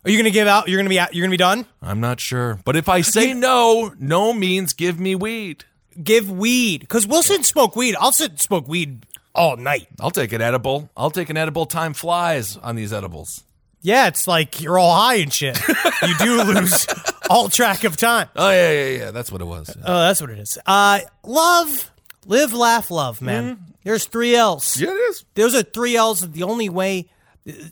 Are 0.06 0.10
you 0.10 0.16
going 0.18 0.26
to 0.26 0.32
give 0.32 0.48
out? 0.48 0.70
You're 0.70 0.78
going 0.78 0.86
to 0.86 0.90
be 0.90 1.00
out. 1.00 1.14
You're 1.14 1.24
going 1.24 1.32
to 1.32 1.34
be 1.34 1.38
done. 1.38 1.66
I'm 1.82 2.00
not 2.00 2.20
sure, 2.22 2.60
but 2.64 2.76
if 2.78 2.88
I 2.88 3.02
say 3.02 3.34
no, 3.34 3.94
no 4.00 4.32
means 4.32 4.72
give 4.74 5.00
me 5.00 5.16
weed. 5.16 5.66
Give 6.02 6.32
weed 6.32 6.82
because 6.82 7.06
we'll 7.08 7.24
sit 7.24 7.38
and 7.38 7.46
smoke 7.46 7.76
weed. 7.76 7.96
I'll 8.00 8.12
sit 8.14 8.30
and 8.32 8.40
smoke 8.40 8.68
weed 8.70 9.06
all 9.36 9.58
night. 9.58 9.88
I'll 10.00 10.12
take 10.12 10.32
an 10.32 10.42
edible. 10.42 10.90
I'll 10.96 11.10
take 11.12 11.30
an 11.30 11.36
edible. 11.36 11.66
Time 11.66 11.94
flies 11.94 12.56
on 12.58 12.76
these 12.78 12.94
edibles. 12.94 13.44
Yeah, 13.82 14.08
it's 14.08 14.28
like 14.28 14.62
you're 14.62 14.80
all 14.80 14.96
high 14.96 15.16
and 15.16 15.34
shit. 15.34 15.60
you 16.04 16.16
do 16.20 16.42
lose 16.44 16.86
all 17.30 17.50
track 17.50 17.84
of 17.84 17.98
time. 17.98 18.28
Oh 18.36 18.50
yeah, 18.50 18.72
yeah, 18.72 18.90
yeah. 18.98 19.12
That's 19.12 19.32
what 19.32 19.42
it 19.42 19.46
was. 19.46 19.76
Oh, 19.84 20.00
that's 20.00 20.22
what 20.22 20.30
it 20.30 20.40
is. 20.40 20.58
Uh, 20.66 21.00
love, 21.24 21.92
live, 22.26 22.54
laugh, 22.54 22.90
love, 22.92 23.22
man. 23.22 23.60
There's 23.84 24.06
three 24.06 24.36
L's. 24.36 24.80
Yeah, 24.80 24.90
it 24.90 24.94
is. 24.94 25.24
Those 25.36 25.56
are 25.56 25.64
three 25.64 25.96
L's. 25.96 26.22
The 26.22 26.44
only 26.44 26.70
way. 26.70 27.10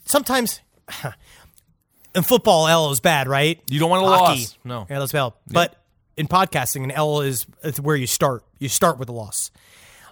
Sometimes. 0.05 0.61
In 2.15 2.23
football, 2.23 2.67
L 2.69 2.91
is 2.91 3.01
bad, 3.01 3.27
right? 3.27 3.59
You 3.69 3.77
don't 3.77 3.89
want 3.89 4.03
to 4.03 4.07
Hockey. 4.09 4.39
loss. 4.41 4.57
No. 4.63 4.87
Yeah, 4.89 4.99
that's 4.99 5.11
bad. 5.11 5.33
But 5.47 5.75
in 6.15 6.27
podcasting, 6.29 6.85
an 6.85 6.91
L 6.91 7.19
is, 7.19 7.45
is 7.61 7.81
where 7.81 7.97
you 7.97 8.07
start. 8.07 8.45
You 8.57 8.69
start 8.69 8.97
with 8.99 9.09
a 9.09 9.11
loss. 9.11 9.51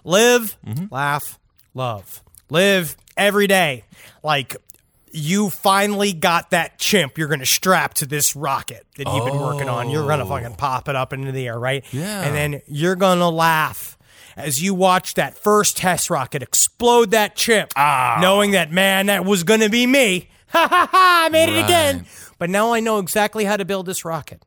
Live, 0.04 0.54
Mm-hmm. 0.66 0.92
laugh, 0.92 1.38
love. 1.72 2.22
Live 2.50 2.94
every 3.16 3.46
day. 3.46 3.84
Like 4.22 4.54
you 5.14 5.48
finally 5.48 6.12
got 6.12 6.50
that 6.50 6.78
chimp 6.78 7.16
you're 7.16 7.28
going 7.28 7.40
to 7.40 7.46
strap 7.46 7.94
to 7.94 8.06
this 8.06 8.34
rocket 8.34 8.84
that 8.96 9.06
you've 9.06 9.24
been 9.24 9.38
working 9.40 9.68
on. 9.68 9.88
You're 9.88 10.06
going 10.06 10.18
to 10.18 10.26
fucking 10.26 10.56
pop 10.56 10.88
it 10.88 10.96
up 10.96 11.12
into 11.12 11.30
the 11.32 11.46
air, 11.46 11.58
right? 11.58 11.84
Oh. 11.86 11.88
Yeah. 11.92 12.22
And 12.22 12.34
then 12.34 12.62
you're 12.66 12.96
going 12.96 13.18
to 13.20 13.28
laugh 13.28 13.96
as 14.36 14.60
you 14.60 14.74
watch 14.74 15.14
that 15.14 15.38
first 15.38 15.76
test 15.76 16.10
rocket 16.10 16.42
explode 16.42 17.12
that 17.12 17.36
chimp, 17.36 17.72
Ah. 17.76 18.18
knowing 18.20 18.50
that, 18.50 18.72
man, 18.72 19.06
that 19.06 19.24
was 19.24 19.44
going 19.44 19.60
to 19.60 19.70
be 19.70 19.86
me. 19.86 20.28
Ha 20.48 20.66
ha 20.68 20.88
ha, 20.90 21.22
I 21.26 21.28
made 21.28 21.48
it 21.48 21.64
again. 21.64 22.06
But 22.38 22.50
now 22.50 22.72
I 22.72 22.80
know 22.80 22.98
exactly 22.98 23.44
how 23.44 23.56
to 23.56 23.64
build 23.64 23.86
this 23.86 24.04
rocket. 24.04 24.44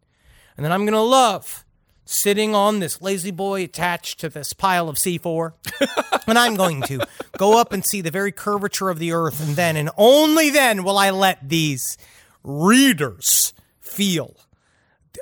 And 0.57 0.65
then 0.65 0.72
I'm 0.73 0.81
going 0.81 0.94
to 0.94 0.99
love 0.99 1.64
sitting 2.07 2.55
on 2.55 2.79
this 2.79 3.01
lazy 3.01 3.31
boy 3.31 3.63
attached 3.63 4.19
to 4.21 4.29
this 4.29 4.53
pile 4.53 4.89
of 4.89 4.95
C4. 4.95 5.53
and 6.27 6.38
I'm 6.38 6.55
going 6.55 6.81
to 6.84 7.05
go 7.38 7.59
up 7.59 7.73
and 7.73 7.85
see 7.85 8.01
the 8.01 8.11
very 8.11 8.31
curvature 8.31 8.89
of 8.89 8.99
the 8.99 9.11
earth. 9.11 9.45
And 9.45 9.55
then, 9.55 9.77
and 9.77 9.89
only 9.97 10.49
then, 10.49 10.84
will 10.84 10.97
I 10.97 11.09
let 11.11 11.47
these 11.47 11.97
readers 12.43 13.53
feel 13.79 14.35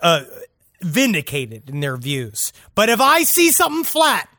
uh, 0.01 0.23
vindicated 0.81 1.69
in 1.69 1.79
their 1.79 1.97
views. 1.97 2.53
But 2.75 2.89
if 2.89 3.01
I 3.01 3.23
see 3.23 3.51
something 3.51 3.83
flat, 3.83 4.29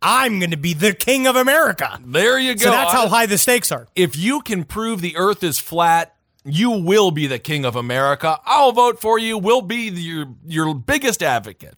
I'm 0.00 0.38
going 0.38 0.50
to 0.52 0.56
be 0.56 0.74
the 0.74 0.92
king 0.92 1.26
of 1.26 1.36
America. 1.36 1.98
There 2.04 2.38
you 2.38 2.54
go. 2.54 2.64
So 2.64 2.70
that's 2.70 2.92
how 2.92 3.08
high 3.08 3.26
the 3.26 3.38
stakes 3.38 3.72
are. 3.72 3.88
if 3.96 4.16
you 4.16 4.40
can 4.42 4.64
prove 4.64 5.00
the 5.00 5.16
earth 5.16 5.42
is 5.42 5.58
flat, 5.58 6.14
You 6.50 6.70
will 6.70 7.10
be 7.10 7.26
the 7.26 7.38
king 7.38 7.64
of 7.64 7.76
America. 7.76 8.38
I'll 8.46 8.72
vote 8.72 9.00
for 9.00 9.18
you. 9.18 9.36
We'll 9.38 9.62
be 9.62 9.88
your 9.90 10.26
your 10.46 10.74
biggest 10.74 11.22
advocate. 11.22 11.76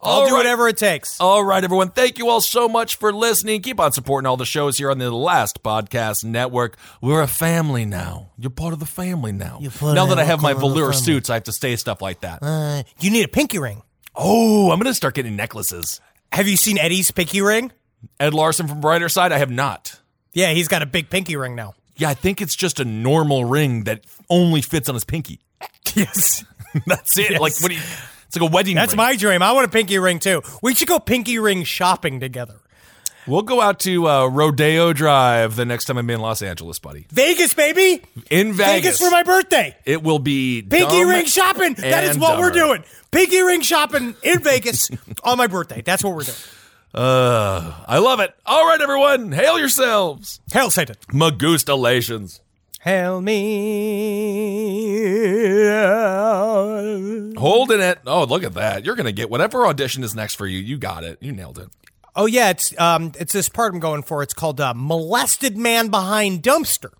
I'll 0.00 0.12
All 0.20 0.26
do 0.26 0.32
right. 0.32 0.38
whatever 0.38 0.68
it 0.68 0.76
takes. 0.76 1.20
All 1.20 1.44
right, 1.44 1.62
everyone. 1.62 1.90
Thank 1.90 2.18
you 2.18 2.28
all 2.28 2.40
so 2.40 2.68
much 2.68 2.96
for 2.96 3.12
listening. 3.12 3.62
Keep 3.62 3.78
on 3.80 3.92
supporting 3.92 4.26
all 4.26 4.36
the 4.36 4.44
shows 4.44 4.78
here 4.78 4.90
on 4.90 4.98
the 4.98 5.10
Last 5.12 5.62
Podcast 5.62 6.24
Network. 6.24 6.76
We're 7.00 7.22
a 7.22 7.26
family 7.28 7.84
now. 7.84 8.30
You're 8.38 8.50
part 8.50 8.72
of 8.72 8.80
the 8.80 8.86
family 8.86 9.32
now. 9.32 9.60
Now 9.80 10.06
that 10.06 10.18
I 10.18 10.24
have 10.24 10.40
my 10.42 10.54
velour 10.54 10.92
suits, 10.92 11.30
I 11.30 11.34
have 11.34 11.44
to 11.44 11.52
say 11.52 11.76
stuff 11.76 12.00
like 12.02 12.20
that. 12.22 12.40
Uh, 12.42 12.82
you 13.00 13.10
need 13.10 13.24
a 13.24 13.28
pinky 13.28 13.58
ring. 13.58 13.82
oh, 14.16 14.70
I'm 14.70 14.78
going 14.78 14.90
to 14.90 14.94
start 14.94 15.14
getting 15.14 15.36
necklaces. 15.36 16.00
Have 16.32 16.48
you 16.48 16.56
seen 16.56 16.78
Eddie's 16.78 17.10
pinky 17.10 17.40
ring? 17.40 17.70
Ed 18.18 18.34
Larson 18.34 18.66
from 18.66 18.80
Brighter 18.80 19.08
Side, 19.08 19.30
I 19.32 19.38
have 19.38 19.50
not. 19.50 20.00
Yeah, 20.32 20.50
he's 20.52 20.66
got 20.66 20.82
a 20.82 20.86
big 20.86 21.10
pinky 21.10 21.36
ring 21.36 21.54
now. 21.54 21.74
Yeah, 21.96 22.08
I 22.10 22.14
think 22.14 22.40
it's 22.40 22.54
just 22.54 22.80
a 22.80 22.84
normal 22.84 23.44
ring 23.44 23.84
that 23.84 24.04
only 24.30 24.62
fits 24.62 24.88
on 24.88 24.94
his 24.94 25.04
pinky. 25.04 25.40
Yes. 25.94 26.44
That's 26.86 27.18
it. 27.18 27.32
Yes. 27.32 27.40
Like 27.40 27.60
what 27.60 27.68
do 27.68 27.74
you? 27.74 27.82
It's 28.26 28.36
like 28.40 28.50
a 28.50 28.50
wedding. 28.50 28.76
That's 28.76 28.92
ring. 28.92 28.96
my 28.96 29.14
dream. 29.16 29.42
I 29.42 29.52
want 29.52 29.66
a 29.66 29.70
pinky 29.70 29.98
ring 29.98 30.20
too. 30.20 30.40
We 30.62 30.74
should 30.74 30.88
go 30.88 30.98
pinky 30.98 31.38
ring 31.38 31.64
shopping 31.64 32.18
together. 32.18 32.60
We'll 33.26 33.42
go 33.42 33.60
out 33.60 33.78
to 33.80 34.08
uh, 34.08 34.26
Rodeo 34.26 34.92
Drive 34.92 35.54
the 35.54 35.64
next 35.64 35.84
time 35.84 35.96
I'm 35.96 36.10
in 36.10 36.20
Los 36.20 36.42
Angeles, 36.42 36.80
buddy. 36.80 37.06
Vegas, 37.10 37.54
baby. 37.54 38.02
In 38.30 38.52
Vegas, 38.52 38.56
Vegas 38.56 38.98
for 38.98 39.10
my 39.10 39.22
birthday. 39.22 39.76
It 39.84 40.02
will 40.02 40.18
be 40.18 40.62
Pinky 40.62 41.04
ring 41.04 41.26
shopping. 41.26 41.74
That 41.74 42.04
is 42.04 42.18
what 42.18 42.38
we're 42.38 42.50
doing. 42.50 42.82
Pinky 43.12 43.42
ring 43.42 43.60
shopping 43.60 44.16
in 44.22 44.40
Vegas 44.40 44.90
on 45.24 45.38
my 45.38 45.46
birthday. 45.46 45.82
That's 45.82 46.02
what 46.02 46.14
we're 46.14 46.24
doing. 46.24 46.36
Uh, 46.94 47.74
I 47.86 47.98
love 47.98 48.20
it. 48.20 48.34
All 48.44 48.66
right, 48.66 48.80
everyone, 48.80 49.32
hail 49.32 49.58
yourselves. 49.58 50.40
Hail 50.52 50.70
Satan. 50.70 50.96
Magustalations. 51.08 52.40
Hail 52.80 53.20
me. 53.20 53.42
Holding 57.36 57.80
it. 57.80 58.00
Oh, 58.06 58.24
look 58.24 58.42
at 58.42 58.54
that. 58.54 58.84
You're 58.84 58.96
going 58.96 59.06
to 59.06 59.12
get 59.12 59.30
whatever 59.30 59.66
audition 59.66 60.02
is 60.04 60.14
next 60.14 60.34
for 60.34 60.46
you. 60.46 60.58
You 60.58 60.78
got 60.78 61.04
it. 61.04 61.18
You 61.20 61.32
nailed 61.32 61.58
it. 61.58 61.68
Oh 62.14 62.26
yeah, 62.26 62.50
it's 62.50 62.78
um, 62.78 63.12
it's 63.18 63.32
this 63.32 63.48
part 63.48 63.72
I'm 63.72 63.80
going 63.80 64.02
for. 64.02 64.22
It's 64.22 64.34
called 64.34 64.60
uh, 64.60 64.74
"Molested 64.76 65.56
Man 65.56 65.88
Behind 65.88 66.42
Dumpster." 66.42 66.90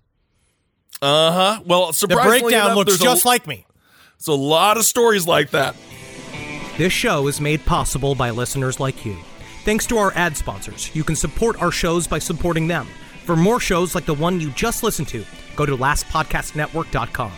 Uh 1.01 1.31
huh. 1.31 1.61
Well, 1.65 1.91
The 1.91 2.07
breakdown 2.07 2.65
enough, 2.65 2.75
looks 2.77 2.91
there's 2.91 3.01
just 3.01 3.25
a, 3.25 3.27
like 3.27 3.45
me. 3.45 3.67
It's 4.15 4.27
a 4.27 4.33
lot 4.33 4.77
of 4.77 4.85
stories 4.85 5.27
like 5.27 5.51
that. 5.51 5.75
This 6.77 6.93
show 6.93 7.27
is 7.27 7.39
made 7.39 7.63
possible 7.65 8.15
by 8.15 8.31
listeners 8.31 8.79
like 8.79 9.05
you. 9.05 9.17
Thanks 9.63 9.85
to 9.87 9.97
our 9.97 10.11
ad 10.15 10.35
sponsors, 10.35 10.93
you 10.93 11.05
can 11.05 11.15
support 11.15 11.61
our 11.61 11.71
shows 11.71 12.05
by 12.05 12.19
supporting 12.19 12.67
them. 12.67 12.85
For 13.23 13.37
more 13.37 13.61
shows 13.61 13.95
like 13.95 14.05
the 14.05 14.13
one 14.13 14.41
you 14.41 14.49
just 14.51 14.83
listened 14.83 15.07
to, 15.09 15.23
go 15.55 15.65
to 15.65 15.77
lastpodcastnetwork.com. 15.77 17.31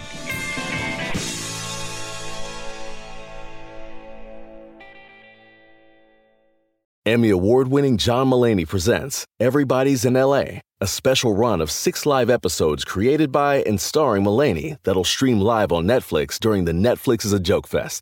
Emmy 7.05 7.29
award 7.29 7.67
winning 7.67 7.97
John 7.97 8.31
Mulaney 8.31 8.67
presents 8.67 9.27
Everybody's 9.39 10.03
in 10.03 10.15
LA, 10.15 10.61
a 10.81 10.87
special 10.87 11.35
run 11.35 11.61
of 11.61 11.69
six 11.69 12.07
live 12.07 12.31
episodes 12.31 12.83
created 12.83 13.31
by 13.31 13.57
and 13.57 13.79
starring 13.79 14.23
Mulaney 14.23 14.77
that'll 14.83 15.03
stream 15.03 15.39
live 15.39 15.71
on 15.71 15.85
Netflix 15.85 16.39
during 16.39 16.65
the 16.65 16.71
Netflix 16.71 17.23
is 17.23 17.33
a 17.33 17.39
Joke 17.39 17.67
Fest. 17.67 18.01